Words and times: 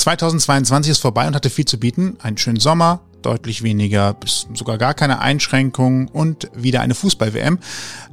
2022 0.00 0.92
ist 0.92 0.98
vorbei 0.98 1.26
und 1.26 1.34
hatte 1.34 1.50
viel 1.50 1.66
zu 1.66 1.78
bieten. 1.78 2.16
Einen 2.20 2.38
schönen 2.38 2.58
Sommer, 2.58 3.00
deutlich 3.20 3.62
weniger 3.62 4.14
bis 4.14 4.46
sogar 4.54 4.78
gar 4.78 4.94
keine 4.94 5.20
Einschränkungen 5.20 6.08
und 6.08 6.50
wieder 6.54 6.80
eine 6.80 6.94
Fußball-WM. 6.94 7.58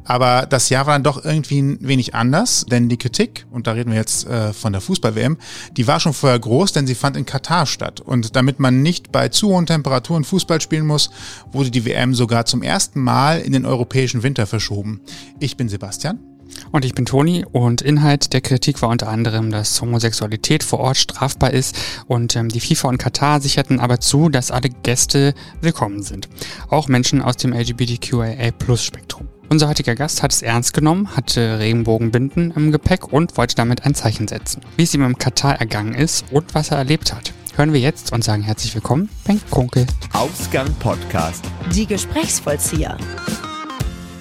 Aber 0.04 0.46
das 0.46 0.70
Jahr 0.70 0.86
war 0.86 0.96
dann 0.96 1.04
doch 1.04 1.24
irgendwie 1.24 1.62
ein 1.62 1.78
wenig 1.82 2.14
anders, 2.14 2.66
denn 2.70 2.90
die 2.90 2.98
Kritik, 2.98 3.46
und 3.52 3.68
da 3.68 3.72
reden 3.72 3.92
wir 3.92 3.98
jetzt 3.98 4.28
äh, 4.28 4.52
von 4.52 4.74
der 4.74 4.82
Fußball-WM, 4.82 5.38
die 5.78 5.88
war 5.88 6.00
schon 6.00 6.14
vorher 6.14 6.40
groß, 6.40 6.74
denn 6.74 6.88
sie 6.88 6.96
fand 6.96 7.16
in 7.16 7.26
Katar 7.26 7.66
statt. 7.66 8.02
Und 8.02 8.36
damit 8.36 8.60
man 8.60 8.82
nicht 8.82 9.12
bei 9.14 9.30
zu 9.30 9.50
hohen 9.50 9.66
Temperaturen 9.66 10.26
Fußball 10.26 10.60
spielen 10.60 10.86
muss, 10.86 11.10
wurde 11.52 11.72
die 11.72 11.86
WM 11.86 12.14
sogar 12.14 12.46
zum 12.46 12.64
ersten 12.64 13.02
Mal 13.02 13.40
in 13.40 13.54
den 13.54 13.66
europäischen 13.66 14.24
Winter 14.24 14.46
verschoben. 14.46 15.02
Ich 15.40 15.56
bin 15.56 15.70
Sebastian. 15.70 16.37
Und 16.72 16.86
ich 16.86 16.94
bin 16.94 17.06
Toni 17.06 17.46
und 17.52 17.82
Inhalt 17.82 18.34
der 18.34 18.42
Kritik 18.42 18.82
war 18.82 18.90
unter 18.90 19.08
anderem, 19.10 19.52
dass 19.52 19.82
Homosexualität 19.82 20.64
vor 20.64 20.80
Ort 20.80 20.98
strafbar 20.98 21.52
ist 21.52 21.76
und 22.08 22.36
ähm, 22.36 22.50
die 22.50 22.60
FIFA 22.60 22.90
und 22.90 22.98
Katar 22.98 23.42
sicherten 23.42 23.80
aber 23.80 24.00
zu, 24.00 24.30
dass 24.30 24.52
alle 24.52 24.70
Gäste 24.70 25.34
willkommen 25.62 26.04
sind. 26.04 26.28
Auch 26.70 26.88
Menschen 26.88 27.22
aus 27.22 27.38
dem 27.38 27.54
LGBTQIA-Plus-Spektrum. 27.54 29.28
Unser 29.50 29.70
heutiger 29.70 29.96
Gast 29.96 30.24
hat 30.24 30.34
es 30.34 30.42
ernst 30.42 30.74
genommen, 30.74 31.16
hatte 31.16 31.60
Regenbogenbinden 31.60 32.52
im 32.52 32.72
Gepäck 32.72 33.14
und 33.14 33.38
wollte 33.38 33.56
damit 33.56 33.86
ein 33.86 33.96
Zeichen 33.96 34.28
setzen. 34.28 34.62
Wie 34.76 34.84
es 34.84 34.94
ihm 34.94 35.04
im 35.04 35.18
Katar 35.18 35.60
ergangen 35.60 35.94
ist 35.94 36.26
und 36.32 36.54
was 36.54 36.72
er 36.72 36.78
erlebt 36.78 37.14
hat, 37.14 37.32
hören 37.56 37.72
wir 37.72 37.80
jetzt 37.80 38.12
und 38.12 38.26
sagen 38.26 38.44
herzlich 38.44 38.76
willkommen, 38.76 39.10
Ben 39.26 39.40
Kunkel. 39.50 39.88
Ausgang 40.12 40.68
Podcast. 40.80 41.46
Die 41.74 41.86
Gesprächsvollzieher. 41.86 42.98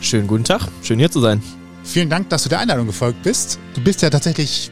Schönen 0.01 0.29
guten 0.29 0.45
Tag, 0.45 0.69
schön 0.83 1.01
hier 1.01 1.11
zu 1.11 1.21
sein. 1.21 1.43
Vielen 1.87 2.11
Dank, 2.11 2.29
dass 2.29 2.43
du 2.43 2.49
der 2.49 2.59
Einladung 2.59 2.87
gefolgt 2.87 3.23
bist. 3.23 3.59
Du 3.75 3.81
bist 3.81 4.03
ja 4.03 4.11
tatsächlich 4.11 4.71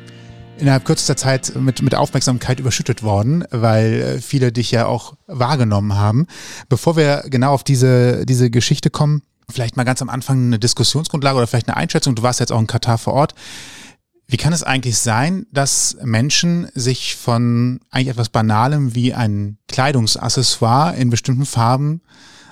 innerhalb 0.59 0.85
kürzester 0.85 1.17
Zeit 1.17 1.55
mit, 1.57 1.81
mit 1.81 1.95
Aufmerksamkeit 1.95 2.61
überschüttet 2.61 3.03
worden, 3.03 3.45
weil 3.51 3.93
äh, 3.95 4.21
viele 4.21 4.53
dich 4.53 4.71
ja 4.73 4.87
auch 4.87 5.17
wahrgenommen 5.27 5.95
haben. 5.95 6.27
Bevor 6.69 6.97
wir 6.97 7.25
genau 7.29 7.53
auf 7.53 7.65
diese, 7.65 8.27
diese 8.27 8.51
Geschichte 8.51 8.91
kommen, 8.91 9.23
vielleicht 9.49 9.77
mal 9.77 9.85
ganz 9.85 10.03
am 10.03 10.11
Anfang 10.11 10.47
eine 10.47 10.59
Diskussionsgrundlage 10.59 11.39
oder 11.39 11.47
vielleicht 11.47 11.69
eine 11.69 11.77
Einschätzung. 11.77 12.15
Du 12.15 12.23
warst 12.23 12.41
jetzt 12.41 12.53
auch 12.53 12.61
in 12.61 12.67
Katar 12.67 12.99
vor 12.99 13.15
Ort. 13.15 13.35
Wie 14.27 14.37
kann 14.37 14.53
es 14.53 14.63
eigentlich 14.63 14.99
sein, 14.99 15.47
dass 15.53 15.97
Menschen 16.03 16.69
sich 16.75 17.17
von 17.17 17.81
eigentlich 17.91 18.09
etwas 18.09 18.29
Banalem 18.29 18.95
wie 18.95 19.15
ein 19.15 19.59
Kleidungsaccessoire 19.69 20.97
in 20.97 21.11
bestimmten 21.11 21.47
Farben 21.47 22.03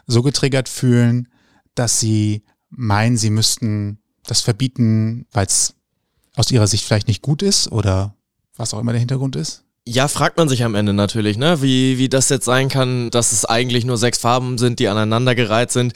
so 0.06 0.22
getriggert 0.22 0.68
fühlen, 0.68 1.28
dass 1.74 1.98
sie 1.98 2.44
meinen, 2.70 3.16
sie 3.16 3.30
müssten 3.30 4.01
das 4.26 4.40
verbieten, 4.40 5.26
weil 5.32 5.46
es 5.46 5.74
aus 6.36 6.50
ihrer 6.50 6.66
Sicht 6.66 6.84
vielleicht 6.84 7.08
nicht 7.08 7.22
gut 7.22 7.42
ist 7.42 7.70
oder 7.70 8.14
was 8.56 8.74
auch 8.74 8.78
immer 8.78 8.92
der 8.92 9.00
Hintergrund 9.00 9.36
ist? 9.36 9.64
Ja, 9.84 10.06
fragt 10.06 10.36
man 10.36 10.48
sich 10.48 10.62
am 10.62 10.76
Ende 10.76 10.92
natürlich, 10.92 11.36
ne? 11.36 11.60
Wie, 11.60 11.98
wie 11.98 12.08
das 12.08 12.28
jetzt 12.28 12.44
sein 12.44 12.68
kann, 12.68 13.10
dass 13.10 13.32
es 13.32 13.44
eigentlich 13.44 13.84
nur 13.84 13.98
sechs 13.98 14.18
Farben 14.18 14.56
sind, 14.56 14.78
die 14.78 14.86
aneinandergereiht 14.86 15.72
sind. 15.72 15.94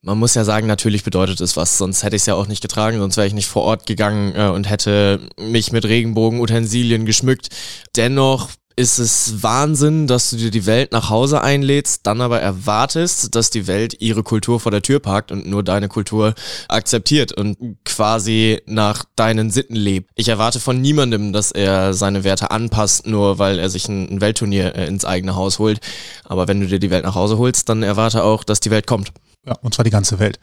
Man 0.00 0.18
muss 0.18 0.34
ja 0.34 0.44
sagen, 0.44 0.66
natürlich 0.66 1.04
bedeutet 1.04 1.40
es 1.40 1.56
was, 1.56 1.76
sonst 1.76 2.04
hätte 2.04 2.16
ich 2.16 2.22
es 2.22 2.26
ja 2.26 2.34
auch 2.34 2.46
nicht 2.46 2.62
getragen, 2.62 2.98
sonst 2.98 3.16
wäre 3.16 3.26
ich 3.26 3.34
nicht 3.34 3.48
vor 3.48 3.64
Ort 3.64 3.84
gegangen 3.84 4.32
äh, 4.34 4.48
und 4.48 4.70
hätte 4.70 5.20
mich 5.36 5.72
mit 5.72 5.84
Regenbogenutensilien 5.84 7.04
geschmückt. 7.04 7.48
Dennoch 7.96 8.50
ist 8.78 9.00
es 9.00 9.42
Wahnsinn, 9.42 10.06
dass 10.06 10.30
du 10.30 10.36
dir 10.36 10.52
die 10.52 10.64
Welt 10.64 10.92
nach 10.92 11.10
Hause 11.10 11.42
einlädst, 11.42 12.06
dann 12.06 12.20
aber 12.20 12.40
erwartest, 12.40 13.34
dass 13.34 13.50
die 13.50 13.66
Welt 13.66 13.96
ihre 14.00 14.22
Kultur 14.22 14.60
vor 14.60 14.70
der 14.70 14.82
Tür 14.82 15.00
parkt 15.00 15.32
und 15.32 15.48
nur 15.48 15.64
deine 15.64 15.88
Kultur 15.88 16.32
akzeptiert 16.68 17.32
und 17.32 17.76
quasi 17.84 18.62
nach 18.66 19.04
deinen 19.16 19.50
Sitten 19.50 19.74
lebt. 19.74 20.10
Ich 20.14 20.28
erwarte 20.28 20.60
von 20.60 20.80
niemandem, 20.80 21.32
dass 21.32 21.50
er 21.50 21.92
seine 21.92 22.22
Werte 22.22 22.52
anpasst, 22.52 23.04
nur 23.04 23.40
weil 23.40 23.58
er 23.58 23.68
sich 23.68 23.88
ein, 23.88 24.20
Weltturnier 24.20 24.76
äh, 24.76 24.86
ins 24.86 25.04
eigene 25.04 25.34
Haus 25.34 25.58
holt. 25.58 25.80
Aber 26.22 26.46
wenn 26.46 26.60
du 26.60 26.68
dir 26.68 26.78
die 26.78 26.90
Welt 26.90 27.04
nach 27.04 27.16
Hause 27.16 27.36
holst, 27.36 27.68
dann 27.68 27.82
erwarte 27.82 28.22
auch, 28.22 28.44
dass 28.44 28.60
die 28.60 28.70
Welt 28.70 28.86
kommt. 28.86 29.12
Ja, 29.44 29.54
und 29.60 29.74
zwar 29.74 29.84
die 29.84 29.90
ganze 29.90 30.20
Welt. 30.20 30.38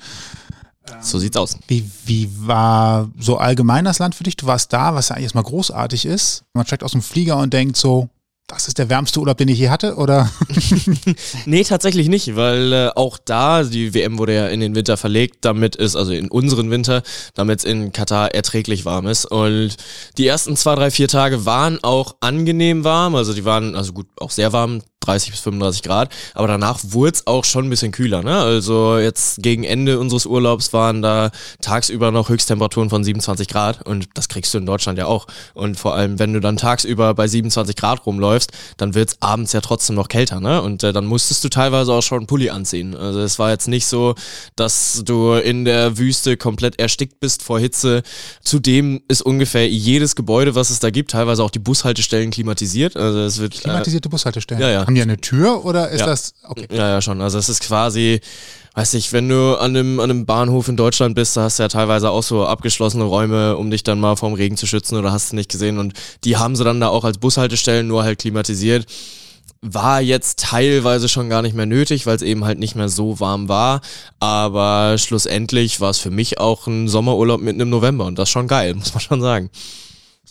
So 1.00 1.19
sieht's 1.19 1.38
aus. 1.38 1.57
Wie, 1.68 1.90
wie 2.06 2.29
war 2.35 3.09
so 3.18 3.38
allgemein 3.38 3.85
das 3.85 4.00
Land 4.00 4.13
für 4.13 4.24
dich? 4.24 4.35
Du 4.35 4.45
warst 4.45 4.74
da, 4.74 4.94
was 4.94 5.09
ja 5.09 5.16
eigentlich 5.16 5.25
erstmal 5.25 5.45
großartig 5.45 6.06
ist. 6.06 6.44
Man 6.53 6.66
steigt 6.66 6.84
aus 6.84 6.91
dem 6.91 7.01
Flieger 7.01 7.38
und 7.38 7.53
denkt 7.53 7.78
so, 7.78 8.09
das 8.47 8.67
ist 8.67 8.78
der 8.78 8.89
wärmste 8.89 9.19
Urlaub, 9.19 9.38
den 9.38 9.47
ich 9.47 9.57
je 9.57 9.69
hatte, 9.69 9.95
oder? 9.95 10.31
nee, 11.45 11.63
tatsächlich 11.63 12.09
nicht, 12.09 12.35
weil 12.35 12.73
äh, 12.73 12.89
auch 12.95 13.17
da, 13.17 13.63
die 13.63 13.94
WM 13.95 14.19
wurde 14.19 14.35
ja 14.35 14.47
in 14.47 14.59
den 14.59 14.75
Winter 14.75 14.97
verlegt, 14.97 15.38
damit 15.41 15.75
es, 15.75 15.95
also 15.95 16.11
in 16.11 16.29
unseren 16.29 16.69
Winter, 16.69 17.01
damit 17.33 17.59
es 17.59 17.66
in 17.66 17.91
Katar 17.91 18.35
erträglich 18.35 18.85
warm 18.85 19.07
ist. 19.07 19.25
Und 19.25 19.75
die 20.19 20.28
ersten 20.28 20.56
zwei, 20.56 20.75
drei, 20.75 20.91
vier 20.91 21.07
Tage 21.07 21.45
waren 21.45 21.83
auch 21.83 22.17
angenehm 22.19 22.83
warm, 22.83 23.16
also 23.16 23.33
die 23.33 23.45
waren, 23.45 23.75
also 23.75 23.94
gut, 23.94 24.07
auch 24.19 24.31
sehr 24.31 24.53
warm, 24.53 24.81
30 25.06 25.32
bis 25.32 25.40
35 25.42 25.84
Grad, 25.84 26.10
aber 26.34 26.48
danach 26.48 26.80
wurde 26.84 27.14
es 27.14 27.28
auch 27.28 27.46
schon 27.46 27.66
ein 27.66 27.70
bisschen 27.70 27.92
kühler. 27.92 28.24
Ne? 28.24 28.38
Also 28.38 28.98
jetzt 28.98 29.42
gegen 29.42 29.64
Ende 29.64 30.00
unseres 30.00 30.26
Urlaubs 30.26 30.74
waren 30.74 31.02
da 31.02 31.32
tagsüber 31.62 32.12
noch 32.12 32.30
Höchsttemperaturen 32.30 32.90
von 32.90 33.04
27 33.04 33.48
Grad 33.48 33.86
und 33.86 34.10
das 34.14 34.30
kriegst 34.30 34.54
du 34.54 34.58
in 34.58 34.66
Deutschland 34.66 34.98
ja 34.98 35.06
auch. 35.06 35.28
Und 35.54 35.80
vor 35.80 35.96
allem, 35.96 36.20
wenn 36.20 36.34
du 36.34 36.40
dann 36.40 36.58
tagsüber 36.58 37.14
bei 37.14 37.28
27 37.28 37.76
Grad 37.76 38.06
rumläufst, 38.06 38.52
dann 38.78 38.96
wird 38.96 39.10
es 39.10 39.22
abends 39.22 39.54
ja 39.54 39.62
trotzdem 39.62 39.96
noch 39.96 40.08
kälter. 40.08 40.40
Ne? 40.40 40.62
Und 40.62 40.84
äh, 40.84 40.94
dann 40.94 41.06
musstest 41.06 41.44
du 41.44 41.50
teilweise 41.50 41.94
auch 41.94 42.02
schon 42.02 42.20
einen 42.20 42.28
Pulli 42.28 42.50
anziehen. 42.50 42.96
Also 42.96 43.20
es 43.20 43.40
war 43.40 43.52
jetzt 43.52 43.68
nicht 43.68 43.86
so, 43.86 44.16
dass 44.56 45.04
du 45.06 45.34
in 45.34 45.66
der 45.66 45.98
Wüste 45.98 46.38
komplett 46.38 46.80
erstickt 46.80 47.20
bist 47.20 47.44
vor 47.44 47.60
Hitze. 47.60 48.04
Zudem 48.42 49.02
ist 49.08 49.22
ungefähr 49.22 49.68
jedes 49.70 50.16
Gebäude, 50.16 50.56
was 50.56 50.70
es 50.70 50.80
da 50.80 50.90
gibt, 50.90 51.12
teilweise 51.12 51.44
auch 51.44 51.52
die 51.52 51.60
Bushaltestellen 51.60 52.32
klimatisiert. 52.32 52.96
Also 52.98 53.20
es 53.20 53.40
wird 53.40 53.56
äh, 53.56 53.60
klimatisierte 53.60 54.10
äh, 54.10 54.12
Bushaltestellen. 54.12 54.62
Ja, 54.62 54.70
ja 54.70 54.82
haben 54.82 54.94
die 54.95 55.01
eine 55.01 55.17
Tür 55.17 55.66
oder 55.66 55.89
ist 55.89 56.01
ja. 56.01 56.06
das 56.06 56.33
okay? 56.44 56.67
Ja, 56.72 56.89
ja, 56.89 57.01
schon. 57.01 57.22
Also 57.22 57.38
es 57.38 57.50
ist 57.50 57.61
quasi, 57.61 58.19
weiß 58.73 58.94
ich, 58.95 59.13
wenn 59.13 59.29
du 59.29 59.59
an 59.59 59.75
einem, 59.75 60.00
an 60.00 60.09
einem 60.09 60.25
Bahnhof 60.25 60.67
in 60.67 60.78
Deutschland 60.78 61.16
bist, 61.16 61.38
da 61.38 61.44
hast 61.44 61.59
du 61.59 61.63
ja 61.63 61.69
teilweise 61.69 62.09
auch 62.09 62.23
so 62.23 62.45
abgeschlossene 62.45 63.03
Räume, 63.03 63.57
um 63.57 63.69
dich 63.69 63.83
dann 63.83 64.00
mal 64.00 64.16
vom 64.16 64.33
Regen 64.33 64.57
zu 64.57 64.67
schützen 64.67 64.97
oder 64.97 65.11
hast 65.11 65.31
du 65.31 65.35
nicht 65.35 65.51
gesehen. 65.51 65.78
Und 65.78 65.94
die 66.23 66.38
haben 66.38 66.56
sie 66.56 66.63
dann 66.63 66.79
da 66.79 66.88
auch 66.88 67.03
als 67.03 67.17
Bushaltestellen, 67.17 67.88
nur 67.88 68.03
halt 68.03 68.19
klimatisiert 68.19 68.85
war 69.67 70.00
jetzt 70.00 70.39
teilweise 70.39 71.09
schon 71.09 71.27
gar 71.27 71.41
nicht 71.41 71.56
mehr 71.56 71.66
nötig, 71.66 72.06
weil 72.06 72.16
es 72.16 72.22
eben 72.22 72.45
halt 72.45 72.59
nicht 72.59 72.75
mehr 72.75 72.88
so 72.88 73.19
warm 73.19 73.50
war. 73.50 73.81
Aber 74.19 74.97
schlussendlich 75.00 75.81
war 75.81 75.89
es 75.89 75.97
für 75.97 76.12
mich 76.12 76.39
auch 76.39 76.67
ein 76.67 76.88
Sommerurlaub 76.88 77.41
mitten 77.41 77.62
im 77.62 77.72
November 77.72 78.06
und 78.06 78.19
das 78.19 78.29
schon 78.29 78.47
geil, 78.47 78.75
muss 78.75 78.94
man 78.94 79.01
schon 79.01 79.22
sagen 79.22 79.50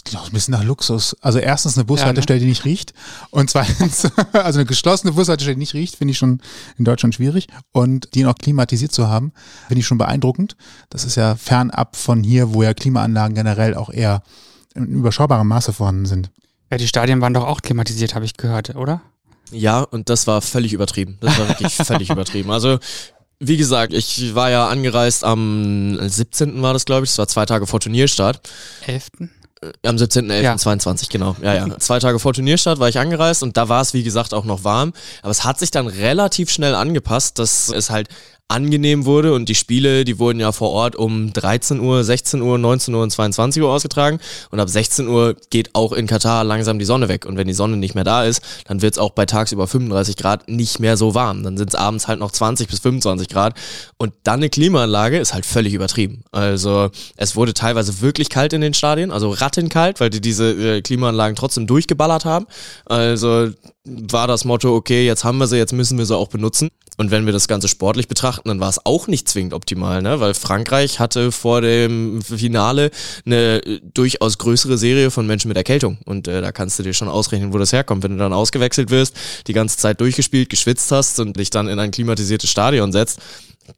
klingt 0.04 0.22
auch 0.22 0.28
ein 0.28 0.32
bisschen 0.32 0.52
nach 0.52 0.64
Luxus. 0.64 1.16
Also 1.20 1.38
erstens 1.38 1.76
eine 1.76 1.84
Bushaltestelle, 1.84 2.38
ja, 2.38 2.40
ne? 2.40 2.46
die 2.46 2.50
nicht 2.50 2.64
riecht. 2.64 2.92
Und 3.30 3.50
zweitens, 3.50 4.06
also 4.32 4.58
eine 4.58 4.66
geschlossene 4.66 5.12
Bushaltestelle, 5.12 5.54
die 5.54 5.60
nicht 5.60 5.74
riecht, 5.74 5.96
finde 5.96 6.12
ich 6.12 6.18
schon 6.18 6.40
in 6.78 6.84
Deutschland 6.84 7.14
schwierig. 7.14 7.48
Und 7.72 8.14
die 8.14 8.22
noch 8.22 8.34
klimatisiert 8.34 8.92
zu 8.92 9.08
haben, 9.08 9.32
finde 9.68 9.80
ich 9.80 9.86
schon 9.86 9.98
beeindruckend. 9.98 10.56
Das 10.90 11.04
ist 11.04 11.16
ja 11.16 11.36
fernab 11.36 11.96
von 11.96 12.22
hier, 12.22 12.54
wo 12.54 12.62
ja 12.62 12.74
Klimaanlagen 12.74 13.34
generell 13.34 13.74
auch 13.74 13.90
eher 13.90 14.22
in 14.74 14.86
überschaubarem 14.86 15.48
Maße 15.48 15.72
vorhanden 15.72 16.06
sind. 16.06 16.30
Ja, 16.70 16.76
die 16.76 16.88
Stadien 16.88 17.20
waren 17.20 17.34
doch 17.34 17.46
auch 17.46 17.62
klimatisiert, 17.62 18.14
habe 18.14 18.24
ich 18.24 18.36
gehört, 18.36 18.74
oder? 18.74 19.00
Ja, 19.50 19.82
und 19.82 20.08
das 20.08 20.26
war 20.26 20.40
völlig 20.40 20.72
übertrieben. 20.72 21.18
Das 21.20 21.38
war 21.38 21.48
wirklich 21.48 21.74
völlig 21.74 22.10
übertrieben. 22.10 22.50
Also 22.50 22.78
wie 23.38 23.56
gesagt, 23.56 23.92
ich 23.92 24.34
war 24.34 24.50
ja 24.50 24.68
angereist 24.68 25.24
am 25.24 25.98
17. 26.00 26.62
war 26.62 26.72
das, 26.72 26.84
glaube 26.84 27.04
ich. 27.04 27.10
Das 27.10 27.18
war 27.18 27.28
zwei 27.28 27.46
Tage 27.46 27.66
vor 27.66 27.80
Turnierstart. 27.80 28.40
11. 28.86 29.08
Äh, 29.82 29.88
am 29.88 29.96
17.11.22, 29.96 31.02
ja. 31.02 31.08
genau. 31.10 31.36
Ja, 31.42 31.54
ja. 31.54 31.78
Zwei 31.78 31.98
Tage 31.98 32.18
vor 32.18 32.32
Turnierstart 32.32 32.78
war 32.78 32.88
ich 32.88 32.98
angereist 32.98 33.42
und 33.42 33.56
da 33.56 33.68
war 33.68 33.80
es, 33.80 33.94
wie 33.94 34.02
gesagt, 34.02 34.34
auch 34.34 34.44
noch 34.44 34.64
warm. 34.64 34.92
Aber 35.22 35.30
es 35.30 35.44
hat 35.44 35.58
sich 35.58 35.70
dann 35.70 35.86
relativ 35.86 36.50
schnell 36.50 36.74
angepasst, 36.74 37.38
dass 37.38 37.68
es 37.68 37.90
halt 37.90 38.08
angenehm 38.48 39.06
wurde 39.06 39.32
und 39.32 39.48
die 39.48 39.54
Spiele, 39.54 40.04
die 40.04 40.18
wurden 40.18 40.38
ja 40.38 40.52
vor 40.52 40.70
Ort 40.70 40.96
um 40.96 41.32
13 41.32 41.80
Uhr, 41.80 42.04
16 42.04 42.42
Uhr, 42.42 42.58
19 42.58 42.94
Uhr 42.94 43.02
und 43.02 43.10
22 43.10 43.62
Uhr 43.62 43.70
ausgetragen 43.70 44.20
und 44.50 44.60
ab 44.60 44.68
16 44.68 45.08
Uhr 45.08 45.34
geht 45.48 45.74
auch 45.74 45.92
in 45.92 46.06
Katar 46.06 46.44
langsam 46.44 46.78
die 46.78 46.84
Sonne 46.84 47.08
weg 47.08 47.24
und 47.24 47.38
wenn 47.38 47.46
die 47.46 47.54
Sonne 47.54 47.78
nicht 47.78 47.94
mehr 47.94 48.04
da 48.04 48.24
ist, 48.24 48.42
dann 48.66 48.82
wird 48.82 48.94
es 48.94 48.98
auch 48.98 49.10
bei 49.10 49.24
tagsüber 49.24 49.66
35 49.66 50.16
Grad 50.16 50.48
nicht 50.48 50.78
mehr 50.78 50.98
so 50.98 51.14
warm. 51.14 51.42
Dann 51.42 51.56
sind 51.56 51.70
es 51.70 51.74
abends 51.74 52.06
halt 52.06 52.20
noch 52.20 52.32
20 52.32 52.68
bis 52.68 52.80
25 52.80 53.28
Grad 53.28 53.54
und 53.96 54.12
dann 54.24 54.40
eine 54.40 54.50
Klimaanlage 54.50 55.18
ist 55.18 55.32
halt 55.32 55.46
völlig 55.46 55.72
übertrieben. 55.72 56.24
Also 56.30 56.90
es 57.16 57.36
wurde 57.36 57.54
teilweise 57.54 58.02
wirklich 58.02 58.28
kalt 58.28 58.52
in 58.52 58.60
den 58.60 58.74
Stadien, 58.74 59.10
also 59.10 59.30
rattenkalt, 59.30 60.00
weil 60.00 60.10
die 60.10 60.20
diese 60.20 60.50
äh, 60.50 60.82
Klimaanlagen 60.82 61.34
trotzdem 61.34 61.66
durchgeballert 61.66 62.26
haben. 62.26 62.46
Also 62.84 63.50
war 63.84 64.26
das 64.26 64.44
Motto, 64.44 64.74
okay, 64.74 65.04
jetzt 65.04 65.24
haben 65.24 65.38
wir 65.38 65.46
sie, 65.46 65.58
jetzt 65.58 65.72
müssen 65.72 65.98
wir 65.98 66.06
sie 66.06 66.16
auch 66.16 66.28
benutzen. 66.28 66.70
Und 66.96 67.10
wenn 67.10 67.26
wir 67.26 67.32
das 67.32 67.48
Ganze 67.48 67.68
sportlich 67.68 68.08
betrachten, 68.08 68.48
dann 68.48 68.60
war 68.60 68.68
es 68.68 68.84
auch 68.86 69.08
nicht 69.08 69.28
zwingend 69.28 69.52
optimal, 69.52 70.00
ne? 70.00 70.20
weil 70.20 70.32
Frankreich 70.32 71.00
hatte 71.00 71.32
vor 71.32 71.60
dem 71.60 72.22
Finale 72.22 72.90
eine 73.26 73.60
durchaus 73.82 74.38
größere 74.38 74.78
Serie 74.78 75.10
von 75.10 75.26
Menschen 75.26 75.48
mit 75.48 75.56
Erkältung. 75.56 75.98
Und 76.04 76.28
äh, 76.28 76.40
da 76.40 76.52
kannst 76.52 76.78
du 76.78 76.82
dir 76.82 76.94
schon 76.94 77.08
ausrechnen, 77.08 77.52
wo 77.52 77.58
das 77.58 77.72
herkommt. 77.72 78.04
Wenn 78.04 78.12
du 78.12 78.18
dann 78.18 78.32
ausgewechselt 78.32 78.90
wirst, 78.90 79.16
die 79.48 79.52
ganze 79.52 79.76
Zeit 79.76 80.00
durchgespielt, 80.00 80.48
geschwitzt 80.48 80.92
hast 80.92 81.18
und 81.18 81.36
dich 81.36 81.50
dann 81.50 81.68
in 81.68 81.78
ein 81.78 81.90
klimatisiertes 81.90 82.48
Stadion 82.48 82.92
setzt, 82.92 83.20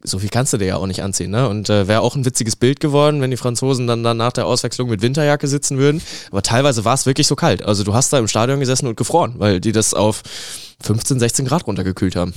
so 0.02 0.18
viel 0.18 0.28
kannst 0.28 0.52
du 0.52 0.56
dir 0.56 0.66
ja 0.66 0.76
auch 0.76 0.86
nicht 0.86 1.02
anziehen, 1.02 1.30
ne? 1.30 1.48
Und 1.48 1.70
äh, 1.70 1.88
wäre 1.88 2.00
auch 2.00 2.16
ein 2.16 2.24
witziges 2.24 2.56
Bild 2.56 2.80
geworden, 2.80 3.20
wenn 3.20 3.30
die 3.30 3.36
Franzosen 3.36 3.86
dann, 3.86 4.02
dann 4.02 4.16
nach 4.16 4.32
der 4.32 4.46
Auswechslung 4.46 4.88
mit 4.88 5.02
Winterjacke 5.02 5.48
sitzen 5.48 5.78
würden. 5.78 6.02
Aber 6.30 6.42
teilweise 6.42 6.84
war 6.84 6.94
es 6.94 7.06
wirklich 7.06 7.26
so 7.26 7.36
kalt. 7.36 7.62
Also 7.62 7.84
du 7.84 7.94
hast 7.94 8.12
da 8.12 8.18
im 8.18 8.28
Stadion 8.28 8.60
gesessen 8.60 8.86
und 8.86 8.96
gefroren, 8.96 9.34
weil 9.38 9.60
die 9.60 9.72
das 9.72 9.94
auf 9.94 10.22
15, 10.82 11.18
16 11.18 11.46
Grad 11.46 11.66
runtergekühlt 11.66 12.16
haben. 12.16 12.34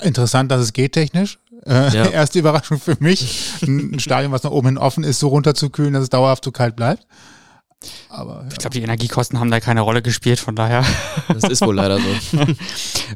Interessant, 0.00 0.50
dass 0.50 0.60
es 0.60 0.72
geht 0.72 0.92
technisch. 0.92 1.38
Äh, 1.66 1.96
ja. 1.96 2.06
Erste 2.12 2.38
Überraschung 2.38 2.78
für 2.78 2.96
mich, 3.00 3.62
ein 3.62 3.98
Stadion, 3.98 4.32
was 4.32 4.42
nach 4.42 4.50
oben 4.50 4.68
hin 4.68 4.78
offen 4.78 5.04
ist, 5.04 5.20
so 5.20 5.28
runterzukühlen, 5.28 5.92
dass 5.92 6.04
es 6.04 6.10
dauerhaft 6.10 6.44
so 6.44 6.52
kalt 6.52 6.76
bleibt. 6.76 7.06
Aber, 8.08 8.42
ja. 8.42 8.48
Ich 8.52 8.58
glaube, 8.58 8.74
die 8.74 8.82
Energiekosten 8.82 9.40
haben 9.40 9.50
da 9.50 9.60
keine 9.60 9.80
Rolle 9.80 10.02
gespielt, 10.02 10.38
von 10.38 10.54
daher. 10.54 10.84
Das 11.28 11.44
ist 11.44 11.62
wohl 11.62 11.74
leider 11.74 11.98
so. 11.98 12.38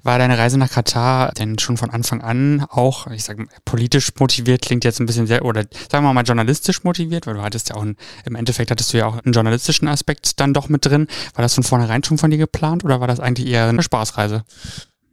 War 0.03 0.19
deine 0.19 0.39
Reise 0.39 0.59
nach 0.59 0.71
Katar 0.71 1.33
denn 1.33 1.59
schon 1.59 1.77
von 1.77 1.91
Anfang 1.91 2.21
an 2.21 2.65
auch, 2.69 3.07
ich 3.09 3.25
sage 3.25 3.47
politisch 3.65 4.13
motiviert, 4.19 4.63
klingt 4.63 4.85
jetzt 4.85 5.01
ein 5.01 5.07
bisschen 5.07 5.27
sehr, 5.27 5.45
oder 5.45 5.65
sagen 5.91 6.05
wir 6.05 6.13
mal 6.13 6.23
journalistisch 6.23 6.85
motiviert, 6.85 7.27
weil 7.27 7.35
du 7.35 7.43
hattest 7.43 7.71
ja 7.71 7.77
auch, 7.77 7.83
ein, 7.83 7.97
im 8.25 8.35
Endeffekt 8.35 8.71
hattest 8.71 8.93
du 8.93 8.99
ja 8.99 9.07
auch 9.07 9.19
einen 9.25 9.33
journalistischen 9.33 9.89
Aspekt 9.89 10.41
dann 10.41 10.55
doch 10.55 10.69
mit 10.69 10.85
drin. 10.85 11.07
War 11.35 11.43
das 11.43 11.55
von 11.55 11.65
vornherein 11.65 12.05
schon 12.05 12.19
von 12.19 12.31
dir 12.31 12.39
geplant 12.39 12.85
oder 12.85 13.01
war 13.01 13.07
das 13.07 13.21
eigentlich 13.21 13.49
eher 13.49 13.69
eine 13.69 13.83
Spaßreise? 13.83 14.45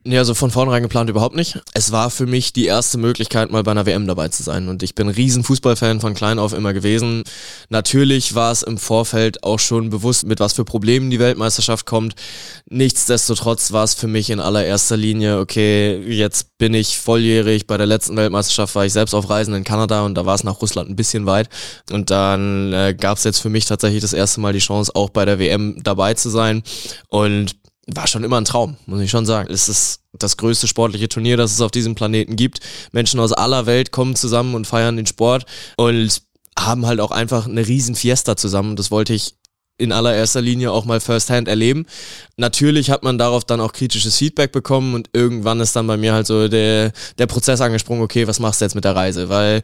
Nee, 0.07 0.19
also 0.19 0.35
von 0.35 0.51
vornherein 0.51 0.83
geplant 0.83 1.09
überhaupt 1.09 1.35
nicht. 1.35 1.59
Es 1.73 1.91
war 1.91 2.11
für 2.11 2.27
mich 2.27 2.53
die 2.53 2.67
erste 2.67 2.99
Möglichkeit, 2.99 3.49
mal 3.49 3.63
bei 3.63 3.71
einer 3.71 3.87
WM 3.87 4.05
dabei 4.05 4.27
zu 4.27 4.43
sein. 4.43 4.67
Und 4.67 4.83
ich 4.83 4.93
bin 4.93 5.07
riesen 5.09 5.43
Fußballfan 5.43 5.99
von 5.99 6.13
klein 6.13 6.37
auf 6.37 6.53
immer 6.53 6.73
gewesen. 6.73 7.23
Natürlich 7.69 8.35
war 8.35 8.51
es 8.51 8.61
im 8.61 8.77
Vorfeld 8.77 9.43
auch 9.43 9.57
schon 9.57 9.89
bewusst, 9.89 10.27
mit 10.27 10.39
was 10.39 10.53
für 10.53 10.63
Problemen 10.63 11.09
die 11.09 11.17
Weltmeisterschaft 11.17 11.87
kommt. 11.87 12.13
Nichtsdestotrotz 12.69 13.71
war 13.71 13.83
es 13.83 13.95
für 13.95 14.05
mich 14.05 14.29
in 14.29 14.39
allererster 14.39 14.95
Linie, 14.95 15.39
okay, 15.39 15.99
jetzt 16.07 16.59
bin 16.59 16.75
ich 16.75 16.99
volljährig. 16.99 17.65
Bei 17.65 17.77
der 17.77 17.87
letzten 17.87 18.15
Weltmeisterschaft 18.15 18.75
war 18.75 18.85
ich 18.85 18.93
selbst 18.93 19.15
auf 19.15 19.27
Reisen 19.27 19.55
in 19.55 19.63
Kanada 19.63 20.05
und 20.05 20.13
da 20.13 20.27
war 20.27 20.35
es 20.35 20.43
nach 20.43 20.61
Russland 20.61 20.87
ein 20.87 20.95
bisschen 20.95 21.25
weit. 21.25 21.49
Und 21.89 22.11
dann 22.11 22.71
äh, 22.73 22.93
gab 22.93 23.17
es 23.17 23.23
jetzt 23.23 23.39
für 23.39 23.49
mich 23.49 23.65
tatsächlich 23.65 24.01
das 24.03 24.13
erste 24.13 24.39
Mal 24.39 24.53
die 24.53 24.59
Chance, 24.59 24.91
auch 24.93 25.09
bei 25.09 25.25
der 25.25 25.39
WM 25.39 25.81
dabei 25.81 26.13
zu 26.13 26.29
sein. 26.29 26.61
Und 27.07 27.55
war 27.87 28.07
schon 28.07 28.23
immer 28.23 28.39
ein 28.39 28.45
Traum, 28.45 28.77
muss 28.85 29.01
ich 29.01 29.11
schon 29.11 29.25
sagen. 29.25 29.51
Es 29.51 29.69
ist 29.69 30.01
das 30.13 30.37
größte 30.37 30.67
sportliche 30.67 31.09
Turnier, 31.09 31.37
das 31.37 31.51
es 31.51 31.61
auf 31.61 31.71
diesem 31.71 31.95
Planeten 31.95 32.35
gibt. 32.35 32.59
Menschen 32.91 33.19
aus 33.19 33.31
aller 33.31 33.65
Welt 33.65 33.91
kommen 33.91 34.15
zusammen 34.15 34.55
und 34.55 34.65
feiern 34.65 34.97
den 34.97 35.05
Sport 35.05 35.45
und 35.77 36.21
haben 36.57 36.85
halt 36.85 36.99
auch 36.99 37.11
einfach 37.11 37.47
eine 37.47 37.67
riesen 37.67 37.95
Fiesta 37.95 38.37
zusammen. 38.37 38.75
Das 38.75 38.91
wollte 38.91 39.13
ich 39.13 39.35
in 39.77 39.91
allererster 39.91 40.41
Linie 40.41 40.71
auch 40.71 40.85
mal 40.85 41.01
firsthand 41.01 41.47
erleben. 41.47 41.85
Natürlich 42.37 42.89
hat 42.91 43.03
man 43.03 43.17
darauf 43.17 43.43
dann 43.43 43.59
auch 43.59 43.73
kritisches 43.73 44.17
Feedback 44.17 44.51
bekommen 44.53 44.95
und 44.95 45.09
irgendwann 45.11 45.59
ist 45.59 45.75
dann 45.75 45.85
bei 45.85 45.97
mir 45.97 46.13
halt 46.13 46.27
so 46.27 46.47
der, 46.47 46.93
der 47.17 47.27
Prozess 47.27 47.59
angesprungen, 47.59 48.01
okay, 48.01 48.25
was 48.27 48.39
machst 48.39 48.61
du 48.61 48.65
jetzt 48.65 48.75
mit 48.75 48.85
der 48.85 48.95
Reise? 48.95 49.27
Weil 49.27 49.61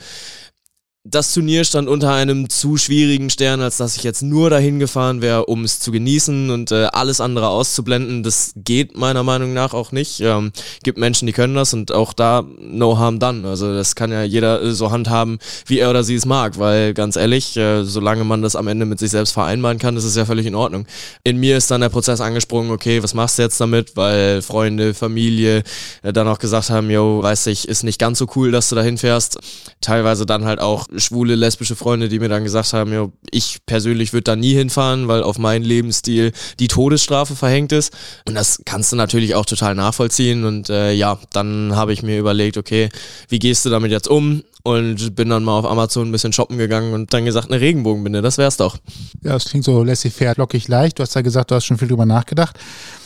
das 1.03 1.33
Turnier 1.33 1.63
stand 1.63 1.89
unter 1.89 2.13
einem 2.13 2.47
zu 2.47 2.77
schwierigen 2.77 3.31
Stern, 3.31 3.59
als 3.59 3.77
dass 3.77 3.97
ich 3.97 4.03
jetzt 4.03 4.21
nur 4.21 4.51
dahin 4.51 4.77
gefahren 4.77 5.23
wäre, 5.23 5.47
um 5.47 5.63
es 5.63 5.79
zu 5.79 5.91
genießen 5.91 6.51
und 6.51 6.71
äh, 6.71 6.89
alles 6.93 7.19
andere 7.19 7.47
auszublenden. 7.47 8.21
Das 8.21 8.51
geht 8.55 8.95
meiner 8.95 9.23
Meinung 9.23 9.51
nach 9.51 9.73
auch 9.73 9.91
nicht. 9.91 10.19
Ähm, 10.19 10.51
gibt 10.83 10.99
Menschen, 10.99 11.25
die 11.25 11.33
können 11.33 11.55
das 11.55 11.73
und 11.73 11.91
auch 11.91 12.13
da 12.13 12.45
no 12.59 12.99
harm 12.99 13.17
done. 13.17 13.47
Also 13.47 13.73
das 13.73 13.95
kann 13.95 14.11
ja 14.11 14.21
jeder 14.21 14.61
äh, 14.61 14.71
so 14.73 14.91
handhaben, 14.91 15.39
wie 15.65 15.79
er 15.79 15.89
oder 15.89 16.03
sie 16.03 16.13
es 16.13 16.27
mag, 16.27 16.59
weil 16.59 16.93
ganz 16.93 17.15
ehrlich, 17.15 17.57
äh, 17.57 17.83
solange 17.83 18.23
man 18.23 18.43
das 18.43 18.55
am 18.55 18.67
Ende 18.67 18.85
mit 18.85 18.99
sich 18.99 19.09
selbst 19.09 19.31
vereinbaren 19.31 19.79
kann, 19.79 19.97
ist 19.97 20.03
es 20.03 20.15
ja 20.15 20.25
völlig 20.25 20.45
in 20.45 20.53
Ordnung. 20.53 20.85
In 21.23 21.37
mir 21.37 21.57
ist 21.57 21.71
dann 21.71 21.81
der 21.81 21.89
Prozess 21.89 22.21
angesprungen, 22.21 22.69
okay, 22.69 23.01
was 23.01 23.15
machst 23.15 23.39
du 23.39 23.41
jetzt 23.41 23.59
damit? 23.59 23.97
Weil 23.97 24.43
Freunde, 24.43 24.93
Familie 24.93 25.63
äh, 26.03 26.13
dann 26.13 26.27
auch 26.27 26.37
gesagt 26.37 26.69
haben, 26.69 26.91
yo, 26.91 27.23
weiß 27.23 27.47
ich, 27.47 27.67
ist 27.67 27.83
nicht 27.83 27.97
ganz 27.97 28.19
so 28.19 28.27
cool, 28.35 28.51
dass 28.51 28.69
du 28.69 28.75
dahin 28.75 28.99
fährst. 28.99 29.39
Teilweise 29.81 30.27
dann 30.27 30.45
halt 30.45 30.59
auch 30.59 30.90
schwule, 30.97 31.35
lesbische 31.35 31.75
Freunde, 31.75 32.09
die 32.09 32.19
mir 32.19 32.29
dann 32.29 32.43
gesagt 32.43 32.73
haben, 32.73 32.91
ja, 32.93 33.09
ich 33.31 33.59
persönlich 33.65 34.13
würde 34.13 34.23
da 34.23 34.35
nie 34.35 34.53
hinfahren, 34.53 35.07
weil 35.07 35.23
auf 35.23 35.37
meinen 35.37 35.63
Lebensstil 35.63 36.31
die 36.59 36.67
Todesstrafe 36.67 37.35
verhängt 37.35 37.71
ist. 37.71 37.93
Und 38.27 38.35
das 38.35 38.61
kannst 38.65 38.91
du 38.91 38.95
natürlich 38.95 39.35
auch 39.35 39.45
total 39.45 39.75
nachvollziehen. 39.75 40.45
Und 40.45 40.69
äh, 40.69 40.91
ja, 40.91 41.17
dann 41.33 41.75
habe 41.75 41.93
ich 41.93 42.03
mir 42.03 42.19
überlegt, 42.19 42.57
okay, 42.57 42.89
wie 43.29 43.39
gehst 43.39 43.65
du 43.65 43.69
damit 43.69 43.91
jetzt 43.91 44.07
um? 44.07 44.43
Und 44.63 45.15
bin 45.15 45.29
dann 45.29 45.43
mal 45.43 45.57
auf 45.57 45.65
Amazon 45.65 46.09
ein 46.09 46.11
bisschen 46.11 46.33
shoppen 46.33 46.59
gegangen 46.59 46.93
und 46.93 47.11
dann 47.13 47.25
gesagt, 47.25 47.49
eine 47.49 47.59
Regenbogenbinde, 47.59 48.21
das 48.21 48.37
wär's 48.37 48.57
doch. 48.57 48.77
Ja, 49.23 49.33
das 49.33 49.45
klingt 49.45 49.65
so 49.65 49.83
laissez-faire, 49.83 50.35
lockig 50.37 50.67
leicht. 50.67 50.99
Du 50.99 51.03
hast 51.03 51.15
ja 51.15 51.21
gesagt, 51.21 51.49
du 51.49 51.55
hast 51.55 51.65
schon 51.65 51.79
viel 51.79 51.87
drüber 51.87 52.05
nachgedacht. 52.05 52.57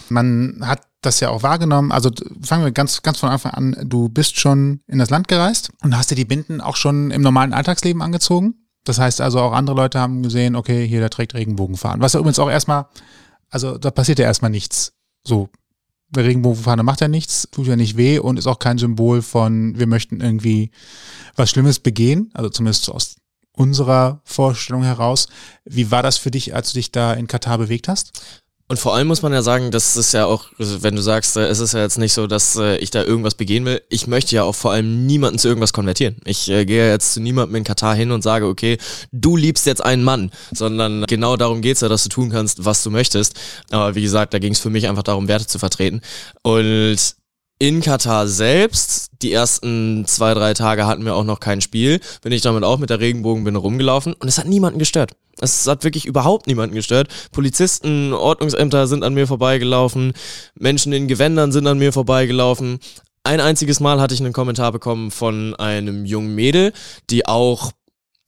Man 0.10 0.60
hat 0.62 0.82
das 1.02 1.20
ja 1.20 1.30
auch 1.30 1.44
wahrgenommen. 1.44 1.92
Also 1.92 2.12
fangen 2.42 2.64
wir 2.64 2.72
ganz, 2.72 3.02
ganz 3.02 3.20
von 3.20 3.30
Anfang 3.30 3.52
an. 3.54 3.76
Du 3.86 4.10
bist 4.10 4.40
schon 4.40 4.82
in 4.88 5.00
das 5.00 5.10
Land 5.10 5.28
gereist 5.28 5.72
und 5.84 5.96
hast 5.98 6.12
dir 6.12 6.16
die 6.16 6.26
Binden 6.26 6.62
auch 6.62 6.76
schon 6.76 7.12
im 7.12 7.22
normalen 7.22 7.54
Alltagsleben 7.54 8.02
angezogen. 8.02 8.56
Das 8.84 9.00
heißt 9.00 9.22
also 9.22 9.40
auch 9.40 9.54
andere 9.54 9.76
Leute 9.76 10.00
haben 10.00 10.24
gesehen, 10.24 10.56
okay, 10.56 10.88
hier, 10.88 11.00
der 11.00 11.10
trägt 11.10 11.34
Regenbogenfahren. 11.34 12.02
Was 12.02 12.14
ja 12.14 12.20
übrigens 12.20 12.40
auch 12.40 12.50
erstmal, 12.50 12.86
also 13.50 13.78
da 13.78 13.92
passiert 13.92 14.20
ja 14.20 14.26
erstmal 14.26 14.52
nichts. 14.52 14.94
So, 15.24 15.50
der 16.10 16.24
Regenbogenfahne 16.24 16.84
macht 16.84 17.02
ja 17.02 17.08
nichts, 17.08 17.48
tut 17.52 17.68
ja 17.68 17.76
nicht 17.76 17.98
weh 17.98 18.20
und 18.20 18.38
ist 18.38 18.48
auch 18.48 18.60
kein 18.60 18.78
Symbol 18.78 19.22
von, 19.22 19.78
wir 19.78 19.88
möchten 19.88 20.22
irgendwie 20.22 20.72
was 21.36 21.50
Schlimmes 21.50 21.80
begehen. 21.80 22.30
Also 22.34 22.50
zumindest 22.50 22.90
aus 22.90 23.16
unserer 23.54 24.22
Vorstellung 24.24 24.84
heraus. 24.84 25.28
Wie 25.64 25.90
war 25.90 26.04
das 26.04 26.18
für 26.18 26.32
dich, 26.32 26.54
als 26.54 26.72
du 26.72 26.76
dich 26.76 26.92
da 26.92 27.14
in 27.14 27.28
Katar 27.28 27.58
bewegt 27.58 27.88
hast? 27.88 28.22
Und 28.68 28.80
vor 28.80 28.96
allem 28.96 29.08
muss 29.08 29.22
man 29.22 29.32
ja 29.32 29.44
sagen, 29.44 29.70
das 29.70 29.96
ist 29.96 30.12
ja 30.14 30.26
auch, 30.26 30.46
wenn 30.58 30.96
du 30.96 31.02
sagst, 31.04 31.38
äh, 31.38 31.48
es 31.48 31.60
ist 31.60 31.74
ja 31.74 31.82
jetzt 31.82 32.00
nicht 32.00 32.14
so, 32.14 32.26
dass 32.26 32.56
äh, 32.56 32.78
ich 32.78 32.90
da 32.90 33.04
irgendwas 33.04 33.36
begehen 33.36 33.64
will. 33.66 33.82
Ich 33.90 34.08
möchte 34.08 34.36
ja 34.36 34.42
auch 34.42 34.56
vor 34.56 34.72
allem 34.72 35.06
niemanden 35.06 35.38
zu 35.38 35.48
irgendwas 35.48 35.72
konvertieren. 35.72 36.18
Ich 36.26 36.50
äh, 36.50 36.66
gehe 36.66 36.90
jetzt 36.90 37.14
zu 37.14 37.20
niemandem 37.20 37.58
in 37.58 37.64
Katar 37.64 37.94
hin 37.94 38.12
und 38.12 38.24
sage, 38.24 38.48
okay, 38.48 38.80
du 39.12 39.38
liebst 39.38 39.68
jetzt 39.68 39.86
einen 39.86 40.04
Mann, 40.04 40.32
sondern 40.52 41.06
genau 41.06 41.38
darum 41.38 41.62
geht's 41.62 41.82
ja, 41.82 41.90
dass 41.90 42.04
du 42.04 42.10
tun 42.10 42.32
kannst, 42.32 42.66
was 42.66 42.82
du 42.82 42.90
möchtest. 42.90 43.36
Aber 43.70 43.94
wie 43.94 44.02
gesagt, 44.02 44.34
da 44.34 44.40
ging 44.40 44.54
es 44.54 44.60
für 44.60 44.72
mich 44.72 44.88
einfach 44.88 45.04
darum, 45.04 45.28
Werte 45.28 45.46
zu 45.46 45.60
vertreten. 45.60 46.02
Und 46.42 47.16
in 47.60 47.82
Katar 47.82 48.28
selbst, 48.28 49.12
die 49.22 49.32
ersten 49.32 50.06
zwei, 50.08 50.34
drei 50.34 50.56
Tage 50.56 50.88
hatten 50.88 51.06
wir 51.06 51.16
auch 51.16 51.24
noch 51.24 51.40
kein 51.40 51.62
Spiel, 51.62 52.02
bin 52.22 52.32
ich 52.32 52.42
damit 52.42 52.64
auch 52.64 52.80
mit 52.80 52.90
der 52.90 53.00
Regenbogenbinde 53.00 53.60
rumgelaufen 53.60 54.14
und 54.14 54.28
es 54.28 54.38
hat 54.38 54.48
niemanden 54.48 54.80
gestört. 54.80 55.12
Es 55.40 55.68
hat 55.68 55.84
wirklich 55.84 56.06
überhaupt 56.06 56.48
niemanden 56.48 56.76
gestört. 56.76 57.10
Polizisten, 57.32 58.14
Ordnungsämter 58.14 58.88
sind 58.88 59.04
an 59.04 59.14
mir 59.14 59.28
vorbeigelaufen, 59.28 60.14
Menschen 60.58 60.94
in 60.94 61.08
Gewändern 61.08 61.52
sind 61.52 61.68
an 61.68 61.78
mir 61.78 61.92
vorbeigelaufen. 61.92 62.80
Ein 63.24 63.42
einziges 63.42 63.80
Mal 63.80 64.00
hatte 64.00 64.14
ich 64.14 64.22
einen 64.22 64.34
Kommentar 64.34 64.72
bekommen 64.72 65.12
von 65.12 65.56
einem 65.56 66.06
jungen 66.06 66.36
Mädel, 66.36 66.74
die 67.10 67.26
auch 67.26 67.72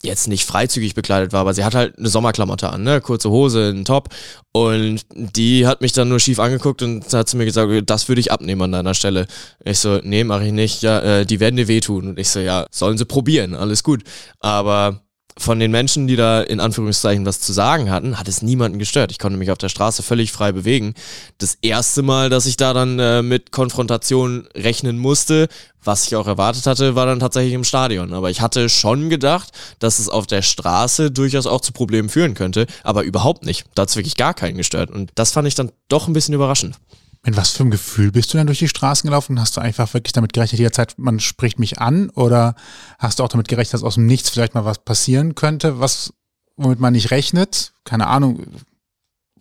jetzt 0.03 0.27
nicht 0.27 0.45
freizügig 0.45 0.93
bekleidet 0.93 1.33
war, 1.33 1.41
aber 1.41 1.53
sie 1.53 1.63
hat 1.63 1.73
halt 1.73 1.97
eine 1.97 2.07
Sommerklamotte 2.07 2.69
an, 2.69 2.83
ne? 2.83 3.01
Kurze 3.01 3.29
Hose, 3.29 3.69
einen 3.69 3.85
Top. 3.85 4.09
Und 4.51 5.01
die 5.11 5.65
hat 5.65 5.81
mich 5.81 5.91
dann 5.91 6.09
nur 6.09 6.19
schief 6.19 6.39
angeguckt 6.39 6.81
und 6.81 7.11
hat 7.13 7.27
zu 7.29 7.37
mir 7.37 7.45
gesagt, 7.45 7.89
das 7.89 8.07
würde 8.07 8.21
ich 8.21 8.31
abnehmen 8.31 8.61
an 8.61 8.71
deiner 8.71 8.93
Stelle. 8.93 9.27
Ich 9.63 9.79
so, 9.79 9.99
nee, 10.03 10.23
mache 10.23 10.45
ich 10.45 10.51
nicht. 10.51 10.81
Ja, 10.83 10.99
äh, 10.99 11.25
die 11.25 11.39
werden 11.39 11.57
dir 11.57 11.67
wehtun. 11.67 12.09
Und 12.09 12.19
ich 12.19 12.29
so, 12.29 12.39
ja, 12.39 12.67
sollen 12.71 12.97
sie 12.97 13.05
probieren, 13.05 13.55
alles 13.55 13.83
gut. 13.83 14.03
Aber 14.39 15.01
von 15.37 15.59
den 15.59 15.71
Menschen, 15.71 16.07
die 16.07 16.15
da 16.15 16.41
in 16.41 16.59
Anführungszeichen 16.59 17.25
was 17.25 17.39
zu 17.39 17.53
sagen 17.53 17.89
hatten, 17.89 18.19
hat 18.19 18.27
es 18.27 18.41
niemanden 18.41 18.79
gestört. 18.79 19.11
Ich 19.11 19.19
konnte 19.19 19.37
mich 19.37 19.51
auf 19.51 19.57
der 19.57 19.69
Straße 19.69 20.03
völlig 20.03 20.31
frei 20.31 20.51
bewegen. 20.51 20.93
Das 21.37 21.57
erste 21.61 22.01
Mal, 22.01 22.29
dass 22.29 22.45
ich 22.45 22.57
da 22.57 22.73
dann 22.73 22.99
äh, 22.99 23.21
mit 23.21 23.51
Konfrontation 23.51 24.47
rechnen 24.55 24.97
musste, 24.97 25.47
was 25.83 26.07
ich 26.07 26.15
auch 26.15 26.27
erwartet 26.27 26.65
hatte, 26.65 26.95
war 26.95 27.05
dann 27.05 27.19
tatsächlich 27.19 27.53
im 27.53 27.63
Stadion. 27.63 28.13
Aber 28.13 28.29
ich 28.29 28.41
hatte 28.41 28.67
schon 28.67 29.09
gedacht, 29.09 29.51
dass 29.79 29.99
es 29.99 30.09
auf 30.09 30.27
der 30.27 30.41
Straße 30.41 31.11
durchaus 31.11 31.47
auch 31.47 31.61
zu 31.61 31.71
Problemen 31.71 32.09
führen 32.09 32.33
könnte, 32.33 32.67
aber 32.83 33.03
überhaupt 33.03 33.45
nicht. 33.45 33.65
Da 33.75 33.83
hat 33.83 33.89
es 33.89 33.95
wirklich 33.95 34.17
gar 34.17 34.33
keinen 34.33 34.57
gestört. 34.57 34.91
Und 34.91 35.11
das 35.15 35.31
fand 35.31 35.47
ich 35.47 35.55
dann 35.55 35.71
doch 35.87 36.07
ein 36.07 36.13
bisschen 36.13 36.33
überraschend. 36.33 36.75
Mit 37.23 37.35
was 37.35 37.51
für 37.51 37.63
einem 37.63 37.71
Gefühl 37.71 38.11
bist 38.11 38.33
du 38.33 38.37
denn 38.37 38.47
durch 38.47 38.59
die 38.59 38.67
Straßen 38.67 39.07
gelaufen? 39.07 39.39
Hast 39.39 39.57
du 39.57 39.61
einfach 39.61 39.93
wirklich 39.93 40.13
damit 40.13 40.33
gerechnet, 40.33 40.59
jederzeit, 40.59 40.95
man 40.97 41.19
spricht 41.19 41.59
mich 41.59 41.79
an? 41.79 42.09
Oder 42.11 42.55
hast 42.99 43.19
du 43.19 43.23
auch 43.23 43.27
damit 43.27 43.47
gerechnet, 43.47 43.73
dass 43.73 43.83
aus 43.83 43.95
dem 43.95 44.05
Nichts 44.05 44.29
vielleicht 44.29 44.53
mal 44.53 44.65
was 44.65 44.79
passieren 44.79 45.35
könnte, 45.35 45.79
was, 45.79 46.13
womit 46.55 46.79
man 46.79 46.93
nicht 46.93 47.11
rechnet? 47.11 47.73
Keine 47.83 48.07
Ahnung, 48.07 48.45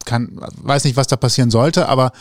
kann, 0.05 0.41
weiß 0.63 0.85
nicht, 0.85 0.97
was 0.97 1.07
da 1.07 1.17
passieren 1.17 1.51
sollte, 1.51 1.89
aber 1.89 2.13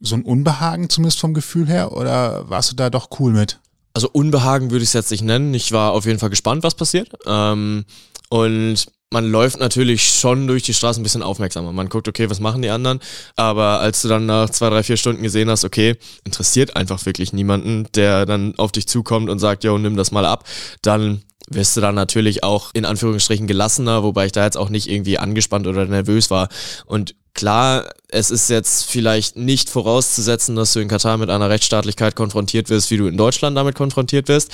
so 0.00 0.16
ein 0.16 0.22
Unbehagen 0.22 0.88
zumindest 0.88 1.20
vom 1.20 1.34
Gefühl 1.34 1.68
her? 1.68 1.92
Oder 1.92 2.48
warst 2.48 2.72
du 2.72 2.76
da 2.76 2.90
doch 2.90 3.08
cool 3.20 3.32
mit? 3.32 3.60
Also 3.92 4.08
Unbehagen 4.10 4.70
würde 4.70 4.82
ich 4.82 4.90
es 4.90 4.94
jetzt 4.94 5.10
nicht 5.10 5.22
nennen. 5.22 5.52
Ich 5.54 5.72
war 5.72 5.92
auf 5.92 6.06
jeden 6.06 6.18
Fall 6.18 6.30
gespannt, 6.30 6.62
was 6.62 6.74
passiert. 6.74 7.10
Ähm, 7.26 7.84
und 8.28 8.86
man 9.12 9.28
läuft 9.28 9.58
natürlich 9.58 10.08
schon 10.08 10.46
durch 10.46 10.62
die 10.62 10.74
Straße 10.74 11.00
ein 11.00 11.02
bisschen 11.02 11.22
aufmerksamer. 11.22 11.72
Man 11.72 11.88
guckt, 11.88 12.06
okay, 12.06 12.30
was 12.30 12.38
machen 12.38 12.62
die 12.62 12.70
anderen? 12.70 13.00
Aber 13.34 13.80
als 13.80 14.02
du 14.02 14.08
dann 14.08 14.26
nach 14.26 14.50
zwei, 14.50 14.70
drei, 14.70 14.84
vier 14.84 14.96
Stunden 14.96 15.22
gesehen 15.22 15.50
hast, 15.50 15.64
okay, 15.64 15.96
interessiert 16.24 16.76
einfach 16.76 17.04
wirklich 17.06 17.32
niemanden, 17.32 17.88
der 17.94 18.24
dann 18.24 18.54
auf 18.56 18.70
dich 18.70 18.86
zukommt 18.86 19.28
und 19.28 19.40
sagt, 19.40 19.64
jo, 19.64 19.76
nimm 19.78 19.96
das 19.96 20.12
mal 20.12 20.24
ab, 20.24 20.44
dann 20.82 21.22
wirst 21.48 21.76
du 21.76 21.80
dann 21.80 21.96
natürlich 21.96 22.44
auch 22.44 22.70
in 22.72 22.84
Anführungsstrichen 22.84 23.48
gelassener, 23.48 24.04
wobei 24.04 24.26
ich 24.26 24.32
da 24.32 24.44
jetzt 24.44 24.56
auch 24.56 24.68
nicht 24.68 24.88
irgendwie 24.88 25.18
angespannt 25.18 25.66
oder 25.66 25.84
nervös 25.86 26.30
war. 26.30 26.48
Und 26.86 27.16
Klar, 27.34 27.88
es 28.08 28.30
ist 28.30 28.50
jetzt 28.50 28.84
vielleicht 28.84 29.36
nicht 29.36 29.70
vorauszusetzen, 29.70 30.56
dass 30.56 30.72
du 30.72 30.80
in 30.80 30.88
Katar 30.88 31.16
mit 31.16 31.30
einer 31.30 31.48
Rechtsstaatlichkeit 31.48 32.16
konfrontiert 32.16 32.70
wirst, 32.70 32.90
wie 32.90 32.96
du 32.96 33.06
in 33.06 33.16
Deutschland 33.16 33.56
damit 33.56 33.76
konfrontiert 33.76 34.28
wirst. 34.28 34.50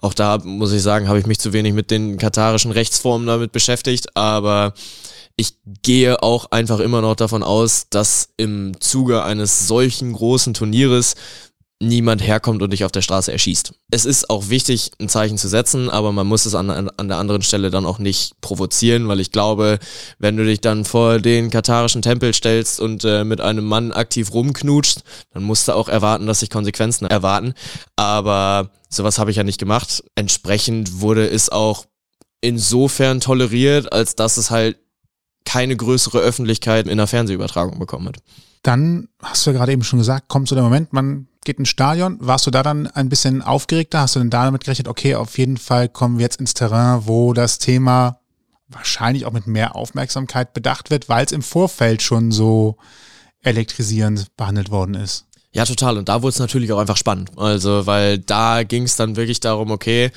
Auch 0.00 0.14
da 0.14 0.38
muss 0.38 0.72
ich 0.72 0.82
sagen, 0.82 1.08
habe 1.08 1.18
ich 1.18 1.26
mich 1.26 1.40
zu 1.40 1.52
wenig 1.52 1.72
mit 1.74 1.90
den 1.90 2.18
katarischen 2.18 2.70
Rechtsformen 2.70 3.26
damit 3.26 3.52
beschäftigt, 3.52 4.16
aber 4.16 4.74
ich 5.36 5.54
gehe 5.82 6.22
auch 6.22 6.50
einfach 6.50 6.80
immer 6.80 7.00
noch 7.00 7.16
davon 7.16 7.42
aus, 7.42 7.86
dass 7.88 8.28
im 8.36 8.78
Zuge 8.78 9.24
eines 9.24 9.66
solchen 9.66 10.12
großen 10.12 10.54
Turnieres 10.54 11.14
niemand 11.82 12.22
herkommt 12.22 12.62
und 12.62 12.72
dich 12.72 12.84
auf 12.84 12.92
der 12.92 13.00
Straße 13.00 13.32
erschießt. 13.32 13.72
Es 13.90 14.04
ist 14.04 14.28
auch 14.28 14.50
wichtig, 14.50 14.92
ein 15.00 15.08
Zeichen 15.08 15.38
zu 15.38 15.48
setzen, 15.48 15.88
aber 15.88 16.12
man 16.12 16.26
muss 16.26 16.44
es 16.44 16.54
an, 16.54 16.70
an 16.70 17.08
der 17.08 17.16
anderen 17.16 17.40
Stelle 17.40 17.70
dann 17.70 17.86
auch 17.86 17.98
nicht 17.98 18.38
provozieren, 18.42 19.08
weil 19.08 19.18
ich 19.18 19.32
glaube, 19.32 19.78
wenn 20.18 20.36
du 20.36 20.44
dich 20.44 20.60
dann 20.60 20.84
vor 20.84 21.18
den 21.18 21.50
katarischen 21.50 22.02
Tempel 22.02 22.34
stellst 22.34 22.80
und 22.80 23.04
äh, 23.04 23.24
mit 23.24 23.40
einem 23.40 23.64
Mann 23.64 23.92
aktiv 23.92 24.32
rumknutschst, 24.32 25.02
dann 25.32 25.42
musst 25.42 25.68
du 25.68 25.72
auch 25.72 25.88
erwarten, 25.88 26.26
dass 26.26 26.40
sich 26.40 26.50
Konsequenzen 26.50 27.06
erwarten. 27.06 27.54
Aber 27.96 28.70
sowas 28.90 29.18
habe 29.18 29.30
ich 29.30 29.38
ja 29.38 29.44
nicht 29.44 29.58
gemacht. 29.58 30.04
Entsprechend 30.14 31.00
wurde 31.00 31.26
es 31.26 31.48
auch 31.48 31.86
insofern 32.42 33.20
toleriert, 33.20 33.90
als 33.92 34.16
dass 34.16 34.36
es 34.36 34.50
halt 34.50 34.76
keine 35.46 35.76
größere 35.76 36.18
Öffentlichkeit 36.18 36.86
in 36.86 36.98
der 36.98 37.06
Fernsehübertragung 37.06 37.78
bekommen 37.78 38.08
hat. 38.08 38.18
Dann 38.62 39.08
hast 39.22 39.46
du 39.46 39.50
ja 39.50 39.56
gerade 39.56 39.72
eben 39.72 39.82
schon 39.82 39.98
gesagt, 39.98 40.28
kommt 40.28 40.48
so 40.48 40.54
der 40.54 40.64
Moment, 40.64 40.92
man 40.92 41.26
geht 41.44 41.58
ins 41.58 41.68
Stadion. 41.68 42.18
Warst 42.20 42.46
du 42.46 42.50
da 42.50 42.62
dann 42.62 42.86
ein 42.88 43.08
bisschen 43.08 43.42
aufgeregter? 43.42 44.00
Hast 44.00 44.16
du 44.16 44.20
denn 44.20 44.30
damit 44.30 44.64
gerechnet, 44.64 44.88
okay, 44.88 45.14
auf 45.14 45.38
jeden 45.38 45.56
Fall 45.56 45.88
kommen 45.88 46.18
wir 46.18 46.24
jetzt 46.24 46.40
ins 46.40 46.54
Terrain, 46.54 47.02
wo 47.06 47.32
das 47.32 47.58
Thema 47.58 48.20
wahrscheinlich 48.68 49.26
auch 49.26 49.32
mit 49.32 49.46
mehr 49.46 49.74
Aufmerksamkeit 49.74 50.52
bedacht 50.52 50.90
wird, 50.90 51.08
weil 51.08 51.24
es 51.24 51.32
im 51.32 51.42
Vorfeld 51.42 52.02
schon 52.02 52.30
so 52.30 52.76
elektrisierend 53.42 54.36
behandelt 54.36 54.70
worden 54.70 54.94
ist? 54.94 55.26
Ja, 55.52 55.64
total. 55.64 55.98
Und 55.98 56.08
da 56.08 56.22
wurde 56.22 56.30
es 56.30 56.38
natürlich 56.38 56.72
auch 56.72 56.78
einfach 56.78 56.96
spannend. 56.96 57.32
Also, 57.36 57.86
weil 57.86 58.18
da 58.18 58.62
ging 58.62 58.84
es 58.84 58.96
dann 58.96 59.16
wirklich 59.16 59.40
darum, 59.40 59.70
okay, 59.70 60.12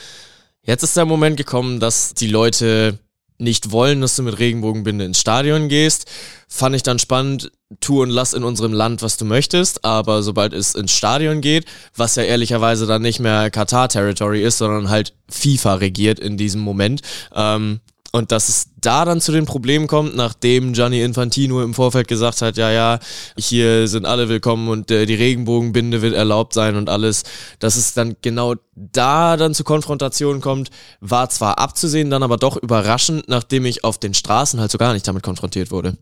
jetzt 0.62 0.84
ist 0.84 0.96
der 0.96 1.06
Moment 1.06 1.38
gekommen, 1.38 1.80
dass 1.80 2.14
die 2.14 2.28
Leute 2.28 3.00
nicht 3.38 3.72
wollen, 3.72 4.02
dass 4.02 4.16
du 4.16 4.24
mit 4.24 4.40
Regenbogenbinde 4.40 5.06
ins 5.06 5.20
Stadion 5.20 5.70
gehst. 5.70 6.10
Fand 6.48 6.76
ich 6.76 6.84
dann 6.84 7.00
spannend, 7.00 7.52
tu 7.80 8.02
und 8.02 8.10
lass 8.10 8.34
in 8.34 8.44
unserem 8.44 8.74
Land, 8.74 9.02
was 9.02 9.18
du 9.18 9.26
möchtest, 9.26 9.84
aber 9.84 10.24
sobald 10.24 10.54
es 10.54 10.76
ins 10.76 10.92
Stadion 10.92 11.42
geht, 11.42 11.66
was 11.96 12.16
ja 12.16 12.24
ehrlicherweise 12.24 12.86
dann 12.86 13.02
nicht 13.02 13.20
mehr 13.20 13.50
Katar-Territory 13.50 14.44
ist, 14.44 14.60
sondern 14.60 14.90
halt 14.90 15.14
FIFA 15.30 15.76
regiert 15.76 16.20
in 16.20 16.38
diesem 16.38 16.62
Moment, 16.62 17.02
ähm, 17.34 17.80
und 18.16 18.32
dass 18.32 18.48
es 18.48 18.68
da 18.80 19.06
dann 19.06 19.22
zu 19.22 19.32
den 19.32 19.46
Problemen 19.46 19.88
kommt, 19.88 20.16
nachdem 20.16 20.74
Gianni 20.74 21.02
Infantino 21.02 21.64
im 21.64 21.74
Vorfeld 21.74 22.08
gesagt 22.08 22.44
hat, 22.44 22.58
ja, 22.58 22.72
ja, 22.72 23.00
hier 23.38 23.88
sind 23.88 24.06
alle 24.06 24.30
willkommen 24.30 24.70
und 24.70 24.92
äh, 24.92 25.08
die 25.08 25.16
Regenbogenbinde 25.16 26.04
wird 26.04 26.14
erlaubt 26.14 26.54
sein 26.54 26.76
und 26.76 26.90
alles, 26.90 27.24
dass 27.58 27.76
es 27.76 27.96
dann 27.96 28.16
genau 28.22 28.54
da 28.76 29.36
dann 29.36 29.56
zu 29.56 29.64
Konfrontationen 29.64 30.42
kommt, 30.42 30.70
war 31.02 31.30
zwar 31.30 31.58
abzusehen, 31.58 32.12
dann 32.12 32.22
aber 32.22 32.38
doch 32.38 32.56
überraschend, 32.56 33.28
nachdem 33.30 33.66
ich 33.66 33.84
auf 33.84 33.98
den 33.98 34.14
Straßen 34.14 34.60
halt 34.60 34.70
so 34.70 34.78
gar 34.78 34.94
nicht 34.94 35.08
damit 35.08 35.24
konfrontiert 35.24 35.72
wurde. 35.72 35.98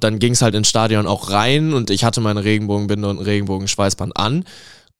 Dann 0.00 0.18
ging 0.18 0.32
es 0.32 0.42
halt 0.42 0.56
ins 0.56 0.68
Stadion 0.68 1.06
auch 1.06 1.30
rein 1.30 1.72
und 1.72 1.88
ich 1.88 2.02
hatte 2.02 2.20
meine 2.20 2.42
Regenbogenbinde 2.42 3.08
und 3.08 3.20
Regenbogenschweißband 3.20 4.16
an 4.16 4.44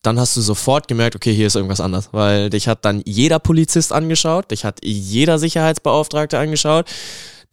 dann 0.05 0.19
hast 0.19 0.37
du 0.37 0.41
sofort 0.41 0.87
gemerkt, 0.87 1.15
okay, 1.15 1.33
hier 1.33 1.47
ist 1.47 1.55
irgendwas 1.55 1.81
anders. 1.81 2.09
Weil 2.11 2.49
dich 2.49 2.67
hat 2.67 2.85
dann 2.85 3.01
jeder 3.05 3.39
Polizist 3.39 3.91
angeschaut, 3.91 4.51
dich 4.51 4.65
hat 4.65 4.79
jeder 4.83 5.39
Sicherheitsbeauftragte 5.39 6.37
angeschaut. 6.37 6.85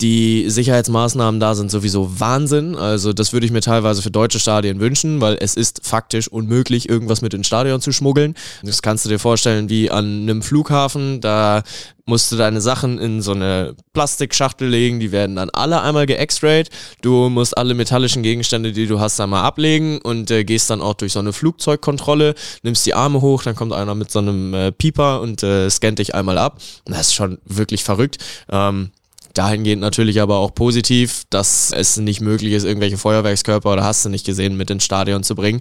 Die 0.02 0.50
Sicherheitsmaßnahmen 0.50 1.38
da 1.38 1.54
sind 1.54 1.71
sowieso 1.71 2.18
Wahnsinn. 2.18 2.75
Also 2.75 3.12
das 3.12 3.32
würde 3.32 3.47
ich 3.47 3.52
mir 3.52 3.61
teilweise 3.61 4.02
für 4.02 4.11
deutsche 4.11 4.40
Stadien 4.40 4.80
wünschen, 4.80 5.21
weil 5.21 5.38
es 5.40 5.54
ist 5.54 5.87
faktisch 5.87 6.26
unmöglich, 6.26 6.88
irgendwas 6.88 7.23
mit 7.23 7.35
ins 7.35 7.47
Stadion 7.47 7.80
zu 7.80 7.92
schmuggeln. 7.92 8.35
Das 8.64 8.82
kannst 8.82 9.04
du 9.04 9.09
dir 9.09 9.21
vorstellen 9.21 9.68
wie 9.68 9.92
an 9.92 10.23
einem 10.23 10.42
Flughafen. 10.42 11.21
Da 11.21 11.62
musst 12.04 12.32
du 12.32 12.37
deine 12.37 12.61
Sachen 12.61 12.99
in 12.99 13.23
so 13.23 13.30
eine 13.30 13.76
Plastikschachtel 13.92 14.68
legen, 14.68 14.99
die 14.99 15.12
werden 15.12 15.37
dann 15.37 15.50
alle 15.50 15.82
einmal 15.82 16.06
gex-rayed. 16.06 16.68
Du 17.00 17.28
musst 17.28 17.56
alle 17.56 17.75
metallischen 17.75 18.25
Gegenstände, 18.25 18.73
die 18.73 18.88
du 18.88 18.99
hast, 18.99 19.21
einmal 19.21 19.44
ablegen 19.44 20.00
und 20.00 20.32
äh, 20.32 20.42
gehst 20.42 20.68
dann 20.68 20.80
auch 20.80 20.94
durch 20.94 21.12
so 21.12 21.21
eine 21.21 21.32
Flugzeugkontrolle, 21.32 22.35
nimmst 22.64 22.85
die 22.87 22.94
Arme 22.94 23.21
hoch, 23.21 23.44
dann 23.44 23.54
kommt 23.54 23.73
einer 23.73 23.94
mit 23.94 24.11
so 24.11 24.18
einem 24.18 24.52
äh, 24.52 24.73
Pieper 24.73 25.21
und 25.21 25.44
äh, 25.44 25.71
scannt 25.71 26.00
dich 26.00 26.12
einmal 26.12 26.38
ab. 26.38 26.59
Das 26.87 27.02
ist 27.02 27.14
schon 27.14 27.38
wirklich 27.44 27.85
verrückt. 27.85 28.18
Ähm, 28.50 28.90
Dahingehend 29.34 29.80
natürlich 29.80 30.20
aber 30.20 30.38
auch 30.38 30.54
positiv, 30.54 31.24
dass 31.30 31.72
es 31.72 31.96
nicht 31.96 32.20
möglich 32.20 32.52
ist, 32.52 32.64
irgendwelche 32.64 32.98
Feuerwerkskörper 32.98 33.72
oder 33.72 33.84
hast 33.84 34.04
du 34.04 34.08
nicht 34.08 34.26
gesehen, 34.26 34.56
mit 34.56 34.70
ins 34.70 34.84
Stadion 34.84 35.22
zu 35.22 35.34
bringen. 35.34 35.60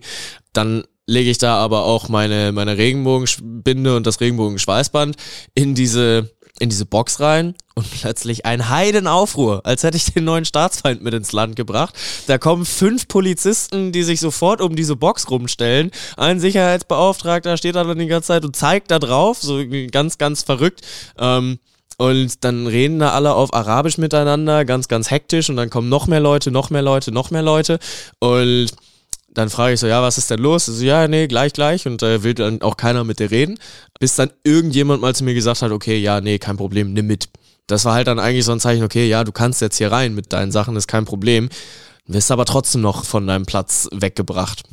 Dann 0.54 0.84
lege 1.08 1.30
ich 1.30 1.38
da 1.38 1.58
aber 1.58 1.84
auch 1.84 2.10
meine, 2.10 2.52
meine 2.52 2.78
Regenbogenbinde 2.78 3.96
und 3.96 4.08
das 4.08 4.22
Regenbogenschweißband 4.22 5.16
in 5.54 5.76
diese, 5.76 6.32
in 6.60 6.70
diese 6.70 6.86
Box 6.86 7.20
rein 7.20 7.56
und 7.76 7.90
plötzlich 8.02 8.46
ein 8.46 8.70
Heidenaufruhr, 8.70 9.66
als 9.66 9.84
hätte 9.84 9.98
ich 9.98 10.14
den 10.14 10.24
neuen 10.24 10.46
Staatsfeind 10.46 11.02
mit 11.02 11.14
ins 11.14 11.32
Land 11.32 11.56
gebracht. 11.56 11.96
Da 12.28 12.38
kommen 12.38 12.66
fünf 12.66 13.08
Polizisten, 13.08 13.92
die 13.92 14.04
sich 14.04 14.20
sofort 14.20 14.62
um 14.62 14.76
diese 14.76 14.96
Box 14.96 15.30
rumstellen. 15.30 15.92
Ein 16.18 16.40
Sicherheitsbeauftragter 16.40 17.58
steht 17.58 17.76
da 17.76 17.84
dann 17.84 18.00
die 18.00 18.08
ganze 18.08 18.28
Zeit 18.28 18.46
und 18.46 18.56
zeigt 18.56 18.92
da 18.92 19.00
drauf, 19.00 19.40
so 19.42 19.62
ganz, 19.92 20.18
ganz 20.18 20.44
verrückt. 20.44 20.82
Ähm, 21.18 21.60
und 22.02 22.44
dann 22.44 22.66
reden 22.66 22.98
da 22.98 23.12
alle 23.12 23.36
auf 23.36 23.54
Arabisch 23.54 24.00
miteinander, 24.00 24.66
ganz, 24.66 24.88
ganz 24.88 25.12
hektisch. 25.12 25.52
Und 25.52 25.56
dann 25.56 25.70
kommen 25.70 25.88
noch 25.88 26.08
mehr 26.08 26.20
Leute, 26.20 26.50
noch 26.50 26.72
mehr 26.72 26.82
Leute, 26.82 27.12
noch 27.12 27.30
mehr 27.30 27.44
Leute. 27.44 27.78
Und 28.18 28.72
dann 29.32 29.52
frage 29.52 29.76
ich 29.76 29.80
so, 29.80 29.86
ja, 29.86 30.02
was 30.02 30.18
ist 30.18 30.32
denn 30.32 30.40
los? 30.40 30.66
So, 30.66 30.84
ja, 30.84 31.08
nee, 31.08 31.28
gleich, 31.28 31.54
gleich. 31.54 31.86
Und 31.86 32.02
äh, 32.02 32.24
will 32.24 32.34
dann 32.34 32.64
auch 32.64 32.76
keiner 32.76 33.04
mit 33.04 33.20
dir 33.20 33.30
reden. 33.30 33.60
Bis 34.00 34.16
dann 34.16 34.32
irgendjemand 34.44 35.00
mal 35.00 35.14
zu 35.14 35.24
mir 35.24 35.36
gesagt 35.36 35.62
hat, 35.62 35.72
okay, 35.72 36.00
ja, 36.00 36.22
nee, 36.22 36.40
kein 36.40 36.58
Problem, 36.58 36.92
nimm 36.92 37.06
mit. 37.06 37.30
Das 37.68 37.86
war 37.86 37.94
halt 37.94 38.08
dann 38.08 38.18
eigentlich 38.18 38.46
so 38.46 38.52
ein 38.52 38.60
Zeichen, 38.60 38.84
okay, 38.84 39.08
ja, 39.08 39.24
du 39.24 39.32
kannst 39.32 39.62
jetzt 39.62 39.78
hier 39.78 39.92
rein 39.92 40.16
mit 40.16 40.34
deinen 40.34 40.52
Sachen, 40.52 40.76
ist 40.76 40.88
kein 40.88 41.06
Problem. 41.06 41.50
Wirst 42.08 42.32
aber 42.32 42.46
trotzdem 42.46 42.82
noch 42.82 43.06
von 43.06 43.28
deinem 43.28 43.46
Platz 43.46 43.88
weggebracht. 43.92 44.64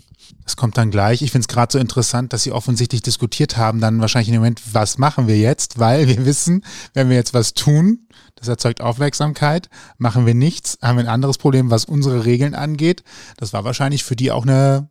Das 0.45 0.57
kommt 0.57 0.77
dann 0.79 0.91
gleich. 0.91 1.23
Ich 1.23 1.31
finde 1.31 1.43
es 1.43 1.49
gerade 1.49 1.73
so 1.73 1.79
interessant, 1.79 2.33
dass 2.33 2.43
Sie 2.43 2.53
offensichtlich 2.53 3.03
diskutiert 3.03 3.57
haben, 3.57 3.81
dann 3.81 4.01
wahrscheinlich 4.01 4.29
im 4.29 4.37
Moment, 4.37 4.63
was 4.73 4.99
machen 4.99 5.27
wir 5.27 5.39
jetzt? 5.39 5.79
Weil 5.79 6.09
wir 6.09 6.25
wissen, 6.25 6.65
wenn 6.95 7.09
wir 7.09 7.17
jetzt 7.17 7.35
was 7.35 7.55
tun, 7.55 8.09
das 8.37 8.49
erzeugt 8.49 8.81
Aufmerksamkeit. 8.81 9.69
Machen 9.99 10.27
wir 10.27 10.35
nichts, 10.35 10.79
haben 10.83 10.97
wir 10.97 11.05
ein 11.05 11.11
anderes 11.11 11.39
Problem, 11.39 11.71
was 11.71 11.85
unsere 11.85 12.25
Regeln 12.25 12.55
angeht. 12.55 13.03
Das 13.37 13.53
war 13.53 13.65
wahrscheinlich 13.65 14.05
für 14.05 14.17
die 14.17 14.31
auch 14.31 14.45
eine 14.45 14.89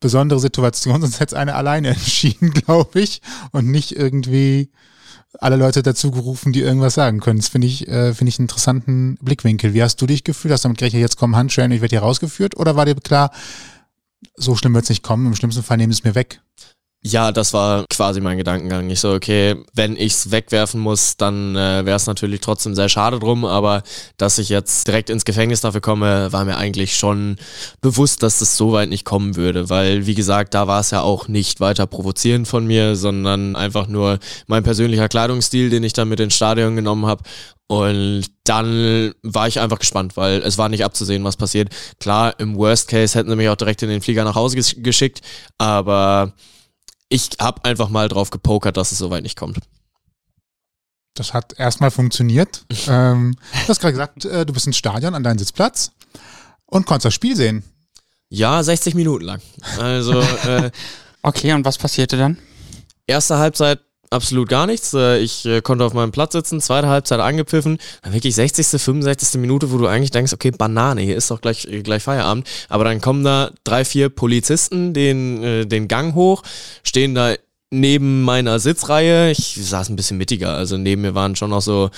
besondere 0.00 0.40
Situation, 0.40 1.00
sonst 1.00 1.20
hätte 1.20 1.34
es 1.34 1.40
eine 1.40 1.54
alleine 1.54 1.88
entschieden, 1.88 2.50
glaube 2.54 3.00
ich, 3.00 3.22
und 3.52 3.70
nicht 3.70 3.96
irgendwie 3.96 4.70
alle 5.38 5.56
Leute 5.56 5.82
dazu 5.82 6.10
gerufen, 6.10 6.52
die 6.52 6.62
irgendwas 6.62 6.94
sagen 6.94 7.20
können. 7.20 7.38
Das 7.38 7.48
finde 7.48 7.66
ich, 7.66 7.88
äh, 7.88 8.14
finde 8.14 8.30
ich 8.30 8.38
einen 8.38 8.44
interessanten 8.44 9.16
Blickwinkel. 9.20 9.74
Wie 9.74 9.82
hast 9.82 10.00
du 10.00 10.06
dich 10.06 10.24
gefühlt? 10.24 10.52
Hast 10.52 10.64
du 10.64 10.68
damit 10.68 10.78
gerechnet, 10.78 11.00
jetzt 11.00 11.18
kommen 11.18 11.36
Handschellen, 11.36 11.72
ich 11.72 11.82
werde 11.82 11.94
hier 11.96 12.02
rausgeführt? 12.02 12.56
Oder 12.56 12.76
war 12.76 12.86
dir 12.86 12.94
klar, 12.94 13.30
so 14.34 14.56
schlimm 14.56 14.74
wird 14.74 14.84
es 14.84 14.90
nicht 14.90 15.02
kommen, 15.02 15.26
im 15.26 15.34
schlimmsten 15.34 15.62
Fall 15.62 15.76
nehmen 15.76 15.92
sie 15.92 16.00
es 16.00 16.04
mir 16.04 16.14
weg. 16.14 16.40
Ja, 17.08 17.30
das 17.30 17.52
war 17.52 17.84
quasi 17.88 18.20
mein 18.20 18.36
Gedankengang. 18.36 18.90
Ich 18.90 18.98
so, 18.98 19.12
okay, 19.12 19.54
wenn 19.74 19.96
ich 19.96 20.12
es 20.14 20.32
wegwerfen 20.32 20.80
muss, 20.80 21.16
dann 21.16 21.54
äh, 21.54 21.86
wäre 21.86 21.94
es 21.94 22.08
natürlich 22.08 22.40
trotzdem 22.40 22.74
sehr 22.74 22.88
schade 22.88 23.20
drum, 23.20 23.44
aber 23.44 23.84
dass 24.16 24.38
ich 24.38 24.48
jetzt 24.48 24.88
direkt 24.88 25.08
ins 25.08 25.24
Gefängnis 25.24 25.60
dafür 25.60 25.80
komme, 25.80 26.32
war 26.32 26.44
mir 26.44 26.56
eigentlich 26.56 26.96
schon 26.96 27.36
bewusst, 27.80 28.24
dass 28.24 28.40
das 28.40 28.56
so 28.56 28.72
weit 28.72 28.88
nicht 28.88 29.04
kommen 29.04 29.36
würde, 29.36 29.70
weil, 29.70 30.06
wie 30.06 30.16
gesagt, 30.16 30.54
da 30.54 30.66
war 30.66 30.80
es 30.80 30.90
ja 30.90 31.02
auch 31.02 31.28
nicht 31.28 31.60
weiter 31.60 31.86
provozierend 31.86 32.48
von 32.48 32.66
mir, 32.66 32.96
sondern 32.96 33.54
einfach 33.54 33.86
nur 33.86 34.18
mein 34.48 34.64
persönlicher 34.64 35.08
Kleidungsstil, 35.08 35.70
den 35.70 35.84
ich 35.84 35.92
dann 35.92 36.08
mit 36.08 36.18
ins 36.18 36.34
Stadion 36.34 36.74
genommen 36.74 37.06
habe 37.06 37.22
und 37.68 38.24
dann 38.42 39.14
war 39.22 39.46
ich 39.46 39.60
einfach 39.60 39.78
gespannt, 39.78 40.16
weil 40.16 40.40
es 40.42 40.58
war 40.58 40.68
nicht 40.68 40.84
abzusehen, 40.84 41.22
was 41.22 41.36
passiert. 41.36 41.68
Klar, 42.00 42.34
im 42.40 42.56
Worst 42.56 42.88
Case 42.88 43.16
hätten 43.16 43.30
sie 43.30 43.36
mich 43.36 43.48
auch 43.48 43.54
direkt 43.54 43.84
in 43.84 43.90
den 43.90 44.02
Flieger 44.02 44.24
nach 44.24 44.34
Hause 44.34 44.56
geschickt, 44.56 45.20
aber 45.58 46.32
ich 47.08 47.30
habe 47.40 47.64
einfach 47.64 47.88
mal 47.88 48.08
drauf 48.08 48.30
gepokert, 48.30 48.76
dass 48.76 48.92
es 48.92 48.98
soweit 48.98 49.22
nicht 49.22 49.36
kommt. 49.38 49.58
Das 51.14 51.32
hat 51.32 51.58
erstmal 51.58 51.90
funktioniert. 51.90 52.64
ähm, 52.88 53.36
du 53.52 53.68
hast 53.68 53.80
gerade 53.80 53.92
gesagt, 53.92 54.24
äh, 54.24 54.44
du 54.44 54.52
bist 54.52 54.66
ins 54.66 54.76
Stadion 54.76 55.14
an 55.14 55.22
deinem 55.22 55.38
Sitzplatz 55.38 55.92
und 56.66 56.86
konntest 56.86 57.06
das 57.06 57.14
Spiel 57.14 57.36
sehen. 57.36 57.64
Ja, 58.28 58.62
60 58.62 58.94
Minuten 58.94 59.24
lang. 59.24 59.40
Also. 59.78 60.20
Äh, 60.46 60.70
okay, 61.22 61.52
und 61.52 61.64
was 61.64 61.78
passierte 61.78 62.16
dann? 62.16 62.38
Erste 63.06 63.38
Halbzeit 63.38 63.80
absolut 64.10 64.48
gar 64.48 64.66
nichts. 64.66 64.94
Äh, 64.94 65.18
ich 65.18 65.44
äh, 65.46 65.60
konnte 65.60 65.84
auf 65.84 65.94
meinem 65.94 66.12
Platz 66.12 66.32
sitzen, 66.32 66.60
zweite 66.60 66.88
Halbzeit 66.88 67.20
angepfiffen. 67.20 67.78
Dann 68.02 68.12
wirklich 68.12 68.34
60., 68.34 68.66
65. 68.80 69.40
Minute, 69.40 69.70
wo 69.70 69.78
du 69.78 69.86
eigentlich 69.86 70.10
denkst, 70.10 70.32
okay, 70.32 70.50
Banane, 70.50 71.02
hier 71.02 71.16
ist 71.16 71.30
doch 71.30 71.40
gleich, 71.40 71.66
äh, 71.66 71.82
gleich 71.82 72.02
Feierabend. 72.02 72.48
Aber 72.68 72.84
dann 72.84 73.00
kommen 73.00 73.24
da 73.24 73.50
drei, 73.64 73.84
vier 73.84 74.08
Polizisten 74.08 74.94
den, 74.94 75.68
den 75.68 75.88
Gang 75.88 76.14
hoch, 76.14 76.42
stehen 76.82 77.14
da 77.14 77.34
neben 77.70 78.22
meiner 78.22 78.58
Sitzreihe. 78.58 79.30
Ich 79.30 79.58
saß 79.60 79.88
ein 79.88 79.96
bisschen 79.96 80.18
mittiger, 80.18 80.54
also 80.54 80.76
neben 80.76 81.02
mir 81.02 81.14
waren 81.14 81.36
schon 81.36 81.50
noch 81.50 81.62
so 81.62 81.90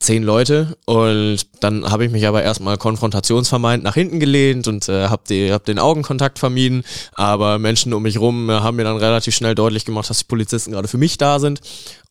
zehn 0.00 0.22
Leute 0.22 0.76
und 0.86 1.38
dann 1.60 1.90
habe 1.90 2.04
ich 2.04 2.12
mich 2.12 2.26
aber 2.26 2.42
erstmal 2.42 2.76
konfrontationsvermeint 2.76 3.82
nach 3.82 3.94
hinten 3.94 4.20
gelehnt 4.20 4.68
und 4.68 4.88
äh, 4.88 5.08
habe 5.08 5.52
hab 5.52 5.64
den 5.64 5.78
Augenkontakt 5.78 6.38
vermieden, 6.38 6.84
aber 7.14 7.58
Menschen 7.58 7.92
um 7.92 8.02
mich 8.02 8.18
rum 8.18 8.50
äh, 8.50 8.54
haben 8.54 8.76
mir 8.76 8.84
dann 8.84 8.96
relativ 8.96 9.34
schnell 9.34 9.54
deutlich 9.54 9.84
gemacht, 9.84 10.08
dass 10.10 10.18
die 10.18 10.24
Polizisten 10.24 10.72
gerade 10.72 10.88
für 10.88 10.98
mich 10.98 11.18
da 11.18 11.38
sind. 11.38 11.60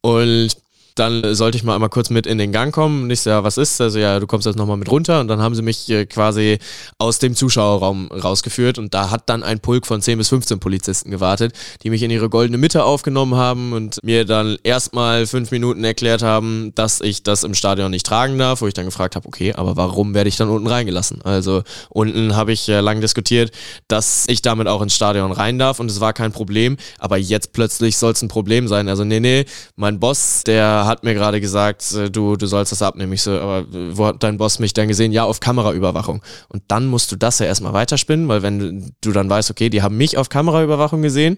Und 0.02 0.56
dann 1.00 1.36
sollte 1.36 1.58
ich 1.58 1.64
mal 1.64 1.76
einmal 1.76 1.90
kurz 1.90 2.10
mit 2.10 2.26
in 2.26 2.38
den 2.38 2.52
Gang 2.52 2.74
kommen. 2.74 3.04
Und 3.04 3.10
ich 3.10 3.22
so, 3.22 3.30
ja, 3.30 3.44
was 3.44 3.58
ist? 3.58 3.80
Also 3.82 4.00
ja, 4.00 4.20
du 4.20 4.28
kommst 4.28 4.46
jetzt 4.46 4.58
nochmal 4.58 4.78
mit 4.78 4.90
runter. 4.90 5.20
Und 5.20 5.28
dann 5.28 5.42
haben 5.42 5.56
sie 5.56 5.62
mich 5.62 5.90
äh, 5.90 6.06
quasi 6.06 6.60
aus 6.98 7.20
dem 7.20 7.36
Zuschauerraum 7.36 8.08
rausgeführt. 8.12 8.78
Und 8.78 8.94
da 8.94 9.12
hat 9.12 9.30
dann 9.30 9.44
ein 9.44 9.60
Pulk 9.60 9.86
von 9.86 10.02
10 10.02 10.18
bis 10.18 10.30
15 10.30 10.60
Polizisten 10.60 11.12
gewartet, 11.12 11.54
die 11.84 11.90
mich 11.90 12.02
in 12.04 12.12
ihre 12.12 12.30
goldene 12.30 12.58
Mitte 12.58 12.84
aufgenommen 12.84 13.36
haben 13.36 13.74
und 13.74 14.00
mir 14.04 14.26
dann 14.26 14.58
erstmal 14.64 15.28
fünf 15.28 15.52
Minuten 15.52 15.84
erklärt 15.84 16.24
haben, 16.24 16.74
dass 16.76 17.02
ich 17.02 17.24
das 17.24 17.44
im 17.44 17.54
Stadion 17.54 17.92
nicht 17.92 18.06
tragen 18.06 18.38
darf, 18.38 18.62
wo 18.62 18.68
ich 18.68 18.74
dann 18.74 18.86
gefragt 18.86 19.16
habe, 19.16 19.28
okay, 19.28 19.54
aber 19.54 19.76
warum 19.76 20.14
werde 20.14 20.30
ich 20.30 20.38
dann 20.38 20.50
unten 20.50 20.68
reingelassen? 20.68 21.22
Also 21.24 21.64
unten 21.90 22.36
habe 22.36 22.52
ich 22.52 22.68
äh, 22.70 22.80
lang 22.80 23.02
diskutiert, 23.02 23.52
dass 23.88 24.26
ich 24.28 24.42
damit 24.42 24.68
auch 24.68 24.82
ins 24.82 24.96
Stadion 24.96 25.32
rein 25.32 25.60
darf 25.60 25.80
und 25.80 25.92
es 25.92 26.00
war 26.00 26.14
kein 26.14 26.32
Problem. 26.32 26.78
Aber 26.98 27.18
jetzt 27.18 27.54
plötzlich 27.54 27.98
soll 27.98 28.14
es 28.14 28.22
ein 28.22 28.28
Problem 28.28 28.68
sein. 28.68 28.90
Also 28.90 29.04
nee, 29.04 29.20
nee, 29.20 29.46
mein 29.76 30.00
Boss, 30.00 30.44
der 30.46 30.87
hat 30.88 31.04
mir 31.04 31.14
gerade 31.14 31.40
gesagt, 31.42 31.94
äh, 31.94 32.10
du, 32.10 32.36
du 32.36 32.48
sollst 32.48 32.72
das 32.72 32.82
abnehmen. 32.82 33.14
Ich 33.14 33.22
so, 33.22 33.32
aber 33.32 33.66
wo 33.92 34.08
hat 34.08 34.24
dein 34.24 34.38
Boss 34.38 34.60
mich 34.60 34.74
dann 34.74 34.88
gesehen? 34.88 35.12
Ja, 35.12 35.24
auf 35.26 35.40
Kameraüberwachung. 35.40 36.22
Und 36.50 36.64
dann 36.68 36.88
musst 36.88 37.12
du 37.12 37.16
das 37.16 37.40
ja 37.40 37.46
erstmal 37.46 37.74
weiterspinnen, 37.74 38.28
weil 38.28 38.42
wenn 38.42 38.94
du 39.02 39.12
dann 39.12 39.30
weißt, 39.30 39.52
okay, 39.52 39.70
die 39.70 39.82
haben 39.82 39.98
mich 39.98 40.18
auf 40.18 40.30
Kameraüberwachung 40.30 41.02
gesehen, 41.02 41.38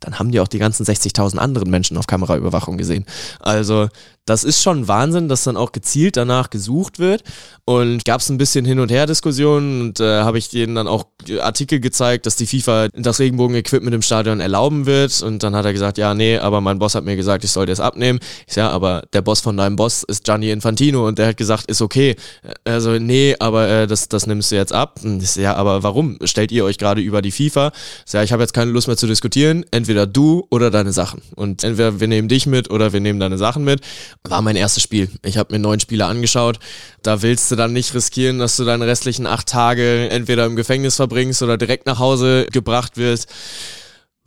dann 0.00 0.18
haben 0.18 0.30
die 0.30 0.40
auch 0.40 0.48
die 0.48 0.58
ganzen 0.58 0.84
60.000 0.84 1.38
anderen 1.38 1.70
Menschen 1.70 1.96
auf 1.96 2.06
Kameraüberwachung 2.06 2.76
gesehen. 2.76 3.06
Also 3.40 3.88
das 4.26 4.42
ist 4.42 4.60
schon 4.60 4.88
Wahnsinn, 4.88 5.28
dass 5.28 5.44
dann 5.44 5.56
auch 5.56 5.70
gezielt 5.70 6.16
danach 6.16 6.50
gesucht 6.50 6.98
wird. 6.98 7.22
Und 7.64 8.04
gab 8.04 8.20
es 8.20 8.28
ein 8.28 8.38
bisschen 8.38 8.64
Hin- 8.64 8.80
und 8.80 8.90
Her-Diskussionen 8.90 9.80
und 9.80 10.00
äh, 10.00 10.22
habe 10.22 10.38
ich 10.38 10.48
denen 10.48 10.74
dann 10.74 10.88
auch 10.88 11.06
Artikel 11.40 11.80
gezeigt, 11.80 12.26
dass 12.26 12.36
die 12.36 12.46
FIFA 12.46 12.88
das 12.92 13.20
Regenbogen-Equipment 13.20 13.94
im 13.94 14.02
Stadion 14.02 14.40
erlauben 14.40 14.84
wird. 14.86 15.22
Und 15.22 15.44
dann 15.44 15.54
hat 15.54 15.64
er 15.64 15.72
gesagt, 15.72 15.96
ja, 15.96 16.12
nee, 16.14 16.38
aber 16.38 16.60
mein 16.60 16.80
Boss 16.80 16.96
hat 16.96 17.04
mir 17.04 17.14
gesagt, 17.14 17.44
ich 17.44 17.52
sollte 17.52 17.70
es 17.70 17.78
abnehmen. 17.78 18.18
Ich 18.48 18.54
sag, 18.54 18.62
ja, 18.62 18.70
aber 18.70 19.04
der 19.12 19.22
Boss 19.22 19.40
von 19.40 19.56
deinem 19.56 19.76
Boss 19.76 20.02
ist 20.02 20.24
Gianni 20.24 20.50
Infantino 20.50 21.06
und 21.06 21.18
der 21.18 21.28
hat 21.28 21.36
gesagt, 21.36 21.70
ist 21.70 21.80
okay. 21.80 22.16
Also, 22.64 22.98
nee, 22.98 23.36
aber 23.38 23.68
äh, 23.68 23.86
das, 23.86 24.08
das 24.08 24.26
nimmst 24.26 24.50
du 24.50 24.56
jetzt 24.56 24.72
ab. 24.72 25.00
Und 25.04 25.22
ich 25.22 25.30
sag, 25.30 25.42
ja, 25.42 25.54
aber 25.54 25.84
warum? 25.84 26.18
Stellt 26.24 26.50
ihr 26.50 26.64
euch 26.64 26.78
gerade 26.78 27.00
über 27.00 27.22
die 27.22 27.30
FIFA? 27.30 27.68
Ich 28.04 28.10
sag, 28.10 28.18
ja, 28.18 28.24
ich 28.24 28.32
habe 28.32 28.42
jetzt 28.42 28.54
keine 28.54 28.72
Lust 28.72 28.88
mehr 28.88 28.96
zu 28.96 29.06
diskutieren. 29.06 29.64
Entweder 29.70 29.85
du 29.94 30.46
oder 30.50 30.70
deine 30.70 30.92
Sachen. 30.92 31.22
Und 31.34 31.64
entweder 31.64 32.00
wir 32.00 32.08
nehmen 32.08 32.28
dich 32.28 32.46
mit 32.46 32.70
oder 32.70 32.92
wir 32.92 33.00
nehmen 33.00 33.20
deine 33.20 33.38
Sachen 33.38 33.64
mit 33.64 33.80
war 34.24 34.42
mein 34.42 34.56
erstes 34.56 34.82
Spiel. 34.82 35.08
Ich 35.24 35.38
habe 35.38 35.54
mir 35.54 35.60
neun 35.60 35.80
Spiele 35.80 36.06
angeschaut. 36.06 36.58
Da 37.02 37.22
willst 37.22 37.50
du 37.50 37.56
dann 37.56 37.72
nicht 37.72 37.94
riskieren, 37.94 38.38
dass 38.38 38.56
du 38.56 38.64
deine 38.64 38.86
restlichen 38.86 39.26
acht 39.26 39.48
Tage 39.48 40.08
entweder 40.10 40.46
im 40.46 40.56
Gefängnis 40.56 40.96
verbringst 40.96 41.42
oder 41.42 41.56
direkt 41.56 41.86
nach 41.86 41.98
Hause 41.98 42.46
gebracht 42.50 42.96
wirst. 42.96 43.28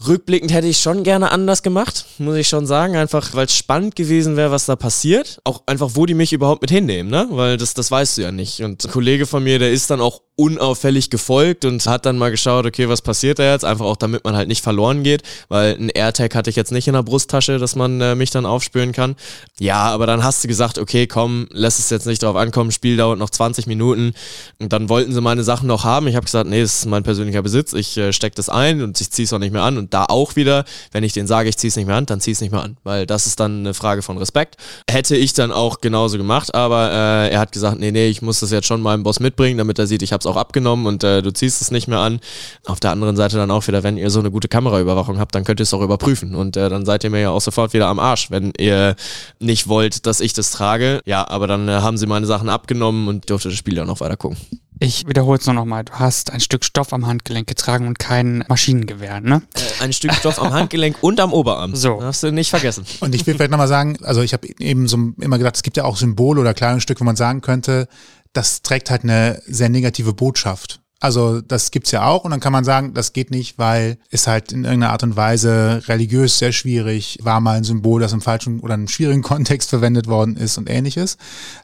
Rückblickend 0.08 0.54
hätte 0.54 0.68
ich 0.68 0.80
schon 0.80 1.04
gerne 1.04 1.30
anders 1.30 1.62
gemacht, 1.62 2.06
muss 2.20 2.38
ich 2.38 2.48
schon 2.48 2.66
sagen, 2.66 2.96
einfach 2.96 3.34
weil 3.34 3.48
es 3.48 3.54
spannend 3.54 3.98
gewesen 3.98 4.38
wäre, 4.38 4.50
was 4.50 4.66
da 4.66 4.78
passiert. 4.78 5.42
Auch 5.44 5.64
einfach, 5.66 5.90
wo 5.96 6.06
die 6.06 6.14
mich 6.14 6.32
überhaupt 6.32 6.62
mit 6.62 6.72
hinnehmen, 6.72 7.12
ne? 7.12 7.28
Weil 7.32 7.58
das, 7.58 7.74
das 7.74 7.92
weißt 7.92 8.18
du 8.18 8.22
ja 8.22 8.32
nicht. 8.32 8.62
Und 8.62 8.86
ein 8.86 8.92
Kollege 8.92 9.26
von 9.26 9.44
mir, 9.44 9.60
der 9.60 9.72
ist 9.72 9.90
dann 9.90 10.00
auch 10.00 10.22
unauffällig 10.40 11.10
gefolgt 11.10 11.66
und 11.66 11.86
hat 11.86 12.06
dann 12.06 12.18
mal 12.18 12.32
geschaut, 12.32 12.66
okay, 12.66 12.88
was 12.88 13.02
passiert 13.02 13.40
da 13.40 13.52
jetzt? 13.52 13.66
Einfach 13.66 13.84
auch, 13.84 13.98
damit 13.98 14.24
man 14.24 14.38
halt 14.38 14.48
nicht 14.48 14.64
verloren 14.64 15.04
geht, 15.04 15.22
weil 15.50 15.76
ein 15.78 15.90
AirTag 15.90 16.34
hatte 16.34 16.50
ich 16.50 16.56
jetzt 16.56 16.72
nicht 16.72 16.88
in 16.88 16.94
der 16.94 17.04
Brusttasche, 17.04 17.58
dass 17.58 17.76
man 17.76 18.00
äh, 18.00 18.16
mich 18.16 18.32
dann 18.32 18.46
aufspüren 18.46 18.94
kann. 18.94 19.18
Ja, 19.60 19.82
aber 19.90 20.08
dann 20.08 20.24
hast 20.24 20.42
du 20.42 20.48
gesagt, 20.48 20.78
okay, 20.78 21.08
komm, 21.08 21.48
lass 21.52 21.78
es 21.78 21.90
jetzt 21.90 22.08
nicht 22.08 22.24
drauf 22.24 22.38
ankommen, 22.38 22.72
Spiel 22.72 22.96
dauert 22.96 23.20
noch 23.20 23.30
20 23.30 23.68
Minuten. 23.68 24.14
Und 24.60 24.72
dann 24.72 24.88
wollten 24.88 25.12
sie 25.12 25.20
meine 25.20 25.44
Sachen 25.44 25.68
noch 25.68 25.84
haben. 25.84 26.08
Ich 26.08 26.16
habe 26.16 26.24
gesagt, 26.24 26.50
nee, 26.50 26.62
das 26.62 26.80
ist 26.80 26.86
mein 26.86 27.04
persönlicher 27.04 27.42
Besitz, 27.42 27.74
ich 27.74 27.98
äh, 27.98 28.14
steck 28.14 28.34
das 28.36 28.48
ein 28.48 28.82
und 28.82 29.02
ich 29.02 29.12
zieh's 29.12 29.34
auch 29.34 29.40
nicht 29.40 29.52
mehr 29.52 29.64
an. 29.64 29.78
Und 29.78 29.94
da 29.94 30.06
auch 30.06 30.38
wieder, 30.38 30.64
wenn 30.94 31.04
ich 31.04 31.12
denen 31.12 31.28
sage, 31.28 31.50
ich 31.50 31.58
zieh's 31.58 31.76
nicht 31.76 31.88
mehr 31.88 31.98
an, 31.98 32.06
dann 32.06 32.22
zieh's 32.22 32.40
nicht 32.40 32.52
mehr 32.52 32.64
an, 32.64 32.78
weil 32.86 33.06
das 33.06 33.28
ist 33.28 33.42
dann 33.42 33.60
eine 33.60 33.74
Frage 33.74 34.04
von 34.04 34.18
Respekt. 34.18 34.56
Hätte 34.90 35.18
ich 35.18 35.34
dann 35.34 35.52
auch 35.52 35.82
genauso 35.82 36.18
gemacht, 36.18 36.56
aber 36.56 36.92
äh, 36.92 37.30
er 37.30 37.40
hat 37.40 37.52
gesagt, 37.52 37.78
nee, 37.78 37.92
nee, 37.92 38.08
ich 38.08 38.22
muss 38.22 38.40
das 38.40 38.52
jetzt 38.52 38.68
schon 38.68 38.82
meinem 38.82 39.04
Boss 39.04 39.20
mitbringen, 39.20 39.58
damit 39.58 39.78
er 39.80 39.86
sieht, 39.86 40.02
ich 40.02 40.14
hab's 40.14 40.29
auch 40.30 40.38
abgenommen 40.38 40.86
und 40.86 41.04
äh, 41.04 41.22
du 41.22 41.32
ziehst 41.32 41.62
es 41.62 41.72
nicht 41.72 41.88
mehr 41.88 42.00
an. 42.00 42.20
Auf 42.66 42.80
der 42.80 42.92
anderen 42.92 43.16
Seite 43.16 43.38
dann 43.38 43.52
auch 43.52 43.68
wieder, 43.68 43.84
wenn 43.84 43.98
ihr 43.98 44.10
so 44.10 44.20
eine 44.20 44.32
gute 44.32 44.48
Kameraüberwachung 44.48 45.20
habt, 45.20 45.36
dann 45.36 45.44
könnt 45.44 45.60
ihr 45.60 45.64
es 45.64 45.74
auch 45.74 45.82
überprüfen 45.82 46.36
und 46.36 46.58
äh, 46.58 46.70
dann 46.70 46.86
seid 46.86 47.04
ihr 47.04 47.10
mir 47.10 47.22
ja 47.22 47.30
auch 47.32 47.42
sofort 47.42 47.74
wieder 47.74 47.88
am 47.88 48.00
Arsch, 48.00 48.32
wenn 48.32 48.54
ihr 48.58 48.96
nicht 49.40 49.68
wollt, 49.68 50.06
dass 50.06 50.20
ich 50.20 50.34
das 50.34 50.52
trage. 50.52 51.02
Ja, 51.06 51.28
aber 51.28 51.48
dann 51.48 51.68
äh, 51.68 51.74
haben 51.74 51.98
sie 51.98 52.08
meine 52.08 52.26
Sachen 52.26 52.50
abgenommen 52.50 53.08
und 53.08 53.30
durfte 53.30 53.50
das 53.50 53.58
Spiel 53.58 53.76
dann 53.76 53.90
auch 53.90 54.00
weiter 54.00 54.18
gucken. 54.18 54.38
Ich 54.82 55.06
wiederhole 55.08 55.38
es 55.38 55.46
nur 55.46 55.56
nochmal. 55.56 55.84
Du 55.84 55.92
hast 55.94 56.32
ein 56.32 56.40
Stück 56.40 56.64
Stoff 56.64 56.94
am 56.94 57.06
Handgelenk 57.06 57.48
getragen 57.48 57.86
und 57.86 58.00
kein 58.00 58.46
Maschinengewehr, 58.48 59.20
ne? 59.20 59.42
Äh, 59.54 59.84
ein 59.84 59.92
Stück 59.92 60.14
Stoff 60.14 60.40
am 60.40 60.54
Handgelenk 60.54 60.98
und 61.02 61.20
am 61.20 61.34
Oberarm. 61.34 61.76
So. 61.76 62.02
Hast 62.02 62.24
du 62.24 62.32
nicht 62.32 62.50
vergessen. 62.50 62.86
Und 63.02 63.14
ich 63.14 63.28
will 63.28 63.34
vielleicht 63.36 63.52
nochmal 63.52 63.68
sagen, 63.68 63.98
also 64.04 64.22
ich 64.22 64.32
habe 64.32 64.48
eben 64.60 64.88
so 64.88 64.98
immer 65.20 65.38
gedacht, 65.38 65.58
es 65.58 65.64
gibt 65.64 65.76
ja 65.76 65.84
auch 65.84 65.98
Symbole 65.98 66.40
oder 66.40 66.54
Kleidungsstücke, 66.54 67.02
wo 67.02 67.04
man 67.04 67.18
sagen 67.18 67.42
könnte, 67.42 67.90
das 68.34 68.62
trägt 68.62 68.90
halt 68.90 69.04
eine 69.04 69.42
sehr 69.46 69.70
negative 69.70 70.14
Botschaft. 70.14 70.82
Also 71.02 71.40
das 71.40 71.72
gibt's 71.72 71.92
ja 71.92 72.06
auch 72.06 72.26
und 72.26 72.32
dann 72.32 72.42
kann 72.42 72.52
man 72.52 72.66
sagen, 72.66 72.94
das 72.94 73.14
geht 73.14 73.32
nicht, 73.32 73.58
weil 73.58 73.98
es 74.10 74.28
halt 74.28 74.52
in 74.52 74.66
irgendeiner 74.66 74.92
Art 74.92 75.04
und 75.04 75.16
Weise 75.16 75.82
religiös 75.88 76.40
sehr 76.40 76.52
schwierig 76.52 77.20
war 77.22 77.40
mal 77.40 77.56
ein 77.56 77.64
Symbol, 77.64 78.02
das 78.02 78.12
im 78.12 78.20
falschen 78.20 78.60
oder 78.60 78.74
im 78.74 78.90
schwierigen 78.90 79.22
Kontext 79.24 79.70
verwendet 79.70 80.08
worden 80.08 80.36
ist 80.36 80.58
und 80.58 80.70
ähnliches. 80.70 81.18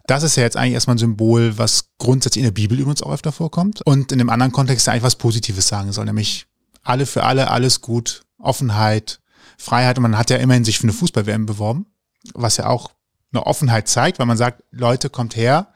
Das 0.07 0.23
ist 0.23 0.37
ja 0.37 0.43
jetzt 0.43 0.55
eigentlich 0.55 0.75
erstmal 0.75 0.95
ein 0.95 0.99
Symbol, 0.99 1.57
was 1.57 1.89
grundsätzlich 1.97 2.43
in 2.43 2.47
der 2.47 2.53
Bibel 2.53 2.79
übrigens 2.79 3.03
auch 3.03 3.11
öfter 3.11 3.33
vorkommt 3.33 3.81
und 3.85 4.13
in 4.13 4.19
dem 4.19 4.29
anderen 4.29 4.53
Kontext 4.53 4.87
ja 4.87 4.93
eigentlich 4.93 5.03
was 5.03 5.17
Positives 5.17 5.67
sagen 5.67 5.91
soll, 5.91 6.05
nämlich 6.05 6.47
alle 6.81 7.05
für 7.05 7.23
alle, 7.23 7.51
alles 7.51 7.81
gut, 7.81 8.23
Offenheit, 8.39 9.19
Freiheit 9.57 9.97
und 9.97 10.03
man 10.03 10.17
hat 10.17 10.29
ja 10.29 10.37
immerhin 10.37 10.63
sich 10.63 10.77
für 10.77 10.83
eine 10.83 10.93
Fußball-WM 10.93 11.45
beworben, 11.45 11.87
was 12.33 12.55
ja 12.55 12.67
auch 12.67 12.91
eine 13.33 13.45
Offenheit 13.45 13.89
zeigt, 13.89 14.17
weil 14.17 14.27
man 14.27 14.37
sagt, 14.37 14.63
Leute, 14.71 15.09
kommt 15.09 15.35
her, 15.35 15.73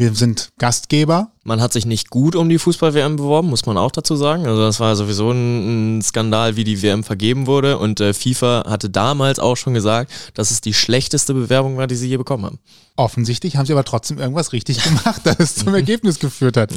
wir 0.00 0.14
sind 0.14 0.48
Gastgeber, 0.58 1.30
man 1.44 1.60
hat 1.60 1.74
sich 1.74 1.84
nicht 1.84 2.08
gut 2.08 2.34
um 2.34 2.48
die 2.48 2.58
Fußball-WM 2.58 3.16
beworben, 3.16 3.50
muss 3.50 3.66
man 3.66 3.76
auch 3.76 3.90
dazu 3.90 4.16
sagen. 4.16 4.46
Also 4.46 4.62
das 4.62 4.80
war 4.80 4.96
sowieso 4.96 5.30
ein, 5.30 6.00
Skandal, 6.02 6.56
wie 6.56 6.64
die 6.64 6.82
WM 6.82 7.04
vergeben 7.04 7.46
wurde. 7.46 7.76
Und 7.76 8.00
äh, 8.00 8.14
FIFA 8.14 8.64
hatte 8.66 8.88
damals 8.88 9.38
auch 9.38 9.56
schon 9.56 9.74
gesagt, 9.74 10.10
dass 10.32 10.50
es 10.50 10.62
die 10.62 10.72
schlechteste 10.72 11.34
Bewerbung 11.34 11.76
war, 11.76 11.86
die 11.86 11.96
sie 11.96 12.08
je 12.08 12.16
bekommen 12.16 12.46
haben. 12.46 12.58
Offensichtlich 13.00 13.56
haben 13.56 13.64
sie 13.64 13.72
aber 13.72 13.84
trotzdem 13.84 14.18
irgendwas 14.18 14.52
richtig 14.52 14.82
gemacht, 14.84 15.22
dass 15.24 15.38
es 15.38 15.54
zum 15.54 15.74
Ergebnis 15.74 16.18
geführt 16.18 16.58
hat. 16.58 16.70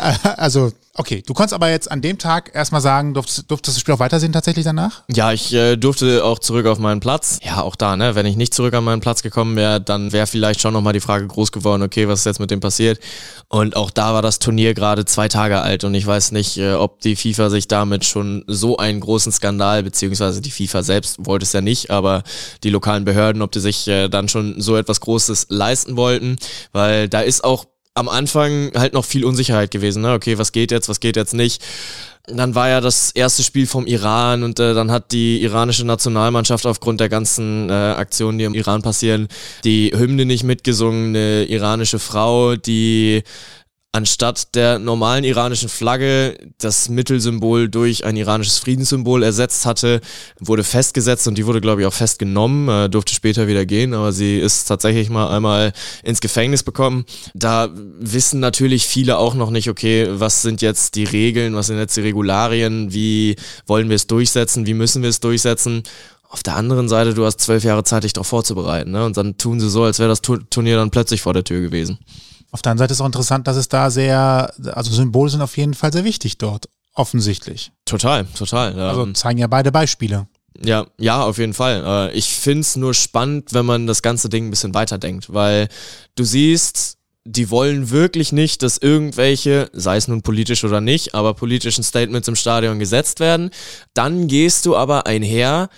Äh, 0.00 0.28
also, 0.36 0.72
okay, 0.94 1.22
du 1.24 1.34
konntest 1.34 1.54
aber 1.54 1.70
jetzt 1.70 1.88
an 1.88 2.02
dem 2.02 2.18
Tag 2.18 2.50
erstmal 2.52 2.80
sagen, 2.80 3.14
durftest, 3.14 3.48
durftest 3.48 3.76
du 3.76 3.78
das 3.78 3.80
Spiel 3.82 3.94
auch 3.94 4.00
weitersehen 4.00 4.32
tatsächlich 4.32 4.64
danach? 4.64 5.04
Ja, 5.06 5.32
ich 5.32 5.54
äh, 5.54 5.76
durfte 5.76 6.24
auch 6.24 6.40
zurück 6.40 6.66
auf 6.66 6.80
meinen 6.80 6.98
Platz. 6.98 7.38
Ja, 7.44 7.62
auch 7.62 7.76
da, 7.76 7.96
ne, 7.96 8.16
wenn 8.16 8.26
ich 8.26 8.34
nicht 8.34 8.54
zurück 8.54 8.74
an 8.74 8.82
meinen 8.82 9.00
Platz 9.00 9.22
gekommen 9.22 9.54
wäre, 9.54 9.80
dann 9.80 10.10
wäre 10.10 10.26
vielleicht 10.26 10.60
schon 10.60 10.72
nochmal 10.72 10.94
die 10.94 11.00
Frage 11.00 11.28
groß 11.28 11.52
geworden, 11.52 11.82
okay, 11.84 12.08
was 12.08 12.20
ist 12.20 12.24
jetzt 12.24 12.40
mit 12.40 12.50
dem 12.50 12.58
passiert? 12.58 12.98
Und 13.46 13.76
auch 13.76 13.92
da 13.92 14.12
war 14.14 14.22
das 14.22 14.40
Turnier 14.40 14.74
gerade 14.74 15.04
zwei 15.04 15.28
Tage 15.28 15.60
alt 15.60 15.84
und 15.84 15.94
ich 15.94 16.04
weiß 16.04 16.32
nicht, 16.32 16.58
äh, 16.58 16.72
ob 16.72 17.00
die 17.02 17.14
FIFA 17.14 17.50
sich 17.50 17.68
damit 17.68 18.04
schon 18.04 18.42
so 18.48 18.78
einen 18.78 18.98
großen 18.98 19.30
Skandal, 19.30 19.84
beziehungsweise 19.84 20.40
die 20.40 20.50
FIFA 20.50 20.82
selbst 20.82 21.24
wollte 21.24 21.44
es 21.44 21.52
ja 21.52 21.60
nicht, 21.60 21.92
aber 21.92 22.24
die 22.64 22.70
lokalen 22.70 23.04
Behörden, 23.04 23.42
ob 23.42 23.52
die 23.52 23.60
sich 23.60 23.86
äh, 23.86 24.08
dann 24.08 24.28
schon 24.28 24.60
so 24.60 24.76
etwas 24.76 25.00
Großes 25.00 25.46
leisten 25.50 25.67
wollten, 25.96 26.36
weil 26.72 27.08
da 27.08 27.20
ist 27.20 27.44
auch 27.44 27.66
am 27.94 28.08
Anfang 28.08 28.70
halt 28.74 28.92
noch 28.92 29.04
viel 29.04 29.24
Unsicherheit 29.24 29.70
gewesen. 29.70 30.02
Ne? 30.02 30.12
Okay, 30.12 30.38
was 30.38 30.52
geht 30.52 30.70
jetzt, 30.70 30.88
was 30.88 31.00
geht 31.00 31.16
jetzt 31.16 31.34
nicht? 31.34 31.62
Dann 32.26 32.54
war 32.54 32.68
ja 32.68 32.80
das 32.80 33.10
erste 33.10 33.42
Spiel 33.42 33.66
vom 33.66 33.86
Iran 33.86 34.42
und 34.42 34.60
äh, 34.60 34.74
dann 34.74 34.90
hat 34.90 35.12
die 35.12 35.42
iranische 35.42 35.86
Nationalmannschaft 35.86 36.66
aufgrund 36.66 37.00
der 37.00 37.08
ganzen 37.08 37.70
äh, 37.70 37.72
Aktionen, 37.72 38.38
die 38.38 38.44
im 38.44 38.54
Iran 38.54 38.82
passieren, 38.82 39.28
die 39.64 39.92
Hymne 39.96 40.26
nicht 40.26 40.44
mitgesungen. 40.44 41.16
Eine 41.16 41.44
iranische 41.46 41.98
Frau, 41.98 42.54
die 42.56 43.22
anstatt 43.92 44.54
der 44.54 44.78
normalen 44.78 45.24
iranischen 45.24 45.68
Flagge 45.68 46.36
das 46.58 46.90
Mittelsymbol 46.90 47.68
durch 47.70 48.04
ein 48.04 48.16
iranisches 48.16 48.58
Friedenssymbol 48.58 49.22
ersetzt 49.22 49.64
hatte, 49.64 50.00
wurde 50.38 50.62
festgesetzt 50.62 51.26
und 51.26 51.38
die 51.38 51.46
wurde, 51.46 51.62
glaube 51.62 51.80
ich, 51.80 51.86
auch 51.86 51.92
festgenommen, 51.94 52.68
äh, 52.68 52.90
durfte 52.90 53.14
später 53.14 53.48
wieder 53.48 53.64
gehen, 53.64 53.94
aber 53.94 54.12
sie 54.12 54.38
ist 54.38 54.66
tatsächlich 54.66 55.08
mal 55.08 55.34
einmal 55.34 55.72
ins 56.02 56.20
Gefängnis 56.20 56.62
bekommen. 56.62 57.06
Da 57.34 57.70
wissen 57.74 58.40
natürlich 58.40 58.86
viele 58.86 59.16
auch 59.16 59.34
noch 59.34 59.50
nicht, 59.50 59.70
okay, 59.70 60.06
was 60.10 60.42
sind 60.42 60.60
jetzt 60.60 60.94
die 60.94 61.04
Regeln, 61.04 61.54
was 61.54 61.68
sind 61.68 61.78
jetzt 61.78 61.96
die 61.96 62.02
Regularien, 62.02 62.92
wie 62.92 63.36
wollen 63.66 63.88
wir 63.88 63.96
es 63.96 64.06
durchsetzen, 64.06 64.66
wie 64.66 64.74
müssen 64.74 65.02
wir 65.02 65.08
es 65.08 65.20
durchsetzen. 65.20 65.82
Auf 66.28 66.42
der 66.42 66.56
anderen 66.56 66.90
Seite, 66.90 67.14
du 67.14 67.24
hast 67.24 67.40
zwölf 67.40 67.64
Jahre 67.64 67.84
Zeit, 67.84 68.04
dich 68.04 68.12
darauf 68.12 68.26
vorzubereiten. 68.26 68.90
Ne? 68.90 69.02
Und 69.02 69.16
dann 69.16 69.38
tun 69.38 69.60
sie 69.60 69.70
so, 69.70 69.84
als 69.84 69.98
wäre 69.98 70.10
das 70.10 70.20
Turnier 70.20 70.76
dann 70.76 70.90
plötzlich 70.90 71.22
vor 71.22 71.32
der 71.32 71.42
Tür 71.42 71.62
gewesen. 71.62 71.98
Auf 72.50 72.62
der 72.62 72.72
anderen 72.72 72.84
Seite 72.84 72.94
ist 72.94 73.00
auch 73.00 73.06
interessant, 73.06 73.46
dass 73.46 73.56
es 73.56 73.68
da 73.68 73.90
sehr, 73.90 74.52
also 74.72 74.92
Symbole 74.92 75.30
sind 75.30 75.42
auf 75.42 75.56
jeden 75.56 75.74
Fall 75.74 75.92
sehr 75.92 76.04
wichtig 76.04 76.38
dort, 76.38 76.68
offensichtlich. 76.94 77.72
Total, 77.84 78.24
total. 78.36 78.76
Ja. 78.76 78.88
Also 78.90 79.12
zeigen 79.12 79.38
ja 79.38 79.46
beide 79.46 79.70
Beispiele. 79.70 80.26
Ja, 80.60 80.86
ja, 80.98 81.22
auf 81.22 81.38
jeden 81.38 81.54
Fall. 81.54 82.10
Äh, 82.10 82.16
ich 82.16 82.28
find's 82.28 82.76
nur 82.76 82.94
spannend, 82.94 83.52
wenn 83.52 83.66
man 83.66 83.86
das 83.86 84.02
ganze 84.02 84.28
Ding 84.28 84.46
ein 84.46 84.50
bisschen 84.50 84.74
weiterdenkt, 84.74 85.32
weil 85.32 85.68
du 86.16 86.24
siehst, 86.24 86.96
die 87.24 87.50
wollen 87.50 87.90
wirklich 87.90 88.32
nicht, 88.32 88.62
dass 88.62 88.78
irgendwelche, 88.78 89.68
sei 89.72 89.98
es 89.98 90.08
nun 90.08 90.22
politisch 90.22 90.64
oder 90.64 90.80
nicht, 90.80 91.14
aber 91.14 91.34
politischen 91.34 91.84
Statements 91.84 92.26
im 92.26 92.36
Stadion 92.36 92.78
gesetzt 92.78 93.20
werden. 93.20 93.50
Dann 93.92 94.26
gehst 94.26 94.64
du 94.64 94.74
aber 94.74 95.06
einher 95.06 95.68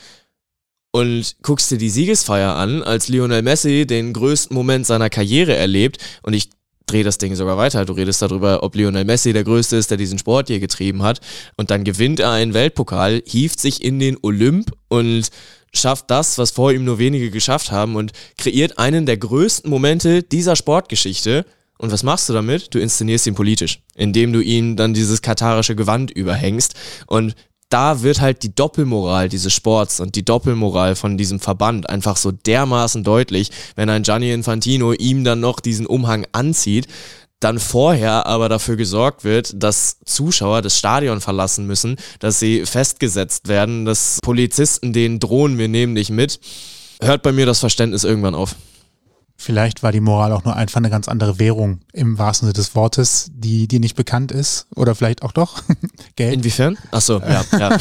und 0.93 1.37
guckst 1.43 1.71
dir 1.71 1.79
die 1.79 1.91
Siegesfeier 1.91 2.55
an, 2.55 2.83
als 2.83 3.09
Lionel 3.09 3.43
Messi 3.43 3.87
den 3.87 4.13
größten 4.13 4.55
Moment 4.55 4.87
seiner 4.87 5.11
Karriere 5.11 5.57
erlebt. 5.57 5.99
Und 6.23 6.35
ich 6.35 6.51
drehe 6.91 7.05
das 7.05 7.19
Ding 7.19 7.35
sogar 7.35 7.57
weiter. 7.57 7.85
Du 7.85 7.93
redest 7.93 8.23
darüber, 8.23 8.63
ob 8.63 8.75
Lionel 8.75 9.05
Messi 9.05 9.33
der 9.33 9.45
Größte 9.45 9.77
ist, 9.77 9.91
der 9.91 9.99
diesen 9.99 10.19
Sport 10.19 10.49
hier 10.49 10.61
getrieben 10.61 11.03
hat. 11.03 11.21
Und 11.57 11.71
dann 11.71 11.85
gewinnt 11.85 12.21
er 12.21 12.31
einen 12.31 12.55
Weltpokal, 12.55 13.23
hieft 13.27 13.61
sich 13.61 13.83
in 13.85 13.99
den 13.99 14.17
Olymp 14.23 14.73
und 14.89 15.29
schafft 15.73 16.11
das, 16.11 16.39
was 16.39 16.51
vor 16.51 16.73
ihm 16.73 16.85
nur 16.85 16.99
wenige 16.99 17.31
geschafft 17.31 17.71
haben 17.71 17.97
und 17.97 18.13
kreiert 18.37 18.79
einen 18.79 19.07
der 19.07 19.17
größten 19.17 19.71
Momente 19.71 20.23
dieser 20.23 20.57
Sportgeschichte. 20.57 21.47
Und 21.79 21.93
was 21.93 22.03
machst 22.03 22.29
du 22.29 22.33
damit? 22.33 22.75
Du 22.75 22.79
inszenierst 22.79 23.27
ihn 23.27 23.35
politisch, 23.35 23.81
indem 23.95 24.33
du 24.33 24.41
ihm 24.41 24.77
dann 24.77 24.93
dieses 24.93 25.23
katarische 25.23 25.77
Gewand 25.77 26.11
überhängst. 26.11 26.75
Und 27.07 27.35
da 27.71 28.03
wird 28.03 28.21
halt 28.21 28.43
die 28.43 28.55
Doppelmoral 28.55 29.29
dieses 29.29 29.55
Sports 29.55 30.01
und 30.01 30.15
die 30.17 30.25
Doppelmoral 30.25 30.97
von 30.97 31.17
diesem 31.17 31.41
Verband 31.41 31.89
einfach 31.89 32.17
so 32.17 32.33
dermaßen 32.33 33.05
deutlich, 33.05 33.51
wenn 33.77 33.89
ein 33.89 34.03
Gianni 34.03 34.33
Infantino 34.33 34.93
ihm 34.93 35.25
dann 35.25 35.41
noch 35.41 35.61
diesen 35.61 35.87
Umhang 35.87 36.27
anzieht 36.33 36.89
dann 37.41 37.59
vorher 37.59 38.27
aber 38.27 38.51
dafür 38.51 38.77
gesorgt 38.77 39.25
wird, 39.25 39.63
dass 39.63 39.97
Zuschauer 40.05 40.61
das 40.61 40.79
Stadion 40.79 41.23
verlassen 41.23 41.67
müssen, 41.67 41.97
dass 42.19 42.39
sie 42.39 42.67
festgesetzt 42.67 43.49
werden, 43.49 43.87
dass 43.87 44.19
Polizisten 44.23 44.93
denen 44.93 45.19
drohen, 45.19 45.57
wir 45.57 45.69
nehmen 45.69 45.95
dich 45.95 46.11
mit, 46.11 46.39
hört 47.01 47.23
bei 47.23 47.33
mir 47.33 47.47
das 47.47 47.59
Verständnis 47.59 48.05
irgendwann 48.05 48.35
auf. 48.35 48.55
Vielleicht 49.43 49.83
war 49.83 49.91
die 49.91 50.01
Moral 50.01 50.33
auch 50.33 50.45
nur 50.45 50.55
einfach 50.55 50.77
eine 50.77 50.91
ganz 50.91 51.09
andere 51.09 51.39
Währung 51.39 51.81
im 51.95 52.19
wahrsten 52.19 52.47
Sinne 52.47 52.53
des 52.53 52.75
Wortes, 52.75 53.31
die 53.33 53.69
dir 53.69 53.81
nicht 53.81 53.97
bekannt 53.97 54.33
ist. 54.33 54.67
Oder 54.77 54.95
vielleicht 54.95 55.23
auch 55.23 55.33
doch. 55.33 55.63
Geld. 56.17 56.35
Inwiefern? 56.35 56.77
Achso, 56.91 57.21
ja, 57.21 57.43
ja. 57.59 57.79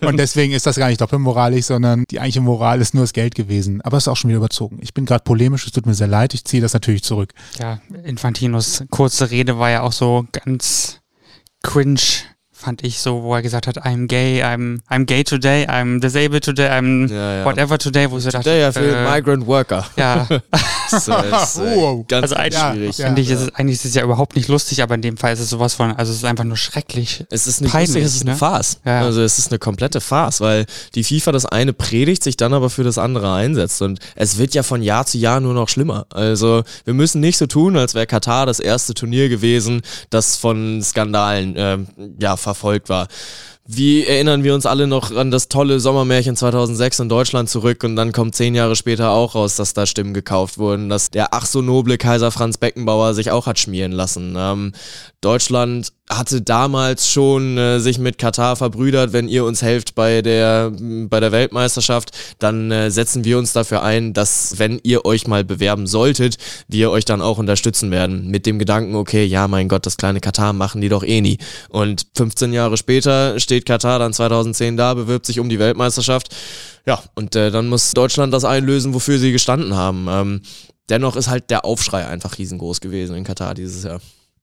Und 0.08 0.16
deswegen 0.16 0.54
ist 0.54 0.64
das 0.64 0.76
gar 0.76 0.88
nicht 0.88 1.02
doppelmoralisch, 1.02 1.66
sondern 1.66 2.04
die 2.10 2.18
eigentliche 2.18 2.40
Moral 2.40 2.80
ist 2.80 2.94
nur 2.94 3.04
das 3.04 3.12
Geld 3.12 3.34
gewesen. 3.34 3.82
Aber 3.82 3.98
es 3.98 4.04
ist 4.04 4.08
auch 4.08 4.16
schon 4.16 4.30
wieder 4.30 4.38
überzogen. 4.38 4.78
Ich 4.80 4.94
bin 4.94 5.04
gerade 5.04 5.22
polemisch, 5.22 5.66
es 5.66 5.72
tut 5.72 5.84
mir 5.84 5.92
sehr 5.92 6.06
leid, 6.06 6.32
ich 6.32 6.46
ziehe 6.46 6.62
das 6.62 6.72
natürlich 6.72 7.02
zurück. 7.02 7.34
Ja, 7.58 7.78
Infantinos 8.04 8.82
kurze 8.88 9.30
Rede 9.30 9.58
war 9.58 9.68
ja 9.68 9.82
auch 9.82 9.92
so 9.92 10.24
ganz 10.32 11.00
cringe 11.62 12.00
fand 12.66 12.82
ich 12.82 12.98
so, 12.98 13.22
wo 13.22 13.32
er 13.32 13.42
gesagt 13.42 13.68
hat, 13.68 13.86
I'm 13.86 14.08
gay, 14.08 14.42
I'm, 14.42 14.80
I'm 14.90 15.04
gay 15.04 15.22
today, 15.22 15.64
I'm 15.68 16.00
disabled 16.00 16.42
today, 16.42 16.68
I'm 16.68 17.08
ja, 17.08 17.38
ja. 17.38 17.44
whatever 17.44 17.78
today, 17.78 18.10
wo 18.10 18.18
sie 18.18 18.28
dachte, 18.28 18.50
Today 18.50 18.68
I 18.68 18.72
feel 18.72 18.92
äh, 18.92 19.08
migrant 19.08 19.46
worker. 19.46 19.86
Ja. 19.94 20.26
so, 20.90 21.12
ist, 21.12 21.58
äh, 21.58 22.04
ganz 22.08 22.32
also 22.32 22.34
eigentlich, 22.34 22.58
schwierig. 22.58 22.98
Ja, 22.98 23.16
ich, 23.16 23.30
ist 23.30 23.40
es, 23.40 23.54
eigentlich 23.54 23.76
ist 23.76 23.84
es 23.84 23.94
ja 23.94 24.02
überhaupt 24.02 24.34
nicht 24.34 24.48
lustig, 24.48 24.82
aber 24.82 24.96
in 24.96 25.02
dem 25.02 25.16
Fall 25.16 25.32
ist 25.32 25.38
es 25.38 25.50
sowas 25.50 25.74
von, 25.74 25.92
also 25.92 26.10
es 26.10 26.18
ist 26.18 26.24
einfach 26.24 26.42
nur 26.42 26.56
schrecklich. 26.56 27.24
Es 27.30 27.46
ist 27.46 27.60
nicht 27.60 27.70
peinlich, 27.70 27.88
lustig, 27.90 28.04
es 28.04 28.16
ist 28.16 28.22
eine 28.22 28.32
ne? 28.32 28.36
Farce. 28.36 28.80
Also 28.82 29.22
es 29.22 29.38
ist 29.38 29.52
eine 29.52 29.60
komplette 29.60 30.00
Farce, 30.00 30.40
weil 30.40 30.66
die 30.96 31.04
FIFA 31.04 31.30
das 31.30 31.46
eine 31.46 31.72
predigt, 31.72 32.24
sich 32.24 32.36
dann 32.36 32.52
aber 32.52 32.68
für 32.68 32.82
das 32.82 32.98
andere 32.98 33.32
einsetzt 33.32 33.80
und 33.80 34.00
es 34.16 34.38
wird 34.38 34.54
ja 34.54 34.64
von 34.64 34.82
Jahr 34.82 35.06
zu 35.06 35.18
Jahr 35.18 35.38
nur 35.38 35.54
noch 35.54 35.68
schlimmer. 35.68 36.06
Also 36.10 36.64
wir 36.84 36.94
müssen 36.94 37.20
nicht 37.20 37.38
so 37.38 37.46
tun, 37.46 37.76
als 37.76 37.94
wäre 37.94 38.08
Katar 38.08 38.44
das 38.44 38.58
erste 38.58 38.92
Turnier 38.92 39.28
gewesen, 39.28 39.82
das 40.10 40.34
von 40.34 40.82
Skandalen 40.82 41.54
äh, 41.54 41.78
ja, 42.18 42.36
verfolgt 42.36 42.55
war. 42.88 43.08
Wie 43.68 44.04
erinnern 44.04 44.44
wir 44.44 44.54
uns 44.54 44.64
alle 44.64 44.86
noch 44.86 45.10
an 45.14 45.32
das 45.32 45.48
tolle 45.48 45.80
Sommermärchen 45.80 46.36
2006 46.36 47.00
in 47.00 47.08
Deutschland 47.08 47.50
zurück 47.50 47.82
und 47.82 47.96
dann 47.96 48.12
kommt 48.12 48.36
zehn 48.36 48.54
Jahre 48.54 48.76
später 48.76 49.10
auch 49.10 49.34
raus, 49.34 49.56
dass 49.56 49.74
da 49.74 49.86
Stimmen 49.86 50.14
gekauft 50.14 50.58
wurden, 50.58 50.88
dass 50.88 51.10
der 51.10 51.34
ach 51.34 51.46
so 51.46 51.62
noble 51.62 51.98
Kaiser 51.98 52.30
Franz 52.30 52.58
Beckenbauer 52.58 53.14
sich 53.14 53.32
auch 53.32 53.46
hat 53.46 53.58
schmieren 53.58 53.90
lassen. 53.90 54.36
Ähm, 54.38 54.72
Deutschland 55.20 55.92
hatte 56.08 56.40
damals 56.40 57.10
schon 57.10 57.58
äh, 57.58 57.80
sich 57.80 57.98
mit 57.98 58.18
Katar 58.18 58.54
verbrüdert, 58.54 59.12
wenn 59.12 59.28
ihr 59.28 59.44
uns 59.44 59.60
helft 59.62 59.96
bei 59.96 60.22
der, 60.22 60.70
bei 60.70 61.18
der 61.18 61.32
Weltmeisterschaft, 61.32 62.12
dann 62.38 62.70
äh, 62.70 62.90
setzen 62.92 63.24
wir 63.24 63.38
uns 63.38 63.52
dafür 63.52 63.82
ein, 63.82 64.12
dass 64.12 64.58
wenn 64.58 64.78
ihr 64.84 65.04
euch 65.04 65.26
mal 65.26 65.42
bewerben 65.42 65.88
solltet, 65.88 66.38
wir 66.68 66.92
euch 66.92 67.04
dann 67.04 67.20
auch 67.20 67.38
unterstützen 67.38 67.90
werden. 67.90 68.28
Mit 68.28 68.46
dem 68.46 68.60
Gedanken, 68.60 68.94
okay, 68.94 69.24
ja, 69.24 69.48
mein 69.48 69.66
Gott, 69.66 69.84
das 69.84 69.96
kleine 69.96 70.20
Katar 70.20 70.52
machen 70.52 70.80
die 70.80 70.88
doch 70.88 71.02
eh 71.02 71.20
nie. 71.20 71.38
Und 71.70 72.06
15 72.14 72.52
Jahre 72.52 72.76
später 72.76 73.40
steht 73.40 73.55
Katar 73.64 73.98
dann 73.98 74.12
2010 74.12 74.76
da, 74.76 74.94
bewirbt 74.94 75.26
sich 75.26 75.40
um 75.40 75.48
die 75.48 75.58
Weltmeisterschaft. 75.58 76.34
Ja, 76.86 77.02
und 77.14 77.34
äh, 77.34 77.50
dann 77.50 77.68
muss 77.68 77.92
Deutschland 77.92 78.34
das 78.34 78.44
einlösen, 78.44 78.94
wofür 78.94 79.18
sie 79.18 79.32
gestanden 79.32 79.74
haben. 79.74 80.06
Ähm, 80.10 80.42
dennoch 80.88 81.16
ist 81.16 81.28
halt 81.28 81.50
der 81.50 81.64
Aufschrei 81.64 82.06
einfach 82.06 82.38
riesengroß 82.38 82.80
gewesen 82.80 83.16
in 83.16 83.24
Katar 83.24 83.54
dieses 83.54 83.84
Jahr. 83.84 84.00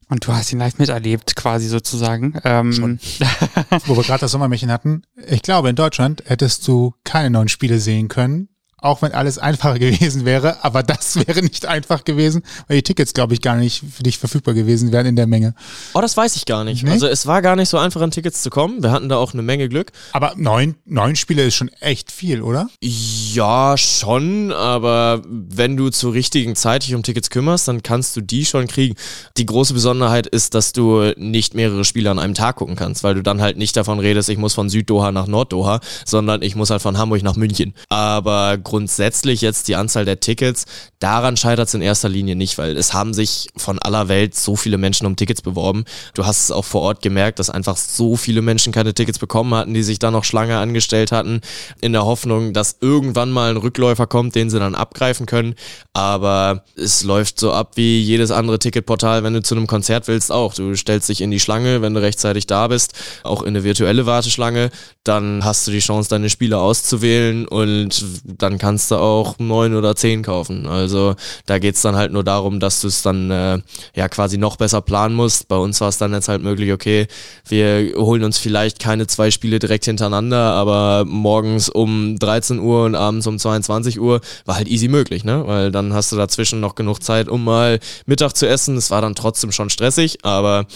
Und 0.09 0.27
du 0.27 0.33
hast 0.33 0.51
ihn 0.51 0.59
live 0.59 0.77
miterlebt, 0.77 1.35
quasi 1.35 1.67
sozusagen. 1.67 2.39
Ähm. 2.43 2.99
Wo 3.85 3.95
wir 3.95 4.03
gerade 4.03 4.21
das 4.21 4.31
Sommermärchen 4.31 4.71
hatten. 4.71 5.03
Ich 5.27 5.41
glaube, 5.41 5.69
in 5.69 5.75
Deutschland 5.75 6.23
hättest 6.25 6.67
du 6.67 6.93
keine 7.03 7.29
neuen 7.29 7.47
Spiele 7.47 7.79
sehen 7.79 8.09
können, 8.09 8.49
auch 8.83 9.01
wenn 9.01 9.13
alles 9.13 9.37
einfacher 9.37 9.79
gewesen 9.79 10.25
wäre, 10.25 10.63
aber 10.63 10.83
das 10.83 11.15
wäre 11.15 11.41
nicht 11.41 11.65
einfach 11.65 12.03
gewesen, 12.03 12.43
weil 12.67 12.77
die 12.77 12.83
Tickets, 12.83 13.13
glaube 13.13 13.33
ich, 13.33 13.41
gar 13.41 13.55
nicht 13.55 13.83
für 13.91 14.03
dich 14.03 14.17
verfügbar 14.17 14.53
gewesen 14.53 14.91
wären 14.91 15.05
in 15.05 15.15
der 15.15 15.27
Menge. 15.27 15.55
Oh, 15.93 16.01
das 16.01 16.15
weiß 16.17 16.35
ich 16.35 16.45
gar 16.45 16.63
nicht. 16.63 16.83
Nee? 16.83 16.91
Also 16.91 17.07
es 17.07 17.25
war 17.25 17.41
gar 17.41 17.55
nicht 17.55 17.69
so 17.69 17.77
einfach, 17.77 18.01
an 18.01 18.11
Tickets 18.11 18.41
zu 18.41 18.49
kommen. 18.49 18.83
Wir 18.83 18.91
hatten 18.91 19.09
da 19.09 19.17
auch 19.17 19.33
eine 19.33 19.41
Menge 19.41 19.69
Glück. 19.69 19.91
Aber 20.11 20.33
neun, 20.35 20.75
neun 20.85 21.15
Spiele 21.15 21.43
ist 21.43 21.55
schon 21.55 21.69
echt 21.79 22.11
viel, 22.11 22.41
oder? 22.41 22.69
Ja, 22.81 23.77
schon, 23.77 24.51
aber 24.51 25.21
wenn 25.25 25.77
du 25.77 25.89
zur 25.89 26.13
richtigen 26.13 26.55
Zeit 26.55 26.85
dich 26.85 26.95
um 26.95 27.03
Tickets 27.03 27.29
kümmerst, 27.29 27.67
dann 27.67 27.83
kannst 27.83 28.15
du 28.15 28.21
die 28.21 28.45
schon 28.45 28.67
kriegen. 28.67 28.95
Die 29.37 29.45
große 29.45 29.73
Besonderheit 29.73 30.27
ist, 30.27 30.53
dass 30.53 30.73
du 30.73 31.13
nicht 31.17 31.53
mehrere 31.53 31.85
Spiele 31.85 32.11
an 32.11 32.19
einem 32.19 32.33
Tag 32.33 32.57
gucken 32.57 32.75
kannst, 32.75 33.03
weil 33.03 33.15
du 33.15 33.23
dann 33.23 33.41
halt 33.41 33.57
nicht 33.57 33.75
davon 33.77 33.99
redest, 33.99 34.29
ich 34.29 34.37
muss 34.37 34.53
von 34.53 34.69
Süddoha 34.69 35.11
nach 35.11 35.27
Norddoha, 35.27 35.79
sondern 36.05 36.41
ich 36.41 36.55
muss 36.55 36.69
halt 36.69 36.81
von 36.81 36.97
Hamburg 36.97 37.23
nach 37.23 37.35
München. 37.35 37.73
Aber 37.89 38.57
grundsätzlich 38.73 39.41
jetzt 39.41 39.67
die 39.67 39.75
Anzahl 39.75 40.03
der 40.03 40.19
Tickets, 40.19 40.65
daran 40.97 41.37
scheitert 41.37 41.67
es 41.67 41.75
in 41.75 41.83
erster 41.83 42.09
Linie 42.09 42.35
nicht, 42.35 42.57
weil 42.57 42.75
es 42.75 42.91
haben 42.91 43.13
sich 43.13 43.49
von 43.55 43.77
aller 43.77 44.07
Welt 44.07 44.33
so 44.33 44.55
viele 44.55 44.79
Menschen 44.79 45.05
um 45.05 45.15
Tickets 45.15 45.43
beworben. 45.43 45.85
Du 46.15 46.25
hast 46.25 46.45
es 46.45 46.49
auch 46.49 46.65
vor 46.65 46.81
Ort 46.81 47.03
gemerkt, 47.03 47.37
dass 47.37 47.51
einfach 47.51 47.77
so 47.77 48.15
viele 48.15 48.41
Menschen 48.41 48.73
keine 48.73 48.95
Tickets 48.95 49.19
bekommen 49.19 49.53
hatten, 49.53 49.75
die 49.75 49.83
sich 49.83 49.99
da 49.99 50.09
noch 50.09 50.23
Schlange 50.23 50.57
angestellt 50.57 51.11
hatten, 51.11 51.41
in 51.81 51.93
der 51.93 52.03
Hoffnung, 52.03 52.51
dass 52.51 52.77
irgendwann 52.81 53.29
mal 53.29 53.51
ein 53.51 53.57
Rückläufer 53.57 54.07
kommt, 54.07 54.33
den 54.33 54.49
sie 54.49 54.57
dann 54.57 54.73
abgreifen 54.73 55.27
können. 55.27 55.53
Aber 55.93 56.63
es 56.75 57.03
läuft 57.03 57.39
so 57.39 57.51
ab 57.51 57.73
wie 57.75 58.01
jedes 58.01 58.31
andere 58.31 58.57
Ticketportal, 58.57 59.23
wenn 59.23 59.35
du 59.35 59.43
zu 59.43 59.53
einem 59.53 59.67
Konzert 59.67 60.07
willst, 60.07 60.31
auch. 60.31 60.55
Du 60.55 60.75
stellst 60.75 61.09
dich 61.09 61.21
in 61.21 61.29
die 61.29 61.39
Schlange, 61.39 61.83
wenn 61.83 61.93
du 61.93 62.01
rechtzeitig 62.01 62.47
da 62.47 62.69
bist, 62.69 62.93
auch 63.21 63.43
in 63.43 63.49
eine 63.49 63.63
virtuelle 63.63 64.07
Warteschlange, 64.07 64.71
dann 65.03 65.45
hast 65.45 65.67
du 65.67 65.71
die 65.71 65.77
Chance, 65.77 66.09
deine 66.09 66.31
Spiele 66.31 66.57
auszuwählen 66.57 67.47
und 67.47 68.03
dann 68.23 68.57
kannst 68.63 68.91
du 68.91 68.95
auch 68.95 69.39
neun 69.39 69.75
oder 69.75 69.93
zehn 69.93 70.23
kaufen. 70.23 70.67
Also 70.67 71.17
da 71.45 71.59
geht 71.59 71.75
es 71.75 71.81
dann 71.81 71.97
halt 71.97 72.13
nur 72.13 72.23
darum, 72.23 72.61
dass 72.61 72.79
du 72.79 72.87
es 72.87 73.01
dann 73.01 73.29
äh, 73.29 73.59
ja 73.93 74.07
quasi 74.07 74.37
noch 74.37 74.55
besser 74.55 74.79
planen 74.79 75.15
musst. 75.15 75.49
Bei 75.49 75.57
uns 75.57 75.81
war 75.81 75.89
es 75.89 75.97
dann 75.97 76.13
jetzt 76.13 76.29
halt 76.29 76.41
möglich, 76.41 76.71
okay, 76.71 77.07
wir 77.45 77.91
holen 77.97 78.23
uns 78.23 78.37
vielleicht 78.37 78.79
keine 78.79 79.05
zwei 79.05 79.31
Spiele 79.31 79.59
direkt 79.59 79.83
hintereinander, 79.83 80.53
aber 80.53 81.03
morgens 81.05 81.67
um 81.67 82.17
13 82.17 82.59
Uhr 82.59 82.85
und 82.85 82.95
abends 82.95 83.27
um 83.27 83.37
22 83.37 83.99
Uhr 83.99 84.21
war 84.45 84.55
halt 84.55 84.69
easy 84.69 84.87
möglich, 84.87 85.25
ne? 85.25 85.45
Weil 85.45 85.69
dann 85.69 85.91
hast 85.91 86.13
du 86.13 86.15
dazwischen 86.15 86.61
noch 86.61 86.75
genug 86.75 87.03
Zeit, 87.03 87.27
um 87.27 87.43
mal 87.43 87.81
Mittag 88.05 88.31
zu 88.31 88.47
essen. 88.47 88.77
Es 88.77 88.91
war 88.91 89.01
dann 89.01 89.13
trotzdem 89.13 89.51
schon 89.51 89.71
stressig, 89.71 90.19
aber 90.23 90.67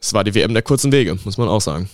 es 0.00 0.14
war 0.14 0.22
die 0.22 0.36
WM 0.36 0.54
der 0.54 0.62
kurzen 0.62 0.92
Wege, 0.92 1.18
muss 1.24 1.36
man 1.36 1.48
auch 1.48 1.60
sagen. 1.60 1.90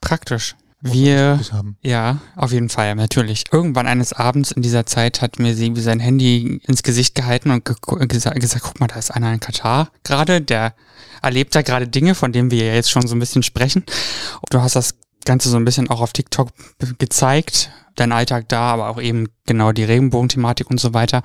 Praktisch. 0.00 0.56
Wir, 0.86 1.40
ja, 1.80 2.18
auf 2.36 2.52
jeden 2.52 2.68
Fall, 2.68 2.94
natürlich. 2.94 3.44
Irgendwann 3.50 3.86
eines 3.86 4.12
Abends 4.12 4.52
in 4.52 4.60
dieser 4.60 4.84
Zeit 4.84 5.22
hat 5.22 5.38
mir 5.38 5.54
sie 5.54 5.72
sein 5.76 5.98
Handy 5.98 6.60
ins 6.66 6.82
Gesicht 6.82 7.14
gehalten 7.14 7.50
und 7.50 7.64
ge 7.64 7.74
gesagt, 8.06 8.38
gesagt, 8.38 8.64
guck 8.64 8.80
mal, 8.80 8.86
da 8.86 8.96
ist 8.96 9.10
einer 9.10 9.32
in 9.32 9.40
Katar 9.40 9.88
gerade, 10.02 10.42
der 10.42 10.74
erlebt 11.22 11.54
da 11.54 11.62
gerade 11.62 11.88
Dinge, 11.88 12.14
von 12.14 12.32
denen 12.32 12.50
wir 12.50 12.66
ja 12.66 12.74
jetzt 12.74 12.90
schon 12.90 13.06
so 13.06 13.16
ein 13.16 13.18
bisschen 13.18 13.42
sprechen. 13.42 13.84
Du 14.50 14.60
hast 14.60 14.76
das 14.76 14.96
Ganze 15.24 15.48
so 15.48 15.56
ein 15.56 15.64
bisschen 15.64 15.88
auch 15.88 16.02
auf 16.02 16.12
TikTok 16.12 16.50
gezeigt, 16.98 17.70
dein 17.94 18.12
Alltag 18.12 18.48
da, 18.48 18.72
aber 18.72 18.88
auch 18.88 19.00
eben 19.00 19.28
genau 19.46 19.72
die 19.72 19.84
Regenbogenthematik 19.84 20.70
und 20.70 20.80
so 20.80 20.94
weiter. 20.94 21.22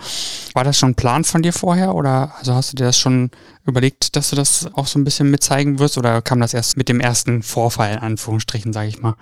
War 0.53 0.63
das 0.63 0.77
schon 0.77 0.91
ein 0.91 0.95
Plan 0.95 1.23
von 1.23 1.41
dir 1.41 1.53
vorher 1.53 1.95
oder 1.95 2.34
also 2.38 2.53
hast 2.53 2.71
du 2.71 2.75
dir 2.75 2.86
das 2.86 2.97
schon 2.97 3.32
überlegt, 3.65 4.15
dass 4.15 4.29
du 4.29 4.36
das 4.36 4.69
auch 4.73 4.88
so 4.88 4.99
ein 4.99 5.03
bisschen 5.03 5.32
mitzeigen 5.32 5.79
wirst 5.79 5.97
oder 5.97 6.21
kam 6.21 6.39
das 6.39 6.53
erst 6.53 6.77
mit 6.77 6.89
dem 6.89 6.99
ersten 6.99 7.43
Vorfall, 7.43 7.93
in 7.93 7.99
Anführungsstrichen, 7.99 8.73
sage 8.73 8.89
ich 8.89 9.01
mal? 9.01 9.15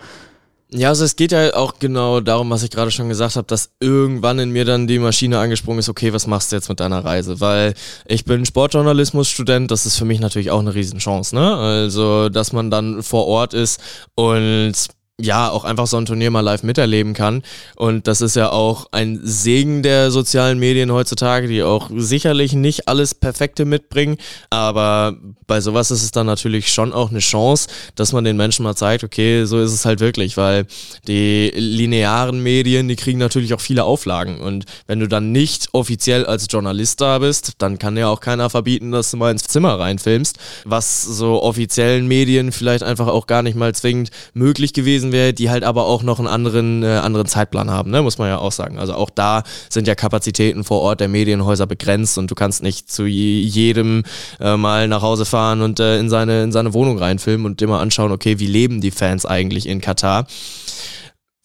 Ja, 0.69 0.89
also 0.89 1.05
es 1.05 1.15
geht 1.15 1.31
ja 1.31 1.53
auch 1.55 1.79
genau 1.79 2.19
darum, 2.19 2.49
was 2.49 2.61
ich 2.61 2.71
gerade 2.71 2.91
schon 2.91 3.07
gesagt 3.07 3.37
habe, 3.37 3.47
dass 3.47 3.71
irgendwann 3.79 4.37
in 4.37 4.51
mir 4.51 4.65
dann 4.65 4.85
die 4.85 4.99
Maschine 4.99 5.39
angesprungen 5.39 5.79
ist, 5.79 5.87
okay, 5.87 6.11
was 6.11 6.27
machst 6.27 6.51
du 6.51 6.57
jetzt 6.57 6.67
mit 6.67 6.81
deiner 6.81 7.05
Reise? 7.05 7.39
Weil 7.39 7.73
ich 8.05 8.25
bin 8.25 8.45
Sportjournalismus-Student, 8.45 9.71
das 9.71 9.85
ist 9.85 9.95
für 9.95 10.03
mich 10.03 10.19
natürlich 10.19 10.51
auch 10.51 10.59
eine 10.59 10.75
Riesenchance, 10.75 11.33
ne? 11.33 11.55
Also, 11.55 12.27
dass 12.27 12.51
man 12.51 12.69
dann 12.69 13.01
vor 13.01 13.27
Ort 13.27 13.53
ist 13.53 13.79
und 14.15 14.73
ja, 15.19 15.49
auch 15.49 15.63
einfach 15.63 15.87
so 15.87 15.97
ein 15.97 16.05
Turnier 16.05 16.29
mal 16.29 16.41
live 16.41 16.61
miterleben 16.61 17.15
kann. 17.15 17.41
Und 17.75 18.05
das 18.05 18.21
ist 18.21 18.35
ja 18.35 18.51
auch 18.51 18.85
ein 18.91 19.19
Segen 19.23 19.81
der 19.81 20.11
sozialen 20.11 20.59
Medien 20.59 20.91
heutzutage, 20.91 21.47
die 21.47 21.63
auch 21.63 21.89
sicherlich 21.95 22.53
nicht 22.53 22.87
alles 22.87 23.15
Perfekte 23.15 23.65
mitbringen. 23.65 24.17
Aber 24.51 25.17
bei 25.47 25.59
sowas 25.59 25.89
ist 25.89 26.03
es 26.03 26.11
dann 26.11 26.27
natürlich 26.27 26.71
schon 26.71 26.93
auch 26.93 27.09
eine 27.09 27.17
Chance, 27.19 27.67
dass 27.95 28.13
man 28.13 28.25
den 28.25 28.37
Menschen 28.37 28.61
mal 28.61 28.75
zeigt, 28.75 29.03
okay, 29.03 29.45
so 29.45 29.59
ist 29.59 29.73
es 29.73 29.85
halt 29.85 30.01
wirklich, 30.01 30.37
weil 30.37 30.67
die 31.07 31.51
linearen 31.55 32.43
Medien, 32.43 32.87
die 32.87 32.95
kriegen 32.95 33.17
natürlich 33.17 33.55
auch 33.55 33.61
viele 33.61 33.85
Auflagen. 33.85 34.39
Und 34.39 34.65
wenn 34.85 34.99
du 34.99 35.07
dann 35.07 35.31
nicht 35.31 35.69
offiziell 35.71 36.27
als 36.27 36.45
Journalist 36.47 37.01
da 37.01 37.17
bist, 37.17 37.53
dann 37.57 37.79
kann 37.79 37.97
ja 37.97 38.07
auch 38.07 38.19
keiner 38.19 38.51
verbieten, 38.51 38.91
dass 38.91 39.09
du 39.09 39.17
mal 39.17 39.31
ins 39.31 39.45
Zimmer 39.45 39.79
reinfilmst, 39.79 40.37
was 40.63 41.01
so 41.01 41.41
offiziellen 41.41 42.07
Medien 42.07 42.51
vielleicht 42.51 42.83
einfach 42.83 43.07
auch 43.07 43.25
gar 43.25 43.41
nicht 43.41 43.55
mal 43.55 43.73
zwingend 43.73 44.11
möglich 44.35 44.73
gewesen 44.73 45.06
gewesen 45.07 45.11
wäre, 45.11 45.33
die 45.33 45.49
halt 45.49 45.63
aber 45.63 45.85
auch 45.85 46.03
noch 46.03 46.19
einen 46.19 46.27
anderen, 46.27 46.83
äh, 46.83 46.87
anderen 46.87 47.27
Zeitplan 47.27 47.69
haben, 47.69 47.91
ne? 47.91 48.01
muss 48.01 48.17
man 48.17 48.29
ja 48.29 48.37
auch 48.37 48.51
sagen. 48.51 48.79
Also 48.79 48.93
auch 48.93 49.09
da 49.09 49.43
sind 49.69 49.87
ja 49.87 49.95
Kapazitäten 49.95 50.63
vor 50.63 50.81
Ort 50.81 50.99
der 50.99 51.07
Medienhäuser 51.07 51.67
begrenzt 51.67 52.17
und 52.17 52.29
du 52.31 52.35
kannst 52.35 52.63
nicht 52.63 52.91
zu 52.91 53.05
jedem 53.05 54.03
äh, 54.39 54.57
mal 54.57 54.87
nach 54.87 55.01
Hause 55.01 55.25
fahren 55.25 55.61
und 55.61 55.79
äh, 55.79 55.99
in, 55.99 56.09
seine, 56.09 56.43
in 56.43 56.51
seine 56.51 56.73
Wohnung 56.73 56.97
reinfilmen 56.97 57.45
und 57.45 57.61
mal 57.67 57.81
anschauen, 57.81 58.11
okay, 58.11 58.39
wie 58.39 58.47
leben 58.47 58.81
die 58.81 58.91
Fans 58.91 59.25
eigentlich 59.25 59.67
in 59.67 59.81
Katar 59.81 60.27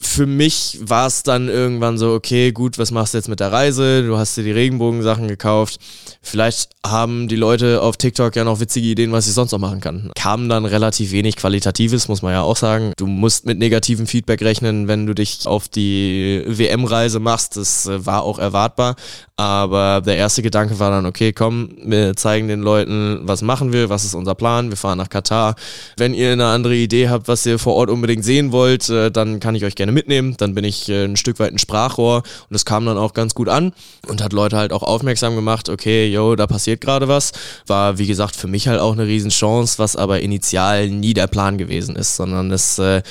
für 0.02 0.26
mich 0.26 0.78
war 0.82 1.06
es 1.06 1.22
dann 1.22 1.48
irgendwann 1.48 1.96
so, 1.96 2.12
okay, 2.12 2.52
gut, 2.52 2.76
was 2.76 2.90
machst 2.90 3.14
du 3.14 3.18
jetzt 3.18 3.28
mit 3.28 3.40
der 3.40 3.52
Reise? 3.52 4.04
Du 4.04 4.18
hast 4.18 4.36
dir 4.36 4.42
die 4.42 4.50
Regenbogensachen 4.50 5.28
gekauft. 5.28 5.78
Vielleicht 6.20 6.70
haben 6.84 7.28
die 7.28 7.36
Leute 7.36 7.80
auf 7.80 7.96
TikTok 7.96 8.34
ja 8.34 8.44
noch 8.44 8.58
witzige 8.58 8.88
Ideen, 8.88 9.12
was 9.12 9.28
ich 9.28 9.32
sonst 9.32 9.52
noch 9.52 9.60
machen 9.60 9.80
kann. 9.80 10.10
Kam 10.16 10.48
dann 10.48 10.64
relativ 10.64 11.12
wenig 11.12 11.36
Qualitatives, 11.36 12.08
muss 12.08 12.22
man 12.22 12.32
ja 12.32 12.42
auch 12.42 12.56
sagen. 12.56 12.92
Du 12.96 13.06
musst 13.06 13.46
mit 13.46 13.58
negativem 13.58 14.06
Feedback 14.06 14.42
rechnen, 14.42 14.88
wenn 14.88 15.06
du 15.06 15.14
dich 15.14 15.46
auf 15.46 15.68
die 15.68 16.42
WM-Reise 16.46 17.20
machst. 17.20 17.56
Das 17.56 17.86
äh, 17.86 18.04
war 18.04 18.22
auch 18.22 18.38
erwartbar. 18.38 18.96
Aber 19.36 20.02
der 20.04 20.16
erste 20.16 20.42
Gedanke 20.42 20.78
war 20.78 20.90
dann, 20.90 21.06
okay, 21.06 21.32
komm, 21.32 21.70
wir 21.84 22.14
zeigen 22.16 22.48
den 22.48 22.60
Leuten, 22.60 23.20
was 23.22 23.42
machen 23.42 23.72
wir, 23.72 23.88
was 23.88 24.04
ist 24.04 24.14
unser 24.14 24.34
Plan. 24.34 24.70
Wir 24.70 24.76
fahren 24.76 24.98
nach 24.98 25.08
Katar. 25.08 25.54
Wenn 25.96 26.14
ihr 26.14 26.32
eine 26.32 26.46
andere 26.46 26.74
Idee 26.74 27.08
habt, 27.08 27.28
was 27.28 27.46
ihr 27.46 27.58
vor 27.58 27.74
Ort 27.74 27.90
unbedingt 27.90 28.24
sehen 28.24 28.52
wollt, 28.52 28.88
äh, 28.88 29.10
dann 29.10 29.40
kann 29.40 29.54
ich 29.54 29.64
euch 29.64 29.74
gerne 29.74 29.91
mitnehmen. 29.92 30.34
Dann 30.38 30.54
bin 30.54 30.64
ich 30.64 30.88
äh, 30.88 31.04
ein 31.04 31.16
Stück 31.16 31.38
weit 31.38 31.52
ein 31.52 31.58
Sprachrohr 31.58 32.18
und 32.18 32.50
das 32.50 32.64
kam 32.64 32.86
dann 32.86 32.98
auch 32.98 33.14
ganz 33.14 33.34
gut 33.34 33.48
an 33.48 33.72
und 34.08 34.22
hat 34.22 34.32
Leute 34.32 34.56
halt 34.56 34.72
auch 34.72 34.82
aufmerksam 34.82 35.36
gemacht, 35.36 35.68
okay, 35.68 36.06
yo, 36.08 36.36
da 36.36 36.46
passiert 36.46 36.80
gerade 36.80 37.08
was. 37.08 37.32
War, 37.66 37.98
wie 37.98 38.06
gesagt, 38.06 38.36
für 38.36 38.48
mich 38.48 38.68
halt 38.68 38.80
auch 38.80 38.92
eine 38.92 39.06
Riesenchance, 39.06 39.78
was 39.78 39.96
aber 39.96 40.20
initial 40.20 40.88
nie 40.88 41.14
der 41.14 41.26
Plan 41.26 41.58
gewesen 41.58 41.96
ist, 41.96 42.16
sondern 42.16 42.50
es 42.50 42.78
äh, 42.78 43.02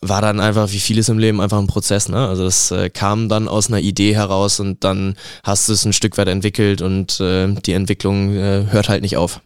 war 0.00 0.22
dann 0.22 0.40
einfach, 0.40 0.70
wie 0.72 0.78
vieles 0.78 1.08
im 1.08 1.18
Leben, 1.18 1.40
einfach 1.40 1.58
ein 1.58 1.66
Prozess. 1.66 2.08
Ne? 2.08 2.26
Also 2.26 2.44
das 2.44 2.70
äh, 2.70 2.88
kam 2.90 3.28
dann 3.28 3.48
aus 3.48 3.68
einer 3.68 3.80
Idee 3.80 4.14
heraus 4.14 4.60
und 4.60 4.84
dann 4.84 5.16
hast 5.42 5.68
du 5.68 5.72
es 5.72 5.84
ein 5.84 5.92
Stück 5.92 6.16
weit 6.16 6.28
entwickelt 6.28 6.80
und 6.80 7.20
äh, 7.20 7.48
die 7.54 7.72
Entwicklung 7.72 8.34
äh, 8.34 8.66
hört 8.70 8.88
halt 8.88 9.02
nicht 9.02 9.16
auf. 9.16 9.40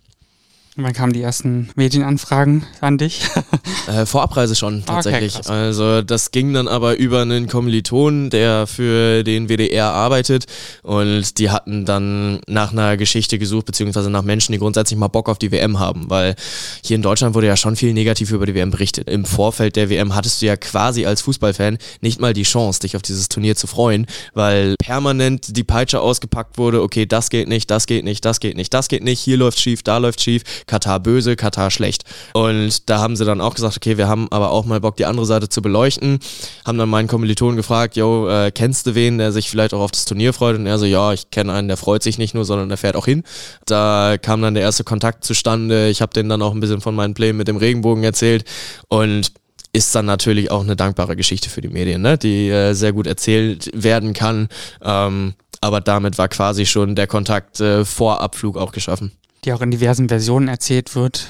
Wann 0.76 0.92
kamen 0.92 1.12
die 1.12 1.22
ersten 1.22 1.70
Medienanfragen 1.76 2.66
an 2.80 2.98
dich? 2.98 3.22
äh, 3.86 4.06
vor 4.06 4.22
Abreise 4.22 4.56
schon 4.56 4.84
tatsächlich. 4.84 5.36
Okay, 5.36 5.48
also 5.48 6.02
das 6.02 6.32
ging 6.32 6.52
dann 6.52 6.66
aber 6.66 6.96
über 6.96 7.22
einen 7.22 7.46
Kommiliton, 7.46 8.28
der 8.28 8.66
für 8.66 9.22
den 9.22 9.48
WDR 9.48 9.92
arbeitet 9.92 10.46
und 10.82 11.38
die 11.38 11.50
hatten 11.50 11.84
dann 11.84 12.40
nach 12.48 12.72
einer 12.72 12.96
Geschichte 12.96 13.38
gesucht, 13.38 13.66
beziehungsweise 13.66 14.10
nach 14.10 14.24
Menschen, 14.24 14.50
die 14.50 14.58
grundsätzlich 14.58 14.98
mal 14.98 15.06
Bock 15.06 15.28
auf 15.28 15.38
die 15.38 15.52
WM 15.52 15.78
haben, 15.78 16.10
weil 16.10 16.34
hier 16.82 16.96
in 16.96 17.02
Deutschland 17.02 17.36
wurde 17.36 17.46
ja 17.46 17.56
schon 17.56 17.76
viel 17.76 17.92
negativ 17.92 18.32
über 18.32 18.44
die 18.44 18.56
WM 18.56 18.72
berichtet. 18.72 19.08
Im 19.08 19.24
Vorfeld 19.24 19.76
der 19.76 19.90
WM 19.90 20.16
hattest 20.16 20.42
du 20.42 20.46
ja 20.46 20.56
quasi 20.56 21.06
als 21.06 21.22
Fußballfan 21.22 21.78
nicht 22.00 22.20
mal 22.20 22.32
die 22.32 22.42
Chance, 22.42 22.80
dich 22.80 22.96
auf 22.96 23.02
dieses 23.02 23.28
Turnier 23.28 23.54
zu 23.54 23.68
freuen, 23.68 24.06
weil 24.32 24.74
permanent 24.80 25.56
die 25.56 25.64
Peitsche 25.64 26.00
ausgepackt 26.00 26.58
wurde, 26.58 26.82
okay, 26.82 27.06
das 27.06 27.30
geht 27.30 27.46
nicht, 27.46 27.70
das 27.70 27.86
geht 27.86 28.02
nicht, 28.02 28.24
das 28.24 28.40
geht 28.40 28.56
nicht, 28.56 28.74
das 28.74 28.88
geht 28.88 29.04
nicht, 29.04 29.20
hier 29.20 29.36
läuft 29.36 29.60
schief, 29.60 29.84
da 29.84 29.98
läuft 29.98 30.20
schief 30.20 30.42
Katar 30.66 31.00
böse, 31.00 31.36
Katar 31.36 31.70
schlecht. 31.70 32.04
Und 32.32 32.88
da 32.88 32.98
haben 32.98 33.16
sie 33.16 33.24
dann 33.24 33.40
auch 33.40 33.54
gesagt, 33.54 33.76
okay, 33.76 33.98
wir 33.98 34.08
haben 34.08 34.30
aber 34.30 34.50
auch 34.50 34.64
mal 34.64 34.80
Bock, 34.80 34.96
die 34.96 35.06
andere 35.06 35.26
Seite 35.26 35.48
zu 35.48 35.62
beleuchten. 35.62 36.18
Haben 36.64 36.78
dann 36.78 36.88
meinen 36.88 37.08
Kommilitonen 37.08 37.56
gefragt, 37.56 37.96
yo, 37.96 38.28
äh, 38.28 38.50
kennst 38.50 38.86
du 38.86 38.94
wen, 38.94 39.18
der 39.18 39.32
sich 39.32 39.50
vielleicht 39.50 39.74
auch 39.74 39.80
auf 39.80 39.90
das 39.90 40.04
Turnier 40.04 40.32
freut? 40.32 40.56
Und 40.56 40.66
er 40.66 40.78
so, 40.78 40.86
ja, 40.86 41.12
ich 41.12 41.30
kenne 41.30 41.52
einen, 41.52 41.68
der 41.68 41.76
freut 41.76 42.02
sich 42.02 42.18
nicht 42.18 42.34
nur, 42.34 42.44
sondern 42.44 42.68
der 42.68 42.78
fährt 42.78 42.96
auch 42.96 43.06
hin. 43.06 43.22
Da 43.66 44.16
kam 44.20 44.42
dann 44.42 44.54
der 44.54 44.62
erste 44.62 44.84
Kontakt 44.84 45.24
zustande. 45.24 45.88
Ich 45.88 46.02
habe 46.02 46.12
denen 46.12 46.28
dann 46.28 46.42
auch 46.42 46.52
ein 46.52 46.60
bisschen 46.60 46.80
von 46.80 46.94
meinen 46.94 47.14
Plänen 47.14 47.36
mit 47.36 47.48
dem 47.48 47.56
Regenbogen 47.56 48.04
erzählt. 48.04 48.44
Und 48.88 49.32
ist 49.72 49.94
dann 49.94 50.06
natürlich 50.06 50.52
auch 50.52 50.62
eine 50.62 50.76
dankbare 50.76 51.16
Geschichte 51.16 51.50
für 51.50 51.60
die 51.60 51.68
Medien, 51.68 52.00
ne? 52.00 52.16
die 52.16 52.48
äh, 52.48 52.74
sehr 52.74 52.92
gut 52.92 53.08
erzählt 53.08 53.70
werden 53.74 54.12
kann. 54.12 54.48
Ähm, 54.80 55.34
aber 55.60 55.80
damit 55.80 56.16
war 56.16 56.28
quasi 56.28 56.64
schon 56.64 56.94
der 56.94 57.08
Kontakt 57.08 57.60
äh, 57.60 57.84
vor 57.84 58.20
Abflug 58.20 58.56
auch 58.56 58.70
geschaffen 58.70 59.12
die 59.44 59.52
auch 59.52 59.60
in 59.60 59.70
diversen 59.70 60.08
Versionen 60.08 60.48
erzählt 60.48 60.94
wird, 60.94 61.28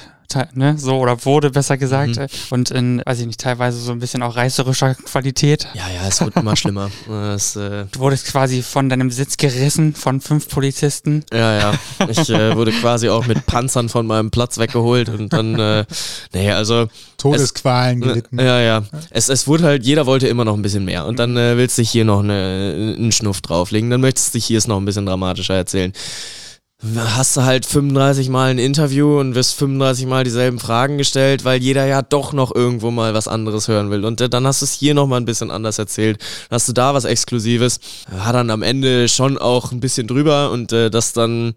ne, 0.53 0.75
so 0.77 0.97
oder 0.97 1.23
wurde 1.25 1.51
besser 1.51 1.77
gesagt 1.77 2.17
mhm. 2.17 2.27
und 2.49 2.71
in, 2.71 3.01
weiß 3.05 3.19
ich 3.19 3.27
nicht, 3.27 3.39
teilweise 3.39 3.79
so 3.79 3.91
ein 3.91 3.99
bisschen 3.99 4.21
auch 4.21 4.35
reißerischer 4.35 4.95
Qualität. 4.95 5.67
Ja, 5.73 5.89
ja, 5.89 6.07
es 6.07 6.21
wird 6.21 6.35
immer 6.35 6.55
schlimmer. 6.57 6.89
Es, 7.33 7.55
äh 7.55 7.85
du 7.91 7.99
wurdest 7.99 8.27
quasi 8.27 8.61
von 8.61 8.89
deinem 8.89 9.11
Sitz 9.11 9.37
gerissen 9.37 9.93
von 9.93 10.21
fünf 10.21 10.49
Polizisten. 10.49 11.23
Ja, 11.31 11.57
ja. 11.57 11.73
Ich 12.09 12.29
äh, 12.29 12.55
wurde 12.55 12.71
quasi 12.71 13.09
auch 13.09 13.25
mit 13.27 13.45
Panzern 13.45 13.89
von 13.89 14.07
meinem 14.07 14.31
Platz 14.31 14.57
weggeholt 14.57 15.09
und 15.09 15.31
dann, 15.31 15.57
äh, 15.59 15.85
nee, 16.33 16.51
also 16.51 16.87
Todesqualen 17.17 18.01
es, 18.01 18.07
gelitten. 18.07 18.39
Ja, 18.39 18.59
ja. 18.59 18.83
Es, 19.09 19.29
es 19.29 19.47
wurde 19.47 19.63
halt, 19.63 19.85
jeder 19.85 20.05
wollte 20.05 20.27
immer 20.27 20.45
noch 20.45 20.55
ein 20.55 20.61
bisschen 20.61 20.85
mehr 20.85 21.05
und 21.05 21.19
dann 21.19 21.37
äh, 21.37 21.57
willst 21.57 21.77
du 21.77 21.83
hier 21.83 22.05
noch 22.05 22.19
eine, 22.19 22.95
einen 22.97 23.11
Schnuff 23.11 23.41
drauflegen, 23.41 23.89
dann 23.89 24.01
möchtest 24.01 24.35
du 24.35 24.39
hier 24.39 24.57
es 24.57 24.67
noch 24.67 24.77
ein 24.77 24.85
bisschen 24.85 25.05
dramatischer 25.05 25.55
erzählen 25.55 25.93
hast 26.95 27.37
du 27.37 27.43
halt 27.43 27.65
35 27.65 28.29
Mal 28.29 28.51
ein 28.51 28.59
Interview 28.59 29.19
und 29.19 29.35
wirst 29.35 29.55
35 29.55 30.05
Mal 30.05 30.23
dieselben 30.23 30.59
Fragen 30.59 30.97
gestellt, 30.97 31.43
weil 31.43 31.61
jeder 31.61 31.85
ja 31.85 32.01
doch 32.01 32.33
noch 32.33 32.53
irgendwo 32.53 32.91
mal 32.91 33.13
was 33.13 33.27
anderes 33.27 33.67
hören 33.67 33.89
will. 33.91 34.05
Und 34.05 34.21
dann 34.33 34.47
hast 34.47 34.61
du 34.61 34.65
es 34.65 34.73
hier 34.73 34.93
nochmal 34.93 35.19
ein 35.19 35.25
bisschen 35.25 35.51
anders 35.51 35.79
erzählt. 35.79 36.19
Hast 36.51 36.67
du 36.67 36.73
da 36.73 36.93
was 36.93 37.05
Exklusives. 37.05 37.79
Hat 38.11 38.35
dann 38.35 38.49
am 38.49 38.61
Ende 38.61 39.09
schon 39.09 39.37
auch 39.37 39.71
ein 39.71 39.79
bisschen 39.79 40.07
drüber 40.07 40.51
und 40.51 40.71
äh, 40.71 40.89
das 40.89 41.13
dann 41.13 41.55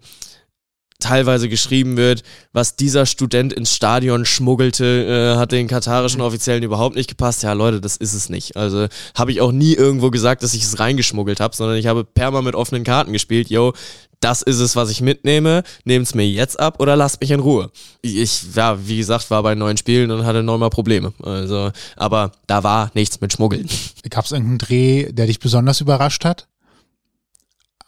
teilweise 0.99 1.49
geschrieben 1.49 1.97
wird, 1.97 2.23
was 2.51 2.75
dieser 2.75 3.05
Student 3.05 3.53
ins 3.53 3.73
Stadion 3.73 4.25
schmuggelte, 4.25 5.35
äh, 5.35 5.37
hat 5.37 5.51
den 5.51 5.67
katarischen 5.67 6.21
Offiziellen 6.21 6.63
überhaupt 6.63 6.95
nicht 6.95 7.09
gepasst. 7.09 7.41
Ja, 7.41 7.53
Leute, 7.53 7.79
das 7.79 7.95
ist 7.95 8.13
es 8.13 8.29
nicht. 8.29 8.57
Also 8.57 8.87
habe 9.15 9.31
ich 9.31 9.41
auch 9.41 9.53
nie 9.53 9.73
irgendwo 9.73 10.11
gesagt, 10.11 10.43
dass 10.43 10.53
ich 10.53 10.63
es 10.63 10.79
reingeschmuggelt 10.79 11.39
habe, 11.39 11.55
sondern 11.55 11.77
ich 11.77 11.87
habe 11.87 12.03
perma 12.03 12.41
mit 12.41 12.53
offenen 12.53 12.83
Karten 12.83 13.13
gespielt. 13.13 13.49
Yo, 13.49 13.73
das 14.19 14.41
ist 14.41 14.59
es, 14.59 14.75
was 14.75 14.89
ich 14.89 14.99
mitnehme, 14.99 15.63
nehmt 15.85 16.05
es 16.05 16.13
mir 16.13 16.27
jetzt 16.27 16.59
ab 16.59 16.81
oder 16.81 16.97
lasst 16.97 17.21
mich 17.21 17.31
in 17.31 17.39
Ruhe. 17.39 17.71
Ich, 18.01 18.53
ja, 18.53 18.77
wie 18.85 18.97
gesagt, 18.97 19.31
war 19.31 19.41
bei 19.43 19.55
neun 19.55 19.77
Spielen 19.77 20.11
und 20.11 20.25
hatte 20.25 20.43
neunmal 20.43 20.69
Probleme. 20.69 21.13
Also, 21.23 21.71
aber 21.95 22.33
da 22.45 22.63
war 22.63 22.91
nichts 22.93 23.21
mit 23.21 23.31
Schmuggeln. 23.31 23.69
Gab 24.09 24.25
es 24.25 24.33
irgendeinen 24.33 24.57
Dreh, 24.57 25.11
der 25.13 25.27
dich 25.27 25.39
besonders 25.39 25.79
überrascht 25.79 26.25
hat? 26.25 26.48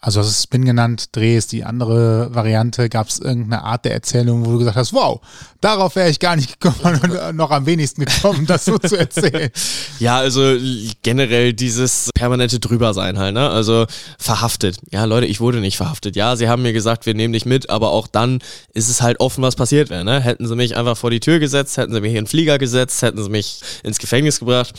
Also 0.04 0.18
das 0.18 0.30
ist 0.30 0.42
Spin 0.42 0.64
genannt, 0.64 1.10
Dreh 1.12 1.36
ist 1.36 1.52
die 1.52 1.62
andere 1.62 2.34
Variante. 2.34 2.88
Gab 2.88 3.06
es 3.06 3.20
irgendeine 3.20 3.62
Art 3.62 3.84
der 3.84 3.92
Erzählung, 3.92 4.44
wo 4.44 4.50
du 4.50 4.58
gesagt 4.58 4.76
hast, 4.76 4.92
wow, 4.92 5.20
darauf 5.60 5.94
wäre 5.94 6.10
ich 6.10 6.18
gar 6.18 6.34
nicht 6.34 6.58
gekommen 6.60 7.00
und 7.04 7.36
noch 7.36 7.52
am 7.52 7.66
wenigsten 7.66 8.04
gekommen, 8.04 8.44
das 8.44 8.64
so 8.64 8.78
zu 8.78 8.96
erzählen. 8.98 9.50
Ja, 9.98 10.18
also 10.18 10.56
generell 11.02 11.52
dieses 11.52 12.10
permanente 12.14 12.58
Drübersein 12.58 13.18
halt, 13.18 13.34
ne? 13.34 13.48
Also 13.50 13.86
verhaftet. 14.18 14.78
Ja, 14.90 15.04
Leute, 15.04 15.26
ich 15.26 15.40
wurde 15.40 15.60
nicht 15.60 15.76
verhaftet. 15.76 16.16
Ja, 16.16 16.34
sie 16.34 16.48
haben 16.48 16.62
mir 16.62 16.72
gesagt, 16.72 17.06
wir 17.06 17.14
nehmen 17.14 17.32
dich 17.32 17.46
mit, 17.46 17.70
aber 17.70 17.90
auch 17.90 18.08
dann 18.08 18.40
ist 18.74 18.88
es 18.88 19.00
halt 19.00 19.20
offen, 19.20 19.42
was 19.42 19.54
passiert 19.54 19.90
wäre, 19.90 20.04
ne? 20.04 20.20
Hätten 20.20 20.48
sie 20.48 20.56
mich 20.56 20.76
einfach 20.76 20.96
vor 20.96 21.10
die 21.10 21.20
Tür 21.20 21.38
gesetzt, 21.38 21.76
hätten 21.76 21.92
sie 21.94 22.00
mich 22.00 22.10
in 22.10 22.24
den 22.24 22.26
Flieger 22.26 22.58
gesetzt, 22.58 23.02
hätten 23.02 23.22
sie 23.22 23.30
mich 23.30 23.60
ins 23.84 23.98
Gefängnis 23.98 24.40
gebracht 24.40 24.74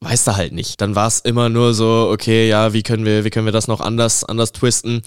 weißt 0.00 0.26
du 0.26 0.36
halt 0.36 0.52
nicht. 0.52 0.80
Dann 0.80 0.94
war 0.94 1.08
es 1.08 1.20
immer 1.20 1.48
nur 1.48 1.74
so, 1.74 2.08
okay, 2.10 2.48
ja, 2.48 2.72
wie 2.72 2.82
können 2.82 3.04
wir, 3.04 3.24
wie 3.24 3.30
können 3.30 3.46
wir 3.46 3.52
das 3.52 3.68
noch 3.68 3.80
anders, 3.80 4.24
anders 4.24 4.52
twisten? 4.52 5.02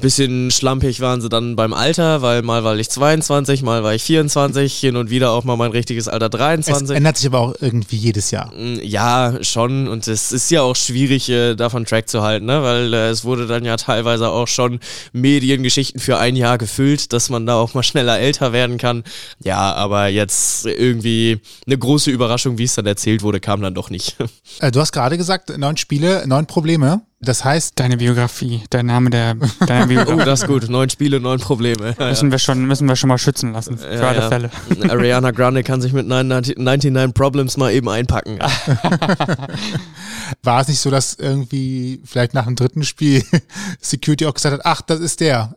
Bisschen 0.00 0.50
schlampig 0.50 1.00
waren 1.00 1.20
sie 1.20 1.28
dann 1.28 1.54
beim 1.54 1.74
Alter, 1.74 2.22
weil 2.22 2.40
mal 2.40 2.64
war 2.64 2.74
ich 2.76 2.88
22, 2.88 3.62
mal 3.62 3.82
war 3.82 3.94
ich 3.94 4.02
24, 4.02 4.72
hin 4.74 4.96
und 4.96 5.10
wieder 5.10 5.32
auch 5.32 5.44
mal 5.44 5.56
mein 5.56 5.70
richtiges 5.70 6.08
Alter 6.08 6.30
23. 6.30 6.84
Es 6.84 6.90
ändert 6.90 7.18
sich 7.18 7.26
aber 7.26 7.40
auch 7.40 7.54
irgendwie 7.60 7.96
jedes 7.96 8.30
Jahr. 8.30 8.50
Mm, 8.54 8.78
ja, 8.82 9.36
schon. 9.42 9.88
Und 9.88 10.08
es 10.08 10.32
ist 10.32 10.50
ja 10.50 10.62
auch 10.62 10.76
schwierig, 10.76 11.28
äh, 11.28 11.54
davon 11.56 11.84
Track 11.84 12.08
zu 12.08 12.22
halten, 12.22 12.46
ne? 12.46 12.62
weil 12.62 12.94
äh, 12.94 13.10
es 13.10 13.24
wurde 13.24 13.46
dann 13.46 13.66
ja 13.66 13.76
teilweise 13.76 14.30
auch 14.30 14.48
schon 14.48 14.80
Mediengeschichten 15.12 16.00
für 16.00 16.16
ein 16.16 16.36
Jahr 16.36 16.56
gefüllt, 16.56 17.12
dass 17.12 17.28
man 17.28 17.44
da 17.44 17.56
auch 17.56 17.74
mal 17.74 17.82
schneller 17.82 18.18
älter 18.18 18.54
werden 18.54 18.78
kann. 18.78 19.04
Ja, 19.44 19.74
aber 19.74 20.08
jetzt 20.08 20.64
irgendwie 20.64 21.40
eine 21.66 21.76
große 21.76 22.10
Überraschung, 22.10 22.56
wie 22.56 22.64
es 22.64 22.74
dann 22.74 22.86
erzählt 22.86 23.22
wurde, 23.22 23.40
kam 23.40 23.60
dann 23.60 23.74
doch 23.74 23.90
nicht. 23.90 24.16
Äh, 24.60 24.70
du 24.70 24.80
hast 24.80 24.92
gerade 24.92 25.16
gesagt, 25.16 25.56
neun 25.56 25.76
Spiele, 25.76 26.24
neun 26.26 26.46
Probleme. 26.46 27.02
Das 27.24 27.44
heißt. 27.44 27.78
Deine 27.78 27.98
Biografie, 27.98 28.62
der 28.72 28.82
Name 28.82 29.10
der, 29.10 29.36
deiner 29.66 29.86
Biografie. 29.86 30.20
oh, 30.20 30.24
das 30.24 30.42
ist 30.42 30.48
gut. 30.48 30.68
Neun 30.68 30.90
Spiele, 30.90 31.20
neun 31.20 31.38
Probleme. 31.38 31.94
Ja, 31.96 32.08
müssen, 32.08 32.32
wir 32.32 32.40
schon, 32.40 32.66
müssen 32.66 32.88
wir 32.88 32.96
schon 32.96 33.06
mal 33.08 33.18
schützen 33.18 33.52
lassen. 33.52 33.78
Für 33.78 33.94
ja, 33.94 34.08
alle 34.08 34.18
ja. 34.18 34.28
Fälle. 34.28 34.50
Ariana 34.88 35.30
Grande 35.30 35.62
kann 35.62 35.80
sich 35.80 35.92
mit 35.92 36.08
99 36.08 37.14
Problems 37.14 37.56
mal 37.56 37.72
eben 37.72 37.88
einpacken. 37.88 38.40
War 40.42 40.62
es 40.62 40.68
nicht 40.68 40.80
so, 40.80 40.90
dass 40.90 41.14
irgendwie 41.14 42.00
vielleicht 42.04 42.34
nach 42.34 42.46
dem 42.46 42.56
dritten 42.56 42.82
Spiel 42.82 43.22
Security 43.80 44.26
auch 44.26 44.34
gesagt 44.34 44.54
hat, 44.54 44.62
ach, 44.64 44.82
das 44.82 44.98
ist 44.98 45.20
der? 45.20 45.54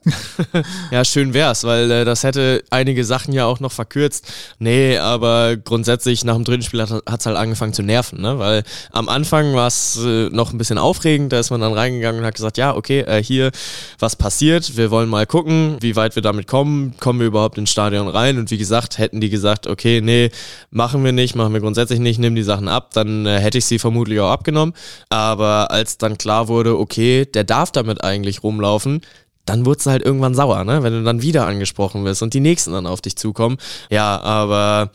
ja, 0.91 1.03
schön 1.03 1.33
wär's, 1.33 1.63
weil 1.63 1.89
äh, 1.89 2.05
das 2.05 2.23
hätte 2.23 2.63
einige 2.69 3.03
Sachen 3.03 3.33
ja 3.33 3.45
auch 3.45 3.59
noch 3.59 3.71
verkürzt. 3.71 4.31
Nee, 4.59 4.99
aber 4.99 5.57
grundsätzlich 5.57 6.23
nach 6.25 6.35
dem 6.35 6.43
dritten 6.43 6.63
Spiel 6.63 6.81
hat 6.81 6.91
es 6.91 7.25
halt 7.25 7.37
angefangen 7.37 7.73
zu 7.73 7.81
nerven, 7.81 8.21
ne? 8.21 8.37
Weil 8.37 8.63
am 8.91 9.09
Anfang 9.09 9.55
war 9.55 9.65
es 9.67 9.97
äh, 10.03 10.29
noch 10.29 10.53
ein 10.53 10.59
bisschen 10.59 10.77
aufregend, 10.77 11.33
da 11.33 11.39
ist 11.39 11.49
man 11.49 11.54
dann 11.61 11.73
reingegangen 11.73 12.21
und 12.21 12.25
hat 12.25 12.35
gesagt, 12.35 12.57
ja, 12.57 12.75
okay, 12.75 13.01
äh, 13.01 13.23
hier, 13.23 13.51
was 13.99 14.15
passiert? 14.15 14.77
Wir 14.77 14.91
wollen 14.91 15.09
mal 15.09 15.25
gucken, 15.25 15.77
wie 15.81 15.95
weit 15.95 16.15
wir 16.15 16.21
damit 16.21 16.47
kommen. 16.47 16.95
Kommen 16.99 17.19
wir 17.19 17.27
überhaupt 17.27 17.57
ins 17.57 17.71
Stadion 17.71 18.07
rein? 18.07 18.37
Und 18.37 18.51
wie 18.51 18.57
gesagt, 18.57 18.97
hätten 18.97 19.21
die 19.21 19.29
gesagt, 19.29 19.67
okay, 19.67 20.01
nee, 20.01 20.31
machen 20.71 21.03
wir 21.03 21.11
nicht, 21.11 21.35
machen 21.35 21.53
wir 21.53 21.61
grundsätzlich 21.61 21.99
nicht, 21.99 22.19
nimm 22.19 22.35
die 22.35 22.43
Sachen 22.43 22.67
ab, 22.67 22.91
dann 22.93 23.25
äh, 23.25 23.39
hätte 23.39 23.57
ich 23.57 23.65
sie 23.65 23.79
vermutlich 23.79 24.19
auch 24.19 24.31
abgenommen. 24.31 24.73
Aber 25.09 25.71
als 25.71 25.97
dann 25.97 26.17
klar 26.17 26.47
wurde, 26.47 26.77
okay, 26.77 27.25
der 27.25 27.43
darf 27.43 27.71
damit 27.71 28.03
eigentlich 28.03 28.43
rumlaufen, 28.43 29.01
dann 29.45 29.65
wurde 29.65 29.79
es 29.79 29.85
halt 29.85 30.03
irgendwann 30.03 30.33
sauer, 30.33 30.63
ne? 30.63 30.81
Wenn 30.83 30.93
du 30.93 31.03
dann 31.03 31.21
wieder 31.21 31.45
angesprochen 31.45 32.03
wirst 32.03 32.23
und 32.23 32.33
die 32.33 32.39
nächsten 32.39 32.71
dann 32.71 32.87
auf 32.87 33.01
dich 33.01 33.15
zukommen. 33.15 33.57
Ja, 33.89 34.19
aber 34.21 34.91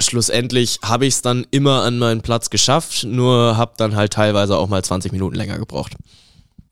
schlussendlich 0.00 0.80
habe 0.82 1.06
ich 1.06 1.14
es 1.14 1.22
dann 1.22 1.46
immer 1.50 1.82
an 1.82 1.98
meinen 1.98 2.20
Platz 2.20 2.50
geschafft, 2.50 3.04
nur 3.04 3.56
habe 3.56 3.72
dann 3.76 3.96
halt 3.96 4.12
teilweise 4.12 4.56
auch 4.56 4.68
mal 4.68 4.82
20 4.82 5.12
Minuten 5.12 5.36
länger 5.36 5.58
gebraucht. 5.58 5.96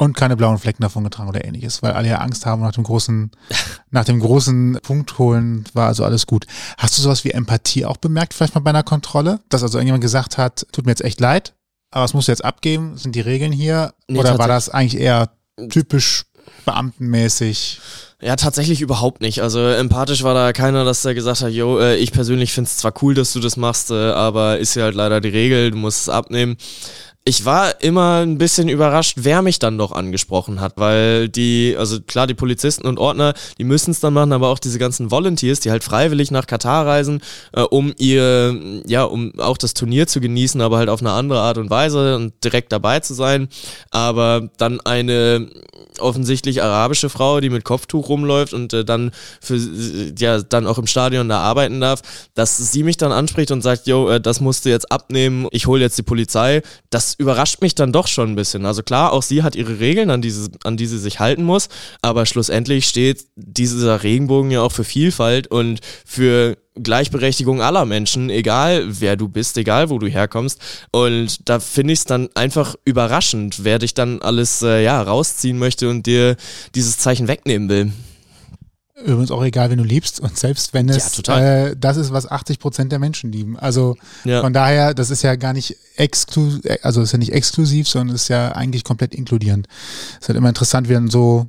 Und 0.00 0.16
keine 0.16 0.36
blauen 0.36 0.58
Flecken 0.58 0.82
davon 0.82 1.02
getragen 1.02 1.28
oder 1.28 1.44
ähnliches, 1.44 1.82
weil 1.82 1.92
alle 1.92 2.08
ja 2.08 2.18
Angst 2.18 2.46
haben 2.46 2.62
nach 2.62 2.72
dem 2.72 2.84
großen, 2.84 3.32
nach 3.90 4.04
dem 4.04 4.20
großen 4.20 4.78
Punkt 4.82 5.18
holen, 5.18 5.64
war 5.74 5.88
also 5.88 6.04
alles 6.04 6.26
gut. 6.26 6.46
Hast 6.76 6.96
du 6.96 7.02
sowas 7.02 7.24
wie 7.24 7.32
Empathie 7.32 7.84
auch 7.84 7.96
bemerkt, 7.96 8.32
vielleicht 8.32 8.54
mal 8.54 8.60
bei 8.60 8.70
einer 8.70 8.84
Kontrolle? 8.84 9.40
Dass 9.48 9.62
also 9.64 9.78
irgendjemand 9.78 10.02
gesagt 10.02 10.38
hat, 10.38 10.66
tut 10.70 10.86
mir 10.86 10.92
jetzt 10.92 11.04
echt 11.04 11.20
leid, 11.20 11.54
aber 11.90 12.04
was 12.04 12.14
musst 12.14 12.28
du 12.28 12.32
jetzt 12.32 12.44
abgeben? 12.44 12.96
Sind 12.96 13.16
die 13.16 13.20
Regeln 13.20 13.50
hier? 13.50 13.92
Nee, 14.08 14.20
oder 14.20 14.38
war 14.38 14.46
das 14.46 14.68
eigentlich 14.68 15.00
eher 15.00 15.30
typisch 15.68 16.26
beamtenmäßig? 16.64 17.80
Ja, 18.20 18.34
tatsächlich 18.34 18.80
überhaupt 18.80 19.20
nicht. 19.20 19.42
Also 19.42 19.60
empathisch 19.60 20.24
war 20.24 20.34
da 20.34 20.52
keiner, 20.52 20.84
dass 20.84 21.02
der 21.02 21.14
gesagt 21.14 21.40
hat, 21.40 21.52
yo, 21.52 21.78
äh, 21.78 21.96
ich 21.96 22.10
persönlich 22.10 22.52
finde 22.52 22.66
es 22.66 22.76
zwar 22.76 22.92
cool, 23.00 23.14
dass 23.14 23.32
du 23.32 23.38
das 23.38 23.56
machst, 23.56 23.92
äh, 23.92 23.94
aber 23.94 24.58
ist 24.58 24.74
ja 24.74 24.84
halt 24.84 24.96
leider 24.96 25.20
die 25.20 25.28
Regel, 25.28 25.70
du 25.70 25.76
musst 25.76 26.02
es 26.02 26.08
abnehmen 26.08 26.56
ich 27.28 27.44
war 27.44 27.82
immer 27.82 28.22
ein 28.22 28.38
bisschen 28.38 28.70
überrascht, 28.70 29.18
wer 29.20 29.42
mich 29.42 29.58
dann 29.58 29.76
doch 29.76 29.92
angesprochen 29.92 30.62
hat, 30.62 30.72
weil 30.76 31.28
die, 31.28 31.76
also 31.78 32.00
klar, 32.00 32.26
die 32.26 32.32
Polizisten 32.32 32.86
und 32.86 32.98
Ordner, 32.98 33.34
die 33.58 33.64
müssen 33.64 33.90
es 33.90 34.00
dann 34.00 34.14
machen, 34.14 34.32
aber 34.32 34.48
auch 34.48 34.58
diese 34.58 34.78
ganzen 34.78 35.10
Volunteers, 35.10 35.60
die 35.60 35.70
halt 35.70 35.84
freiwillig 35.84 36.30
nach 36.30 36.46
Katar 36.46 36.86
reisen, 36.86 37.20
äh, 37.52 37.60
um 37.60 37.92
ihr, 37.98 38.82
ja, 38.86 39.04
um 39.04 39.38
auch 39.38 39.58
das 39.58 39.74
Turnier 39.74 40.06
zu 40.06 40.22
genießen, 40.22 40.62
aber 40.62 40.78
halt 40.78 40.88
auf 40.88 41.00
eine 41.00 41.12
andere 41.12 41.40
Art 41.40 41.58
und 41.58 41.68
Weise 41.68 42.16
und 42.16 42.32
direkt 42.42 42.72
dabei 42.72 43.00
zu 43.00 43.12
sein. 43.12 43.48
Aber 43.90 44.48
dann 44.56 44.80
eine 44.80 45.50
offensichtlich 46.00 46.62
arabische 46.62 47.10
Frau, 47.10 47.40
die 47.40 47.50
mit 47.50 47.64
Kopftuch 47.64 48.08
rumläuft 48.08 48.54
und 48.54 48.72
äh, 48.72 48.84
dann 48.84 49.10
für, 49.40 49.56
ja, 50.18 50.40
dann 50.40 50.66
auch 50.66 50.78
im 50.78 50.86
Stadion 50.86 51.28
da 51.28 51.40
arbeiten 51.40 51.80
darf, 51.80 52.00
dass 52.34 52.56
sie 52.56 52.82
mich 52.82 52.96
dann 52.96 53.12
anspricht 53.12 53.50
und 53.50 53.62
sagt, 53.62 53.86
yo, 53.86 54.08
äh, 54.08 54.20
das 54.20 54.40
musst 54.40 54.64
du 54.64 54.70
jetzt 54.70 54.90
abnehmen, 54.90 55.46
ich 55.50 55.66
hole 55.66 55.82
jetzt 55.82 55.98
die 55.98 56.02
Polizei. 56.02 56.62
Das 56.90 57.17
überrascht 57.18 57.60
mich 57.60 57.74
dann 57.74 57.92
doch 57.92 58.06
schon 58.06 58.30
ein 58.30 58.36
bisschen. 58.36 58.64
Also 58.64 58.82
klar, 58.82 59.12
auch 59.12 59.22
sie 59.22 59.42
hat 59.42 59.56
ihre 59.56 59.80
Regeln, 59.80 60.10
an, 60.10 60.22
diese, 60.22 60.48
an 60.62 60.76
die 60.76 60.86
sie 60.86 60.98
sich 60.98 61.18
halten 61.18 61.42
muss, 61.42 61.68
aber 62.00 62.24
schlussendlich 62.26 62.86
steht 62.86 63.26
dieser 63.34 64.04
Regenbogen 64.04 64.52
ja 64.52 64.62
auch 64.62 64.72
für 64.72 64.84
Vielfalt 64.84 65.48
und 65.48 65.80
für 66.06 66.56
Gleichberechtigung 66.80 67.60
aller 67.60 67.84
Menschen, 67.84 68.30
egal 68.30 68.84
wer 68.86 69.16
du 69.16 69.28
bist, 69.28 69.58
egal 69.58 69.90
wo 69.90 69.98
du 69.98 70.06
herkommst. 70.06 70.60
Und 70.92 71.48
da 71.48 71.58
finde 71.58 71.92
ich 71.92 72.00
es 72.00 72.04
dann 72.04 72.28
einfach 72.34 72.76
überraschend, 72.84 73.64
wer 73.64 73.80
dich 73.80 73.94
dann 73.94 74.22
alles 74.22 74.62
äh, 74.62 74.84
ja, 74.84 75.02
rausziehen 75.02 75.58
möchte 75.58 75.88
und 75.88 76.06
dir 76.06 76.36
dieses 76.76 76.98
Zeichen 76.98 77.26
wegnehmen 77.26 77.68
will. 77.68 77.92
Übrigens 79.04 79.30
auch 79.30 79.44
egal, 79.44 79.70
wenn 79.70 79.78
du 79.78 79.84
liebst 79.84 80.18
und 80.18 80.36
selbst 80.36 80.74
wenn 80.74 80.88
es 80.88 81.22
ja, 81.24 81.38
äh, 81.38 81.76
das 81.76 81.96
ist, 81.96 82.12
was 82.12 82.28
80 82.28 82.58
Prozent 82.58 82.90
der 82.90 82.98
Menschen 82.98 83.30
lieben. 83.30 83.56
Also 83.58 83.96
ja. 84.24 84.40
von 84.40 84.52
daher, 84.52 84.92
das 84.92 85.10
ist 85.10 85.22
ja 85.22 85.36
gar 85.36 85.52
nicht 85.52 85.76
exklusiv, 85.96 86.62
also 86.82 87.02
ist 87.02 87.12
ja 87.12 87.18
nicht 87.18 87.32
exklusiv, 87.32 87.88
sondern 87.88 88.14
ist 88.16 88.28
ja 88.28 88.52
eigentlich 88.52 88.82
komplett 88.82 89.14
inkludierend. 89.14 89.68
Es 90.14 90.22
ist 90.22 90.28
halt 90.28 90.38
immer 90.38 90.48
interessant, 90.48 90.88
wie 90.88 90.94
dann 90.94 91.10
so 91.10 91.46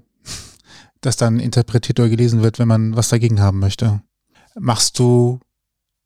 das 1.02 1.18
dann 1.18 1.40
interpretiert 1.40 2.00
oder 2.00 2.10
gelesen 2.10 2.44
wird, 2.44 2.60
wenn 2.60 2.68
man 2.68 2.96
was 2.96 3.10
dagegen 3.10 3.40
haben 3.40 3.60
möchte. 3.60 4.02
Machst 4.60 5.00
du 5.00 5.40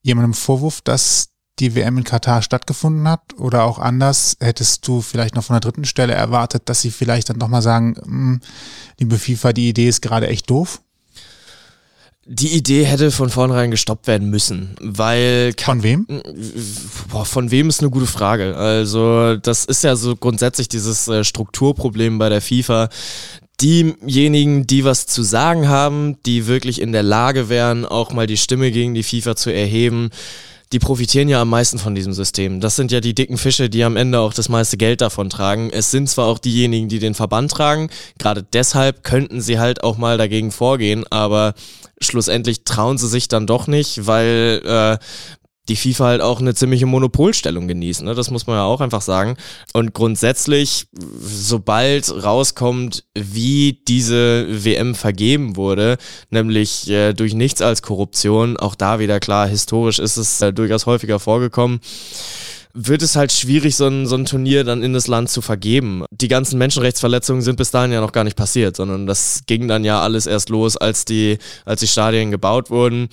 jemandem 0.01 0.33
Vorwurf, 0.33 0.81
dass 0.81 1.29
die 1.59 1.75
WM 1.75 1.97
in 1.97 2.03
Katar 2.03 2.41
stattgefunden 2.41 3.07
hat? 3.07 3.21
Oder 3.37 3.63
auch 3.63 3.79
anders, 3.79 4.37
hättest 4.39 4.87
du 4.87 5.01
vielleicht 5.01 5.35
noch 5.35 5.43
von 5.43 5.55
der 5.55 5.61
dritten 5.61 5.85
Stelle 5.85 6.13
erwartet, 6.13 6.63
dass 6.69 6.81
sie 6.81 6.91
vielleicht 6.91 7.29
dann 7.29 7.37
nochmal 7.37 7.61
sagen, 7.61 7.95
hm, 8.01 8.41
liebe 8.99 9.17
FIFA, 9.17 9.53
die 9.53 9.69
Idee 9.69 9.87
ist 9.87 10.01
gerade 10.01 10.27
echt 10.27 10.49
doof? 10.49 10.82
Die 12.25 12.53
Idee 12.53 12.85
hätte 12.85 13.11
von 13.11 13.29
vornherein 13.29 13.69
gestoppt 13.69 14.07
werden 14.07 14.29
müssen, 14.29 14.75
weil. 14.79 15.53
Von 15.59 15.83
wem? 15.83 16.07
Boah, 17.09 17.25
von 17.25 17.51
wem 17.51 17.67
ist 17.67 17.81
eine 17.81 17.89
gute 17.89 18.05
Frage. 18.05 18.55
Also, 18.55 19.35
das 19.35 19.65
ist 19.65 19.83
ja 19.83 19.97
so 19.97 20.15
grundsätzlich 20.15 20.69
dieses 20.69 21.07
äh, 21.09 21.25
Strukturproblem 21.25 22.19
bei 22.19 22.29
der 22.29 22.41
FIFA. 22.41 22.89
Diejenigen, 23.59 24.65
die 24.67 24.85
was 24.85 25.05
zu 25.05 25.21
sagen 25.21 25.67
haben, 25.67 26.17
die 26.25 26.47
wirklich 26.47 26.81
in 26.81 26.91
der 26.91 27.03
Lage 27.03 27.49
wären, 27.49 27.85
auch 27.85 28.11
mal 28.13 28.25
die 28.25 28.37
Stimme 28.37 28.71
gegen 28.71 28.93
die 28.93 29.03
FIFA 29.03 29.35
zu 29.35 29.53
erheben, 29.53 30.09
die 30.73 30.79
profitieren 30.79 31.29
ja 31.29 31.41
am 31.41 31.49
meisten 31.49 31.77
von 31.77 31.93
diesem 31.93 32.13
System. 32.13 32.59
Das 32.59 32.75
sind 32.75 32.91
ja 32.91 32.99
die 32.99 33.13
dicken 33.13 33.37
Fische, 33.37 33.69
die 33.69 33.83
am 33.83 33.95
Ende 33.95 34.19
auch 34.19 34.33
das 34.33 34.49
meiste 34.49 34.75
Geld 34.75 35.01
davon 35.01 35.29
tragen. 35.29 35.69
Es 35.71 35.91
sind 35.91 36.09
zwar 36.09 36.25
auch 36.25 36.39
diejenigen, 36.39 36.89
die 36.89 36.99
den 36.99 37.13
Verband 37.13 37.51
tragen, 37.51 37.89
gerade 38.17 38.43
deshalb 38.43 39.03
könnten 39.03 39.39
sie 39.39 39.59
halt 39.59 39.83
auch 39.83 39.97
mal 39.97 40.17
dagegen 40.17 40.51
vorgehen, 40.51 41.05
aber 41.11 41.53
schlussendlich 42.01 42.63
trauen 42.63 42.97
sie 42.97 43.07
sich 43.07 43.27
dann 43.27 43.45
doch 43.45 43.67
nicht, 43.67 44.07
weil 44.07 44.61
äh, 44.65 44.97
die 45.69 45.77
FIFA 45.77 46.05
halt 46.05 46.21
auch 46.21 46.41
eine 46.41 46.53
ziemliche 46.53 46.85
Monopolstellung 46.85 47.67
genießt, 47.67 48.01
ne? 48.01 48.15
das 48.15 48.29
muss 48.31 48.47
man 48.47 48.57
ja 48.57 48.63
auch 48.63 48.81
einfach 48.81 49.01
sagen. 49.01 49.37
Und 49.71 49.93
grundsätzlich, 49.93 50.87
sobald 50.91 52.23
rauskommt, 52.23 53.05
wie 53.13 53.79
diese 53.87 54.45
WM 54.49 54.93
vergeben 54.93 55.55
wurde, 55.55 55.97
nämlich 56.29 56.89
äh, 56.89 57.13
durch 57.13 57.33
nichts 57.33 57.61
als 57.61 57.81
Korruption, 57.81 58.57
auch 58.57 58.75
da 58.75 58.99
wieder 58.99 59.21
klar, 59.21 59.47
historisch 59.47 59.99
ist 59.99 60.17
es 60.17 60.41
äh, 60.41 60.51
durchaus 60.51 60.85
häufiger 60.85 61.19
vorgekommen, 61.19 61.79
wird 62.73 63.01
es 63.01 63.15
halt 63.15 63.31
schwierig, 63.31 63.77
so 63.77 63.87
ein, 63.87 64.05
so 64.05 64.15
ein 64.15 64.25
Turnier 64.25 64.65
dann 64.65 64.83
in 64.83 64.93
das 64.93 65.07
Land 65.07 65.29
zu 65.29 65.41
vergeben. 65.41 66.03
Die 66.11 66.27
ganzen 66.27 66.57
Menschenrechtsverletzungen 66.57 67.41
sind 67.41 67.55
bis 67.55 67.71
dahin 67.71 67.91
ja 67.91 68.01
noch 68.01 68.11
gar 68.11 68.23
nicht 68.25 68.35
passiert, 68.35 68.75
sondern 68.75 69.05
das 69.05 69.43
ging 69.45 69.67
dann 69.67 69.85
ja 69.85 70.01
alles 70.01 70.25
erst 70.25 70.49
los, 70.49 70.75
als 70.75 71.05
die, 71.05 71.37
als 71.63 71.79
die 71.79 71.87
Stadien 71.87 72.31
gebaut 72.31 72.69
wurden 72.69 73.07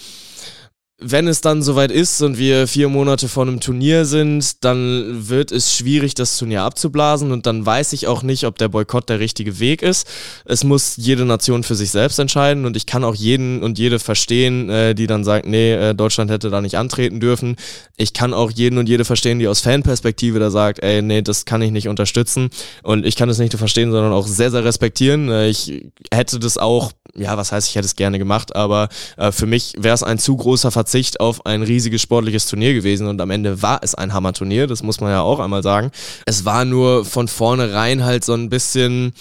wenn 1.00 1.28
es 1.28 1.40
dann 1.40 1.62
soweit 1.62 1.90
ist 1.90 2.20
und 2.22 2.38
wir 2.38 2.66
vier 2.66 2.88
Monate 2.88 3.28
vor 3.28 3.44
einem 3.44 3.60
Turnier 3.60 4.04
sind, 4.04 4.64
dann 4.64 5.28
wird 5.28 5.50
es 5.50 5.74
schwierig, 5.74 6.14
das 6.14 6.36
Turnier 6.36 6.62
abzublasen 6.62 7.32
und 7.32 7.46
dann 7.46 7.64
weiß 7.64 7.92
ich 7.94 8.06
auch 8.06 8.22
nicht, 8.22 8.44
ob 8.44 8.58
der 8.58 8.68
Boykott 8.68 9.08
der 9.08 9.18
richtige 9.18 9.58
Weg 9.58 9.82
ist. 9.82 10.06
Es 10.44 10.62
muss 10.62 10.94
jede 10.96 11.24
Nation 11.24 11.62
für 11.62 11.74
sich 11.74 11.90
selbst 11.90 12.18
entscheiden 12.18 12.66
und 12.66 12.76
ich 12.76 12.86
kann 12.86 13.04
auch 13.04 13.14
jeden 13.14 13.62
und 13.62 13.78
jede 13.78 13.98
verstehen, 13.98 14.68
äh, 14.68 14.94
die 14.94 15.06
dann 15.06 15.24
sagt, 15.24 15.46
nee, 15.46 15.72
äh, 15.72 15.94
Deutschland 15.94 16.30
hätte 16.30 16.50
da 16.50 16.60
nicht 16.60 16.76
antreten 16.76 17.20
dürfen. 17.20 17.56
Ich 17.96 18.12
kann 18.12 18.34
auch 18.34 18.50
jeden 18.50 18.78
und 18.78 18.88
jede 18.88 19.04
verstehen, 19.04 19.38
die 19.38 19.48
aus 19.48 19.60
Fanperspektive 19.60 20.38
da 20.38 20.50
sagt, 20.50 20.82
ey, 20.82 21.02
nee, 21.02 21.22
das 21.22 21.46
kann 21.46 21.62
ich 21.62 21.70
nicht 21.70 21.88
unterstützen 21.88 22.50
und 22.82 23.06
ich 23.06 23.16
kann 23.16 23.28
es 23.28 23.38
nicht 23.38 23.52
nur 23.52 23.58
verstehen, 23.58 23.90
sondern 23.90 24.12
auch 24.12 24.26
sehr, 24.26 24.50
sehr 24.50 24.64
respektieren. 24.64 25.30
Äh, 25.30 25.48
ich 25.48 25.84
hätte 26.12 26.38
das 26.38 26.58
auch, 26.58 26.92
ja, 27.20 27.36
was 27.36 27.52
heißt, 27.52 27.68
ich 27.68 27.76
hätte 27.76 27.86
es 27.86 27.96
gerne 27.96 28.18
gemacht, 28.18 28.56
aber 28.56 28.88
äh, 29.16 29.30
für 29.30 29.46
mich 29.46 29.74
wäre 29.78 29.94
es 29.94 30.02
ein 30.02 30.18
zu 30.18 30.36
großer 30.36 30.70
Verzicht 30.70 31.20
auf 31.20 31.44
ein 31.46 31.62
riesiges 31.62 32.00
sportliches 32.00 32.46
Turnier 32.46 32.72
gewesen 32.72 33.06
und 33.06 33.20
am 33.20 33.30
Ende 33.30 33.62
war 33.62 33.80
es 33.82 33.94
ein 33.94 34.12
Hammerturnier, 34.12 34.66
das 34.66 34.82
muss 34.82 35.00
man 35.00 35.10
ja 35.10 35.20
auch 35.20 35.38
einmal 35.38 35.62
sagen. 35.62 35.90
Es 36.26 36.44
war 36.44 36.64
nur 36.64 37.04
von 37.04 37.28
vornherein 37.28 38.04
halt 38.04 38.24
so 38.24 38.34
ein 38.34 38.48
bisschen 38.48 39.12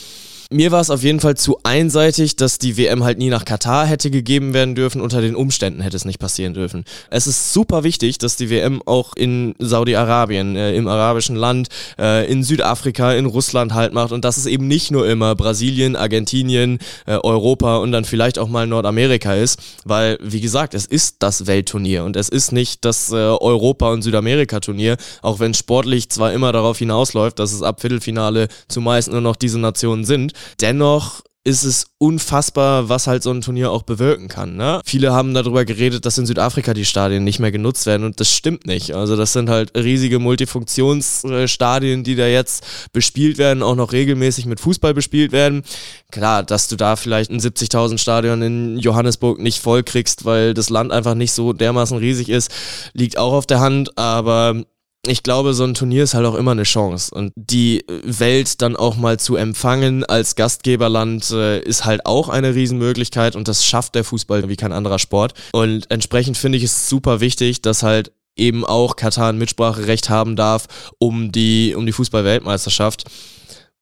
Mir 0.52 0.72
war 0.72 0.82
es 0.82 0.90
auf 0.90 1.04
jeden 1.04 1.20
Fall 1.20 1.38
zu 1.38 1.60
einseitig, 1.62 2.36
dass 2.36 2.58
die 2.58 2.76
WM 2.76 3.04
halt 3.04 3.20
nie 3.20 3.30
nach 3.30 3.46
Katar 3.46 3.86
hätte 3.86 4.10
gegeben 4.10 4.52
werden 4.56 4.74
dürfen. 4.74 5.00
Unter 5.00 5.22
den 5.22 5.36
Umständen 5.36 5.80
hätte 5.80 5.96
es 5.96 6.06
nicht 6.06 6.18
passieren 6.18 6.56
dürfen. 6.56 6.86
Es 7.12 7.28
ist 7.28 7.54
super 7.54 7.84
wichtig, 7.84 8.18
dass 8.18 8.36
die 8.36 8.50
WM 8.50 8.82
auch 8.84 9.16
in 9.16 9.54
Saudi-Arabien, 9.60 10.56
äh, 10.56 10.74
im 10.74 10.88
arabischen 10.88 11.36
Land, 11.36 11.68
äh, 12.00 12.26
in 12.32 12.42
Südafrika, 12.42 13.14
in 13.14 13.28
Russland 13.28 13.76
halt 13.76 13.94
macht 13.94 14.12
und 14.12 14.26
dass 14.26 14.38
es 14.38 14.48
eben 14.48 14.68
nicht 14.68 14.90
nur 14.90 15.08
immer 15.08 15.36
Brasilien, 15.36 15.96
Argentinien, 15.96 16.80
äh, 17.06 17.12
Europa 17.18 17.78
und 17.78 17.92
dann 17.92 18.04
vielleicht 18.04 18.40
auch 18.40 18.50
mal 18.50 18.66
Nordamerika 18.66 19.36
ist, 19.36 19.60
weil, 19.86 20.18
wie 20.20 20.42
gesagt, 20.42 20.74
es 20.74 20.88
ist 20.88 21.18
das 21.20 21.46
Weltturnier 21.46 22.06
und 22.06 22.16
es 22.16 22.28
ist 22.28 22.54
nicht 22.54 22.86
das 22.86 23.12
äh, 23.12 23.18
Europa- 23.18 23.92
und 23.92 24.02
Südamerika-Turnier, 24.02 24.98
auch 25.22 25.40
wenn 25.40 25.54
sportlich 25.54 26.10
zwar 26.10 26.34
immer 26.34 26.52
darauf 26.52 26.80
hinausläuft, 26.80 27.38
dass 27.38 27.54
es 27.54 27.62
ab 27.62 27.82
Viertelfinale 27.82 28.48
zumeist 28.68 29.12
nur 29.12 29.22
noch 29.22 29.36
diese 29.36 29.60
Nationen 29.60 30.06
sind. 30.06 30.34
Dennoch 30.62 31.22
ist 31.46 31.64
es 31.64 31.88
unfassbar, 31.98 32.90
was 32.90 33.08
halt 33.08 33.24
so 33.24 33.32
ein 33.32 33.42
Turnier 33.42 33.72
auch 33.72 33.84
bewirken 33.84 34.28
kann. 34.28 34.58
Ne? 34.58 34.82
Viele 34.86 35.14
haben 35.14 35.34
darüber 35.34 35.64
geredet, 35.64 36.06
dass 36.06 36.18
in 36.18 36.26
Südafrika 36.26 36.74
die 36.74 36.86
Stadien 36.86 37.24
nicht 37.24 37.40
mehr 37.40 37.52
genutzt 37.52 37.86
werden 37.86 38.04
und 38.04 38.20
das 38.20 38.32
stimmt 38.32 38.68
nicht. 38.68 38.94
Also 38.94 39.16
das 39.16 39.32
sind 39.34 39.50
halt 39.50 39.76
riesige 39.76 40.20
Multifunktionsstadien, 40.20 42.04
die 42.04 42.16
da 42.16 42.28
jetzt 42.28 42.92
bespielt 42.92 43.38
werden, 43.38 43.64
auch 43.64 43.76
noch 43.76 43.94
regelmäßig 43.94 44.48
mit 44.48 44.60
Fußball 44.60 44.94
bespielt 44.94 45.32
werden. 45.32 45.64
Klar, 46.12 46.44
dass 46.44 46.68
du 46.68 46.76
da 46.76 46.98
vielleicht 46.98 47.32
ein 47.32 47.40
70.000 47.40 47.98
Stadion 48.00 48.42
in 48.42 48.78
Johannesburg 48.78 49.40
nicht 49.40 49.60
voll 49.60 49.84
kriegst, 49.84 50.26
weil 50.26 50.54
das 50.54 50.70
Land 50.70 50.92
einfach 50.92 51.16
nicht 51.16 51.32
so 51.32 51.54
dermaßen 51.54 51.98
riesig 51.98 52.30
ist, 52.30 52.52
liegt 52.94 53.18
auch 53.18 53.34
auf 53.34 53.48
der 53.48 53.62
Hand, 53.62 53.98
aber 53.98 54.66
ich 55.08 55.24
glaube, 55.24 55.54
so 55.54 55.64
ein 55.64 55.74
Turnier 55.74 56.04
ist 56.04 56.14
halt 56.14 56.26
auch 56.26 56.36
immer 56.36 56.52
eine 56.52 56.64
Chance. 56.64 57.14
Und 57.14 57.32
die 57.36 57.86
Welt 57.88 58.62
dann 58.62 58.76
auch 58.76 58.98
mal 58.98 59.20
zu 59.20 59.36
empfangen 59.36 60.04
als 60.04 60.36
Gastgeberland 60.36 61.30
äh, 61.32 61.62
ist 61.62 61.86
halt 61.86 62.06
auch 62.06 62.30
eine 62.30 62.54
Riesenmöglichkeit 62.54 63.36
und 63.36 63.48
das 63.48 63.66
schafft 63.66 63.96
der 63.96 64.04
Fußball 64.04 64.50
wie 64.50 64.58
kein 64.58 64.74
anderer 64.74 65.00
Sport. 65.00 65.34
Und 65.54 65.90
entsprechend 65.90 66.38
finde 66.38 66.58
ich 66.58 66.66
es 66.66 66.90
super 66.90 67.22
wichtig, 67.22 67.62
dass 67.62 67.84
halt 67.84 68.12
eben 68.36 68.66
auch 68.66 68.96
Katar 68.96 69.30
ein 69.30 69.38
Mitspracherecht 69.38 70.10
haben 70.10 70.36
darf 70.36 70.68
um 70.98 71.32
die, 71.32 71.76
um 71.76 71.86
die 71.86 71.92
Fußball-Weltmeisterschaft. 71.92 73.06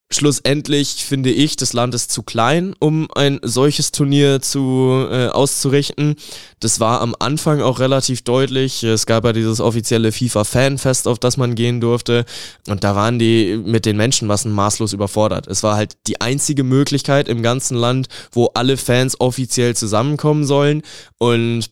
Schlussendlich 0.09 1.03
finde 1.03 1.31
ich, 1.31 1.57
das 1.57 1.73
Land 1.73 1.93
ist 1.93 2.13
zu 2.13 2.23
klein, 2.23 2.73
um 2.79 3.09
ein 3.13 3.41
solches 3.43 3.91
Turnier 3.91 4.41
zu 4.41 5.05
äh, 5.11 5.27
auszurichten. 5.27 6.15
Das 6.61 6.79
war 6.79 7.01
am 7.01 7.13
Anfang 7.19 7.61
auch 7.61 7.79
relativ 7.79 8.21
deutlich. 8.21 8.83
Es 8.83 9.05
gab 9.05 9.25
ja 9.25 9.33
dieses 9.33 9.59
offizielle 9.59 10.13
FIFA-Fanfest, 10.13 11.09
auf 11.09 11.19
das 11.19 11.35
man 11.35 11.55
gehen 11.55 11.81
durfte. 11.81 12.23
Und 12.69 12.85
da 12.85 12.95
waren 12.95 13.19
die 13.19 13.61
mit 13.65 13.85
den 13.85 13.97
Menschenmassen 13.97 14.53
maßlos 14.53 14.93
überfordert. 14.93 15.45
Es 15.47 15.61
war 15.61 15.75
halt 15.75 15.97
die 16.07 16.21
einzige 16.21 16.63
Möglichkeit 16.63 17.27
im 17.27 17.43
ganzen 17.43 17.75
Land, 17.75 18.07
wo 18.31 18.45
alle 18.53 18.77
Fans 18.77 19.19
offiziell 19.19 19.75
zusammenkommen 19.75 20.45
sollen. 20.45 20.83
Und 21.17 21.69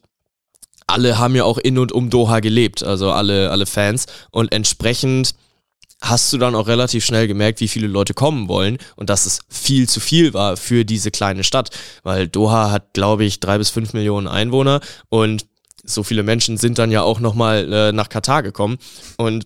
alle 0.88 1.18
haben 1.18 1.38
ja 1.38 1.46
auch 1.46 1.58
in 1.58 1.78
und 1.78 1.94
um 1.94 2.10
Doha 2.10 2.42
gelebt, 2.42 2.84
also 2.84 3.12
alle, 3.12 3.50
alle 3.50 3.66
Fans. 3.66 4.08
Und 4.30 4.52
entsprechend 4.52 5.36
hast 6.06 6.32
du 6.32 6.38
dann 6.38 6.56
auch 6.56 6.68
relativ 6.68 7.04
schnell 7.04 7.28
gemerkt, 7.28 7.60
wie 7.60 7.68
viele 7.68 7.88
Leute 7.88 8.14
kommen 8.14 8.48
wollen 8.48 8.78
und 8.96 9.10
dass 9.10 9.26
es 9.26 9.40
viel 9.50 9.90
zu 9.90 10.00
viel 10.00 10.34
war 10.34 10.58
für 10.58 10.86
diese 10.86 11.12
kleine 11.12 11.44
Stadt, 11.44 11.70
weil 12.04 12.28
Doha 12.28 12.72
hat, 12.72 12.94
glaube 12.94 13.26
ich, 13.26 13.40
drei 13.40 13.58
bis 13.58 13.70
fünf 13.70 13.94
Millionen 13.94 14.28
Einwohner 14.28 14.80
und 15.10 15.46
so 15.84 16.04
viele 16.04 16.24
Menschen 16.24 16.58
sind 16.58 16.80
dann 16.80 16.92
ja 16.92 17.04
auch 17.04 17.20
nochmal 17.20 17.72
äh, 17.72 17.92
nach 17.92 18.10
Katar 18.10 18.44
gekommen 18.44 18.78
und 19.18 19.46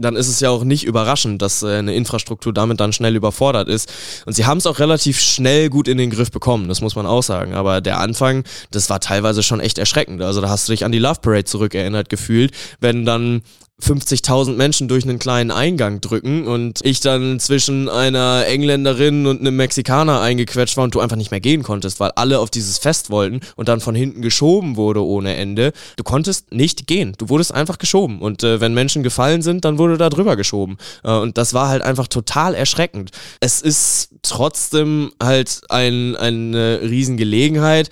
dann 0.00 0.14
ist 0.14 0.28
es 0.28 0.38
ja 0.38 0.50
auch 0.50 0.62
nicht 0.62 0.84
überraschend, 0.84 1.42
dass 1.42 1.64
äh, 1.64 1.78
eine 1.78 1.94
Infrastruktur 1.94 2.52
damit 2.52 2.78
dann 2.78 2.92
schnell 2.92 3.16
überfordert 3.16 3.68
ist. 3.68 3.92
Und 4.26 4.32
sie 4.32 4.46
haben 4.46 4.58
es 4.58 4.66
auch 4.66 4.78
relativ 4.78 5.18
schnell 5.18 5.70
gut 5.70 5.88
in 5.88 5.98
den 5.98 6.10
Griff 6.10 6.30
bekommen, 6.30 6.68
das 6.68 6.80
muss 6.80 6.94
man 6.94 7.04
auch 7.04 7.24
sagen. 7.24 7.54
Aber 7.54 7.80
der 7.80 7.98
Anfang, 7.98 8.44
das 8.70 8.88
war 8.90 9.00
teilweise 9.00 9.42
schon 9.42 9.58
echt 9.58 9.76
erschreckend. 9.76 10.22
Also 10.22 10.40
da 10.40 10.48
hast 10.48 10.68
du 10.68 10.72
dich 10.72 10.84
an 10.84 10.92
die 10.92 11.00
Love 11.00 11.20
Parade 11.20 11.44
zurückerinnert 11.44 12.08
gefühlt, 12.08 12.52
wenn 12.78 13.04
dann 13.04 13.42
50.000 13.82 14.54
Menschen 14.54 14.88
durch 14.88 15.04
einen 15.04 15.20
kleinen 15.20 15.52
Eingang 15.52 16.00
drücken 16.00 16.48
und 16.48 16.80
ich 16.82 16.98
dann 16.98 17.38
zwischen 17.38 17.88
einer 17.88 18.44
Engländerin 18.46 19.26
und 19.26 19.40
einem 19.40 19.54
Mexikaner 19.54 20.20
eingequetscht 20.20 20.76
war 20.76 20.84
und 20.84 20.94
du 20.96 21.00
einfach 21.00 21.16
nicht 21.16 21.30
mehr 21.30 21.40
gehen 21.40 21.62
konntest, 21.62 22.00
weil 22.00 22.10
alle 22.16 22.40
auf 22.40 22.50
dieses 22.50 22.78
Fest 22.78 23.10
wollten 23.10 23.40
und 23.54 23.68
dann 23.68 23.80
von 23.80 23.94
hinten 23.94 24.20
geschoben 24.20 24.76
wurde 24.76 25.04
ohne 25.04 25.36
Ende. 25.36 25.72
Du 25.96 26.02
konntest 26.02 26.52
nicht 26.52 26.88
gehen. 26.88 27.14
Du 27.18 27.28
wurdest 27.28 27.54
einfach 27.54 27.78
geschoben 27.78 28.20
und 28.20 28.42
äh, 28.42 28.60
wenn 28.60 28.74
Menschen 28.74 29.04
gefallen 29.04 29.42
sind, 29.42 29.64
dann 29.64 29.78
wurde 29.78 29.96
da 29.96 30.10
drüber 30.10 30.34
geschoben. 30.34 30.76
Äh, 31.04 31.12
und 31.12 31.38
das 31.38 31.54
war 31.54 31.68
halt 31.68 31.82
einfach 31.82 32.08
total 32.08 32.56
erschreckend. 32.56 33.12
Es 33.38 33.62
ist 33.62 34.10
trotzdem 34.22 35.12
halt 35.22 35.60
ein, 35.68 36.16
eine 36.16 36.80
Riesengelegenheit 36.82 37.90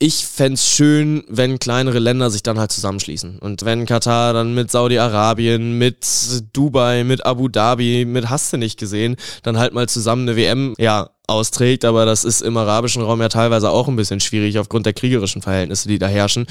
ich 0.00 0.26
fände 0.26 0.58
schön, 0.58 1.24
wenn 1.28 1.58
kleinere 1.58 1.98
Länder 1.98 2.30
sich 2.30 2.44
dann 2.44 2.58
halt 2.58 2.70
zusammenschließen. 2.70 3.40
Und 3.40 3.64
wenn 3.64 3.84
Katar 3.84 4.32
dann 4.32 4.54
mit 4.54 4.70
Saudi-Arabien, 4.70 5.76
mit 5.76 6.06
Dubai, 6.52 7.02
mit 7.02 7.26
Abu 7.26 7.48
Dhabi, 7.48 8.04
mit 8.04 8.30
hast 8.30 8.52
du 8.52 8.58
nicht 8.58 8.78
gesehen, 8.78 9.16
dann 9.42 9.58
halt 9.58 9.74
mal 9.74 9.88
zusammen 9.88 10.28
eine 10.28 10.36
WM, 10.36 10.74
ja, 10.78 11.10
austrägt, 11.28 11.84
aber 11.84 12.06
das 12.06 12.24
ist 12.24 12.40
im 12.40 12.56
arabischen 12.56 13.02
Raum 13.02 13.20
ja 13.20 13.28
teilweise 13.28 13.70
auch 13.70 13.86
ein 13.88 13.96
bisschen 13.96 14.20
schwierig 14.20 14.58
aufgrund 14.58 14.86
der 14.86 14.94
kriegerischen 14.94 15.42
Verhältnisse, 15.42 15.88
die 15.88 15.98
da 15.98 16.08
herrschen. 16.08 16.46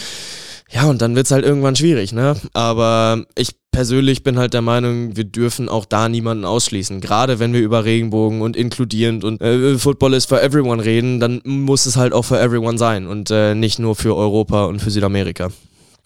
Ja, 0.70 0.86
und 0.86 1.02
dann 1.02 1.16
wird's 1.16 1.32
halt 1.32 1.46
irgendwann 1.46 1.78
schwierig, 1.78 2.12
ne? 2.12 2.36
Aber 2.54 3.24
ich 3.36 3.52
persönlich 3.72 4.24
bin 4.24 4.38
halt 4.38 4.54
der 4.54 4.62
Meinung, 4.62 5.16
wir 5.16 5.24
dürfen 5.24 5.70
auch 5.70 5.86
da 5.86 6.10
niemanden 6.10 6.44
ausschließen. 6.44 7.00
Gerade 7.00 7.40
wenn 7.40 7.54
wir 7.54 7.62
über 7.62 7.86
Regenbogen 7.86 8.42
und 8.42 8.58
inkludierend 8.58 9.24
und 9.24 9.42
äh, 9.42 9.78
Football 9.78 10.14
is 10.14 10.26
for 10.26 10.42
everyone 10.42 10.84
reden, 10.84 11.20
dann 11.20 11.42
muss 11.46 11.86
es 11.86 11.96
halt 11.96 12.12
auch 12.12 12.26
for 12.26 12.40
everyone 12.40 12.78
sein 12.78 13.08
und 13.08 13.32
äh, 13.32 13.56
nicht 13.56 13.80
nur 13.80 13.96
für 13.96 14.16
Europa 14.16 14.66
und 14.66 14.82
für 14.82 14.92
Südamerika. 14.92 15.50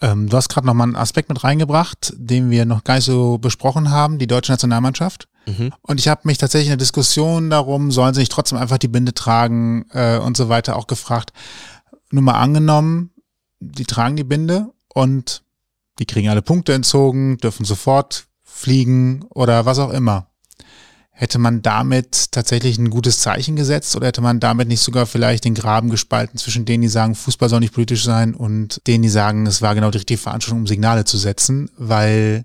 Ähm, 0.02 0.28
du 0.28 0.36
hast 0.36 0.50
gerade 0.50 0.66
nochmal 0.66 0.88
einen 0.88 0.96
Aspekt 0.96 1.30
mit 1.30 1.44
reingebracht, 1.44 2.14
den 2.18 2.50
wir 2.50 2.66
noch 2.66 2.84
gar 2.84 2.96
nicht 2.96 3.06
so 3.06 3.38
besprochen 3.38 3.92
haben, 3.92 4.18
die 4.18 4.28
deutsche 4.28 4.52
Nationalmannschaft. 4.52 5.28
Mhm. 5.46 5.72
Und 5.82 6.00
ich 6.00 6.08
habe 6.08 6.22
mich 6.24 6.38
tatsächlich 6.38 6.68
in 6.68 6.78
der 6.78 6.78
Diskussion 6.78 7.50
darum, 7.50 7.92
sollen 7.92 8.14
sie 8.14 8.22
nicht 8.22 8.32
trotzdem 8.32 8.58
einfach 8.58 8.80
die 8.80 8.88
Binde 8.88 9.14
tragen 9.14 9.86
äh, 9.92 10.18
und 10.18 10.38
so 10.38 10.50
weiter 10.50 10.76
auch 10.76 10.88
gefragt. 10.88 11.34
Nur 12.10 12.24
mal 12.24 12.40
angenommen, 12.40 13.12
die 13.60 13.86
tragen 13.86 14.16
die 14.16 14.24
Binde 14.24 14.72
und 14.94 15.44
die 16.00 16.06
kriegen 16.06 16.30
alle 16.30 16.42
Punkte 16.42 16.74
entzogen, 16.74 17.38
dürfen 17.38 17.66
sofort 17.66 18.26
fliegen 18.42 19.24
oder 19.30 19.66
was 19.66 19.80
auch 19.80 19.92
immer. 19.92 20.31
Hätte 21.22 21.38
man 21.38 21.62
damit 21.62 22.32
tatsächlich 22.32 22.80
ein 22.80 22.90
gutes 22.90 23.20
Zeichen 23.20 23.56
gesetzt 23.56 23.96
oder 23.96 24.08
hätte 24.08 24.22
man 24.22 24.40
damit 24.40 24.68
nicht 24.68 24.82
sogar 24.82 25.06
vielleicht 25.06 25.46
den 25.46 25.54
Graben 25.54 25.92
gespalten 25.92 26.40
zwischen 26.40 26.66
denen, 26.66 26.82
die 26.82 26.88
sagen, 26.88 27.14
Fußball 27.14 27.48
soll 27.48 27.60
nicht 27.60 27.76
politisch 27.76 28.04
sein 28.04 28.34
und 28.34 28.82
denen, 28.88 29.04
die 29.04 29.10
sagen, 29.10 29.46
es 29.46 29.62
war 29.62 29.76
genau 29.76 29.92
die 29.92 30.00
richtige 30.00 30.18
Veranstaltung, 30.18 30.62
um 30.62 30.68
Signale 30.68 31.06
zu 31.06 31.20
setzen, 31.20 31.70
weil 31.78 32.44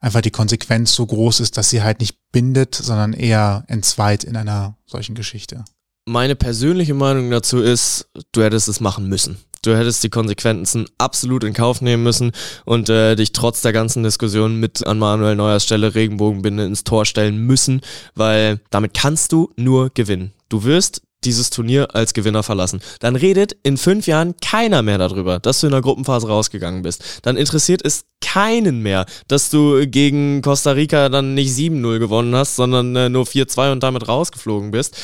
einfach 0.00 0.20
die 0.20 0.30
Konsequenz 0.30 0.92
so 0.92 1.06
groß 1.06 1.40
ist, 1.40 1.56
dass 1.56 1.70
sie 1.70 1.82
halt 1.82 2.00
nicht 2.00 2.18
bindet, 2.30 2.74
sondern 2.74 3.14
eher 3.14 3.64
entzweit 3.68 4.22
in 4.24 4.36
einer 4.36 4.76
solchen 4.84 5.14
Geschichte. 5.14 5.64
Meine 6.06 6.36
persönliche 6.36 6.92
Meinung 6.92 7.30
dazu 7.30 7.62
ist, 7.62 8.10
du 8.32 8.42
hättest 8.42 8.68
es 8.68 8.80
machen 8.80 9.08
müssen. 9.08 9.38
Du 9.62 9.76
hättest 9.76 10.02
die 10.02 10.08
Konsequenzen 10.08 10.86
absolut 10.96 11.44
in 11.44 11.52
Kauf 11.52 11.82
nehmen 11.82 12.02
müssen 12.02 12.32
und 12.64 12.88
äh, 12.88 13.14
dich 13.14 13.32
trotz 13.32 13.60
der 13.60 13.74
ganzen 13.74 14.02
Diskussion 14.02 14.58
mit 14.58 14.86
an 14.86 14.98
Manuel 14.98 15.36
Neuers 15.36 15.64
Stelle 15.64 15.94
Regenbogenbinde 15.94 16.64
ins 16.64 16.84
Tor 16.84 17.04
stellen 17.04 17.38
müssen, 17.46 17.82
weil 18.14 18.60
damit 18.70 18.94
kannst 18.94 19.32
du 19.32 19.52
nur 19.56 19.90
gewinnen. 19.92 20.32
Du 20.48 20.64
wirst 20.64 21.02
dieses 21.24 21.50
Turnier 21.50 21.94
als 21.94 22.14
Gewinner 22.14 22.42
verlassen. 22.42 22.80
Dann 23.00 23.16
redet 23.16 23.54
in 23.62 23.76
fünf 23.76 24.06
Jahren 24.06 24.34
keiner 24.40 24.80
mehr 24.80 24.96
darüber, 24.96 25.38
dass 25.38 25.60
du 25.60 25.66
in 25.66 25.72
der 25.72 25.82
Gruppenphase 25.82 26.26
rausgegangen 26.28 26.80
bist. 26.80 27.20
Dann 27.22 27.36
interessiert 27.36 27.84
es 27.84 28.04
keinen 28.22 28.80
mehr, 28.80 29.04
dass 29.28 29.50
du 29.50 29.86
gegen 29.86 30.40
Costa 30.40 30.72
Rica 30.72 31.10
dann 31.10 31.34
nicht 31.34 31.52
7-0 31.54 31.98
gewonnen 31.98 32.34
hast, 32.34 32.56
sondern 32.56 32.96
äh, 32.96 33.08
nur 33.10 33.24
4-2 33.24 33.72
und 33.72 33.82
damit 33.82 34.08
rausgeflogen 34.08 34.70
bist 34.70 34.96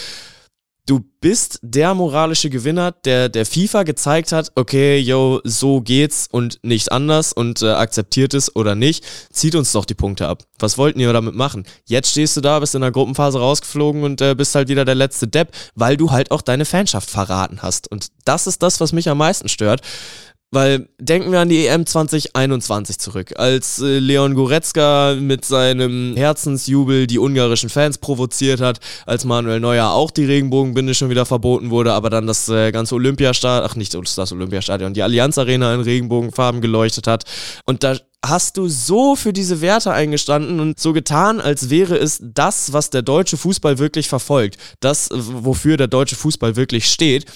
du 0.87 1.01
bist 1.21 1.59
der 1.63 1.95
moralische 1.95 2.49
Gewinner, 2.49 2.93
der 2.93 3.29
der 3.29 3.45
FIFA 3.45 3.83
gezeigt 3.83 4.31
hat, 4.31 4.53
okay, 4.55 4.99
yo, 4.99 5.41
so 5.43 5.81
geht's 5.81 6.29
und 6.31 6.61
nicht 6.63 6.93
anders 6.93 7.33
und 7.33 7.61
äh, 7.63 7.73
akzeptiert 7.73 8.33
es 8.35 8.55
oder 8.55 8.77
nicht, 8.77 9.05
zieht 9.31 9.57
uns 9.57 9.73
doch 9.73 9.85
die 9.85 9.95
Punkte 9.95 10.29
ab. 10.29 10.45
Was 10.61 10.79
wollten 10.79 11.01
ihr 11.01 11.13
damit 11.13 11.35
machen? 11.35 11.67
Jetzt 11.87 12.13
stehst 12.13 12.37
du 12.37 12.41
da, 12.41 12.61
bist 12.61 12.77
in 12.77 12.81
der 12.81 12.93
Gruppenphase 12.93 13.41
rausgeflogen 13.41 14.05
und 14.05 14.21
äh, 14.21 14.35
bist 14.37 14.55
halt 14.55 14.69
wieder 14.69 14.85
der 14.85 14.95
letzte 14.95 15.27
Depp, 15.27 15.51
weil 15.75 15.97
du 15.97 16.13
halt 16.13 16.31
auch 16.31 16.43
deine 16.43 16.65
Fanschaft 16.65 17.11
verraten 17.11 17.63
hast. 17.63 17.91
Und 17.91 18.09
das 18.25 18.47
ist 18.47 18.63
das, 18.63 18.81
was 18.81 18.93
mich 18.93 19.09
am 19.09 19.19
meisten 19.19 19.49
stört. 19.49 19.81
Weil 20.53 20.89
denken 21.01 21.33
wir 21.33 21.41
an 21.41 21.49
die 21.49 21.67
EM 21.67 21.87
2021 21.87 22.99
zurück, 22.99 23.35
als 23.37 23.81
äh, 23.81 23.99
Leon 23.99 24.35
Goretzka 24.35 25.17
mit 25.19 25.45
seinem 25.45 26.17
Herzensjubel 26.17 27.09
die 27.09 27.19
ungarischen 27.19 27.69
Fans 27.69 27.99
provoziert 27.99 28.61
hat, 28.61 28.79
als 29.07 29.25
Manuel 29.25 29.59
Neuer 29.59 29.91
auch 29.91 30.13
die 30.13 30.25
Regenbogenbinde 30.25 30.95
schon 30.95 31.11
wieder 31.11 31.27
verboten 31.27 31.71
wurde, 31.71 31.93
aber 31.93 32.11
dann 32.11 32.29
das 32.29 32.49
äh, 32.49 32.71
ganze 32.71 32.95
Olympiastadion, 32.95 33.69
ach 33.69 33.75
nicht 33.75 33.93
das 33.95 34.33
Olympiastadion, 34.33 34.95
die 34.95 35.03
Allianz 35.03 35.37
Arena 35.37 35.75
in 35.75 35.81
Regenbogenfarben 35.81 36.61
geleuchtet 36.61 37.09
hat. 37.09 37.25
Und 37.65 37.83
da 37.83 37.97
hast 38.25 38.57
du 38.57 38.69
so 38.69 39.17
für 39.17 39.33
diese 39.33 39.61
Werte 39.61 39.93
eingestanden 39.93 40.61
und 40.61 40.79
so 40.79 40.93
getan, 40.93 41.41
als 41.41 41.71
wäre 41.71 41.97
es 41.97 42.21
das, 42.23 42.73
was 42.73 42.91
der 42.91 43.03
deutsche 43.03 43.37
Fußball 43.37 43.79
wirklich 43.79 44.09
verfolgt, 44.09 44.59
das, 44.79 45.11
wofür 45.13 45.77
der 45.77 45.89
deutsche 45.89 46.17
Fußball 46.17 46.55
wirklich 46.55 46.87
steht. 46.87 47.27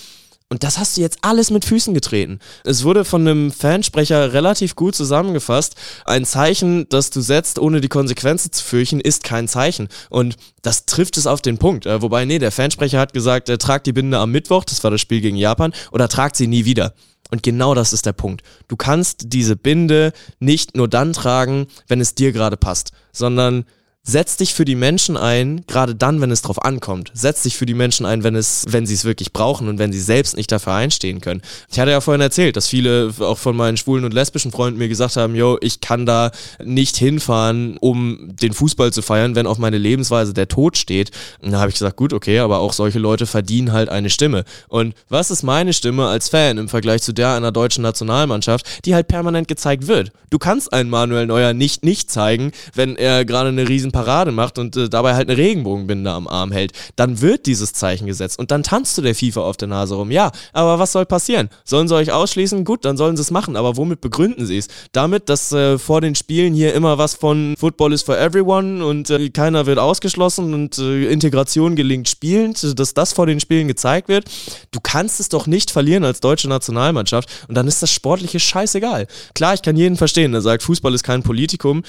Und 0.53 0.65
das 0.65 0.79
hast 0.79 0.97
du 0.97 1.01
jetzt 1.01 1.19
alles 1.23 1.53
mit 1.53 1.65
Füßen 1.65 1.95
getreten. 1.95 2.41
Es 2.65 2.83
wurde 2.83 3.05
von 3.05 3.21
einem 3.21 3.53
Fansprecher 3.53 4.33
relativ 4.33 4.75
gut 4.75 4.97
zusammengefasst. 4.97 5.77
Ein 6.05 6.25
Zeichen, 6.25 6.89
das 6.89 7.11
du 7.11 7.21
setzt, 7.21 7.61
ohne 7.61 7.81
die 7.81 7.89
Konsequenzen 7.89 8.51
zu 8.51 8.65
fürchten, 8.65 8.99
ist 8.99 9.23
kein 9.23 9.47
Zeichen. 9.47 9.89
Und 10.09 10.37
das 10.63 10.87
trifft 10.87 11.17
es 11.19 11.29
auf 11.29 11.41
den 11.41 11.59
Punkt. 11.59 11.87
Äh, 11.87 12.03
wobei, 12.03 12.25
nee, 12.25 12.41
der 12.41 12.51
Fansprecher 12.51 12.99
hat 12.99 13.13
gesagt, 13.13 13.49
er 13.49 13.59
tragt 13.59 13.87
die 13.87 13.93
Binde 13.93 14.19
am 14.19 14.33
Mittwoch, 14.33 14.65
das 14.65 14.83
war 14.83 14.91
das 14.91 15.01
Spiel 15.01 15.21
gegen 15.21 15.37
Japan, 15.37 15.73
oder 15.93 16.09
tragt 16.09 16.35
sie 16.35 16.49
nie 16.49 16.65
wieder. 16.65 16.95
Und 17.31 17.45
genau 17.45 17.77
das 17.77 17.93
ist 17.93 18.07
der 18.07 18.13
Punkt. 18.13 18.43
Du 18.67 18.75
kannst 18.75 19.33
diese 19.33 19.55
Binde 19.55 20.13
nicht 20.41 20.77
nur 20.77 20.89
dann 20.89 21.13
tragen, 21.13 21.69
wenn 21.87 22.01
es 22.01 22.17
dir 22.17 22.33
gerade 22.33 22.57
passt, 22.57 22.91
sondern 23.13 23.67
setz 24.03 24.39
dich 24.39 24.55
für 24.55 24.65
die 24.65 24.75
Menschen 24.75 25.17
ein, 25.17 25.65
gerade 25.67 25.95
dann, 25.95 26.21
wenn 26.21 26.31
es 26.31 26.41
drauf 26.41 26.65
ankommt. 26.65 27.11
Setz 27.13 27.43
dich 27.43 27.57
für 27.57 27.67
die 27.67 27.75
Menschen 27.75 28.07
ein, 28.07 28.25
wenn 28.25 28.35
es, 28.35 28.65
wenn 28.69 28.87
sie 28.87 28.95
es 28.95 29.05
wirklich 29.05 29.33
brauchen 29.33 29.69
und 29.69 29.79
wenn 29.79 29.93
sie 29.93 30.01
selbst 30.01 30.37
nicht 30.37 30.51
dafür 30.51 30.73
einstehen 30.73 31.21
können. 31.21 31.43
Ich 31.71 31.79
hatte 31.79 31.91
ja 31.91 32.01
vorhin 32.01 32.23
erzählt, 32.23 32.57
dass 32.57 32.67
viele 32.67 33.13
auch 33.21 33.37
von 33.37 33.57
meinen 33.57 33.77
schwulen 33.77 34.05
und 34.05 34.15
lesbischen 34.15 34.53
Freunden 34.53 34.79
mir 34.79 34.89
gesagt 34.89 35.17
haben, 35.17 35.35
yo, 35.35 35.59
ich 35.61 35.81
kann 35.81 36.07
da 36.07 36.31
nicht 36.65 36.97
hinfahren, 36.97 37.77
um 37.79 38.35
den 38.41 38.55
Fußball 38.55 38.91
zu 38.93 39.03
feiern, 39.03 39.35
wenn 39.35 39.47
auf 39.47 39.59
meine 39.59 39.79
Lebensweise 39.79 40.33
der 40.33 40.49
Tod 40.49 40.79
steht. 40.79 41.11
Und 41.43 41.53
da 41.53 41.61
habe 41.61 41.69
ich 41.69 41.75
gesagt, 41.75 41.97
gut, 41.97 42.15
okay, 42.15 42.39
aber 42.39 42.61
auch 42.61 42.73
solche 42.73 42.99
Leute 42.99 43.27
verdienen 43.27 43.73
halt 43.73 43.91
eine 43.91 44.09
Stimme. 44.09 44.45
Und 44.69 44.95
was 45.11 45.31
ist 45.31 45.43
meine 45.43 45.75
Stimme 45.75 46.09
als 46.09 46.31
Fan 46.31 46.57
im 46.57 46.71
Vergleich 46.71 47.03
zu 47.03 47.13
der 47.13 47.35
einer 47.35 47.53
deutschen 47.53 47.83
Nationalmannschaft, 47.83 48.87
die 48.87 48.95
halt 48.95 49.09
permanent 49.09 49.47
gezeigt 49.47 49.87
wird? 49.87 50.11
Du 50.31 50.39
kannst 50.39 50.73
einen 50.73 50.91
Manuel 50.91 51.27
Neuer 51.27 51.53
nicht 51.53 51.85
nicht 51.85 52.11
zeigen, 52.11 52.53
wenn 52.75 52.97
er 52.97 53.25
gerade 53.25 53.49
eine 53.51 53.69
riesen 53.69 53.90
Parade 53.93 54.33
macht 54.33 54.59
und 54.59 54.77
äh, 54.77 54.89
dabei 54.89 55.15
halt 55.15 55.29
eine 55.29 55.39
Regenbogenbinde 55.39 56.11
am 56.11 56.29
Arm 56.29 56.53
hält, 56.53 56.73
dann 56.97 57.21
wird 57.21 57.47
dieses 57.47 57.73
Zeichen 57.73 58.07
gesetzt 58.07 58.39
und 58.39 58.51
dann 58.51 58.63
tanzt 58.63 58.97
du 58.99 59.03
der 59.03 59.15
FIFA 59.15 59.43
auf 59.43 59.57
der 59.57 59.69
Nase 59.69 59.95
rum. 59.95 60.11
Ja, 60.11 60.31
aber 60.53 60.79
was 60.79 60.93
soll 60.93 61.07
passieren? 61.07 61.49
Sollen 61.65 61.89
sie 61.89 61.95
euch 61.95 62.13
ausschließen? 62.13 62.65
Gut, 62.65 62.85
dann 62.85 62.97
sollen 62.97 63.17
sie 63.17 63.23
es 63.23 63.31
machen, 63.31 63.57
aber 63.57 63.77
womit 63.77 64.01
begründen 64.01 64.47
sie 64.47 64.59
es? 64.59 64.69
Damit, 64.93 65.29
dass 65.29 65.53
äh, 65.53 65.79
vor 65.79 66.01
den 66.01 66.15
Spielen 66.15 66.55
hier 66.55 66.75
immer 66.75 66.99
was 66.99 67.15
von 67.15 67.55
Football 67.59 67.93
is 67.93 68.03
for 68.03 68.19
everyone 68.19 68.85
und 68.85 69.11
äh, 69.11 69.31
keiner 69.31 69.67
wird 69.67 69.79
ausgeschlossen 69.79 70.55
und 70.55 70.79
äh, 70.79 71.11
Integration 71.11 71.77
gelingt 71.77 72.09
spielend, 72.09 72.79
dass 72.79 72.95
das 72.95 73.13
vor 73.13 73.27
den 73.27 73.41
Spielen 73.41 73.69
gezeigt 73.69 74.09
wird. 74.09 74.25
Du 74.71 74.81
kannst 74.81 75.21
es 75.21 75.29
doch 75.29 75.47
nicht 75.47 75.71
verlieren 75.71 76.05
als 76.05 76.21
deutsche 76.21 76.49
Nationalmannschaft 76.49 77.29
und 77.49 77.55
dann 77.55 77.67
ist 77.67 77.83
das 77.83 77.93
sportliche 77.93 78.41
scheißegal. 78.41 79.07
Klar, 79.35 79.55
ich 79.55 79.63
kann 79.63 79.77
jeden 79.77 79.97
verstehen, 79.97 80.33
der 80.33 80.41
sagt, 80.41 80.63
Fußball 80.63 80.95
ist 80.95 81.05
kein 81.05 81.23
Politikum, 81.23 81.83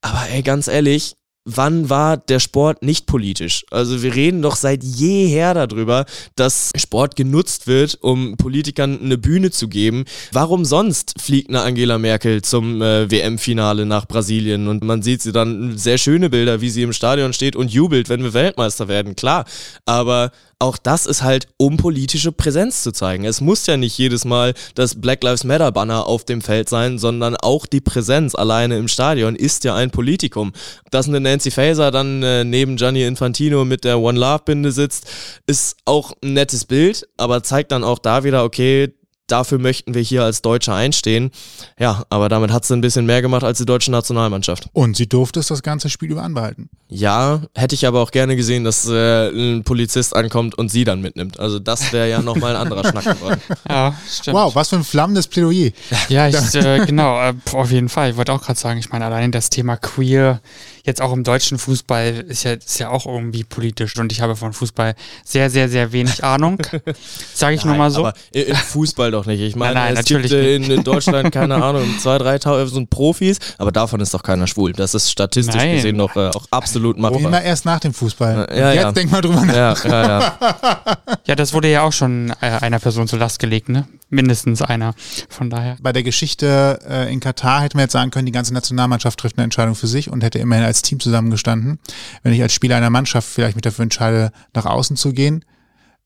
aber 0.00 0.28
ey, 0.30 0.42
ganz 0.42 0.68
ehrlich, 0.68 1.16
wann 1.44 1.90
war 1.90 2.16
der 2.16 2.40
Sport 2.40 2.82
nicht 2.82 3.06
politisch? 3.06 3.64
Also 3.70 4.02
wir 4.02 4.14
reden 4.14 4.42
doch 4.42 4.56
seit 4.56 4.82
jeher 4.82 5.54
darüber, 5.54 6.06
dass 6.36 6.70
Sport 6.76 7.16
genutzt 7.16 7.66
wird, 7.66 7.98
um 8.00 8.36
Politikern 8.36 9.00
eine 9.00 9.18
Bühne 9.18 9.50
zu 9.50 9.68
geben. 9.68 10.04
Warum 10.32 10.64
sonst 10.64 11.14
fliegt 11.20 11.50
eine 11.50 11.62
Angela 11.62 11.98
Merkel 11.98 12.42
zum 12.42 12.80
äh, 12.80 13.10
WM-Finale 13.10 13.86
nach 13.86 14.06
Brasilien 14.06 14.68
und 14.68 14.82
man 14.82 15.02
sieht 15.02 15.22
sie 15.22 15.32
dann 15.32 15.76
sehr 15.76 15.98
schöne 15.98 16.30
Bilder, 16.30 16.60
wie 16.60 16.70
sie 16.70 16.82
im 16.82 16.92
Stadion 16.92 17.32
steht 17.32 17.56
und 17.56 17.70
jubelt, 17.70 18.08
wenn 18.08 18.22
wir 18.22 18.32
Weltmeister 18.32 18.88
werden, 18.88 19.14
klar. 19.14 19.44
Aber 19.84 20.30
auch 20.58 20.78
das 20.78 21.04
ist 21.04 21.22
halt, 21.22 21.48
um 21.58 21.76
politische 21.76 22.32
Präsenz 22.32 22.82
zu 22.82 22.92
zeigen. 22.92 23.24
Es 23.24 23.40
muss 23.40 23.66
ja 23.66 23.76
nicht 23.76 23.98
jedes 23.98 24.24
Mal 24.24 24.54
das 24.74 25.00
Black 25.00 25.22
Lives 25.22 25.44
Matter 25.44 25.70
Banner 25.72 26.06
auf 26.06 26.24
dem 26.24 26.40
Feld 26.40 26.68
sein, 26.68 26.98
sondern 26.98 27.36
auch 27.36 27.66
die 27.66 27.82
Präsenz 27.82 28.34
alleine 28.34 28.78
im 28.78 28.88
Stadion 28.88 29.36
ist 29.36 29.64
ja 29.64 29.74
ein 29.74 29.90
Politikum. 29.90 30.52
Dass 30.90 31.06
eine 31.06 31.20
Nancy 31.34 31.50
Faeser 31.50 31.90
dann 31.90 32.22
äh, 32.22 32.44
neben 32.44 32.76
Gianni 32.76 33.02
Infantino 33.02 33.64
mit 33.64 33.82
der 33.82 33.98
One 33.98 34.18
Love 34.18 34.42
Binde 34.44 34.70
sitzt, 34.70 35.10
ist 35.48 35.76
auch 35.84 36.12
ein 36.22 36.34
nettes 36.34 36.64
Bild, 36.64 37.08
aber 37.16 37.42
zeigt 37.42 37.72
dann 37.72 37.82
auch 37.82 37.98
da 37.98 38.22
wieder, 38.22 38.44
okay, 38.44 38.94
dafür 39.26 39.58
möchten 39.58 39.94
wir 39.94 40.02
hier 40.02 40.22
als 40.22 40.42
Deutsche 40.42 40.72
einstehen. 40.72 41.30
Ja, 41.78 42.04
aber 42.10 42.28
damit 42.28 42.52
hat 42.52 42.64
sie 42.64 42.74
ein 42.74 42.80
bisschen 42.80 43.06
mehr 43.06 43.22
gemacht 43.22 43.42
als 43.42 43.58
die 43.58 43.64
deutsche 43.64 43.90
Nationalmannschaft. 43.90 44.68
Und 44.72 44.96
sie 44.96 45.08
durfte 45.08 45.40
es 45.40 45.48
das 45.48 45.62
ganze 45.62 45.88
Spiel 45.88 46.12
über 46.12 46.22
anbehalten. 46.22 46.68
Ja, 46.88 47.42
hätte 47.54 47.74
ich 47.74 47.86
aber 47.86 48.00
auch 48.00 48.10
gerne 48.10 48.36
gesehen, 48.36 48.64
dass 48.64 48.86
äh, 48.86 49.28
ein 49.30 49.64
Polizist 49.64 50.14
ankommt 50.14 50.56
und 50.56 50.68
sie 50.70 50.84
dann 50.84 51.00
mitnimmt. 51.00 51.40
Also 51.40 51.58
das 51.58 51.92
wäre 51.92 52.08
ja 52.08 52.22
nochmal 52.22 52.54
ein 52.54 52.62
anderer 52.62 52.88
Schnack 52.88 53.04
geworden. 53.04 53.40
Ja, 53.68 53.94
stimmt. 54.08 54.36
Wow, 54.36 54.54
was 54.54 54.68
für 54.68 54.76
ein 54.76 54.84
flammendes 54.84 55.26
Plädoyer. 55.26 55.70
Ja, 56.08 56.28
ich, 56.28 56.54
äh, 56.54 56.84
genau, 56.86 57.20
äh, 57.20 57.34
auf 57.52 57.70
jeden 57.70 57.88
Fall. 57.88 58.10
Ich 58.10 58.16
wollte 58.16 58.32
auch 58.32 58.42
gerade 58.42 58.58
sagen, 58.58 58.78
ich 58.78 58.90
meine, 58.90 59.06
allein 59.06 59.32
das 59.32 59.50
Thema 59.50 59.76
Queer 59.76 60.40
jetzt 60.84 61.00
auch 61.00 61.12
im 61.12 61.24
deutschen 61.24 61.58
Fußball 61.58 62.24
ist 62.28 62.44
ja, 62.44 62.52
ist 62.52 62.78
ja 62.78 62.90
auch 62.90 63.06
irgendwie 63.06 63.42
politisch 63.42 63.96
und 63.96 64.12
ich 64.12 64.20
habe 64.20 64.36
von 64.36 64.52
Fußball 64.52 64.94
sehr, 65.24 65.50
sehr, 65.50 65.68
sehr 65.68 65.92
wenig 65.92 66.22
Ahnung. 66.22 66.58
Sage 67.34 67.56
ich 67.56 67.64
nur 67.64 67.74
mal 67.74 67.90
so. 67.90 68.00
Aber 68.00 68.14
im 68.32 68.54
Fußball 68.54 69.10
doch 69.10 69.26
nicht. 69.26 69.40
Ich 69.40 69.56
meine, 69.56 69.74
nein, 69.74 69.94
nein, 69.94 70.02
es 70.02 70.06
gibt 70.06 70.30
in, 70.30 70.70
in, 70.70 70.84
Deutschland, 70.84 71.32
keine 71.32 71.62
Ahnung, 71.62 71.86
zwei, 71.98 72.18
drei 72.18 72.38
tausend 72.38 72.90
Profis, 72.90 73.38
aber 73.58 73.72
davon 73.72 74.00
ist 74.00 74.12
doch 74.12 74.22
keiner 74.22 74.46
schwul. 74.46 74.72
Das 74.72 74.94
ist 74.94 75.10
statistisch 75.10 75.56
nein. 75.56 75.76
gesehen 75.76 75.98
doch 75.98 76.14
äh, 76.16 76.28
auch 76.28 76.46
absolut 76.50 76.98
machbar. 76.98 77.20
Immer 77.20 77.42
erst 77.42 77.64
nach 77.64 77.80
dem 77.80 77.94
Fußball. 77.94 78.48
Ja, 78.50 78.72
jetzt 78.72 78.82
ja. 78.82 78.92
denk 78.92 79.10
mal 79.10 79.22
drüber 79.22 79.44
nach. 79.44 79.84
Ja, 79.84 80.02
ja, 80.02 80.20
ja. 80.20 80.38
ja, 81.26 81.34
das 81.34 81.54
wurde 81.54 81.70
ja 81.70 81.82
auch 81.82 81.92
schon 81.92 82.30
äh, 82.40 82.46
einer 82.46 82.78
Person 82.78 83.08
zur 83.08 83.18
Last 83.18 83.38
gelegt, 83.38 83.70
ne? 83.70 83.86
Mindestens 84.10 84.60
einer. 84.62 84.94
Von 85.28 85.50
daher. 85.50 85.76
Bei 85.80 85.92
der 85.92 86.02
Geschichte 86.02 86.78
äh, 86.88 87.12
in 87.12 87.20
Katar 87.20 87.62
hätte 87.62 87.76
man 87.76 87.84
jetzt 87.84 87.92
sagen 87.92 88.10
können, 88.10 88.26
die 88.26 88.32
ganze 88.32 88.52
Nationalmannschaft 88.52 89.18
trifft 89.18 89.38
eine 89.38 89.44
Entscheidung 89.44 89.74
für 89.74 89.86
sich 89.86 90.10
und 90.10 90.22
hätte 90.22 90.38
immerhin 90.38 90.64
als 90.64 90.73
Team 90.82 91.00
zusammengestanden. 91.00 91.78
Wenn 92.22 92.32
ich 92.32 92.42
als 92.42 92.52
Spieler 92.52 92.76
einer 92.76 92.90
Mannschaft 92.90 93.28
vielleicht 93.28 93.56
mich 93.56 93.62
dafür 93.62 93.82
entscheide, 93.82 94.32
nach 94.54 94.66
außen 94.66 94.96
zu 94.96 95.12
gehen, 95.12 95.44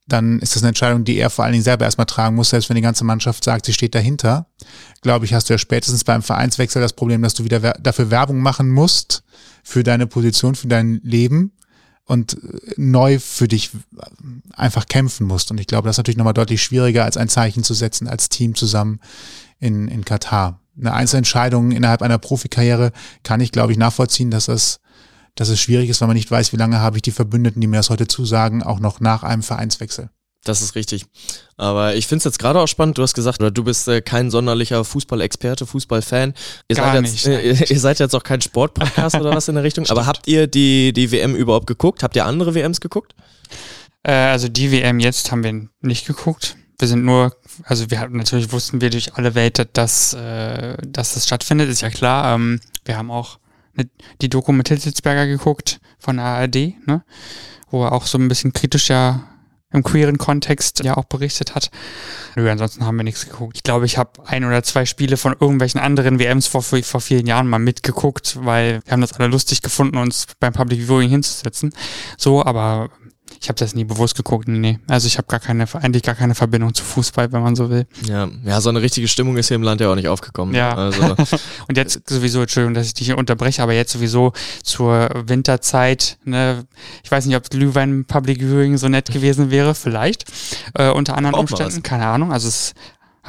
dann 0.07 0.39
ist 0.39 0.57
das 0.57 0.62
eine 0.62 0.69
Entscheidung, 0.69 1.05
die 1.05 1.19
er 1.19 1.29
vor 1.29 1.45
allen 1.45 1.53
Dingen 1.53 1.64
selber 1.64 1.85
erstmal 1.85 2.07
tragen 2.07 2.35
muss, 2.35 2.51
selbst 2.51 2.71
wenn 2.71 2.77
die 2.77 2.83
ganze 2.83 3.05
Mannschaft 3.05 3.45
sagt, 3.45 3.66
sie 3.66 3.75
steht 3.75 3.95
dahinter. 3.95 4.47
Glaube 5.03 5.27
ich, 5.27 5.35
hast 5.35 5.49
du 5.49 5.55
ja 5.55 5.59
spätestens 5.59 6.03
beim 6.03 6.23
Vereinswechsel 6.23 6.81
das 6.81 6.95
Problem, 6.95 7.21
dass 7.21 7.35
du 7.35 7.45
wieder 7.45 7.61
dafür 7.61 8.11
Werbung 8.11 8.41
machen 8.41 8.71
musst, 8.71 9.23
für 9.62 9.83
deine 9.83 10.07
Position, 10.07 10.55
für 10.55 10.69
dein 10.69 11.01
Leben 11.03 11.53
und 12.05 12.39
neu 12.79 13.19
für 13.19 13.49
dich 13.49 13.71
einfach 14.55 14.87
kämpfen 14.87 15.27
musst. 15.27 15.51
Und 15.51 15.61
ich 15.61 15.66
glaube, 15.66 15.87
das 15.87 15.95
ist 15.95 15.99
natürlich 15.99 16.16
nochmal 16.16 16.33
deutlich 16.33 16.62
schwieriger, 16.62 17.05
als 17.05 17.19
ein 17.19 17.29
Zeichen 17.29 17.62
zu 17.62 17.75
setzen, 17.75 18.09
als 18.09 18.31
Team 18.31 18.55
zusammen 18.55 19.01
in, 19.61 19.89
in 19.89 20.07
Katar. 20.07 20.59
Eine 20.79 20.93
Einzelentscheidung 20.95 21.72
innerhalb 21.72 22.03
einer 22.03 22.18
Profikarriere 22.18 22.93
kann 23.22 23.41
ich, 23.41 23.53
glaube 23.53 23.72
ich, 23.72 23.79
nachvollziehen, 23.79 24.31
dass 24.31 24.47
das 24.47 24.81
dass 25.35 25.49
es 25.51 25.61
schwierig 25.61 25.89
ist, 25.89 26.01
weil 26.01 26.09
man 26.09 26.16
nicht 26.16 26.31
weiß, 26.31 26.53
wie 26.53 26.57
lange 26.57 26.81
habe 26.81 26.97
ich 26.97 27.03
die 27.03 27.12
Verbündeten, 27.12 27.61
die 27.61 27.68
mir 27.68 27.76
das 27.76 27.91
heute 27.91 28.09
zusagen, 28.09 28.64
auch 28.64 28.81
noch 28.81 28.99
nach 28.99 29.22
einem 29.22 29.45
Vereinswechsel. 29.45 30.11
Das 30.45 30.62
ist 30.62 30.74
richtig. 30.74 31.05
Aber 31.57 31.95
ich 31.95 32.07
finde 32.07 32.18
es 32.18 32.24
jetzt 32.24 32.39
gerade 32.39 32.61
auch 32.61 32.66
spannend, 32.66 32.99
du 32.99 33.03
hast 33.03 33.14
gesagt, 33.14 33.41
oder 33.41 33.51
du 33.51 33.64
bist 33.64 33.87
äh, 33.89 34.01
kein 34.01 34.31
sonderlicher 34.31 34.85
Fußballexperte, 34.85 35.66
Fußballfan. 35.66 36.35
Ihr, 36.68 36.76
Gar 36.76 36.93
seid 36.93 37.03
nicht, 37.03 37.26
äh, 37.26 37.64
ihr 37.68 37.81
seid 37.81 37.99
jetzt 37.99 38.14
auch 38.14 38.22
kein 38.22 38.41
Sportpodcast 38.41 39.16
oder 39.16 39.35
was 39.35 39.49
in 39.49 39.57
der 39.57 39.64
Richtung. 39.64 39.87
Aber 39.91 40.07
habt 40.07 40.26
ihr 40.26 40.47
die, 40.47 40.93
die 40.93 41.12
WM 41.12 41.35
überhaupt 41.35 41.66
geguckt? 41.66 42.03
Habt 42.03 42.16
ihr 42.16 42.24
andere 42.24 42.55
WMs 42.55 42.81
geguckt? 42.81 43.14
Äh, 44.05 44.12
also 44.12 44.49
die 44.49 44.72
WM 44.72 45.01
jetzt 45.01 45.31
haben 45.31 45.45
wir 45.45 45.68
nicht 45.83 46.07
geguckt. 46.07 46.57
Wir 46.79 46.89
sind 46.89 47.05
nur, 47.05 47.37
also 47.64 47.91
wir 47.91 47.99
hatten 47.99 48.16
natürlich 48.16 48.53
wussten 48.53 48.81
wir 48.81 48.91
durch 48.91 49.14
alle 49.14 49.35
Welt, 49.35 49.68
dass, 49.72 50.14
äh, 50.14 50.76
dass 50.87 51.14
das 51.14 51.26
stattfindet, 51.26 51.68
ist 51.68 51.81
ja 51.81 51.91
klar. 51.91 52.35
Ähm, 52.35 52.61
wir 52.85 52.97
haben 52.97 53.11
auch 53.11 53.39
die 54.20 54.29
Doku 54.29 54.53
mit 54.53 54.68
Hitzelsberger 54.68 55.26
geguckt 55.26 55.81
von 55.99 56.18
ARD, 56.18 56.74
ne? 56.87 57.05
wo 57.70 57.85
er 57.85 57.93
auch 57.93 58.07
so 58.07 58.18
ein 58.18 58.29
bisschen 58.29 58.53
kritisch 58.53 58.89
ja 58.89 59.24
im 59.70 59.83
queeren 59.83 60.16
Kontext 60.16 60.83
ja 60.83 60.97
auch 60.97 61.05
berichtet 61.05 61.55
hat. 61.55 61.70
Nö, 62.37 62.51
ansonsten 62.51 62.87
haben 62.87 62.97
wir 62.97 63.05
nichts 63.05 63.29
geguckt. 63.29 63.57
Ich 63.57 63.62
glaube, 63.62 63.85
ich 63.85 63.99
habe 63.99 64.26
ein 64.26 64.45
oder 64.45 64.62
zwei 64.62 64.87
Spiele 64.87 65.18
von 65.18 65.37
irgendwelchen 65.39 65.81
anderen 65.81 66.18
WMs 66.18 66.47
vor, 66.47 66.62
vor 66.62 67.01
vielen 67.01 67.26
Jahren 67.26 67.49
mal 67.49 67.59
mitgeguckt, 67.59 68.39
weil 68.43 68.81
wir 68.85 68.93
haben 68.93 69.03
das 69.03 69.12
alle 69.12 69.29
lustig 69.29 69.61
gefunden, 69.61 69.99
uns 69.99 70.26
beim 70.41 70.55
Public 70.55 70.81
Viewing 70.81 71.11
hinzusetzen. 71.11 71.74
So, 72.16 72.43
aber 72.45 72.89
ich 73.41 73.49
habe 73.49 73.59
das 73.59 73.74
nie 73.74 73.84
bewusst 73.84 74.16
geguckt, 74.16 74.49
nee. 74.49 74.78
Also 74.89 75.07
ich 75.07 75.18
habe 75.18 75.28
gar 75.28 75.41
keine, 75.41 75.66
eigentlich 75.74 76.03
gar 76.03 76.14
keine 76.14 76.34
Verbindung 76.34 76.74
zu 76.74 76.84
Fußball, 76.84 77.32
wenn 77.32 77.43
man 77.43 77.57
so 77.57 77.70
will. 77.70 77.86
Ja, 78.05 78.28
ja, 78.45 78.61
so 78.61 78.68
eine 78.68 78.82
richtige 78.82 79.09
Stimmung 79.09 79.36
ist 79.36 79.49
hier 79.49 79.55
im 79.55 79.62
Land 79.62 79.80
ja 79.80 79.91
auch 79.91 79.95
nicht 79.95 80.09
aufgekommen. 80.09 80.55
Ja. 80.55 80.74
Also. 80.74 81.03
und 81.68 81.76
jetzt 81.76 82.09
sowieso, 82.09 82.41
Entschuldigung, 82.41 82.74
dass 82.74 82.86
ich 82.86 82.95
dich 82.95 83.07
hier 83.07 83.18
unterbreche, 83.18 83.62
aber 83.62 83.72
jetzt 83.72 83.93
sowieso 83.93 84.32
zur 84.62 85.09
Winterzeit, 85.26 86.18
ne, 86.24 86.64
ich 87.03 87.11
weiß 87.11 87.26
nicht, 87.26 87.36
ob 87.36 87.49
Glühwein 87.49 88.05
Public 88.05 88.41
Viewing 88.41 88.76
so 88.76 88.89
nett 88.89 89.11
gewesen 89.11 89.51
wäre, 89.51 89.74
vielleicht. 89.74 90.24
Äh, 90.74 90.91
unter 90.91 91.16
anderen 91.16 91.36
Umständen, 91.36 91.82
keine 91.82 92.07
Ahnung. 92.07 92.32
Also 92.32 92.49
es 92.49 92.74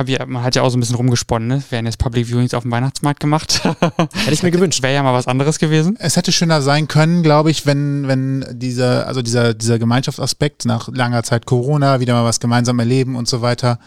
Ja, 0.05 0.25
man 0.25 0.43
hat 0.43 0.55
ja 0.55 0.61
auch 0.61 0.69
so 0.69 0.77
ein 0.77 0.79
bisschen 0.79 0.95
rumgesponnen, 0.95 1.47
ne? 1.47 1.63
Werden 1.71 1.85
jetzt 1.85 1.97
Public 1.97 2.27
Viewings 2.27 2.53
auf 2.53 2.63
dem 2.63 2.71
Weihnachtsmarkt 2.71 3.19
gemacht. 3.19 3.61
Hätte 3.63 4.31
ich 4.31 4.43
mir 4.43 4.51
gewünscht. 4.51 4.81
Wäre 4.81 4.93
ja 4.93 5.03
mal 5.03 5.13
was 5.13 5.27
anderes 5.27 5.59
gewesen. 5.59 5.97
Es 5.99 6.15
hätte 6.15 6.31
schöner 6.31 6.61
sein 6.61 6.87
können, 6.87 7.21
glaube 7.21 7.51
ich, 7.51 7.65
wenn, 7.65 8.07
wenn 8.07 8.45
dieser, 8.51 9.07
also 9.07 9.21
dieser, 9.21 9.53
dieser 9.53 9.77
Gemeinschaftsaspekt 9.77 10.63
nach 10.65 10.87
langer 10.87 11.23
Zeit 11.23 11.45
Corona, 11.45 11.99
wieder 11.99 12.13
mal 12.13 12.23
was 12.23 12.39
gemeinsam 12.39 12.79
erleben 12.79 13.17
und 13.17 13.27
so 13.27 13.41
weiter, 13.41 13.77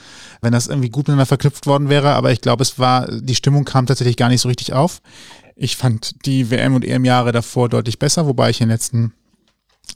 wenn 0.43 0.53
das 0.53 0.67
irgendwie 0.67 0.91
gut 0.91 1.05
miteinander 1.05 1.27
verknüpft 1.27 1.67
worden 1.67 1.89
wäre. 1.89 2.11
Aber 2.11 2.31
ich 2.31 2.43
glaube, 2.43 2.63
es 2.63 2.79
war, 2.79 3.09
die 3.11 3.35
Stimmung 3.35 3.65
kam 3.65 3.87
tatsächlich 3.87 4.17
gar 4.19 4.29
nicht 4.29 4.43
so 4.43 4.49
richtig 4.49 4.75
auf. 4.75 5.01
Ich 5.57 5.77
fand 5.77 6.27
die 6.27 6.51
WM 6.51 6.75
und 6.75 6.85
EM-Jahre 6.85 7.33
davor 7.33 7.71
deutlich 7.71 7.99
besser, 7.99 8.27
wobei 8.27 8.51
ich 8.51 8.61
in 8.61 8.69
den 8.69 8.75
letzten 8.75 9.15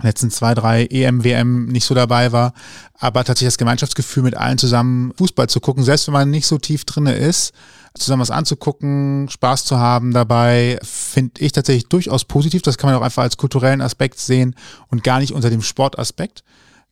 letzten 0.02 0.30
zwei, 0.30 0.54
drei 0.54 0.84
EM, 0.86 1.24
WM 1.24 1.66
nicht 1.66 1.84
so 1.84 1.94
dabei 1.94 2.32
war. 2.32 2.52
Aber 2.98 3.24
tatsächlich 3.24 3.54
das 3.54 3.58
Gemeinschaftsgefühl, 3.58 4.22
mit 4.22 4.36
allen 4.36 4.58
zusammen 4.58 5.12
Fußball 5.16 5.48
zu 5.48 5.60
gucken, 5.60 5.84
selbst 5.84 6.06
wenn 6.06 6.14
man 6.14 6.30
nicht 6.30 6.46
so 6.46 6.58
tief 6.58 6.84
drinne 6.84 7.14
ist, 7.14 7.52
zusammen 7.94 8.22
was 8.22 8.30
anzugucken, 8.30 9.28
Spaß 9.30 9.64
zu 9.64 9.78
haben 9.78 10.12
dabei, 10.12 10.78
finde 10.82 11.40
ich 11.40 11.52
tatsächlich 11.52 11.88
durchaus 11.88 12.24
positiv. 12.24 12.62
Das 12.62 12.78
kann 12.78 12.90
man 12.90 12.98
auch 12.98 13.04
einfach 13.04 13.22
als 13.22 13.36
kulturellen 13.36 13.80
Aspekt 13.80 14.18
sehen 14.18 14.54
und 14.88 15.02
gar 15.04 15.18
nicht 15.18 15.32
unter 15.32 15.50
dem 15.50 15.62
Sportaspekt. 15.62 16.44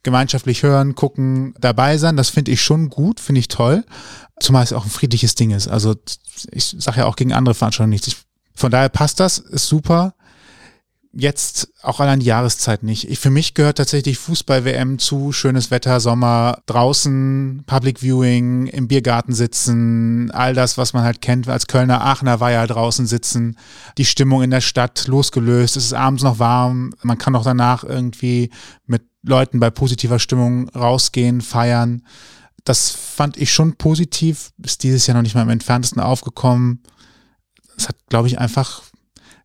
Gemeinschaftlich 0.03 0.63
hören, 0.63 0.95
gucken, 0.95 1.55
dabei 1.59 1.97
sein, 1.97 2.17
das 2.17 2.29
finde 2.29 2.53
ich 2.53 2.63
schon 2.63 2.91
gut, 2.91 3.21
finde 3.21 3.39
ich 3.39 3.49
toll. 3.49 3.85
Zumal 4.39 4.63
es 4.65 4.73
auch 4.73 4.85
ein 4.85 4.91
friedliches 4.91 5.35
Ding 5.35 5.51
ist. 5.51 5.69
Also 5.69 5.95
ich 6.51 6.77
sage 6.79 7.01
ja 7.01 7.07
auch 7.07 7.17
gegen 7.17 7.33
andere 7.33 7.55
Veranstaltungen 7.55 7.91
nichts. 7.91 8.17
Von 8.55 8.71
daher 8.71 8.89
passt 8.89 9.21
das, 9.21 9.39
ist 9.39 9.67
super 9.67 10.15
jetzt 11.17 11.69
auch 11.83 12.01
allein 12.01 12.21
die 12.21 12.27
Jahreszeit 12.27 12.83
nicht. 12.83 13.09
Ich, 13.09 13.19
für 13.19 13.31
mich 13.31 13.55
gehört 13.55 13.79
tatsächlich 13.79 14.19
Fußball-WM 14.19 14.99
zu, 14.99 15.33
schönes 15.33 15.71
Wetter, 15.71 16.01
Sommer, 16.01 16.59
draußen, 16.67 17.63
Public 17.67 18.01
Viewing, 18.01 18.67
im 18.67 18.89
Biergarten 18.89 19.33
sitzen, 19.33 20.31
all 20.33 20.55
das, 20.55 20.77
was 20.77 20.93
man 20.93 21.05
halt 21.05 21.21
kennt 21.21 21.49
als 21.49 21.67
Kölner 21.67 22.05
Aachener 22.05 22.41
war 22.41 22.51
ja 22.51 22.67
draußen 22.67 23.07
sitzen, 23.07 23.57
die 23.97 24.05
Stimmung 24.05 24.43
in 24.43 24.51
der 24.51 24.61
Stadt 24.61 25.07
losgelöst, 25.07 25.77
es 25.77 25.87
ist 25.87 25.95
abends 25.95 26.23
noch 26.23 26.39
warm, 26.39 26.95
man 27.03 27.19
kann 27.19 27.37
auch 27.37 27.45
danach 27.45 27.85
irgendwie 27.85 28.51
mit 28.87 29.03
Leuten 29.23 29.61
bei 29.61 29.71
positiver 29.71 30.19
Stimmung 30.19 30.69
rausgehen, 30.71 31.41
feiern. 31.41 32.03
Das 32.65 32.91
fand 32.91 33.37
ich 33.37 33.53
schon 33.53 33.77
positiv, 33.77 34.53
ist 34.63 34.83
dieses 34.83 35.07
Jahr 35.07 35.17
noch 35.17 35.23
nicht 35.23 35.35
mal 35.35 35.43
im 35.43 35.51
entferntesten 35.51 36.01
aufgekommen. 36.01 36.83
Es 37.77 37.89
hat, 37.89 37.97
glaube 38.09 38.29
ich, 38.29 38.39
einfach 38.39 38.83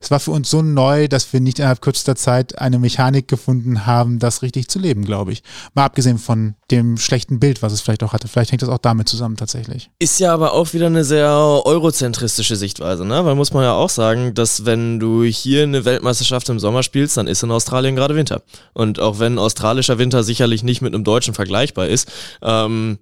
es 0.01 0.11
war 0.11 0.19
für 0.19 0.31
uns 0.31 0.49
so 0.49 0.61
neu, 0.61 1.09
dass 1.09 1.31
wir 1.33 1.41
nicht 1.41 1.59
innerhalb 1.59 1.81
kürzester 1.81 2.15
Zeit 2.15 2.57
eine 2.57 2.79
Mechanik 2.79 3.27
gefunden 3.27 3.85
haben, 3.85 4.19
das 4.19 4.41
richtig 4.41 4.69
zu 4.69 4.79
leben, 4.79 5.03
glaube 5.03 5.33
ich. 5.33 5.43
Mal 5.73 5.83
abgesehen 5.83 6.17
von 6.17 6.55
dem 6.71 6.97
schlechten 6.97 7.39
Bild, 7.39 7.61
was 7.61 7.73
es 7.73 7.81
vielleicht 7.81 8.03
auch 8.03 8.13
hatte. 8.13 8.29
Vielleicht 8.29 8.51
hängt 8.51 8.61
das 8.61 8.69
auch 8.69 8.77
damit 8.77 9.09
zusammen 9.09 9.35
tatsächlich. 9.35 9.91
Ist 9.99 10.19
ja 10.19 10.33
aber 10.33 10.53
auch 10.53 10.73
wieder 10.73 10.85
eine 10.85 11.03
sehr 11.03 11.29
eurozentristische 11.29 12.55
Sichtweise, 12.55 13.03
ne? 13.03 13.25
Weil 13.25 13.35
muss 13.35 13.51
man 13.51 13.63
ja 13.63 13.73
auch 13.73 13.89
sagen, 13.89 14.33
dass 14.33 14.65
wenn 14.65 15.01
du 15.01 15.23
hier 15.23 15.63
eine 15.63 15.83
Weltmeisterschaft 15.83 16.47
im 16.47 16.59
Sommer 16.59 16.83
spielst, 16.83 17.17
dann 17.17 17.27
ist 17.27 17.43
in 17.43 17.51
Australien 17.51 17.97
gerade 17.97 18.15
Winter. 18.15 18.41
Und 18.73 18.99
auch 18.99 19.19
wenn 19.19 19.37
australischer 19.37 19.97
Winter 19.97 20.23
sicherlich 20.23 20.63
nicht 20.63 20.81
mit 20.81 20.93
einem 20.93 21.03
deutschen 21.03 21.33
vergleichbar 21.33 21.87
ist, 21.87 22.09
ähm, 22.41 22.99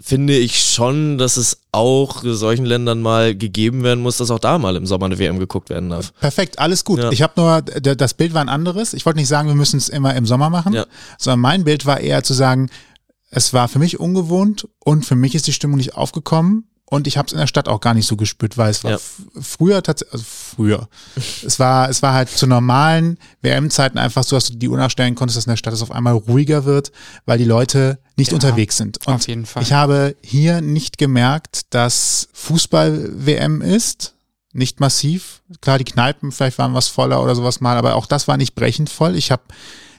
finde 0.00 0.36
ich 0.36 0.58
schon, 0.60 1.18
dass 1.18 1.36
es 1.36 1.58
auch 1.70 2.22
solchen 2.24 2.64
Ländern 2.64 3.02
mal 3.02 3.34
gegeben 3.36 3.82
werden 3.82 4.02
muss, 4.02 4.16
dass 4.16 4.30
auch 4.30 4.38
da 4.38 4.58
mal 4.58 4.76
im 4.76 4.86
Sommer 4.86 5.06
eine 5.06 5.18
WM 5.18 5.38
geguckt 5.38 5.70
werden 5.70 5.90
darf. 5.90 6.12
Perfekt, 6.20 6.58
alles 6.58 6.84
gut. 6.84 6.98
Ja. 6.98 7.10
Ich 7.10 7.22
habe 7.22 7.32
nur, 7.36 7.62
das 7.62 8.14
Bild 8.14 8.34
war 8.34 8.40
ein 8.40 8.48
anderes. 8.48 8.94
Ich 8.94 9.06
wollte 9.06 9.18
nicht 9.18 9.28
sagen, 9.28 9.48
wir 9.48 9.54
müssen 9.54 9.76
es 9.76 9.88
immer 9.88 10.14
im 10.14 10.26
Sommer 10.26 10.50
machen, 10.50 10.72
ja. 10.72 10.86
sondern 11.18 11.40
mein 11.40 11.64
Bild 11.64 11.86
war 11.86 12.00
eher 12.00 12.22
zu 12.24 12.34
sagen, 12.34 12.70
es 13.30 13.52
war 13.54 13.68
für 13.68 13.78
mich 13.78 13.98
ungewohnt 13.98 14.68
und 14.80 15.06
für 15.06 15.16
mich 15.16 15.34
ist 15.34 15.46
die 15.46 15.52
Stimmung 15.52 15.78
nicht 15.78 15.94
aufgekommen. 15.94 16.68
Und 16.92 17.06
ich 17.06 17.16
habe 17.16 17.24
es 17.24 17.32
in 17.32 17.38
der 17.38 17.46
Stadt 17.46 17.68
auch 17.68 17.80
gar 17.80 17.94
nicht 17.94 18.06
so 18.06 18.16
gespürt, 18.16 18.58
weil 18.58 18.70
es 18.70 18.84
war 18.84 18.90
ja. 18.90 18.98
früher 19.40 19.82
tatsächlich, 19.82 20.12
also 20.12 20.26
früher. 20.28 20.88
es 21.42 21.58
war, 21.58 21.88
es 21.88 22.02
war 22.02 22.12
halt 22.12 22.28
zu 22.28 22.46
normalen 22.46 23.16
WM-Zeiten 23.40 23.96
einfach 23.96 24.24
so, 24.24 24.36
dass 24.36 24.48
du 24.48 24.58
die 24.58 24.68
Uhr 24.68 24.76
nachstellen 24.76 25.14
konntest, 25.14 25.38
dass 25.38 25.46
in 25.46 25.52
der 25.52 25.56
Stadt 25.56 25.72
es 25.72 25.80
auf 25.80 25.90
einmal 25.90 26.12
ruhiger 26.12 26.66
wird, 26.66 26.92
weil 27.24 27.38
die 27.38 27.46
Leute 27.46 27.98
nicht 28.18 28.32
ja, 28.32 28.34
unterwegs 28.34 28.76
sind. 28.76 29.06
Und 29.06 29.14
auf 29.14 29.26
jeden 29.26 29.46
Fall. 29.46 29.62
Ich 29.62 29.72
habe 29.72 30.16
hier 30.22 30.60
nicht 30.60 30.98
gemerkt, 30.98 31.62
dass 31.70 32.28
Fußball-WM 32.34 33.62
ist. 33.62 34.14
Nicht 34.52 34.78
massiv. 34.78 35.40
Klar, 35.62 35.78
die 35.78 35.84
Kneipen 35.84 36.30
vielleicht 36.30 36.58
waren 36.58 36.74
was 36.74 36.88
voller 36.88 37.22
oder 37.22 37.34
sowas 37.34 37.62
mal, 37.62 37.78
aber 37.78 37.94
auch 37.94 38.04
das 38.04 38.28
war 38.28 38.36
nicht 38.36 38.54
brechend 38.54 38.90
voll. 38.90 39.16
Ich 39.16 39.30
habe 39.30 39.44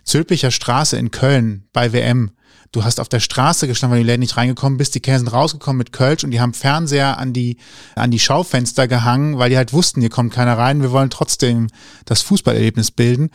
Zülpicher 0.04 0.52
Straße 0.52 0.96
in 0.96 1.10
Köln 1.10 1.64
bei 1.74 1.91
WM 1.91 2.34
du 2.74 2.84
hast 2.84 2.99
auf 2.99 3.07
der 3.07 3.21
Straße 3.21 3.67
gestanden, 3.67 3.95
weil 3.95 4.03
die 4.03 4.09
Läden 4.09 4.19
nicht 4.19 4.36
reingekommen 4.36 4.78
bist. 4.78 4.95
Die 4.95 4.99
Kinder 4.99 5.19
sind 5.19 5.30
rausgekommen 5.30 5.78
mit 5.78 5.93
Kölsch 5.93 6.24
und 6.24 6.32
die 6.32 6.41
haben 6.41 6.53
Fernseher 6.53 7.17
an 7.17 7.32
die, 7.32 7.57
an 7.95 8.11
die 8.11 8.19
Schaufenster 8.19 8.88
gehangen, 8.88 9.38
weil 9.38 9.49
die 9.49 9.57
halt 9.57 9.71
wussten, 9.71 10.01
hier 10.01 10.09
kommt 10.09 10.34
keiner 10.34 10.57
rein. 10.57 10.82
Wir 10.82 10.91
wollen 10.91 11.09
trotzdem 11.09 11.69
das 12.05 12.21
Fußballerlebnis 12.24 12.91
bilden. 12.91 13.30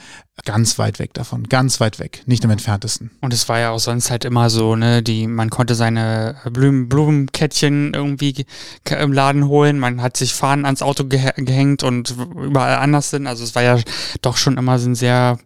Ganz 0.45 0.79
weit 0.79 0.99
weg 1.01 1.15
davon, 1.15 1.45
ganz 1.45 1.81
weit 1.81 1.99
weg, 1.99 2.23
nicht 2.27 2.45
im 2.45 2.51
entferntesten. 2.51 3.11
Und 3.21 3.33
es 3.33 3.49
war 3.49 3.59
ja 3.59 3.71
auch 3.71 3.81
sonst 3.81 4.11
halt 4.11 4.25
immer 4.25 4.51
so, 4.51 4.77
ne, 4.77 5.03
die, 5.03 5.27
man 5.27 5.51
konnte 5.51 5.75
seine 5.75 6.37
Blumen, 6.53 6.89
Blumenkettchen 6.89 7.93
irgendwie 7.93 8.47
im 8.89 9.13
Laden 9.13 9.49
holen, 9.49 9.81
man 9.81 10.01
hat 10.01 10.17
sich 10.17 10.35
Fahnen 10.35 10.65
ans 10.65 10.83
Auto 10.83 11.05
gehängt 11.07 11.83
und 11.83 12.15
überall 12.37 12.77
anders 12.77 13.11
sind. 13.11 13.27
Also 13.27 13.43
es 13.43 13.57
war 13.57 13.63
ja 13.63 13.79
doch 14.23 14.37
schon 14.37 14.59
immer 14.59 14.79
so 14.79 14.89
ein 14.89 14.95
sehr 14.95 15.39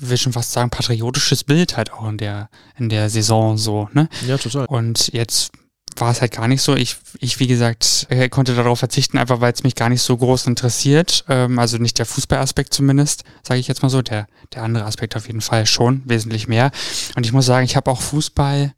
will 0.00 0.16
schon 0.16 0.32
fast 0.32 0.52
sagen, 0.52 0.70
patriotisches 0.70 1.44
Bild 1.44 1.76
halt 1.76 1.92
auch 1.92 2.08
in 2.08 2.18
der, 2.18 2.50
in 2.76 2.88
der 2.88 3.10
Saison 3.10 3.58
so, 3.58 3.88
ne? 3.92 4.08
Ja, 4.26 4.38
total. 4.38 4.66
Und 4.66 5.12
jetzt 5.12 5.52
war 5.96 6.10
es 6.10 6.20
halt 6.20 6.32
gar 6.32 6.48
nicht 6.48 6.62
so. 6.62 6.76
Ich, 6.76 6.96
ich 7.18 7.40
wie 7.40 7.46
gesagt, 7.46 8.06
äh, 8.10 8.28
konnte 8.28 8.54
darauf 8.54 8.78
verzichten, 8.78 9.18
einfach 9.18 9.40
weil 9.40 9.52
es 9.52 9.64
mich 9.64 9.74
gar 9.74 9.88
nicht 9.88 10.02
so 10.02 10.16
groß 10.16 10.46
interessiert. 10.46 11.24
Ähm, 11.28 11.58
also 11.58 11.78
nicht 11.78 11.98
der 11.98 12.06
Fußballaspekt 12.06 12.72
zumindest, 12.72 13.24
sage 13.42 13.60
ich 13.60 13.68
jetzt 13.68 13.82
mal 13.82 13.88
so. 13.88 14.02
Der, 14.02 14.26
der 14.54 14.62
andere 14.62 14.84
Aspekt 14.84 15.16
auf 15.16 15.26
jeden 15.26 15.40
Fall 15.40 15.66
schon, 15.66 16.02
wesentlich 16.04 16.48
mehr. 16.48 16.70
Und 17.16 17.26
ich 17.26 17.32
muss 17.32 17.46
sagen, 17.46 17.64
ich 17.64 17.76
habe 17.76 17.90
auch 17.90 18.00
Fußball 18.00 18.72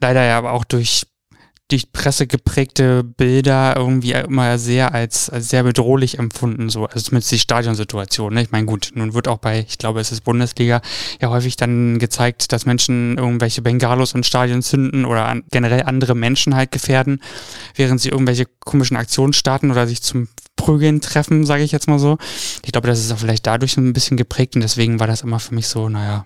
leider 0.00 0.24
ja 0.24 0.38
aber 0.38 0.52
auch 0.52 0.64
durch 0.64 1.06
die 1.70 1.82
Presse 1.92 2.26
geprägte 2.26 3.04
Bilder 3.04 3.74
irgendwie 3.76 4.12
immer 4.12 4.58
sehr 4.58 4.94
als, 4.94 5.28
als 5.28 5.50
sehr 5.50 5.62
bedrohlich 5.62 6.18
empfunden, 6.18 6.70
so, 6.70 6.86
also 6.86 7.00
zumindest 7.00 7.30
die 7.30 7.38
Stadionsituation. 7.38 8.32
Ne? 8.32 8.42
Ich 8.42 8.50
meine, 8.50 8.64
gut, 8.64 8.92
nun 8.94 9.12
wird 9.12 9.28
auch 9.28 9.36
bei, 9.36 9.66
ich 9.68 9.76
glaube, 9.76 10.00
es 10.00 10.10
ist 10.10 10.22
Bundesliga, 10.22 10.80
ja 11.20 11.28
häufig 11.28 11.56
dann 11.56 11.98
gezeigt, 11.98 12.52
dass 12.52 12.64
Menschen 12.64 13.18
irgendwelche 13.18 13.60
Bengalos 13.60 14.14
in 14.14 14.24
Stadien 14.24 14.62
zünden 14.62 15.04
oder 15.04 15.26
an, 15.26 15.44
generell 15.50 15.82
andere 15.82 16.14
Menschen 16.14 16.54
halt 16.54 16.72
gefährden, 16.72 17.20
während 17.74 18.00
sie 18.00 18.08
irgendwelche 18.08 18.46
komischen 18.60 18.96
Aktionen 18.96 19.34
starten 19.34 19.70
oder 19.70 19.86
sich 19.86 20.00
zum 20.00 20.28
Prügeln 20.56 21.02
treffen, 21.02 21.44
sage 21.44 21.64
ich 21.64 21.72
jetzt 21.72 21.86
mal 21.86 21.98
so. 21.98 22.16
Ich 22.64 22.72
glaube, 22.72 22.88
das 22.88 22.98
ist 22.98 23.12
auch 23.12 23.18
vielleicht 23.18 23.46
dadurch 23.46 23.76
ein 23.76 23.92
bisschen 23.92 24.16
geprägt 24.16 24.54
und 24.54 24.62
deswegen 24.62 25.00
war 25.00 25.06
das 25.06 25.20
immer 25.20 25.38
für 25.38 25.54
mich 25.54 25.68
so, 25.68 25.90
naja, 25.90 26.24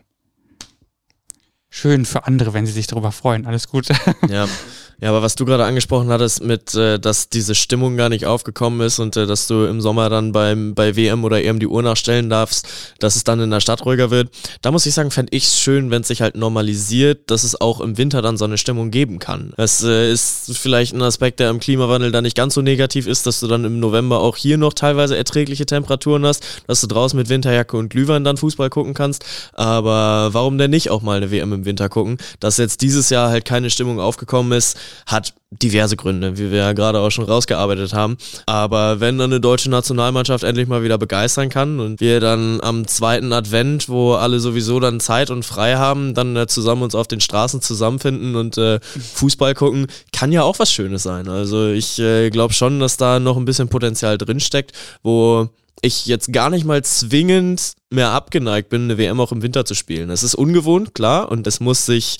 schön 1.69 2.05
für 2.05 2.27
andere, 2.27 2.55
wenn 2.55 2.67
sie 2.67 2.73
sich 2.73 2.87
darüber 2.87 3.11
freuen. 3.11 3.47
Alles 3.47 3.67
gut. 3.67 3.89
Ja. 4.29 4.47
Ja, 5.03 5.09
aber 5.09 5.21
was 5.21 5.35
du 5.35 5.45
gerade 5.45 5.65
angesprochen 5.65 6.11
hattest, 6.11 6.45
mit, 6.45 6.77
äh, 6.77 7.01
dass 7.01 7.29
diese 7.29 7.57
Stimmung 7.57 7.97
gar 7.97 8.09
nicht 8.09 8.25
aufgekommen 8.25 8.87
ist 8.87 9.01
und 9.01 9.17
äh, 9.17 9.27
dass 9.27 9.49
du 9.49 9.65
im 9.65 9.81
Sommer 9.81 10.09
dann 10.09 10.31
beim, 10.31 10.77
bei 10.77 10.95
WM 10.95 11.25
oder 11.25 11.43
EM 11.43 11.59
die 11.59 11.67
Uhr 11.67 11.83
nachstellen 11.83 12.31
darfst, 12.31 12.69
dass 13.01 13.17
es 13.17 13.25
dann 13.25 13.41
in 13.41 13.51
der 13.51 13.59
Stadt 13.59 13.85
ruhiger 13.85 14.13
wird, 14.13 14.31
da 14.61 14.71
muss 14.71 14.87
ich 14.87 14.95
sagen, 14.95 15.11
fände 15.11 15.35
ich 15.35 15.47
es 15.47 15.59
schön, 15.59 15.91
wenn 15.91 16.03
es 16.03 16.09
sich 16.09 16.23
halt 16.23 16.37
normalisiert, 16.37 17.33
dass 17.33 17.43
es 17.43 17.61
auch 17.61 17.81
im 17.81 17.99
Winter 17.99 18.23
dann 18.23 18.37
so 18.37 18.45
eine 18.45 18.59
Stimmung 18.59 18.93
geben 18.93 19.19
kann. 19.19 19.53
Es 19.57 19.83
äh, 19.83 20.13
ist 20.13 20.57
vielleicht 20.57 20.95
ein 20.95 21.03
Aspekt, 21.03 21.41
der 21.41 21.51
im 21.51 21.59
Klimawandel 21.59 22.13
da 22.13 22.23
nicht 22.23 22.37
ganz 22.37 22.55
so 22.55 22.63
negativ 22.63 23.09
ist, 23.09 23.27
dass 23.27 23.41
du 23.41 23.49
dann 23.49 23.65
im 23.65 23.81
November 23.81 24.21
auch 24.21 24.37
hier 24.37 24.57
noch 24.57 24.73
teilweise 24.73 25.17
erträgliche 25.17 25.67
Temperaturen 25.67 26.25
hast, 26.25 26.45
dass 26.69 26.81
du 26.81 26.87
draußen 26.87 27.19
mit 27.19 27.29
Winterjacke 27.29 27.77
und 27.77 27.89
Glühwein 27.89 28.23
dann 28.23 28.37
Fußball 28.37 28.71
gucken 28.71 28.95
kannst. 28.95 29.25
Aber 29.53 30.29
warum 30.33 30.59
denn 30.59 30.71
nicht 30.71 30.91
auch 30.91 31.03
mal 31.03 31.17
eine 31.17 31.33
WM 31.33 31.53
im 31.53 31.65
Winter 31.65 31.89
gucken? 31.89 32.19
Dass 32.39 32.57
jetzt 32.57 32.83
dieses 32.83 33.11
Jahr 33.11 33.31
halt 33.31 33.45
keine 33.45 33.69
Stimmung 33.69 33.99
aufgekommen 33.99 34.57
ist, 34.57 34.79
hat 35.07 35.35
diverse 35.51 35.97
Gründe, 35.97 36.39
wie 36.39 36.51
wir 36.51 36.59
ja 36.59 36.73
gerade 36.73 37.01
auch 37.01 37.11
schon 37.11 37.25
rausgearbeitet 37.25 37.93
haben. 37.93 38.17
Aber 38.47 39.01
wenn 39.01 39.19
dann 39.19 39.31
eine 39.31 39.41
deutsche 39.41 39.71
Nationalmannschaft 39.71 40.45
endlich 40.45 40.67
mal 40.67 40.83
wieder 40.83 40.99
begeistern 40.99 41.51
kann 41.51 41.79
und 41.81 42.01
wir 42.01 42.21
dann 42.21 42.61
am 42.63 42.87
zweiten 42.87 43.33
Advent, 43.33 43.89
wo 43.89 44.15
alle 44.15 44.41
sowieso 44.41 44.81
dann 44.81 45.01
Zeit 45.01 45.31
und 45.31 45.45
frei 45.45 45.77
haben, 45.77 46.15
dann 46.15 46.37
äh, 46.37 46.47
zusammen 46.47 46.83
uns 46.83 46.95
auf 46.95 47.07
den 47.07 47.21
Straßen 47.21 47.61
zusammenfinden 47.61 48.35
und 48.35 48.57
äh, 48.57 48.81
Fußball 48.81 49.55
gucken, 49.55 49.87
kann 50.13 50.33
ja 50.33 50.43
auch 50.43 50.59
was 50.59 50.73
Schönes 50.73 51.03
sein. 51.03 51.29
Also 51.29 51.69
ich 51.69 51.99
äh, 51.99 52.31
glaube 52.31 52.55
schon, 52.55 52.81
dass 52.81 52.97
da 52.97 53.21
noch 53.21 53.37
ein 53.37 53.45
bisschen 53.45 53.69
Potenzial 53.69 54.17
drinsteckt, 54.19 54.73
wo 55.03 55.49
ich 55.83 56.07
jetzt 56.07 56.33
gar 56.33 56.49
nicht 56.49 56.65
mal 56.65 56.83
zwingend 56.83 57.73
mehr 57.93 58.11
abgeneigt 58.11 58.69
bin, 58.69 58.85
eine 58.85 58.99
WM 58.99 59.21
auch 59.21 59.33
im 59.33 59.43
Winter 59.43 59.65
zu 59.65 59.75
spielen. 59.75 60.11
Es 60.11 60.23
ist 60.23 60.35
ungewohnt, 60.35 60.95
klar, 60.95 61.31
und 61.31 61.47
es 61.47 61.61
muss 61.61 61.87
sich, 61.87 62.19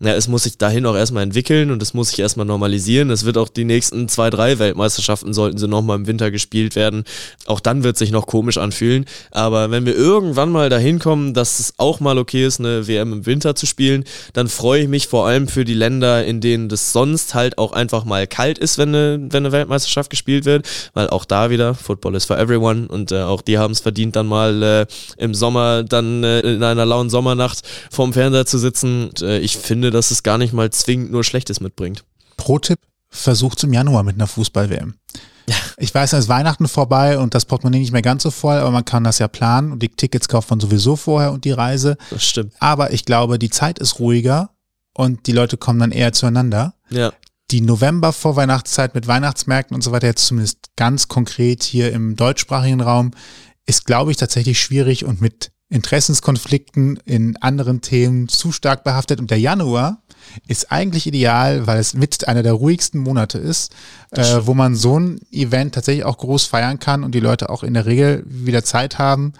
ja, 0.00 0.14
es 0.14 0.28
muss 0.28 0.44
sich 0.44 0.58
dahin 0.58 0.86
auch 0.86 0.96
erstmal 0.96 1.22
entwickeln 1.22 1.70
und 1.70 1.82
es 1.82 1.94
muss 1.94 2.10
sich 2.10 2.18
erstmal 2.18 2.46
normalisieren. 2.46 3.10
Es 3.10 3.24
wird 3.24 3.38
auch 3.38 3.48
die 3.48 3.64
nächsten 3.64 4.08
zwei, 4.08 4.30
drei 4.30 4.58
Weltmeisterschaften 4.58 5.32
sollten 5.34 5.58
sie 5.58 5.68
nochmal 5.68 5.96
im 5.96 6.06
Winter 6.06 6.30
gespielt 6.30 6.76
werden. 6.76 7.04
Auch 7.46 7.60
dann 7.60 7.84
wird 7.84 7.96
sich 7.96 8.10
noch 8.10 8.26
komisch 8.26 8.58
anfühlen. 8.58 9.06
Aber 9.30 9.70
wenn 9.70 9.86
wir 9.86 9.94
irgendwann 9.94 10.50
mal 10.50 10.68
dahin 10.68 10.98
kommen, 10.98 11.34
dass 11.34 11.58
es 11.60 11.74
auch 11.78 12.00
mal 12.00 12.18
okay 12.18 12.46
ist, 12.46 12.60
eine 12.60 12.86
WM 12.86 13.12
im 13.12 13.26
Winter 13.26 13.54
zu 13.54 13.66
spielen, 13.66 14.04
dann 14.32 14.48
freue 14.48 14.82
ich 14.82 14.88
mich 14.88 15.08
vor 15.08 15.26
allem 15.26 15.48
für 15.48 15.64
die 15.64 15.74
Länder, 15.74 16.24
in 16.24 16.40
denen 16.40 16.68
das 16.68 16.92
sonst 16.92 17.34
halt 17.34 17.58
auch 17.58 17.72
einfach 17.72 18.04
mal 18.04 18.26
kalt 18.26 18.58
ist, 18.58 18.78
wenn 18.78 18.90
eine, 18.90 19.18
wenn 19.30 19.44
eine 19.44 19.52
Weltmeisterschaft 19.52 20.10
gespielt 20.10 20.44
wird, 20.44 20.66
weil 20.94 21.08
auch 21.08 21.24
da 21.24 21.50
wieder, 21.50 21.74
Football 21.74 22.14
is 22.14 22.24
for 22.24 22.38
everyone 22.38 22.86
und 22.88 23.12
äh, 23.12 23.22
auch 23.22 23.42
die 23.42 23.58
haben 23.58 23.72
es 23.72 23.80
verdient, 23.80 24.16
dann 24.16 24.26
mal 24.26 24.62
äh, 24.62 24.86
im 25.16 25.34
Sommer 25.34 25.82
dann 25.82 26.24
äh, 26.24 26.40
in 26.40 26.62
einer 26.62 26.86
lauen 26.86 27.10
Sommernacht 27.10 27.62
vorm 27.90 28.12
Fernseher 28.12 28.46
zu 28.46 28.58
sitzen. 28.58 29.08
Und, 29.08 29.22
äh, 29.22 29.38
ich 29.38 29.56
finde, 29.56 29.90
dass 29.90 30.10
es 30.10 30.22
gar 30.22 30.38
nicht 30.38 30.52
mal 30.52 30.70
zwingend 30.70 31.10
nur 31.12 31.24
Schlechtes 31.24 31.60
mitbringt. 31.60 32.04
Pro-Tipp, 32.36 32.78
versucht's 33.10 33.62
im 33.62 33.72
Januar 33.72 34.02
mit 34.02 34.16
einer 34.16 34.26
Fußball-WM. 34.26 34.94
Ja. 35.48 35.56
Ich 35.76 35.94
weiß, 35.94 36.10
da 36.10 36.18
ist 36.18 36.28
Weihnachten 36.28 36.68
vorbei 36.68 37.18
und 37.18 37.34
das 37.34 37.44
Portemonnaie 37.44 37.80
nicht 37.80 37.92
mehr 37.92 38.02
ganz 38.02 38.22
so 38.22 38.30
voll, 38.30 38.56
aber 38.56 38.70
man 38.70 38.84
kann 38.84 39.04
das 39.04 39.18
ja 39.18 39.28
planen 39.28 39.72
und 39.72 39.82
die 39.82 39.90
Tickets 39.90 40.28
kauft 40.28 40.50
man 40.50 40.60
sowieso 40.60 40.96
vorher 40.96 41.32
und 41.32 41.44
die 41.44 41.50
Reise. 41.50 41.96
Das 42.10 42.24
stimmt. 42.24 42.54
Aber 42.60 42.92
ich 42.92 43.04
glaube, 43.04 43.38
die 43.38 43.50
Zeit 43.50 43.78
ist 43.78 43.98
ruhiger 43.98 44.50
und 44.94 45.26
die 45.26 45.32
Leute 45.32 45.56
kommen 45.56 45.80
dann 45.80 45.92
eher 45.92 46.12
zueinander. 46.12 46.74
Ja. 46.90 47.12
Die 47.50 47.60
November-Vorweihnachtszeit 47.60 48.94
mit 48.94 49.06
Weihnachtsmärkten 49.06 49.74
und 49.74 49.82
so 49.82 49.92
weiter, 49.92 50.06
jetzt 50.06 50.26
zumindest 50.26 50.70
ganz 50.76 51.08
konkret 51.08 51.62
hier 51.62 51.92
im 51.92 52.16
deutschsprachigen 52.16 52.80
Raum, 52.80 53.10
ist, 53.66 53.86
glaube 53.86 54.10
ich, 54.10 54.16
tatsächlich 54.16 54.60
schwierig 54.60 55.04
und 55.04 55.20
mit 55.20 55.52
Interessenskonflikten 55.70 56.98
in 57.04 57.36
anderen 57.38 57.80
Themen 57.80 58.28
zu 58.28 58.52
stark 58.52 58.84
behaftet. 58.84 59.18
Und 59.20 59.30
der 59.30 59.40
Januar 59.40 60.02
ist 60.46 60.70
eigentlich 60.70 61.06
ideal, 61.06 61.66
weil 61.66 61.78
es 61.78 61.94
mit 61.94 62.28
einer 62.28 62.42
der 62.42 62.52
ruhigsten 62.52 63.00
Monate 63.00 63.38
ist, 63.38 63.72
äh, 64.10 64.40
wo 64.42 64.54
man 64.54 64.76
so 64.76 64.98
ein 64.98 65.20
Event 65.30 65.74
tatsächlich 65.74 66.04
auch 66.04 66.18
groß 66.18 66.44
feiern 66.44 66.78
kann 66.78 67.02
und 67.02 67.14
die 67.14 67.20
Leute 67.20 67.50
auch 67.50 67.62
in 67.62 67.74
der 67.74 67.86
Regel 67.86 68.24
wieder 68.26 68.62
Zeit 68.64 68.98
haben 68.98 69.32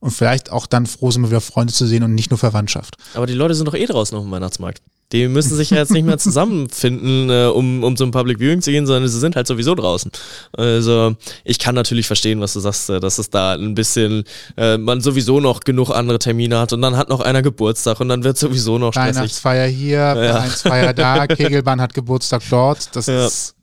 und 0.00 0.10
vielleicht 0.10 0.50
auch 0.50 0.66
dann 0.66 0.86
froh 0.86 1.10
sind, 1.10 1.28
wieder 1.28 1.40
Freunde 1.40 1.72
zu 1.72 1.86
sehen 1.86 2.02
und 2.02 2.14
nicht 2.14 2.30
nur 2.30 2.38
Verwandtschaft. 2.38 2.96
Aber 3.14 3.26
die 3.26 3.34
Leute 3.34 3.54
sind 3.54 3.66
doch 3.66 3.74
eh 3.74 3.86
draußen 3.86 4.16
auf 4.16 4.24
dem 4.24 4.30
Weihnachtsmarkt. 4.30 4.82
Die 5.12 5.26
müssen 5.26 5.56
sich 5.56 5.70
ja 5.70 5.78
jetzt 5.78 5.90
nicht 5.90 6.04
mehr 6.04 6.18
zusammenfinden, 6.18 7.30
äh, 7.30 7.46
um, 7.46 7.82
um 7.82 7.96
zum 7.96 8.10
Public 8.10 8.38
Viewing 8.38 8.60
zu 8.60 8.70
gehen, 8.70 8.86
sondern 8.86 9.08
sie 9.08 9.18
sind 9.18 9.36
halt 9.36 9.46
sowieso 9.46 9.74
draußen. 9.74 10.10
Also 10.52 11.16
ich 11.44 11.58
kann 11.58 11.74
natürlich 11.74 12.06
verstehen, 12.06 12.40
was 12.40 12.52
du 12.52 12.60
sagst, 12.60 12.90
äh, 12.90 13.00
dass 13.00 13.18
es 13.18 13.30
da 13.30 13.54
ein 13.54 13.74
bisschen, 13.74 14.24
äh, 14.56 14.76
man 14.76 15.00
sowieso 15.00 15.40
noch 15.40 15.60
genug 15.60 15.90
andere 15.90 16.18
Termine 16.18 16.58
hat 16.58 16.72
und 16.72 16.82
dann 16.82 16.96
hat 16.96 17.08
noch 17.08 17.20
einer 17.20 17.42
Geburtstag 17.42 18.00
und 18.00 18.08
dann 18.08 18.22
wird 18.22 18.36
sowieso 18.36 18.78
noch 18.78 18.92
stressig. 18.92 19.16
Weihnachtsfeier 19.16 19.66
hier, 19.66 19.98
ja. 19.98 20.14
Weihnachtsfeier 20.16 20.92
da, 20.92 21.26
Kegelbahn 21.26 21.80
hat 21.80 21.94
Geburtstag 21.94 22.42
dort. 22.50 22.94
Das 22.94 23.06
ja. 23.06 23.26
ist 23.26 23.54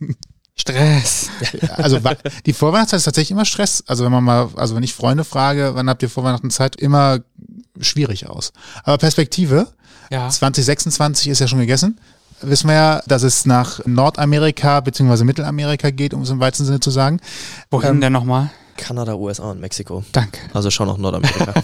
Stress. 0.58 1.28
Also 1.76 2.00
die 2.46 2.54
Vorweihnachtszeit 2.54 2.98
ist 2.98 3.04
tatsächlich 3.04 3.32
immer 3.32 3.44
Stress. 3.44 3.84
Also 3.86 4.04
wenn 4.04 4.12
man 4.12 4.24
mal, 4.24 4.48
also 4.56 4.74
wenn 4.74 4.82
ich 4.82 4.94
Freunde 4.94 5.24
frage, 5.24 5.72
wann 5.74 5.90
habt 5.90 6.02
ihr 6.02 6.08
Vorweihnachten 6.08 6.50
Zeit, 6.50 6.76
immer 6.76 7.20
schwierig 7.78 8.26
aus. 8.26 8.52
Aber 8.82 8.96
Perspektive, 8.96 9.68
ja. 10.10 10.28
2026 10.28 11.28
ist 11.28 11.40
ja 11.40 11.48
schon 11.48 11.60
gegessen. 11.60 11.98
Wissen 12.42 12.68
wir 12.68 12.74
ja, 12.74 13.02
dass 13.06 13.22
es 13.22 13.46
nach 13.46 13.80
Nordamerika 13.86 14.80
bzw. 14.80 15.24
Mittelamerika 15.24 15.90
geht, 15.90 16.12
um 16.12 16.22
es 16.22 16.30
im 16.30 16.40
weitesten 16.40 16.66
Sinne 16.66 16.80
zu 16.80 16.90
sagen. 16.90 17.20
Wohin 17.70 17.90
ähm, 17.90 18.00
denn 18.00 18.12
nochmal? 18.12 18.50
Kanada, 18.76 19.14
USA 19.14 19.50
und 19.50 19.60
Mexiko. 19.60 20.04
Danke. 20.12 20.38
Also 20.52 20.70
schon 20.70 20.86
noch 20.86 20.98
Nordamerika. 20.98 21.54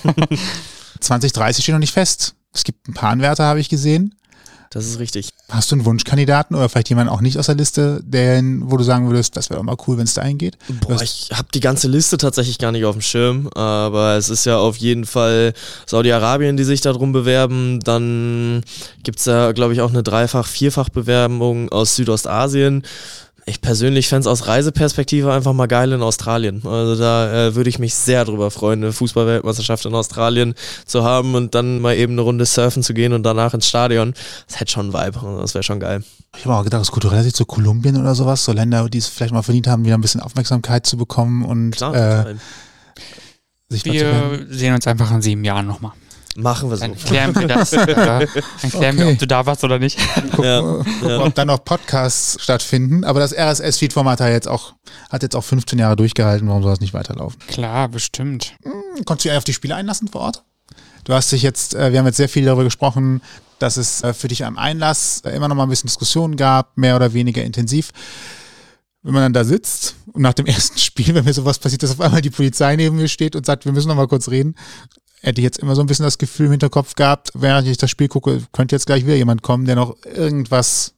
2030 1.01 1.63
steht 1.63 1.75
noch 1.75 1.81
nicht 1.81 1.93
fest. 1.93 2.35
Es 2.55 2.65
gibt 2.65 2.89
ein 2.89 2.95
paar 2.95 3.11
Anwärter, 3.11 3.45
habe 3.45 3.61
ich 3.61 3.69
gesehen. 3.69 4.15
Das 4.73 4.87
ist 4.87 4.99
richtig. 4.99 5.29
Hast 5.51 5.71
du 5.71 5.77
einen 5.77 5.85
Wunschkandidaten 5.85 6.57
oder 6.57 6.67
vielleicht 6.71 6.89
jemanden 6.89 7.13
auch 7.13 7.21
nicht 7.21 7.37
aus 7.39 7.45
der 7.45 7.55
Liste, 7.55 8.01
den, 8.05 8.71
wo 8.71 8.79
du 8.79 8.85
sagen 8.85 9.07
würdest, 9.07 9.37
das 9.37 9.51
wäre 9.51 9.59
doch 9.59 9.65
mal 9.65 9.77
cool, 9.87 9.99
wenn 9.99 10.05
es 10.05 10.15
da 10.15 10.23
eingeht? 10.23 10.57
Boah, 10.81 11.03
ich 11.03 11.29
habe 11.31 11.49
die 11.53 11.61
ganze 11.61 11.89
Liste 11.89 12.17
tatsächlich 12.17 12.59
gar 12.59 12.73
nicht 12.73 12.87
auf 12.87 12.95
dem 12.95 13.03
Schirm, 13.03 13.49
aber 13.49 14.17
es 14.17 14.31
ist 14.31 14.47
ja 14.47 14.57
auf 14.57 14.79
jeden 14.79 15.05
Fall 15.05 15.53
Saudi-Arabien, 15.87 16.57
die 16.57 16.65
sich 16.65 16.81
darum 16.81 17.13
bewerben. 17.13 17.81
Dann 17.81 18.63
gibt's 19.03 19.27
ja, 19.27 19.53
glaube 19.53 19.75
ich, 19.75 19.83
auch 19.83 19.91
eine 19.91 20.03
Dreifach-, 20.03 20.49
Vierfach-Bewerbung 20.49 21.69
aus 21.69 21.95
Südostasien 21.97 22.83
ich 23.45 23.61
persönlich 23.61 24.09
fände 24.09 24.21
es 24.21 24.27
aus 24.29 24.47
Reiseperspektive 24.47 25.33
einfach 25.33 25.53
mal 25.53 25.67
geil 25.67 25.93
in 25.93 26.03
Australien. 26.03 26.63
Also 26.65 26.97
da 26.97 27.49
äh, 27.49 27.55
würde 27.55 27.71
ich 27.71 27.79
mich 27.79 27.95
sehr 27.95 28.25
drüber 28.25 28.51
freuen, 28.51 28.85
eine 28.85 28.93
Fußballweltmeisterschaft 28.93 29.85
in 29.85 29.95
Australien 29.95 30.55
zu 30.87 31.03
haben 31.03 31.35
und 31.35 31.55
dann 31.55 31.81
mal 31.81 31.97
eben 31.97 32.13
eine 32.13 32.23
Runde 32.23 32.47
surfen 32.47 32.83
zu 32.83 32.95
gehen 32.95 33.13
und 33.13 33.25
danach 33.25 33.53
ins 33.53 33.69
Stadion. 33.69 34.15
Das 34.47 34.61
hätte 34.61 34.73
schon 34.73 34.95
einen 34.95 35.07
Vibe. 35.07 35.27
Also 35.27 35.41
das 35.41 35.55
wäre 35.55 35.65
schon 35.65 35.81
geil. 35.81 36.05
Ich 36.37 36.45
habe 36.45 36.55
auch 36.55 36.65
gedacht, 36.65 36.81
das 36.81 36.93
kulturell 36.93 37.23
sich 37.25 37.35
zu 37.35 37.45
Kolumbien 37.45 37.97
oder 37.97 38.15
sowas, 38.15 38.45
so 38.45 38.53
Länder, 38.53 38.89
die 38.89 38.99
es 38.99 39.09
vielleicht 39.09 39.35
mal 39.35 39.43
verdient 39.43 39.67
haben, 39.67 39.85
wieder 39.85 39.97
ein 39.97 40.01
bisschen 40.01 40.21
Aufmerksamkeit 40.21 40.87
zu 40.87 40.97
bekommen 40.97 41.45
und 41.45 41.73
Klar, 41.73 41.95
äh, 41.95 42.35
sich 43.69 43.85
Wir 43.85 44.47
sehen 44.51 44.75
uns 44.75 44.87
einfach 44.87 45.11
in 45.11 45.21
sieben 45.21 45.45
Jahren 45.45 45.67
nochmal. 45.67 45.93
Machen 46.37 46.71
wir 46.71 46.77
so. 46.77 46.83
Dann 46.83 46.97
klären 46.97 47.35
wir 47.35 47.47
das. 47.47 47.71
dann 47.71 47.87
klären 47.87 48.29
okay. 48.63 48.99
wir, 48.99 49.09
ob 49.09 49.19
du 49.19 49.27
da 49.27 49.45
warst 49.45 49.65
oder 49.65 49.79
nicht. 49.79 49.99
Gucken, 50.31 50.45
ja, 50.45 51.09
ja. 51.09 51.21
ob 51.21 51.35
dann 51.35 51.49
noch 51.49 51.65
Podcasts 51.65 52.43
stattfinden. 52.43 53.05
Aber 53.05 53.21
das 53.21 53.35
RSS-Feed-Format 53.37 54.21
hat 54.21 54.31
jetzt 54.31 54.49
auch, 54.49 54.75
hat 55.11 55.23
jetzt 55.23 55.37
auch 55.37 55.45
15 55.45 55.79
Jahre 55.79 55.97
durchgehalten. 55.97 56.49
Warum 56.49 56.63
soll 56.63 56.73
das 56.73 56.81
nicht 56.81 56.95
weiterlaufen? 56.95 57.39
Klar, 57.49 57.89
bestimmt. 57.89 58.55
Hm, 58.63 59.05
konntest 59.05 59.27
du 59.27 59.29
dich 59.29 59.39
auf 59.39 59.45
die 59.45 59.53
Spiele 59.53 59.75
einlassen 59.75 60.09
vor 60.09 60.23
Ort? 60.23 60.43
Du 61.05 61.13
hast 61.13 61.33
dich 61.33 61.43
jetzt, 61.43 61.75
äh, 61.75 61.93
wir 61.93 61.99
haben 61.99 62.07
jetzt 62.07 62.17
sehr 62.17 62.29
viel 62.29 62.45
darüber 62.45 62.65
gesprochen, 62.65 63.21
dass 63.59 63.77
es 63.77 64.03
äh, 64.03 64.15
für 64.15 64.29
dich 64.29 64.45
am 64.45 64.57
Einlass 64.57 65.23
äh, 65.25 65.31
immer 65.31 65.49
noch 65.49 65.57
mal 65.57 65.65
ein 65.65 65.69
bisschen 65.69 65.89
Diskussionen 65.89 66.37
gab, 66.37 66.79
mehr 66.79 66.97
oder 66.97 67.13
weniger 67.13 67.43
intensiv 67.43 67.93
wenn 69.03 69.15
man 69.15 69.23
dann 69.25 69.33
da 69.33 69.45
sitzt 69.45 69.97
und 70.13 70.23
nach 70.23 70.33
dem 70.33 70.47
ersten 70.47 70.79
Spiel, 70.79 71.15
wenn 71.15 71.25
mir 71.25 71.35
sowas 71.35 71.59
passiert, 71.59 71.83
dass 71.83 71.91
auf 71.91 72.01
einmal 72.01 72.23
die 72.23 72.31
Polizei 72.31 72.77
neben 72.77 72.97
mir 72.97 73.09
steht 73.09 73.37
und 73.37 73.47
sagt, 73.47 73.65
wir 73.65 73.73
müssen 73.73 73.89
noch 73.89 73.97
mal 73.97 74.09
kurz 74.09 74.29
reden, 74.29 74.55
hätte 75.23 75.41
ich 75.41 75.45
jetzt 75.45 75.59
immer 75.59 75.75
so 75.75 75.83
ein 75.83 75.87
bisschen 75.87 76.05
das 76.05 76.19
Gefühl 76.19 76.47
im 76.47 76.53
Hinterkopf 76.53 76.95
gehabt, 76.95 77.31
während 77.35 77.67
ich 77.69 77.79
das 77.79 77.91
Spiel 77.91 78.09
gucke, 78.09 78.43
könnte 78.53 78.75
jetzt 78.75 78.87
gleich 78.87 79.07
wieder 79.07 79.17
jemand 79.17 79.43
kommen, 79.43 79.65
der 79.65 79.77
noch 79.77 79.97
irgendwas 80.05 80.95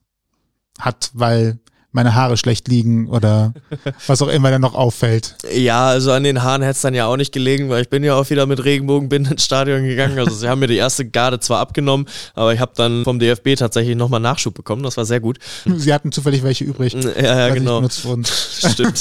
hat, 0.79 1.11
weil 1.13 1.59
meine 1.93 2.17
Haare 2.17 2.37
schlecht 2.37 2.67
liegen 2.67 3.09
oder 3.09 3.55
was 4.09 4.21
auch 4.21 4.29
immer 4.29 4.51
dann 4.51 4.63
noch 4.63 4.75
auffällt. 4.75 5.37
Ja, 5.55 5.87
also 5.87 6.11
an 6.11 6.25
den 6.25 6.43
Haaren 6.43 6.63
hätte 6.63 6.73
es 6.73 6.81
dann 6.81 6.93
ja 6.93 7.07
auch 7.07 7.17
nicht 7.17 7.33
gelegen, 7.33 7.69
weil 7.69 7.83
ich 7.83 7.89
bin 7.89 8.03
ja 8.03 8.17
auch 8.17 8.29
wieder 8.31 8.47
mit 8.47 8.65
Regenbogenbinden 8.65 9.33
ins 9.33 9.45
Stadion 9.45 9.85
gegangen. 9.85 10.19
Also 10.19 10.35
sie 10.35 10.49
haben 10.49 10.59
mir 10.59 10.67
die 10.67 10.77
erste 10.77 11.09
Garde 11.09 11.39
zwar 11.39 11.61
abgenommen, 11.61 12.07
aber 12.35 12.53
ich 12.53 12.59
habe 12.59 12.73
dann 12.75 13.05
vom 13.05 13.21
DFB 13.21 13.55
tatsächlich 13.57 13.95
nochmal 13.95 14.19
Nachschub 14.19 14.55
bekommen. 14.55 14.83
Das 14.83 14.97
war 14.97 15.05
sehr 15.05 15.21
gut. 15.21 15.39
Sie 15.65 15.95
hatten 15.95 16.11
zufällig 16.11 16.43
welche 16.43 16.65
übrig. 16.65 16.97
Ja, 17.15 17.49
ja 17.49 17.55
genau. 17.55 17.87
Stimmt. 17.89 18.33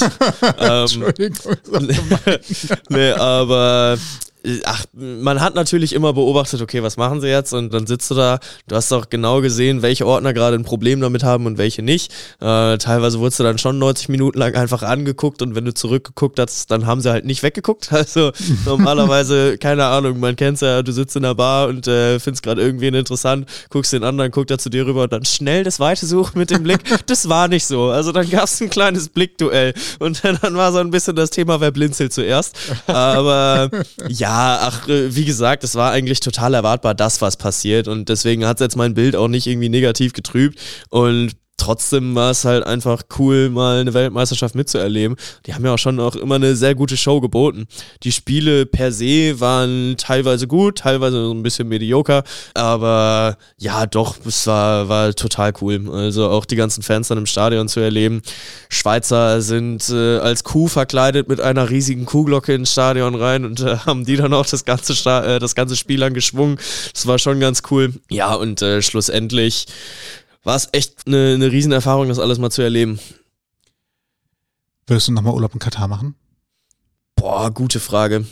ähm, 0.58 0.82
Entschuldigung. 0.82 1.34
nee, 2.90 3.10
aber 3.10 3.98
ach, 4.64 4.84
man 4.92 5.40
hat 5.40 5.54
natürlich 5.54 5.92
immer 5.92 6.12
beobachtet, 6.12 6.60
okay, 6.60 6.82
was 6.82 6.96
machen 6.96 7.20
sie 7.20 7.28
jetzt? 7.28 7.52
Und 7.52 7.72
dann 7.72 7.86
sitzt 7.86 8.10
du 8.10 8.14
da, 8.14 8.40
du 8.68 8.76
hast 8.76 8.92
auch 8.92 9.08
genau 9.08 9.40
gesehen, 9.40 9.82
welche 9.82 10.06
Ordner 10.06 10.34
gerade 10.34 10.56
ein 10.56 10.64
Problem 10.64 11.00
damit 11.00 11.24
haben 11.24 11.46
und 11.46 11.56
welche 11.56 11.82
nicht. 11.82 12.12
Äh, 12.40 12.76
teilweise 12.78 13.18
wurdest 13.20 13.40
du 13.40 13.44
dann 13.44 13.58
schon 13.58 13.78
90 13.78 14.08
Minuten 14.10 14.38
lang 14.38 14.54
einfach 14.54 14.82
angeguckt 14.82 15.40
und 15.40 15.54
wenn 15.54 15.64
du 15.64 15.72
zurückgeguckt 15.72 16.38
hast, 16.38 16.70
dann 16.70 16.86
haben 16.86 17.00
sie 17.00 17.10
halt 17.10 17.24
nicht 17.24 17.42
weggeguckt. 17.42 17.90
Also 18.04 18.32
normalerweise, 18.66 19.56
keine 19.56 19.86
Ahnung, 19.86 20.20
man 20.20 20.36
kennt's 20.36 20.60
ja, 20.60 20.82
du 20.82 20.92
sitzt 20.92 21.16
in 21.16 21.22
der 21.22 21.34
Bar 21.34 21.68
und 21.68 21.86
äh, 21.88 22.20
findest 22.20 22.42
gerade 22.42 22.60
irgendwen 22.60 22.92
interessant, 22.92 23.48
guckst 23.70 23.94
den 23.94 24.04
anderen, 24.04 24.30
guckt 24.30 24.50
er 24.50 24.58
zu 24.58 24.68
dir 24.68 24.84
rüber 24.84 25.04
und 25.04 25.12
dann 25.12 25.24
schnell 25.24 25.64
das 25.64 25.80
Weite 25.80 26.04
suchen 26.04 26.38
mit 26.38 26.50
dem 26.50 26.62
Blick. 26.62 26.80
Das 27.06 27.28
war 27.28 27.48
nicht 27.48 27.66
so. 27.66 27.90
Also 27.90 28.12
dann 28.12 28.28
gab 28.28 28.44
es 28.44 28.60
ein 28.60 28.68
kleines 28.68 29.08
Blickduell 29.08 29.72
und 30.00 30.22
dann 30.42 30.54
war 30.54 30.72
so 30.72 30.78
ein 30.78 30.90
bisschen 30.90 31.16
das 31.16 31.30
Thema, 31.30 31.60
wer 31.60 31.70
blinzelt 31.70 32.12
zuerst. 32.12 32.56
Aber 32.86 33.70
ja, 34.08 34.33
ach, 34.34 34.88
äh, 34.88 35.14
wie 35.14 35.24
gesagt, 35.24 35.64
es 35.64 35.74
war 35.74 35.92
eigentlich 35.92 36.20
total 36.20 36.54
erwartbar, 36.54 36.94
dass 36.94 37.20
was 37.20 37.36
passiert. 37.36 37.88
Und 37.88 38.08
deswegen 38.08 38.46
hat 38.46 38.58
es 38.58 38.64
jetzt 38.64 38.76
mein 38.76 38.94
Bild 38.94 39.16
auch 39.16 39.28
nicht 39.28 39.46
irgendwie 39.46 39.68
negativ 39.68 40.12
getrübt. 40.12 40.58
Und 40.90 41.32
trotzdem 41.64 42.14
war 42.14 42.30
es 42.30 42.44
halt 42.44 42.66
einfach 42.66 43.04
cool, 43.18 43.48
mal 43.48 43.80
eine 43.80 43.94
Weltmeisterschaft 43.94 44.54
mitzuerleben. 44.54 45.16
Die 45.46 45.54
haben 45.54 45.64
ja 45.64 45.72
auch 45.72 45.78
schon 45.78 45.98
auch 45.98 46.14
immer 46.14 46.34
eine 46.34 46.56
sehr 46.56 46.74
gute 46.74 46.98
Show 46.98 47.22
geboten. 47.22 47.66
Die 48.02 48.12
Spiele 48.12 48.66
per 48.66 48.92
se 48.92 49.40
waren 49.40 49.94
teilweise 49.96 50.46
gut, 50.46 50.78
teilweise 50.78 51.24
so 51.24 51.32
ein 51.32 51.42
bisschen 51.42 51.68
medioker, 51.68 52.22
aber 52.52 53.38
ja, 53.56 53.86
doch, 53.86 54.16
es 54.26 54.46
war, 54.46 54.90
war 54.90 55.14
total 55.14 55.54
cool. 55.62 55.88
Also 55.90 56.28
auch 56.28 56.44
die 56.44 56.56
ganzen 56.56 56.82
Fans 56.82 57.08
dann 57.08 57.16
im 57.16 57.26
Stadion 57.26 57.66
zu 57.68 57.80
erleben. 57.80 58.20
Schweizer 58.68 59.40
sind 59.40 59.88
äh, 59.88 60.18
als 60.18 60.44
Kuh 60.44 60.68
verkleidet 60.68 61.28
mit 61.28 61.40
einer 61.40 61.70
riesigen 61.70 62.04
Kuhglocke 62.04 62.52
ins 62.52 62.72
Stadion 62.72 63.14
rein 63.14 63.46
und 63.46 63.60
äh, 63.60 63.78
haben 63.86 64.04
die 64.04 64.16
dann 64.16 64.34
auch 64.34 64.44
das 64.44 64.66
ganze, 64.66 64.94
Sta 64.94 65.24
äh, 65.24 65.38
das 65.38 65.54
ganze 65.54 65.76
Spiel 65.76 66.00
lang 66.00 66.12
geschwungen. 66.12 66.58
Das 66.92 67.06
war 67.06 67.18
schon 67.18 67.40
ganz 67.40 67.62
cool. 67.70 67.94
Ja, 68.10 68.34
und 68.34 68.60
äh, 68.60 68.82
schlussendlich 68.82 69.66
war 70.44 70.56
es 70.56 70.68
echt 70.72 71.06
eine, 71.06 71.34
eine 71.34 71.50
Riesenerfahrung, 71.50 72.08
das 72.08 72.18
alles 72.18 72.38
mal 72.38 72.50
zu 72.50 72.62
erleben. 72.62 73.00
Würdest 74.86 75.08
du 75.08 75.12
nochmal 75.12 75.34
Urlaub 75.34 75.54
in 75.54 75.60
Katar 75.60 75.88
machen? 75.88 76.14
Boah, 77.16 77.50
gute 77.50 77.80
Frage. 77.80 78.26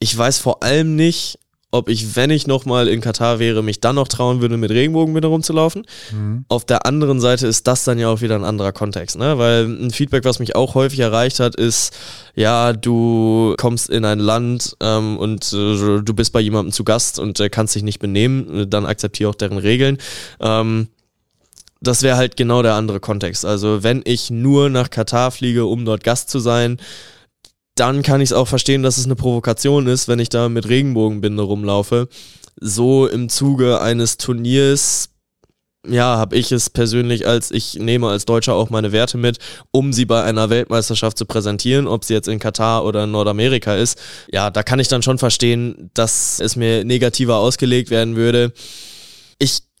Ich 0.00 0.16
weiß 0.16 0.38
vor 0.38 0.62
allem 0.62 0.96
nicht, 0.96 1.38
ob 1.72 1.88
ich, 1.88 2.16
wenn 2.16 2.30
ich 2.30 2.48
nochmal 2.48 2.88
in 2.88 3.00
Katar 3.00 3.38
wäre, 3.38 3.62
mich 3.62 3.80
dann 3.80 3.94
noch 3.94 4.08
trauen 4.08 4.40
würde, 4.40 4.56
mit 4.56 4.70
Regenbogen 4.70 5.14
wieder 5.14 5.28
rumzulaufen. 5.28 5.86
Mhm. 6.10 6.44
Auf 6.48 6.64
der 6.64 6.84
anderen 6.84 7.20
Seite 7.20 7.46
ist 7.46 7.68
das 7.68 7.84
dann 7.84 7.98
ja 7.98 8.08
auch 8.08 8.20
wieder 8.20 8.34
ein 8.34 8.44
anderer 8.44 8.72
Kontext, 8.72 9.16
ne? 9.16 9.38
Weil 9.38 9.66
ein 9.66 9.92
Feedback, 9.92 10.24
was 10.24 10.40
mich 10.40 10.56
auch 10.56 10.74
häufig 10.74 10.98
erreicht 10.98 11.38
hat, 11.38 11.54
ist, 11.54 11.96
ja, 12.34 12.72
du 12.72 13.54
kommst 13.56 13.88
in 13.88 14.04
ein 14.04 14.18
Land 14.18 14.76
ähm, 14.80 15.16
und 15.16 15.52
äh, 15.52 16.00
du 16.02 16.14
bist 16.14 16.32
bei 16.32 16.40
jemandem 16.40 16.72
zu 16.72 16.82
Gast 16.82 17.20
und 17.20 17.38
äh, 17.38 17.48
kannst 17.48 17.76
dich 17.76 17.84
nicht 17.84 18.00
benehmen, 18.00 18.68
dann 18.68 18.86
akzeptiere 18.86 19.30
auch 19.30 19.36
deren 19.36 19.58
Regeln. 19.58 19.98
Ähm, 20.40 20.88
das 21.80 22.02
wäre 22.02 22.16
halt 22.16 22.36
genau 22.36 22.62
der 22.62 22.74
andere 22.74 23.00
Kontext. 23.00 23.44
Also 23.44 23.82
wenn 23.82 24.02
ich 24.04 24.30
nur 24.30 24.68
nach 24.68 24.90
Katar 24.90 25.30
fliege, 25.30 25.64
um 25.64 25.84
dort 25.84 26.04
Gast 26.04 26.30
zu 26.30 26.38
sein, 26.38 26.78
dann 27.74 28.02
kann 28.02 28.20
ich 28.20 28.30
es 28.30 28.36
auch 28.36 28.48
verstehen, 28.48 28.82
dass 28.82 28.98
es 28.98 29.06
eine 29.06 29.16
Provokation 29.16 29.86
ist, 29.86 30.06
wenn 30.06 30.18
ich 30.18 30.28
da 30.28 30.48
mit 30.48 30.68
Regenbogenbinde 30.68 31.42
rumlaufe. 31.42 32.08
So 32.60 33.06
im 33.06 33.30
Zuge 33.30 33.80
eines 33.80 34.18
Turniers, 34.18 35.08
ja, 35.88 36.18
habe 36.18 36.36
ich 36.36 36.52
es 36.52 36.68
persönlich 36.68 37.26
als, 37.26 37.50
ich 37.50 37.76
nehme 37.76 38.08
als 38.08 38.26
Deutscher 38.26 38.54
auch 38.54 38.68
meine 38.68 38.92
Werte 38.92 39.16
mit, 39.16 39.38
um 39.70 39.94
sie 39.94 40.04
bei 40.04 40.22
einer 40.22 40.50
Weltmeisterschaft 40.50 41.16
zu 41.16 41.24
präsentieren, 41.24 41.86
ob 41.86 42.04
sie 42.04 42.12
jetzt 42.12 42.28
in 42.28 42.38
Katar 42.38 42.84
oder 42.84 43.04
in 43.04 43.12
Nordamerika 43.12 43.74
ist. 43.76 43.98
Ja, 44.30 44.50
da 44.50 44.62
kann 44.62 44.78
ich 44.78 44.88
dann 44.88 45.02
schon 45.02 45.16
verstehen, 45.16 45.90
dass 45.94 46.38
es 46.40 46.56
mir 46.56 46.84
negativer 46.84 47.36
ausgelegt 47.36 47.88
werden 47.88 48.16
würde. 48.16 48.52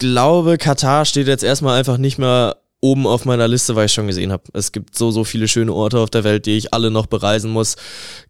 Ich 0.00 0.06
glaube, 0.08 0.56
Katar 0.56 1.04
steht 1.04 1.26
jetzt 1.28 1.44
erstmal 1.44 1.78
einfach 1.78 1.98
nicht 1.98 2.16
mehr 2.16 2.56
oben 2.80 3.06
auf 3.06 3.24
meiner 3.24 3.48
Liste, 3.48 3.76
weil 3.76 3.86
ich 3.86 3.92
schon 3.92 4.06
gesehen 4.06 4.32
habe. 4.32 4.44
Es 4.52 4.72
gibt 4.72 4.96
so, 4.96 5.10
so 5.10 5.24
viele 5.24 5.48
schöne 5.48 5.72
Orte 5.72 5.98
auf 5.98 6.10
der 6.10 6.24
Welt, 6.24 6.46
die 6.46 6.56
ich 6.56 6.72
alle 6.72 6.90
noch 6.90 7.06
bereisen 7.06 7.50
muss. 7.50 7.76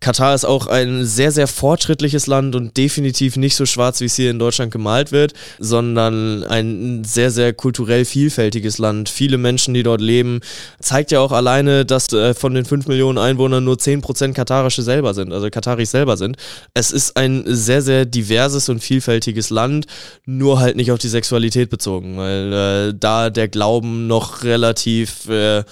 Katar 0.01 0.34
ist 0.34 0.44
auch 0.44 0.66
ein 0.66 1.05
sehr, 1.05 1.32
sehr 1.32 1.46
fortschrittlich 1.46 2.11
Land 2.26 2.55
und 2.55 2.76
definitiv 2.76 3.36
nicht 3.36 3.57
so 3.57 3.66
schwarz, 3.66 4.01
wie 4.01 4.07
es 4.07 4.16
hier 4.16 4.30
in 4.30 4.38
Deutschland 4.38 4.72
gemalt 4.72 5.12
wird, 5.12 5.34
sondern 5.59 6.44
ein 6.44 7.05
sehr, 7.05 7.30
sehr 7.30 7.53
kulturell 7.53 8.05
vielfältiges 8.05 8.78
Land. 8.78 9.09
Viele 9.09 9.38
Menschen, 9.38 9.74
die 9.74 9.82
dort 9.82 10.01
leben. 10.01 10.40
Zeigt 10.80 11.12
ja 11.12 11.20
auch 11.20 11.32
alleine, 11.32 11.84
dass 11.84 12.12
äh, 12.12 12.34
von 12.34 12.55
den 12.55 12.64
5 12.64 12.88
Millionen 12.88 13.18
Einwohnern 13.18 13.64
nur 13.64 13.76
10% 13.76 14.32
Katarische 14.32 14.82
selber 14.82 15.14
sind, 15.14 15.32
also 15.32 15.48
Kataris 15.51 15.90
selber 15.90 16.16
sind. 16.16 16.36
Es 16.74 16.90
ist 16.90 17.16
ein 17.16 17.44
sehr, 17.46 17.82
sehr 17.82 18.05
diverses 18.05 18.68
und 18.68 18.80
vielfältiges 18.80 19.51
Land, 19.51 19.86
nur 20.26 20.59
halt 20.59 20.76
nicht 20.76 20.90
auf 20.90 20.98
die 20.98 21.09
Sexualität 21.09 21.70
bezogen, 21.70 22.16
weil 22.16 22.53
äh, 22.53 22.94
da 22.98 23.30
der 23.30 23.48
Glauben 23.48 24.07
noch 24.07 24.39
relativ 24.45 25.28
äh, 25.28 25.64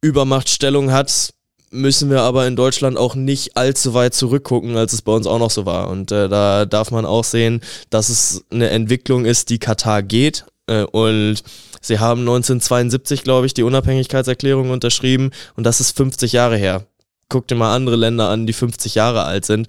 Übermachtstellung 0.00 0.92
hat, 0.92 1.32
müssen 1.70 2.10
wir 2.10 2.22
aber 2.22 2.46
in 2.46 2.56
Deutschland 2.56 2.96
auch 2.96 3.14
nicht 3.14 3.56
allzu 3.56 3.94
weit 3.94 4.14
zurückgucken, 4.14 4.76
als 4.76 4.92
es 4.92 5.02
bei 5.02 5.12
uns 5.12 5.26
auch 5.26 5.38
noch 5.38 5.50
so 5.50 5.66
war. 5.66 5.88
Und 5.88 6.12
äh, 6.12 6.28
da 6.28 6.64
darf 6.64 6.90
man 6.90 7.04
auch 7.04 7.24
sehen, 7.24 7.60
dass 7.90 8.08
es 8.08 8.44
eine 8.50 8.70
Entwicklung 8.70 9.24
ist, 9.24 9.50
die 9.50 9.58
Katar 9.58 10.02
geht. 10.02 10.44
Äh, 10.66 10.84
und 10.84 11.42
sie 11.80 11.98
haben 11.98 12.20
1972, 12.20 13.22
glaube 13.24 13.46
ich, 13.46 13.54
die 13.54 13.62
Unabhängigkeitserklärung 13.62 14.70
unterschrieben. 14.70 15.30
Und 15.56 15.64
das 15.64 15.80
ist 15.80 15.96
50 15.96 16.32
Jahre 16.32 16.56
her. 16.56 16.86
Guck 17.28 17.46
dir 17.48 17.56
mal 17.56 17.74
andere 17.74 17.96
Länder 17.96 18.30
an, 18.30 18.46
die 18.46 18.54
50 18.54 18.94
Jahre 18.94 19.24
alt 19.24 19.44
sind. 19.44 19.68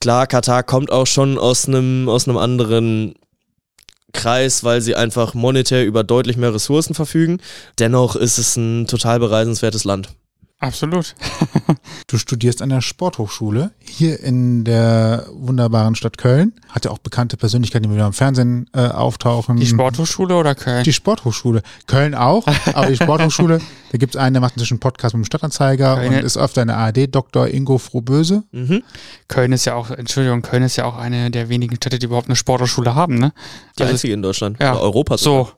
Klar, 0.00 0.26
Katar 0.26 0.62
kommt 0.62 0.90
auch 0.90 1.06
schon 1.06 1.36
aus 1.36 1.68
einem 1.68 2.08
aus 2.08 2.26
einem 2.26 2.38
anderen 2.38 3.14
Kreis, 4.20 4.64
weil 4.64 4.82
sie 4.82 4.96
einfach 4.96 5.32
monetär 5.32 5.86
über 5.86 6.04
deutlich 6.04 6.36
mehr 6.36 6.54
Ressourcen 6.54 6.94
verfügen. 6.94 7.38
Dennoch 7.78 8.16
ist 8.16 8.36
es 8.36 8.56
ein 8.56 8.86
total 8.86 9.18
bereisenswertes 9.18 9.84
Land. 9.84 10.10
Absolut. 10.60 11.14
du 12.06 12.18
studierst 12.18 12.60
an 12.60 12.68
der 12.68 12.82
Sporthochschule 12.82 13.70
hier 13.80 14.20
in 14.20 14.62
der 14.64 15.26
wunderbaren 15.32 15.94
Stadt 15.94 16.18
Köln. 16.18 16.52
Hat 16.68 16.84
ja 16.84 16.90
auch 16.90 16.98
bekannte 16.98 17.38
Persönlichkeiten, 17.38 17.88
die 17.88 17.94
wieder 17.94 18.06
im 18.06 18.12
Fernsehen 18.12 18.68
äh, 18.74 18.86
auftauchen. 18.88 19.56
Die 19.56 19.66
Sporthochschule 19.66 20.36
oder 20.36 20.54
Köln? 20.54 20.84
Die 20.84 20.92
Sporthochschule. 20.92 21.62
Köln 21.86 22.14
auch, 22.14 22.46
aber 22.74 22.88
die 22.88 22.96
Sporthochschule, 22.96 23.60
da 23.92 23.98
gibt 23.98 24.14
es 24.14 24.20
einen, 24.20 24.34
der 24.34 24.42
macht 24.42 24.52
inzwischen 24.56 24.74
einen 24.74 24.80
Podcast 24.80 25.14
mit 25.14 25.24
dem 25.24 25.26
Stadtanzeiger 25.26 25.96
Köln. 25.96 26.12
und 26.12 26.24
ist 26.24 26.36
öfter 26.36 26.60
in 26.60 26.68
der 26.68 26.76
ARD, 26.76 27.14
Dr. 27.14 27.48
Ingo 27.48 27.78
Frohböse. 27.78 28.44
Mhm. 28.52 28.82
Köln 29.28 29.52
ist 29.52 29.64
ja 29.64 29.74
auch, 29.74 29.90
Entschuldigung, 29.90 30.42
Köln 30.42 30.62
ist 30.62 30.76
ja 30.76 30.84
auch 30.84 30.98
eine 30.98 31.30
der 31.30 31.48
wenigen 31.48 31.76
Städte, 31.76 31.98
die 31.98 32.04
überhaupt 32.04 32.28
eine 32.28 32.36
Sporthochschule 32.36 32.94
haben, 32.94 33.18
ne? 33.18 33.32
Die 33.78 33.82
also, 33.84 33.92
einzige 33.94 34.12
in 34.12 34.20
Deutschland. 34.20 34.58
Ja. 34.60 34.76
Europas. 34.76 35.22
So. 35.22 35.48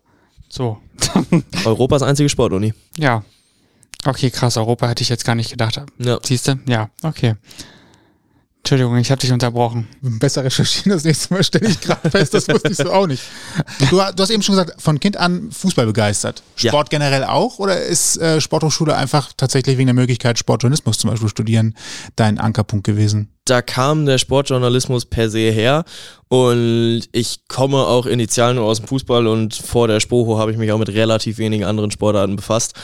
So. 0.49 0.79
Europas 1.65 2.03
einzige 2.03 2.29
Sportuni. 2.29 2.73
Ja. 2.97 3.25
Okay, 4.05 4.31
krass, 4.31 4.57
Europa 4.57 4.89
hätte 4.89 5.03
ich 5.03 5.09
jetzt 5.09 5.25
gar 5.25 5.35
nicht 5.35 5.51
gedacht. 5.51 5.81
Ja. 5.99 6.19
Siehst 6.23 6.49
du? 6.49 6.59
Ja, 6.67 6.91
okay. 7.03 7.37
Entschuldigung, 8.65 8.97
ich 8.97 9.11
habe 9.11 9.21
dich 9.21 9.33
unterbrochen. 9.33 9.89
Besser 10.01 10.45
recherchieren, 10.45 10.93
das 10.93 11.03
nächste 11.03 11.35
Mal 11.35 11.43
stelle 11.43 11.69
ich 11.69 11.81
gerade 11.81 12.09
fest, 12.09 12.33
das 12.33 12.49
wusste 12.49 12.71
ich 12.71 12.77
so 12.77 12.93
auch 12.93 13.09
nicht. 13.09 13.21
Du, 13.91 13.97
du, 13.97 14.23
hast 14.23 14.31
eben 14.31 14.43
schon 14.43 14.55
gesagt, 14.55 14.81
von 14.81 15.01
Kind 15.01 15.17
an 15.17 15.51
Fußball 15.51 15.85
begeistert. 15.85 16.45
Sport 16.55 16.93
ja. 16.93 16.99
generell 16.99 17.25
auch 17.25 17.59
oder 17.59 17.83
ist 17.83 18.19
äh, 18.19 18.41
Sporthochschule 18.41 18.95
einfach 18.95 19.33
tatsächlich 19.37 19.79
wegen 19.79 19.89
der 19.89 19.95
Möglichkeit, 19.95 20.39
Sportjournalismus 20.39 20.97
zum 20.99 21.11
Beispiel 21.11 21.29
studieren, 21.29 21.75
dein 22.15 22.39
Ankerpunkt 22.39 22.87
gewesen? 22.87 23.33
Da 23.47 23.63
kam 23.63 24.07
der 24.07 24.19
Sportjournalismus 24.19 25.07
per 25.07 25.29
se 25.29 25.51
her 25.51 25.85
und 26.29 27.03
ich 27.11 27.41
komme 27.49 27.79
auch 27.79 28.07
initial 28.07 28.55
nur 28.55 28.67
aus 28.67 28.79
dem 28.79 28.87
Fußball 28.87 29.27
und 29.27 29.57
vor 29.57 29.89
der 29.89 29.99
Spoho 29.99 30.39
habe 30.39 30.53
ich 30.53 30.57
mich 30.57 30.71
auch 30.71 30.79
mit 30.79 30.91
relativ 30.91 31.39
wenigen 31.39 31.65
anderen 31.65 31.91
Sportarten 31.91 32.37
befasst. 32.37 32.75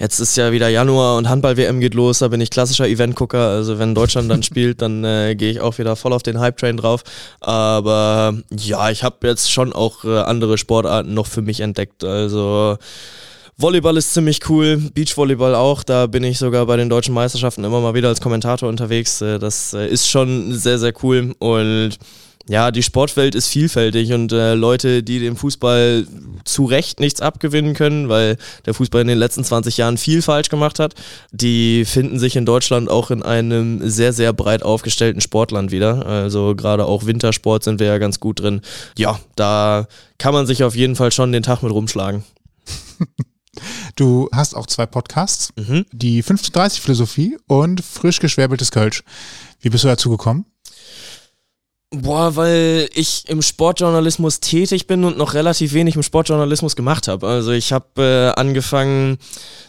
Jetzt 0.00 0.20
ist 0.20 0.36
ja 0.36 0.52
wieder 0.52 0.68
Januar 0.68 1.16
und 1.16 1.28
Handball-WM 1.28 1.80
geht 1.80 1.94
los, 1.94 2.20
da 2.20 2.28
bin 2.28 2.40
ich 2.40 2.50
klassischer 2.50 2.86
Event-Gucker. 2.86 3.48
Also 3.48 3.80
wenn 3.80 3.96
Deutschland 3.96 4.30
dann 4.30 4.42
spielt, 4.44 4.80
dann 4.80 5.02
äh, 5.02 5.34
gehe 5.34 5.50
ich 5.50 5.60
auch 5.60 5.78
wieder 5.78 5.96
voll 5.96 6.12
auf 6.12 6.22
den 6.22 6.38
Hype-Train 6.38 6.76
drauf. 6.76 7.02
Aber 7.40 8.34
ja, 8.56 8.90
ich 8.90 9.02
habe 9.02 9.26
jetzt 9.26 9.50
schon 9.50 9.72
auch 9.72 10.04
äh, 10.04 10.18
andere 10.18 10.56
Sportarten 10.56 11.14
noch 11.14 11.26
für 11.26 11.42
mich 11.42 11.60
entdeckt. 11.60 12.04
Also 12.04 12.78
Volleyball 13.56 13.96
ist 13.96 14.14
ziemlich 14.14 14.48
cool, 14.48 14.76
Beachvolleyball 14.94 15.56
auch. 15.56 15.82
Da 15.82 16.06
bin 16.06 16.22
ich 16.22 16.38
sogar 16.38 16.64
bei 16.66 16.76
den 16.76 16.88
deutschen 16.88 17.12
Meisterschaften 17.12 17.64
immer 17.64 17.80
mal 17.80 17.94
wieder 17.94 18.06
als 18.06 18.20
Kommentator 18.20 18.68
unterwegs. 18.68 19.20
Äh, 19.20 19.40
das 19.40 19.74
äh, 19.74 19.88
ist 19.88 20.08
schon 20.08 20.52
sehr, 20.56 20.78
sehr 20.78 20.92
cool. 21.02 21.34
Und 21.40 21.98
ja, 22.48 22.70
die 22.70 22.82
Sportwelt 22.82 23.34
ist 23.34 23.48
vielfältig 23.48 24.12
und 24.12 24.32
äh, 24.32 24.54
Leute, 24.54 25.02
die 25.02 25.18
dem 25.20 25.36
Fußball 25.36 26.06
zu 26.44 26.64
Recht 26.64 26.98
nichts 26.98 27.20
abgewinnen 27.20 27.74
können, 27.74 28.08
weil 28.08 28.38
der 28.64 28.74
Fußball 28.74 29.02
in 29.02 29.08
den 29.08 29.18
letzten 29.18 29.44
20 29.44 29.76
Jahren 29.76 29.98
viel 29.98 30.22
falsch 30.22 30.48
gemacht 30.48 30.78
hat, 30.78 30.94
die 31.30 31.84
finden 31.84 32.18
sich 32.18 32.36
in 32.36 32.46
Deutschland 32.46 32.88
auch 32.88 33.10
in 33.10 33.22
einem 33.22 33.88
sehr, 33.88 34.12
sehr 34.12 34.32
breit 34.32 34.62
aufgestellten 34.62 35.20
Sportland 35.20 35.70
wieder. 35.70 36.06
Also 36.06 36.54
gerade 36.56 36.86
auch 36.86 37.04
Wintersport 37.04 37.64
sind 37.64 37.80
wir 37.80 37.86
ja 37.86 37.98
ganz 37.98 38.18
gut 38.18 38.40
drin. 38.40 38.62
Ja, 38.96 39.20
da 39.36 39.86
kann 40.18 40.32
man 40.32 40.46
sich 40.46 40.64
auf 40.64 40.74
jeden 40.74 40.96
Fall 40.96 41.12
schon 41.12 41.32
den 41.32 41.42
Tag 41.42 41.62
mit 41.62 41.72
rumschlagen. 41.72 42.24
Du 43.96 44.28
hast 44.32 44.54
auch 44.54 44.66
zwei 44.66 44.86
Podcasts, 44.86 45.52
mhm. 45.56 45.84
die 45.90 46.18
1530 46.18 46.80
Philosophie 46.80 47.36
und 47.48 47.80
frisch 47.80 48.20
geschwärbeltes 48.20 48.70
Kölsch. 48.70 49.02
Wie 49.60 49.70
bist 49.70 49.82
du 49.82 49.88
dazu 49.88 50.10
gekommen? 50.10 50.46
Boah, 51.90 52.36
weil 52.36 52.90
ich 52.92 53.24
im 53.28 53.40
Sportjournalismus 53.40 54.40
tätig 54.40 54.86
bin 54.86 55.04
und 55.04 55.16
noch 55.16 55.32
relativ 55.32 55.72
wenig 55.72 55.96
im 55.96 56.02
Sportjournalismus 56.02 56.76
gemacht 56.76 57.08
habe. 57.08 57.26
Also 57.26 57.52
ich 57.52 57.72
habe 57.72 58.34
äh, 58.36 58.38
angefangen 58.38 59.16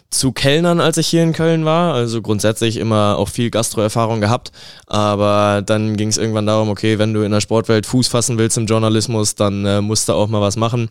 zu 0.09 0.33
Kellnern, 0.33 0.81
als 0.81 0.97
ich 0.97 1.07
hier 1.07 1.23
in 1.23 1.31
Köln 1.31 1.63
war. 1.63 1.93
Also 1.93 2.21
grundsätzlich 2.21 2.75
immer 2.75 3.15
auch 3.17 3.29
viel 3.29 3.49
Gastroerfahrung 3.49 4.19
gehabt. 4.19 4.51
Aber 4.85 5.61
dann 5.65 5.95
ging 5.95 6.09
es 6.09 6.17
irgendwann 6.17 6.45
darum, 6.45 6.67
okay, 6.67 6.99
wenn 6.99 7.13
du 7.13 7.21
in 7.21 7.31
der 7.31 7.39
Sportwelt 7.39 7.85
Fuß 7.85 8.09
fassen 8.09 8.37
willst 8.37 8.57
im 8.57 8.65
Journalismus, 8.65 9.35
dann 9.35 9.65
äh, 9.65 9.79
musst 9.79 10.09
du 10.09 10.13
auch 10.13 10.27
mal 10.27 10.41
was 10.41 10.57
machen. 10.57 10.89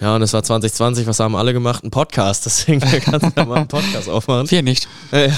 Ja, 0.00 0.14
und 0.14 0.22
es 0.22 0.32
war 0.32 0.44
2020, 0.44 1.08
was 1.08 1.18
haben 1.18 1.34
alle 1.34 1.52
gemacht? 1.52 1.82
Ein 1.82 1.90
Podcast. 1.90 2.46
Deswegen 2.46 2.78
kannst 2.78 3.26
du 3.26 3.32
ja 3.34 3.44
mal 3.46 3.56
einen 3.56 3.68
Podcast 3.68 4.08
aufmachen. 4.08 4.48
Wir 4.48 4.62
nicht. 4.62 4.86
Wir 5.10 5.32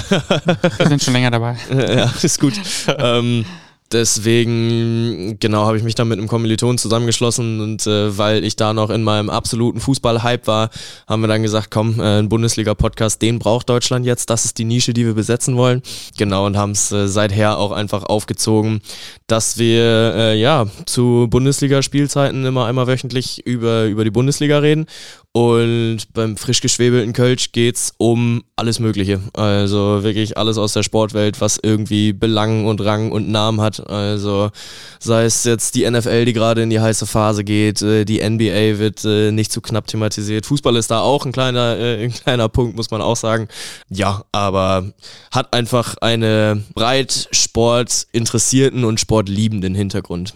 sind 0.87 1.01
schon 1.01 1.13
länger 1.13 1.31
dabei. 1.31 1.57
Ja, 1.71 2.13
ist 2.21 2.39
gut. 2.39 2.53
ähm, 2.99 3.43
Deswegen, 3.91 5.37
genau, 5.39 5.65
habe 5.65 5.77
ich 5.77 5.83
mich 5.83 5.95
dann 5.95 6.07
mit 6.07 6.17
einem 6.17 6.27
Kommiliton 6.27 6.77
zusammengeschlossen 6.77 7.59
und 7.59 7.85
äh, 7.87 8.17
weil 8.17 8.45
ich 8.45 8.55
da 8.55 8.73
noch 8.73 8.89
in 8.89 9.03
meinem 9.03 9.29
absoluten 9.29 9.81
Fußball-Hype 9.81 10.47
war, 10.47 10.69
haben 11.07 11.21
wir 11.21 11.27
dann 11.27 11.43
gesagt, 11.43 11.71
komm, 11.71 11.99
äh, 11.99 12.19
ein 12.19 12.29
Bundesliga-Podcast, 12.29 13.21
den 13.21 13.39
braucht 13.39 13.69
Deutschland 13.69 14.05
jetzt, 14.05 14.29
das 14.29 14.45
ist 14.45 14.57
die 14.57 14.63
Nische, 14.63 14.93
die 14.93 15.05
wir 15.05 15.13
besetzen 15.13 15.57
wollen. 15.57 15.81
Genau, 16.17 16.45
und 16.45 16.55
haben 16.55 16.71
es 16.71 16.91
äh, 16.91 17.07
seither 17.07 17.57
auch 17.57 17.71
einfach 17.73 18.03
aufgezogen, 18.03 18.81
dass 19.27 19.57
wir 19.57 20.13
äh, 20.15 20.39
ja 20.39 20.67
zu 20.85 21.27
Bundesliga-Spielzeiten 21.29 22.45
immer 22.45 22.67
einmal 22.67 22.87
wöchentlich 22.87 23.45
über, 23.45 23.85
über 23.85 24.05
die 24.05 24.11
Bundesliga 24.11 24.59
reden 24.59 24.85
Und 25.33 26.11
beim 26.13 26.35
frisch 26.35 26.59
geschwebelten 26.59 27.13
Kölsch 27.13 27.53
geht's 27.53 27.93
um 27.97 28.43
alles 28.57 28.79
Mögliche. 28.79 29.21
Also 29.31 30.03
wirklich 30.03 30.37
alles 30.37 30.57
aus 30.57 30.73
der 30.73 30.83
Sportwelt, 30.83 31.39
was 31.39 31.57
irgendwie 31.61 32.11
Belang 32.11 32.65
und 32.65 32.81
Rang 32.81 33.13
und 33.13 33.29
Namen 33.29 33.61
hat. 33.61 33.89
Also 33.89 34.51
sei 34.99 35.23
es 35.23 35.45
jetzt 35.45 35.75
die 35.75 35.89
NFL, 35.89 36.25
die 36.25 36.33
gerade 36.33 36.63
in 36.63 36.69
die 36.69 36.81
heiße 36.81 37.05
Phase 37.07 37.45
geht, 37.45 37.81
äh, 37.81 38.03
die 38.03 38.19
NBA 38.27 38.77
wird 38.77 39.05
äh, 39.05 39.31
nicht 39.31 39.53
zu 39.53 39.61
knapp 39.61 39.87
thematisiert. 39.87 40.45
Fußball 40.45 40.75
ist 40.75 40.91
da 40.91 40.99
auch 40.99 41.25
ein 41.25 41.31
kleiner, 41.31 41.77
äh, 41.77 42.03
ein 42.03 42.13
kleiner 42.13 42.49
Punkt, 42.49 42.75
muss 42.75 42.91
man 42.91 43.01
auch 43.01 43.15
sagen. 43.15 43.47
Ja, 43.89 44.25
aber 44.33 44.91
hat 45.31 45.53
einfach 45.53 45.95
eine 46.01 46.61
breit 46.73 47.29
Sport 47.31 48.05
interessierten 48.11 48.83
und 48.83 48.99
sportliebenden 48.99 49.75
Hintergrund. 49.75 50.33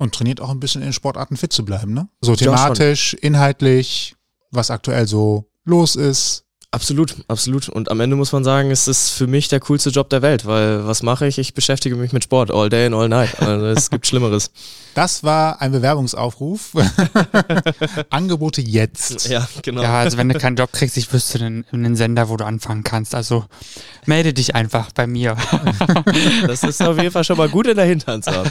Und 0.00 0.14
trainiert 0.14 0.40
auch 0.40 0.48
ein 0.48 0.60
bisschen 0.60 0.80
in 0.80 0.94
Sportarten 0.94 1.36
fit 1.36 1.52
zu 1.52 1.62
bleiben, 1.62 1.92
ne? 1.92 2.08
So 2.22 2.34
thematisch, 2.34 3.12
inhaltlich, 3.12 4.16
was 4.50 4.70
aktuell 4.70 5.06
so 5.06 5.50
los 5.64 5.94
ist. 5.94 6.46
Absolut, 6.72 7.16
absolut. 7.26 7.68
Und 7.68 7.90
am 7.90 7.98
Ende 7.98 8.14
muss 8.14 8.30
man 8.30 8.44
sagen, 8.44 8.70
es 8.70 8.86
ist 8.86 9.10
für 9.10 9.26
mich 9.26 9.48
der 9.48 9.58
coolste 9.58 9.90
Job 9.90 10.08
der 10.08 10.22
Welt, 10.22 10.46
weil 10.46 10.86
was 10.86 11.02
mache 11.02 11.26
ich? 11.26 11.38
Ich 11.38 11.52
beschäftige 11.52 11.96
mich 11.96 12.12
mit 12.12 12.22
Sport, 12.22 12.52
all 12.52 12.68
day 12.68 12.86
and 12.86 12.94
all 12.94 13.08
night. 13.08 13.42
Also 13.42 13.66
es 13.66 13.90
gibt 13.90 14.06
Schlimmeres. 14.06 14.52
Das 14.94 15.22
war 15.22 15.62
ein 15.62 15.70
Bewerbungsaufruf. 15.70 16.72
Angebote 18.10 18.60
jetzt. 18.60 19.28
Ja, 19.28 19.46
genau. 19.62 19.82
Ja, 19.82 20.00
also 20.00 20.18
wenn 20.18 20.28
du 20.28 20.36
keinen 20.36 20.56
Job 20.56 20.72
kriegst, 20.72 20.96
ich 20.96 21.12
wüsste 21.12 21.38
einen, 21.38 21.64
einen 21.70 21.94
Sender, 21.94 22.28
wo 22.28 22.36
du 22.36 22.44
anfangen 22.44 22.82
kannst. 22.82 23.14
Also 23.14 23.44
melde 24.06 24.34
dich 24.34 24.56
einfach 24.56 24.90
bei 24.90 25.06
mir. 25.06 25.36
das 26.46 26.64
ist 26.64 26.82
auf 26.82 26.98
jeden 26.98 27.12
Fall 27.12 27.22
schon 27.22 27.36
mal 27.36 27.48
gut 27.48 27.68
in 27.68 27.76
der 27.76 27.84
Hinterhand 27.84 28.24
zu 28.24 28.32
haben. 28.32 28.50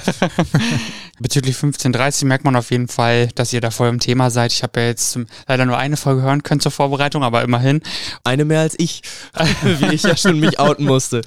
Bezüglich 1.19 1.55
1530 1.55 2.25
merkt 2.25 2.45
man 2.45 2.55
auf 2.55 2.71
jeden 2.71 2.87
Fall, 2.87 3.27
dass 3.35 3.51
ihr 3.51 3.59
da 3.59 3.69
voll 3.69 3.89
im 3.89 3.99
Thema 3.99 4.31
seid. 4.31 4.53
Ich 4.53 4.63
habe 4.63 4.79
ja 4.79 4.87
jetzt 4.87 5.19
leider 5.45 5.65
nur 5.65 5.77
eine 5.77 5.97
Folge 5.97 6.21
hören 6.21 6.43
können 6.43 6.61
zur 6.61 6.71
Vorbereitung, 6.71 7.23
aber 7.23 7.43
immerhin. 7.43 7.81
Eine 8.23 8.45
mehr 8.45 8.61
als 8.61 8.75
ich, 8.77 9.01
wie 9.63 9.93
ich 9.93 10.03
ja 10.03 10.15
schon 10.15 10.39
mich 10.39 10.59
outen 10.59 10.85
musste. 10.85 11.21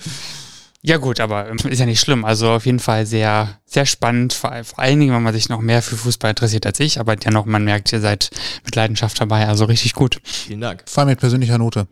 Ja 0.85 0.97
gut, 0.97 1.21
aber 1.21 1.49
ähm, 1.49 1.59
ist 1.69 1.79
ja 1.79 1.87
nicht 1.87 2.01
schlimm. 2.01 2.25
Also 2.25 2.51
auf 2.51 2.67
jeden 2.67 2.81
Fall 2.81 3.07
sehr, 3.07 3.61
sehr 3.65 3.87
spannend. 3.87 4.33
Vor, 4.33 4.53
vor 4.65 4.81
allen 4.81 4.99
Dingen, 4.99 5.15
wenn 5.15 5.23
man 5.23 5.33
sich 5.33 5.49
noch 5.49 5.61
mehr 5.61 5.81
für 5.81 5.97
Fußball 5.97 6.31
interessiert 6.31 6.67
als 6.67 6.81
ich. 6.81 6.99
Aber 6.99 7.15
dennoch, 7.15 7.47
man 7.47 7.65
merkt, 7.65 7.93
ihr 7.93 8.01
seid 8.01 8.31
mit 8.65 8.75
Leidenschaft 8.75 9.21
dabei. 9.21 9.47
Also 9.47 9.67
richtig 9.67 9.95
gut. 9.95 10.21
Vielen 10.25 10.61
Dank. 10.61 10.83
Vor 10.87 11.03
allem 11.03 11.11
mit 11.11 11.21
persönlicher 11.21 11.59
Note. 11.59 11.87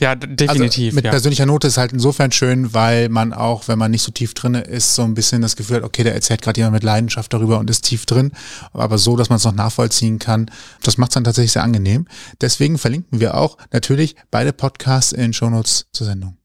Ja, 0.00 0.14
definitiv. 0.14 0.88
Also 0.88 0.94
mit 0.94 1.04
ja. 1.04 1.10
persönlicher 1.10 1.46
Note 1.46 1.66
ist 1.66 1.76
halt 1.76 1.92
insofern 1.92 2.30
schön, 2.30 2.72
weil 2.72 3.08
man 3.08 3.32
auch, 3.32 3.66
wenn 3.66 3.78
man 3.78 3.90
nicht 3.90 4.02
so 4.02 4.12
tief 4.12 4.32
drin 4.34 4.54
ist, 4.54 4.94
so 4.94 5.02
ein 5.02 5.14
bisschen 5.14 5.42
das 5.42 5.56
Gefühl 5.56 5.76
hat, 5.76 5.82
okay, 5.82 6.04
da 6.04 6.10
erzählt 6.10 6.40
gerade 6.42 6.60
jemand 6.60 6.74
mit 6.74 6.82
Leidenschaft 6.84 7.32
darüber 7.32 7.58
und 7.58 7.68
ist 7.68 7.82
tief 7.82 8.06
drin, 8.06 8.32
aber 8.72 8.98
so, 8.98 9.16
dass 9.16 9.28
man 9.28 9.36
es 9.36 9.44
noch 9.44 9.54
nachvollziehen 9.54 10.18
kann. 10.18 10.50
Das 10.82 10.98
macht 10.98 11.10
es 11.10 11.14
dann 11.14 11.24
tatsächlich 11.24 11.52
sehr 11.52 11.64
angenehm. 11.64 12.06
Deswegen 12.40 12.78
verlinken 12.78 13.18
wir 13.20 13.34
auch 13.34 13.58
natürlich 13.72 14.14
beide 14.30 14.52
Podcasts 14.52 15.12
in 15.12 15.32
Shownotes 15.32 15.86
zur 15.92 16.06
Sendung. 16.06 16.36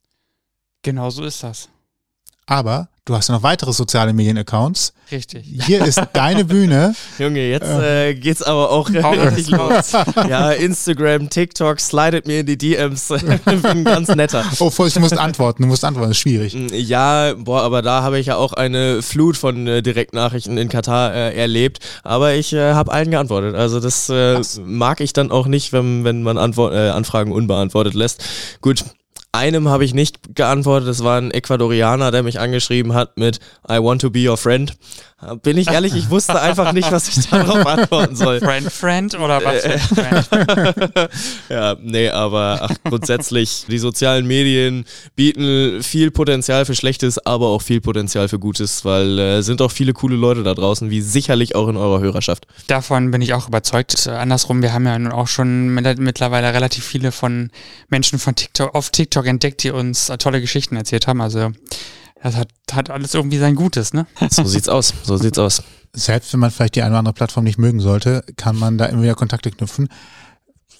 Genau 0.81 1.09
so 1.11 1.23
ist 1.23 1.43
das. 1.43 1.69
Aber 2.45 2.89
du 3.05 3.15
hast 3.15 3.29
ja 3.29 3.35
noch 3.35 3.43
weitere 3.43 3.73
soziale 3.73 4.13
Medien-Accounts. 4.13 4.93
Richtig. 5.11 5.45
Hier 5.65 5.83
ist 5.85 6.01
deine 6.13 6.45
Bühne. 6.45 6.95
Junge, 7.19 7.49
jetzt 7.49 7.69
äh, 7.69 8.15
geht's 8.15 8.41
aber 8.41 8.71
auch 8.71 8.89
richtig 8.89 9.49
los. 9.49 9.91
Ja, 10.27 10.51
Instagram, 10.51 11.29
TikTok, 11.29 11.79
slidet 11.79 12.27
mir 12.27 12.41
in 12.41 12.45
die 12.45 12.57
DMs. 12.57 13.07
Bin 13.45 13.83
ganz 13.83 14.09
netter. 14.09 14.45
Oh, 14.59 14.69
Vorsicht, 14.69 14.95
du 14.95 15.01
musst 15.01 15.17
antworten. 15.17 15.63
Du 15.63 15.67
musst 15.67 15.83
antworten, 15.83 16.09
das 16.09 16.17
ist 16.17 16.21
schwierig. 16.21 16.53
Mm, 16.53 16.67
ja, 16.71 17.33
boah, 17.37 17.61
aber 17.61 17.81
da 17.81 18.03
habe 18.03 18.19
ich 18.19 18.27
ja 18.27 18.37
auch 18.37 18.53
eine 18.53 19.01
Flut 19.01 19.37
von 19.37 19.67
äh, 19.67 19.81
Direktnachrichten 19.81 20.57
in 20.57 20.69
Katar 20.69 21.13
äh, 21.13 21.35
erlebt. 21.35 21.79
Aber 22.03 22.33
ich 22.33 22.53
äh, 22.53 22.73
habe 22.73 22.91
allen 22.91 23.11
geantwortet. 23.11 23.55
Also 23.55 23.79
das 23.79 24.09
äh, 24.09 24.41
mag 24.63 25.01
ich 25.01 25.13
dann 25.13 25.31
auch 25.31 25.47
nicht, 25.47 25.73
wenn, 25.73 26.03
wenn 26.03 26.23
man 26.23 26.37
Antwort, 26.37 26.73
äh, 26.73 26.89
Anfragen 26.89 27.31
unbeantwortet 27.31 27.93
lässt. 27.93 28.23
Gut, 28.61 28.83
einem 29.33 29.67
habe 29.67 29.83
ich 29.83 29.93
nicht 29.93 30.35
geantwortet, 30.35 30.87
das 30.87 31.03
war 31.03 31.19
ein 31.19 31.31
Ecuadorianer, 31.31 32.11
der 32.11 32.23
mich 32.23 32.39
angeschrieben 32.39 32.93
hat 32.93 33.17
mit 33.17 33.39
I 33.69 33.79
want 33.79 34.01
to 34.01 34.09
be 34.09 34.29
your 34.29 34.37
friend. 34.37 34.77
Bin 35.41 35.57
ich 35.57 35.69
ehrlich, 35.69 35.95
ich 35.95 36.09
wusste 36.09 36.39
einfach 36.41 36.73
nicht, 36.73 36.91
was 36.91 37.07
ich 37.07 37.27
darauf 37.29 37.65
antworten 37.65 38.15
soll. 38.15 38.39
Friend, 38.39 38.71
Friend 38.71 39.15
oder 39.19 39.43
was? 39.43 39.63
Äh, 39.63 39.79
Friend? 39.79 41.09
ja, 41.49 41.75
nee, 41.81 42.09
aber 42.09 42.59
ach, 42.61 42.75
grundsätzlich, 42.83 43.65
die 43.67 43.79
sozialen 43.79 44.27
Medien 44.27 44.85
bieten 45.15 45.81
viel 45.83 46.11
Potenzial 46.11 46.65
für 46.65 46.75
Schlechtes, 46.75 47.25
aber 47.25 47.47
auch 47.47 47.61
viel 47.61 47.81
Potenzial 47.81 48.27
für 48.27 48.39
Gutes, 48.39 48.85
weil 48.85 49.19
äh, 49.19 49.41
sind 49.41 49.61
auch 49.61 49.71
viele 49.71 49.93
coole 49.93 50.15
Leute 50.15 50.43
da 50.43 50.53
draußen, 50.53 50.89
wie 50.89 51.01
sicherlich 51.01 51.55
auch 51.55 51.67
in 51.67 51.77
eurer 51.77 51.99
Hörerschaft. 51.99 52.47
Davon 52.67 53.11
bin 53.11 53.21
ich 53.21 53.33
auch 53.33 53.47
überzeugt. 53.47 54.07
Andersrum, 54.07 54.61
wir 54.61 54.73
haben 54.73 54.85
ja 54.85 54.97
nun 54.97 55.11
auch 55.11 55.27
schon 55.27 55.73
mittlerweile 55.73 56.53
relativ 56.53 56.83
viele 56.85 57.11
von 57.11 57.51
Menschen 57.89 58.19
von 58.19 58.35
TikTok 58.35 58.75
auf 58.75 58.89
TikTok 58.89 59.25
entdeckt, 59.25 59.63
die 59.63 59.71
uns 59.71 60.11
tolle 60.19 60.41
Geschichten 60.41 60.75
erzählt 60.75 61.07
haben. 61.07 61.21
Also 61.21 61.51
das 62.23 62.35
hat, 62.35 62.47
hat 62.71 62.89
alles 62.89 63.13
irgendwie 63.13 63.37
sein 63.37 63.55
Gutes, 63.55 63.93
ne? 63.93 64.07
So 64.31 64.45
sieht's 64.45 64.69
aus, 64.69 64.93
so 65.03 65.17
sieht's 65.17 65.37
aus. 65.37 65.61
Selbst 65.93 66.33
wenn 66.33 66.39
man 66.39 66.49
vielleicht 66.49 66.75
die 66.75 66.81
eine 66.81 66.91
oder 66.91 66.99
andere 66.99 67.13
Plattform 67.13 67.43
nicht 67.43 67.59
mögen 67.59 67.79
sollte, 67.79 68.23
kann 68.37 68.57
man 68.57 68.77
da 68.77 68.85
immer 68.85 69.03
wieder 69.03 69.15
Kontakte 69.15 69.51
knüpfen. 69.51 69.89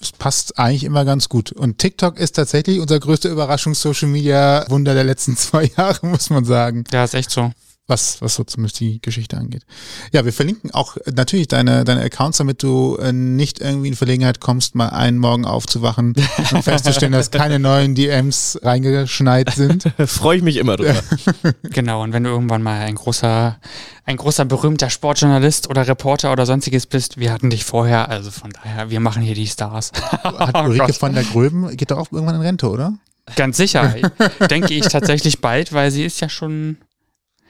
Es 0.00 0.10
passt 0.12 0.58
eigentlich 0.58 0.84
immer 0.84 1.04
ganz 1.04 1.28
gut. 1.28 1.52
Und 1.52 1.78
TikTok 1.78 2.18
ist 2.18 2.32
tatsächlich 2.32 2.80
unser 2.80 2.98
größter 2.98 3.30
Überraschungs-Social-Media-Wunder 3.30 4.94
der 4.94 5.04
letzten 5.04 5.36
zwei 5.36 5.70
Jahre, 5.76 6.06
muss 6.06 6.30
man 6.30 6.44
sagen. 6.44 6.84
Ja, 6.92 7.04
ist 7.04 7.14
echt 7.14 7.30
so 7.30 7.52
was, 7.86 8.22
was 8.22 8.34
so 8.34 8.44
zumindest 8.44 8.80
die 8.80 9.00
Geschichte 9.02 9.36
angeht. 9.36 9.62
Ja, 10.12 10.24
wir 10.24 10.32
verlinken 10.32 10.70
auch 10.72 10.96
natürlich 11.12 11.48
deine, 11.48 11.84
deine 11.84 12.02
Accounts, 12.02 12.38
damit 12.38 12.62
du 12.62 12.96
äh, 12.96 13.12
nicht 13.12 13.60
irgendwie 13.60 13.88
in 13.88 13.94
Verlegenheit 13.94 14.40
kommst, 14.40 14.74
mal 14.74 14.88
einen 14.88 15.18
Morgen 15.18 15.44
aufzuwachen 15.44 16.14
und 16.52 16.62
festzustellen, 16.62 17.12
dass 17.12 17.30
keine 17.30 17.58
neuen 17.58 17.94
DMs 17.94 18.58
reingeschneit 18.62 19.50
sind. 19.54 19.84
Freue 20.06 20.38
ich 20.38 20.42
mich 20.42 20.56
immer 20.56 20.76
drüber. 20.76 21.02
genau, 21.64 22.02
und 22.02 22.14
wenn 22.14 22.24
du 22.24 22.30
irgendwann 22.30 22.62
mal 22.62 22.80
ein 22.80 22.94
großer, 22.94 23.58
ein 24.06 24.16
großer 24.16 24.46
berühmter 24.46 24.88
Sportjournalist 24.88 25.68
oder 25.68 25.86
Reporter 25.86 26.32
oder 26.32 26.46
sonstiges 26.46 26.86
bist, 26.86 27.18
wir 27.18 27.32
hatten 27.32 27.50
dich 27.50 27.64
vorher, 27.64 28.08
also 28.08 28.30
von 28.30 28.50
daher, 28.50 28.88
wir 28.88 29.00
machen 29.00 29.22
hier 29.22 29.34
die 29.34 29.46
Stars. 29.46 29.92
Hat 30.22 30.56
Ulrike 30.56 30.86
oh 30.88 30.92
von 30.92 31.12
der 31.12 31.24
Gröben, 31.24 31.76
geht 31.76 31.90
doch 31.90 31.98
auch 31.98 32.12
irgendwann 32.12 32.36
in 32.36 32.40
Rente, 32.40 32.70
oder? 32.70 32.94
Ganz 33.36 33.56
sicher. 33.56 33.94
Denke 34.50 34.74
ich 34.74 34.86
tatsächlich 34.88 35.40
bald, 35.40 35.72
weil 35.72 35.90
sie 35.90 36.04
ist 36.04 36.20
ja 36.20 36.28
schon 36.28 36.76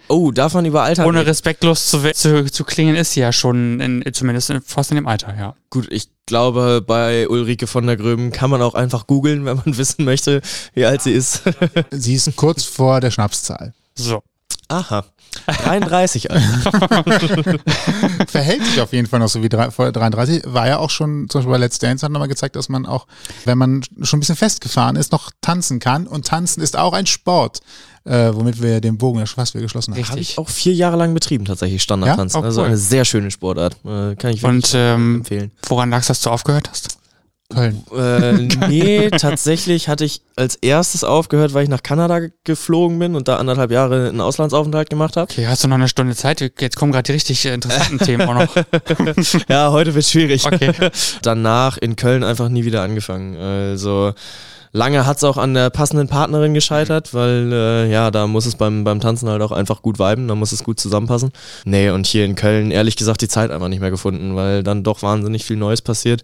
Oh, 0.09 0.31
darf 0.31 0.55
man 0.55 0.67
über 0.67 0.83
Alter 0.83 1.07
Ohne 1.07 1.27
respektlos 1.27 1.89
zu, 1.89 2.13
zu, 2.13 2.45
zu 2.51 2.65
klingen 2.65 2.97
ist 2.97 3.13
sie 3.13 3.21
ja 3.21 3.33
schon, 3.33 3.81
in, 3.81 4.05
zumindest 4.13 4.53
fast 4.67 4.91
in 4.91 4.97
dem 4.97 5.07
Alter, 5.07 5.35
ja. 5.37 5.55
Gut, 5.71 5.89
ich 5.91 6.09
glaube, 6.27 6.83
bei 6.87 7.29
Ulrike 7.29 7.67
von 7.67 7.87
der 7.87 7.97
Gröben 7.97 8.31
kann 8.31 8.51
man 8.51 8.63
auch 8.63 8.75
einfach 8.75 9.07
googeln, 9.07 9.45
wenn 9.45 9.57
man 9.57 9.77
wissen 9.79 10.05
möchte, 10.05 10.43
wie 10.75 10.85
alt 10.85 11.03
sie 11.03 11.13
ist. 11.13 11.43
sie 11.91 12.15
ist 12.15 12.35
kurz 12.37 12.65
vor 12.65 13.01
der 13.01 13.11
Schnapszahl. 13.11 13.75
So. 13.95 14.23
Aha. 14.69 15.05
33 15.47 16.31
also. 16.31 16.47
Verhält 18.29 18.65
sich 18.65 18.81
auf 18.81 18.93
jeden 18.93 19.09
Fall 19.09 19.21
noch 19.21 19.29
so 19.29 19.43
wie 19.43 19.49
33. 19.49 20.43
War 20.47 20.69
ja 20.69 20.79
auch 20.79 20.91
schon, 20.91 21.29
zum 21.29 21.41
Beispiel 21.41 21.53
bei 21.53 21.59
Let's 21.59 21.79
Dance 21.79 22.05
hat 22.05 22.13
nochmal 22.13 22.29
gezeigt, 22.29 22.57
dass 22.57 22.69
man 22.69 22.87
auch, 22.87 23.07
wenn 23.45 23.59
man 23.59 23.83
schon 24.03 24.19
ein 24.19 24.21
bisschen 24.21 24.37
festgefahren 24.37 24.97
ist, 24.97 25.13
noch 25.13 25.31
tanzen 25.41 25.81
kann. 25.81 26.07
Und 26.07 26.27
tanzen 26.27 26.63
ist 26.63 26.77
auch 26.77 26.93
ein 26.93 27.07
Sport 27.07 27.61
äh, 28.05 28.31
womit 28.35 28.61
wir 28.61 28.81
den 28.81 28.99
Bogen 28.99 29.19
ja 29.19 29.27
fast 29.27 29.55
wieder 29.55 29.63
geschlossen 29.63 29.95
haben. 29.95 30.09
Habe 30.09 30.21
ich 30.21 30.39
auch 30.39 30.49
vier 30.49 30.75
Jahre 30.75 30.97
lang 30.97 31.15
betrieben, 31.15 31.45
tatsächlich 31.45 31.83
Standardtanz. 31.83 32.35
Ja? 32.35 32.41
Oh, 32.41 32.43
also 32.43 32.61
cool. 32.61 32.69
eine 32.69 32.77
sehr 32.77 33.05
schöne 33.05 33.31
Sportart. 33.31 33.77
Äh, 33.85 34.15
kann 34.17 34.31
ich 34.31 34.43
wirklich 34.43 34.45
Und, 34.45 34.73
ähm, 34.75 35.17
empfehlen. 35.17 35.53
Woran 35.69 35.91
lag 35.91 36.01
es, 36.01 36.09
dass 36.09 36.21
du 36.21 36.31
aufgehört 36.31 36.69
hast? 36.69 36.99
Köln. 37.55 37.85
Äh, 37.97 38.33
nee, 38.69 39.11
tatsächlich 39.11 39.89
hatte 39.89 40.05
ich 40.05 40.23
als 40.37 40.57
erstes 40.57 41.05
aufgehört, 41.05 41.55
weil 41.55 41.65
ich 41.65 41.69
nach 41.69 41.83
Kanada 41.83 42.21
geflogen 42.45 42.99
bin 42.99 43.15
und 43.15 43.29
da 43.29 43.37
anderthalb 43.37 43.71
Jahre 43.71 44.09
einen 44.09 44.21
Auslandsaufenthalt 44.21 44.91
gemacht 44.91 45.17
habe. 45.17 45.31
Okay, 45.31 45.47
hast 45.47 45.65
du 45.65 45.69
noch 45.69 45.77
eine 45.77 45.89
Stunde 45.89 46.15
Zeit? 46.15 46.41
Jetzt 46.41 46.77
kommen 46.77 46.93
gerade 46.93 47.05
die 47.05 47.13
richtig 47.13 47.45
interessanten 47.47 47.99
Themen 47.99 48.29
auch 48.29 48.35
noch. 48.35 48.57
ja, 49.49 49.71
heute 49.71 49.95
wird 49.95 50.05
schwierig. 50.05 50.45
Okay. 50.45 50.73
Danach 51.23 51.79
in 51.79 51.97
Köln 51.97 52.25
einfach 52.25 52.49
nie 52.49 52.65
wieder 52.65 52.83
angefangen. 52.83 53.37
Also 53.37 54.13
Lange 54.77 55.07
hat 55.07 55.19
es 55.19 55.25
auch 55.25 55.37
an 55.37 55.55
der 55.55 55.71
passenden 55.71 56.09
Partnerin 56.09 56.53
gescheitert, 56.53 57.15
weil 57.15 57.53
äh, 57.53 57.93
ja, 57.93 58.11
da 58.11 58.27
muss 58.27 58.45
es 58.45 58.57
beim, 58.57 58.83
beim 58.83 58.99
Tanzen 58.99 59.29
halt 59.29 59.41
auch 59.41 59.53
einfach 59.53 59.83
gut 59.83 60.01
viben, 60.01 60.27
da 60.27 60.35
muss 60.35 60.51
es 60.51 60.65
gut 60.65 60.81
zusammenpassen. 60.81 61.31
Nee, 61.65 61.91
und 61.91 62.09
hier 62.09 62.25
in 62.25 62.35
Köln 62.35 62.73
ehrlich 62.73 62.97
gesagt 62.97 63.21
die 63.21 63.29
Zeit 63.29 63.53
einfach 63.53 63.69
nicht 63.69 63.79
mehr 63.79 63.93
gefunden, 63.93 64.35
weil 64.35 64.65
dann 64.65 64.83
doch 64.83 65.03
wahnsinnig 65.03 65.45
viel 65.45 65.57
Neues 65.57 65.81
passiert. 65.81 66.23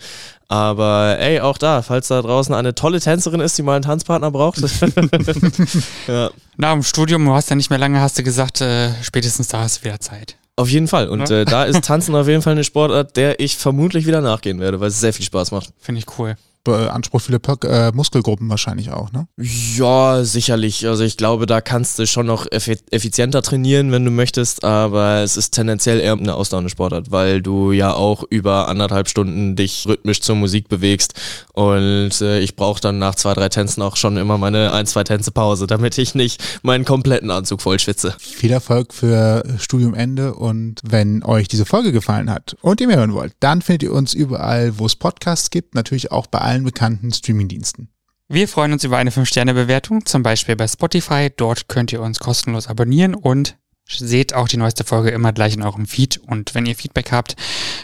Aber 0.49 1.17
ey, 1.21 1.39
auch 1.39 1.59
da, 1.59 1.81
falls 1.83 2.09
da 2.09 2.21
draußen 2.21 2.53
eine 2.53 2.75
tolle 2.75 2.99
Tänzerin 2.99 3.39
ist, 3.39 3.57
die 3.57 3.63
mal 3.63 3.77
einen 3.77 3.85
Tanzpartner 3.85 4.33
braucht. 4.33 4.59
ja. 6.09 6.31
Na, 6.57 6.73
im 6.73 6.83
Studium, 6.83 7.25
du 7.25 7.33
hast 7.33 7.51
ja 7.51 7.55
nicht 7.55 7.71
mehr 7.71 7.79
lange, 7.79 8.01
hast 8.01 8.19
du 8.19 8.25
gesagt, 8.25 8.61
äh, 8.63 8.91
spätestens 9.01 9.47
da 9.47 9.61
hast 9.61 9.79
du 9.79 9.85
wieder 9.85 10.01
Zeit. 10.01 10.35
Auf 10.57 10.69
jeden 10.69 10.89
Fall. 10.89 11.09
Und 11.09 11.31
äh, 11.31 11.45
da 11.45 11.67
ist 11.67 11.85
Tanzen 11.85 12.17
auf 12.17 12.27
jeden 12.27 12.43
Fall 12.43 12.55
eine 12.55 12.65
Sportart, 12.65 13.17
der 13.17 13.39
ich 13.39 13.57
vermutlich 13.57 14.07
wieder 14.07 14.21
nachgehen 14.21 14.59
werde, 14.59 14.81
weil 14.81 14.89
es 14.89 14.99
sehr 14.99 15.13
viel 15.13 15.25
Spaß 15.25 15.53
macht. 15.53 15.71
Finde 15.79 16.01
ich 16.01 16.19
cool. 16.19 16.35
Beansprucht 16.65 17.25
viele 17.27 17.41
äh, 17.65 17.93
Muskelgruppen 17.93 18.49
wahrscheinlich 18.49 18.91
auch, 18.91 19.13
ne? 19.13 19.27
Ja, 19.39 20.25
sicherlich. 20.25 20.87
Also 20.87 21.05
ich 21.05 21.17
glaube, 21.17 21.47
da 21.47 21.61
kannst 21.61 21.99
du 21.99 22.07
schon 22.07 22.27
noch 22.27 22.47
effizienter 22.51 23.43
trainieren, 23.43 23.93
wenn 23.93 24.05
du 24.05 24.11
möchtest, 24.11 24.65
aber 24.65 25.23
es 25.23 25.37
ist 25.37 25.53
tendenziell 25.53 26.01
eher 26.01 26.13
eine 26.13 26.35
Ausdauersportart, 26.35 27.11
weil 27.11 27.41
du 27.43 27.73
ja 27.73 27.93
auch 27.95 28.25
über 28.29 28.69
anderthalb 28.69 29.09
Stunden 29.09 29.57
dich 29.57 29.87
rhythmisch 29.87 30.21
zur 30.21 30.37
Musik 30.37 30.69
bewegst 30.69 31.15
und 31.53 32.21
äh, 32.21 32.41
ich 32.41 32.57
brauche 32.57 32.81
dann 32.81 32.99
nach 32.99 33.15
zwei, 33.15 33.35
drei 33.35 33.49
Tänzen 33.49 33.83
auch 33.83 33.97
schon 33.97 34.17
immer 34.17 34.39
meine 34.39 34.73
ein, 34.73 34.87
zwei 34.87 35.05
Tänze 35.05 35.31
Pause, 35.31 35.67
damit 35.67 35.97
ich 35.99 36.15
nicht 36.15 36.43
meinen 36.63 36.85
kompletten 36.85 37.31
Anzug 37.31 37.63
voll 37.63 37.79
schwitze. 37.79 38.15
Viel 38.19 38.51
Erfolg 38.51 38.93
für 38.93 39.45
Studiumende 39.59 40.35
und 40.35 40.81
wenn 40.85 41.23
euch 41.23 41.49
diese 41.49 41.65
Folge 41.65 41.93
gefallen 41.93 42.31
hat 42.31 42.57
und 42.61 42.81
ihr 42.81 42.87
mehr 42.87 42.99
hören 42.99 43.15
wollt, 43.15 43.33
dann 43.41 43.63
findet 43.63 43.85
ihr 43.85 43.93
uns 43.93 44.15
überall, 44.15 44.79
wo 44.79 44.87
es 44.87 44.97
Podcasts 44.97 45.51
gibt, 45.51 45.75
natürlich 45.75 46.13
auch 46.13 46.27
bei 46.27 46.41
allen 46.51 46.65
bekannten 46.65 47.13
Streamingdiensten. 47.13 47.91
Wir 48.29 48.49
freuen 48.49 48.73
uns 48.73 48.83
über 48.83 48.99
eine 48.99 49.11
5-Sterne-Bewertung, 49.11 50.05
zum 50.05 50.25
Beispiel 50.25 50.57
bei 50.57 50.67
Spotify. 50.67 51.31
Dort 51.37 51.69
könnt 51.69 51.93
ihr 51.93 52.03
uns 52.03 52.19
kostenlos 52.19 52.67
abonnieren 52.67 53.15
und 53.15 53.57
seht 53.89 54.35
auch 54.35 54.49
die 54.49 54.57
neueste 54.57 54.83
Folge 54.83 55.11
immer 55.11 55.33
gleich 55.33 55.55
in 55.55 55.63
eurem 55.63 55.87
Feed. 55.87 56.19
Und 56.19 56.55
wenn 56.57 56.67
ihr 56.67 56.75
Feedback 56.75 57.13
habt, 57.13 57.37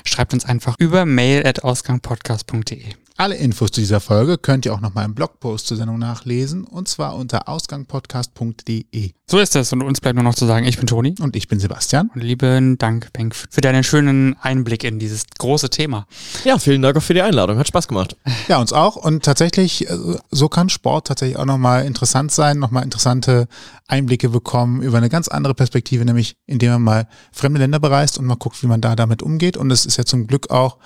schreibt 0.04 0.34
uns 0.34 0.44
einfach 0.44 0.74
über 0.78 1.06
mail 1.06 1.46
at 1.46 1.62
ausgangpodcast.de. 1.62 3.05
Alle 3.18 3.36
Infos 3.36 3.70
zu 3.70 3.80
dieser 3.80 4.00
Folge 4.00 4.36
könnt 4.36 4.66
ihr 4.66 4.74
auch 4.74 4.80
nochmal 4.82 5.06
im 5.06 5.14
Blogpost 5.14 5.66
zur 5.66 5.78
Sendung 5.78 5.98
nachlesen 5.98 6.64
und 6.64 6.86
zwar 6.86 7.16
unter 7.16 7.48
ausgangpodcast.de. 7.48 9.12
So 9.28 9.38
ist 9.38 9.56
es 9.56 9.72
und 9.72 9.80
uns 9.80 10.02
bleibt 10.02 10.16
nur 10.16 10.22
noch 10.22 10.34
zu 10.34 10.44
sagen, 10.44 10.66
ich 10.66 10.76
bin 10.76 10.86
Toni. 10.86 11.14
Und 11.20 11.34
ich 11.34 11.48
bin 11.48 11.58
Sebastian. 11.58 12.10
Und 12.14 12.22
lieben 12.22 12.76
Dank, 12.76 13.12
Benk, 13.14 13.34
für 13.34 13.62
deinen 13.62 13.84
schönen 13.84 14.36
Einblick 14.40 14.84
in 14.84 14.98
dieses 14.98 15.24
große 15.38 15.70
Thema. 15.70 16.06
Ja, 16.44 16.58
vielen 16.58 16.82
Dank 16.82 16.96
auch 16.96 17.02
für 17.02 17.14
die 17.14 17.22
Einladung. 17.22 17.58
Hat 17.58 17.66
Spaß 17.66 17.88
gemacht. 17.88 18.16
Ja, 18.48 18.60
uns 18.60 18.74
auch. 18.74 18.96
Und 18.96 19.24
tatsächlich, 19.24 19.88
äh, 19.88 19.96
so 20.30 20.48
kann 20.48 20.68
Sport 20.68 21.08
tatsächlich 21.08 21.38
auch 21.38 21.46
nochmal 21.46 21.86
interessant 21.86 22.30
sein, 22.32 22.58
nochmal 22.58 22.84
interessante 22.84 23.48
Einblicke 23.88 24.28
bekommen 24.28 24.82
über 24.82 24.98
eine 24.98 25.08
ganz 25.08 25.28
andere 25.28 25.54
Perspektive, 25.54 26.04
nämlich 26.04 26.36
indem 26.46 26.72
man 26.72 26.82
mal 26.82 27.08
fremde 27.32 27.58
Länder 27.58 27.80
bereist 27.80 28.18
und 28.18 28.26
mal 28.26 28.36
guckt, 28.36 28.62
wie 28.62 28.66
man 28.66 28.80
da 28.80 28.94
damit 28.94 29.22
umgeht. 29.22 29.56
Und 29.56 29.70
es 29.72 29.86
ist 29.86 29.96
ja 29.96 30.04
zum 30.04 30.26
Glück 30.26 30.50
auch 30.50 30.76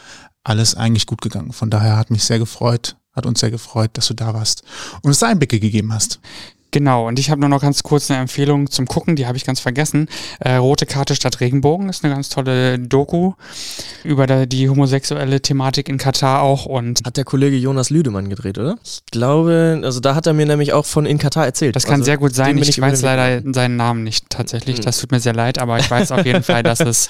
alles 0.44 0.74
eigentlich 0.74 1.06
gut 1.06 1.20
gegangen. 1.20 1.52
Von 1.52 1.70
daher 1.70 1.96
hat 1.96 2.10
mich 2.10 2.24
sehr 2.24 2.38
gefreut, 2.38 2.96
hat 3.12 3.26
uns 3.26 3.40
sehr 3.40 3.50
gefreut, 3.50 3.90
dass 3.94 4.08
du 4.08 4.14
da 4.14 4.34
warst 4.34 4.62
und 5.02 5.08
uns 5.10 5.22
Einblicke 5.22 5.60
gegeben 5.60 5.92
hast. 5.92 6.20
Genau, 6.72 7.08
und 7.08 7.18
ich 7.18 7.30
habe 7.30 7.40
nur 7.40 7.48
noch 7.48 7.62
ganz 7.62 7.82
kurz 7.82 8.10
eine 8.10 8.20
Empfehlung 8.20 8.70
zum 8.70 8.86
Gucken, 8.86 9.16
die 9.16 9.26
habe 9.26 9.36
ich 9.36 9.44
ganz 9.44 9.60
vergessen. 9.60 10.08
Äh, 10.38 10.56
Rote 10.56 10.86
Karte 10.86 11.14
statt 11.14 11.40
Regenbogen 11.40 11.88
ist 11.88 12.04
eine 12.04 12.14
ganz 12.14 12.28
tolle 12.28 12.78
Doku 12.78 13.32
über 14.04 14.26
die 14.46 14.68
homosexuelle 14.68 15.40
Thematik 15.40 15.88
in 15.88 15.98
Katar 15.98 16.42
auch. 16.42 16.66
Und 16.66 17.00
hat 17.04 17.16
der 17.16 17.24
Kollege 17.24 17.56
Jonas 17.56 17.90
Lüdemann 17.90 18.28
gedreht, 18.28 18.58
oder? 18.58 18.76
Ich 18.84 19.02
glaube, 19.10 19.80
also 19.82 20.00
da 20.00 20.14
hat 20.14 20.26
er 20.26 20.32
mir 20.32 20.46
nämlich 20.46 20.72
auch 20.72 20.86
von 20.86 21.06
in 21.06 21.18
Katar 21.18 21.44
erzählt. 21.44 21.74
Das 21.76 21.84
kann 21.84 21.94
also, 21.94 22.04
sehr 22.04 22.18
gut 22.18 22.34
sein. 22.34 22.56
Ich, 22.58 22.68
ich 22.68 22.80
weiß 22.80 23.02
leider 23.02 23.42
seinen 23.52 23.76
Namen 23.76 24.04
nicht 24.04 24.30
tatsächlich. 24.30 24.78
Mhm. 24.78 24.82
Das 24.82 25.00
tut 25.00 25.10
mir 25.10 25.20
sehr 25.20 25.34
leid, 25.34 25.58
aber 25.58 25.78
ich 25.78 25.90
weiß 25.90 26.12
auf 26.12 26.24
jeden 26.24 26.42
Fall, 26.42 26.62
dass 26.62 26.80
es 26.80 27.08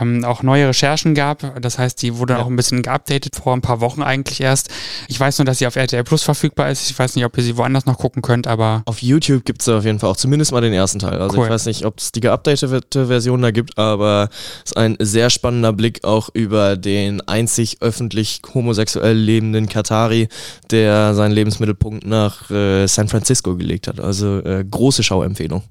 ähm, 0.00 0.24
auch 0.24 0.42
neue 0.42 0.68
Recherchen 0.68 1.14
gab. 1.14 1.60
Das 1.60 1.78
heißt, 1.78 2.00
die 2.02 2.16
wurde 2.16 2.34
ja. 2.34 2.40
auch 2.40 2.46
ein 2.46 2.56
bisschen 2.56 2.82
geupdatet 2.82 3.36
vor 3.36 3.54
ein 3.54 3.60
paar 3.60 3.80
Wochen 3.80 4.02
eigentlich 4.02 4.40
erst. 4.40 4.70
Ich 5.08 5.18
weiß 5.20 5.38
nur, 5.38 5.44
dass 5.44 5.58
sie 5.58 5.66
auf 5.66 5.76
RTL 5.76 6.04
Plus 6.04 6.22
verfügbar 6.22 6.70
ist. 6.70 6.90
Ich 6.90 6.98
weiß 6.98 7.16
nicht, 7.16 7.24
ob 7.24 7.36
ihr 7.36 7.42
sie 7.42 7.56
woanders 7.56 7.86
noch 7.86 7.98
gucken 7.98 8.22
könnt, 8.22 8.46
aber 8.46 8.82
auf 8.94 9.02
YouTube 9.02 9.44
gibt 9.44 9.60
es 9.60 9.68
auf 9.68 9.84
jeden 9.84 9.98
Fall 9.98 10.08
auch 10.08 10.16
zumindest 10.16 10.52
mal 10.52 10.60
den 10.60 10.72
ersten 10.72 11.00
Teil. 11.00 11.20
Also 11.20 11.36
cool. 11.36 11.44
ich 11.44 11.50
weiß 11.50 11.66
nicht, 11.66 11.84
ob 11.84 11.98
es 11.98 12.12
die 12.12 12.20
geupdatete 12.20 13.06
Version 13.08 13.42
da 13.42 13.50
gibt, 13.50 13.76
aber 13.76 14.28
es 14.64 14.70
ist 14.70 14.76
ein 14.76 14.96
sehr 15.00 15.30
spannender 15.30 15.72
Blick 15.72 16.04
auch 16.04 16.28
über 16.32 16.76
den 16.76 17.20
einzig 17.22 17.78
öffentlich 17.80 18.40
homosexuell 18.54 19.16
lebenden 19.16 19.68
Katari, 19.68 20.28
der 20.70 21.14
seinen 21.14 21.32
Lebensmittelpunkt 21.32 22.06
nach 22.06 22.48
äh, 22.52 22.86
San 22.86 23.08
Francisco 23.08 23.56
gelegt 23.56 23.88
hat. 23.88 23.98
Also 23.98 24.38
äh, 24.44 24.64
große 24.64 25.02
Schauempfehlung. 25.02 25.64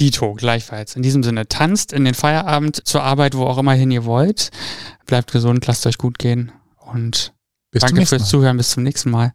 Dito, 0.00 0.34
gleichfalls. 0.34 0.94
In 0.94 1.02
diesem 1.02 1.24
Sinne, 1.24 1.48
tanzt 1.48 1.92
in 1.92 2.04
den 2.04 2.14
Feierabend 2.14 2.86
zur 2.86 3.02
Arbeit, 3.02 3.36
wo 3.36 3.46
auch 3.46 3.58
immer 3.58 3.72
hin 3.72 3.90
ihr 3.90 4.04
wollt. 4.04 4.50
Bleibt 5.06 5.32
gesund, 5.32 5.66
lasst 5.66 5.86
euch 5.88 5.98
gut 5.98 6.20
gehen 6.20 6.52
und 6.78 7.32
bis 7.72 7.80
danke 7.80 8.06
fürs 8.06 8.28
Zuhören. 8.28 8.56
Bis 8.56 8.70
zum 8.70 8.84
nächsten 8.84 9.10
Mal. 9.10 9.34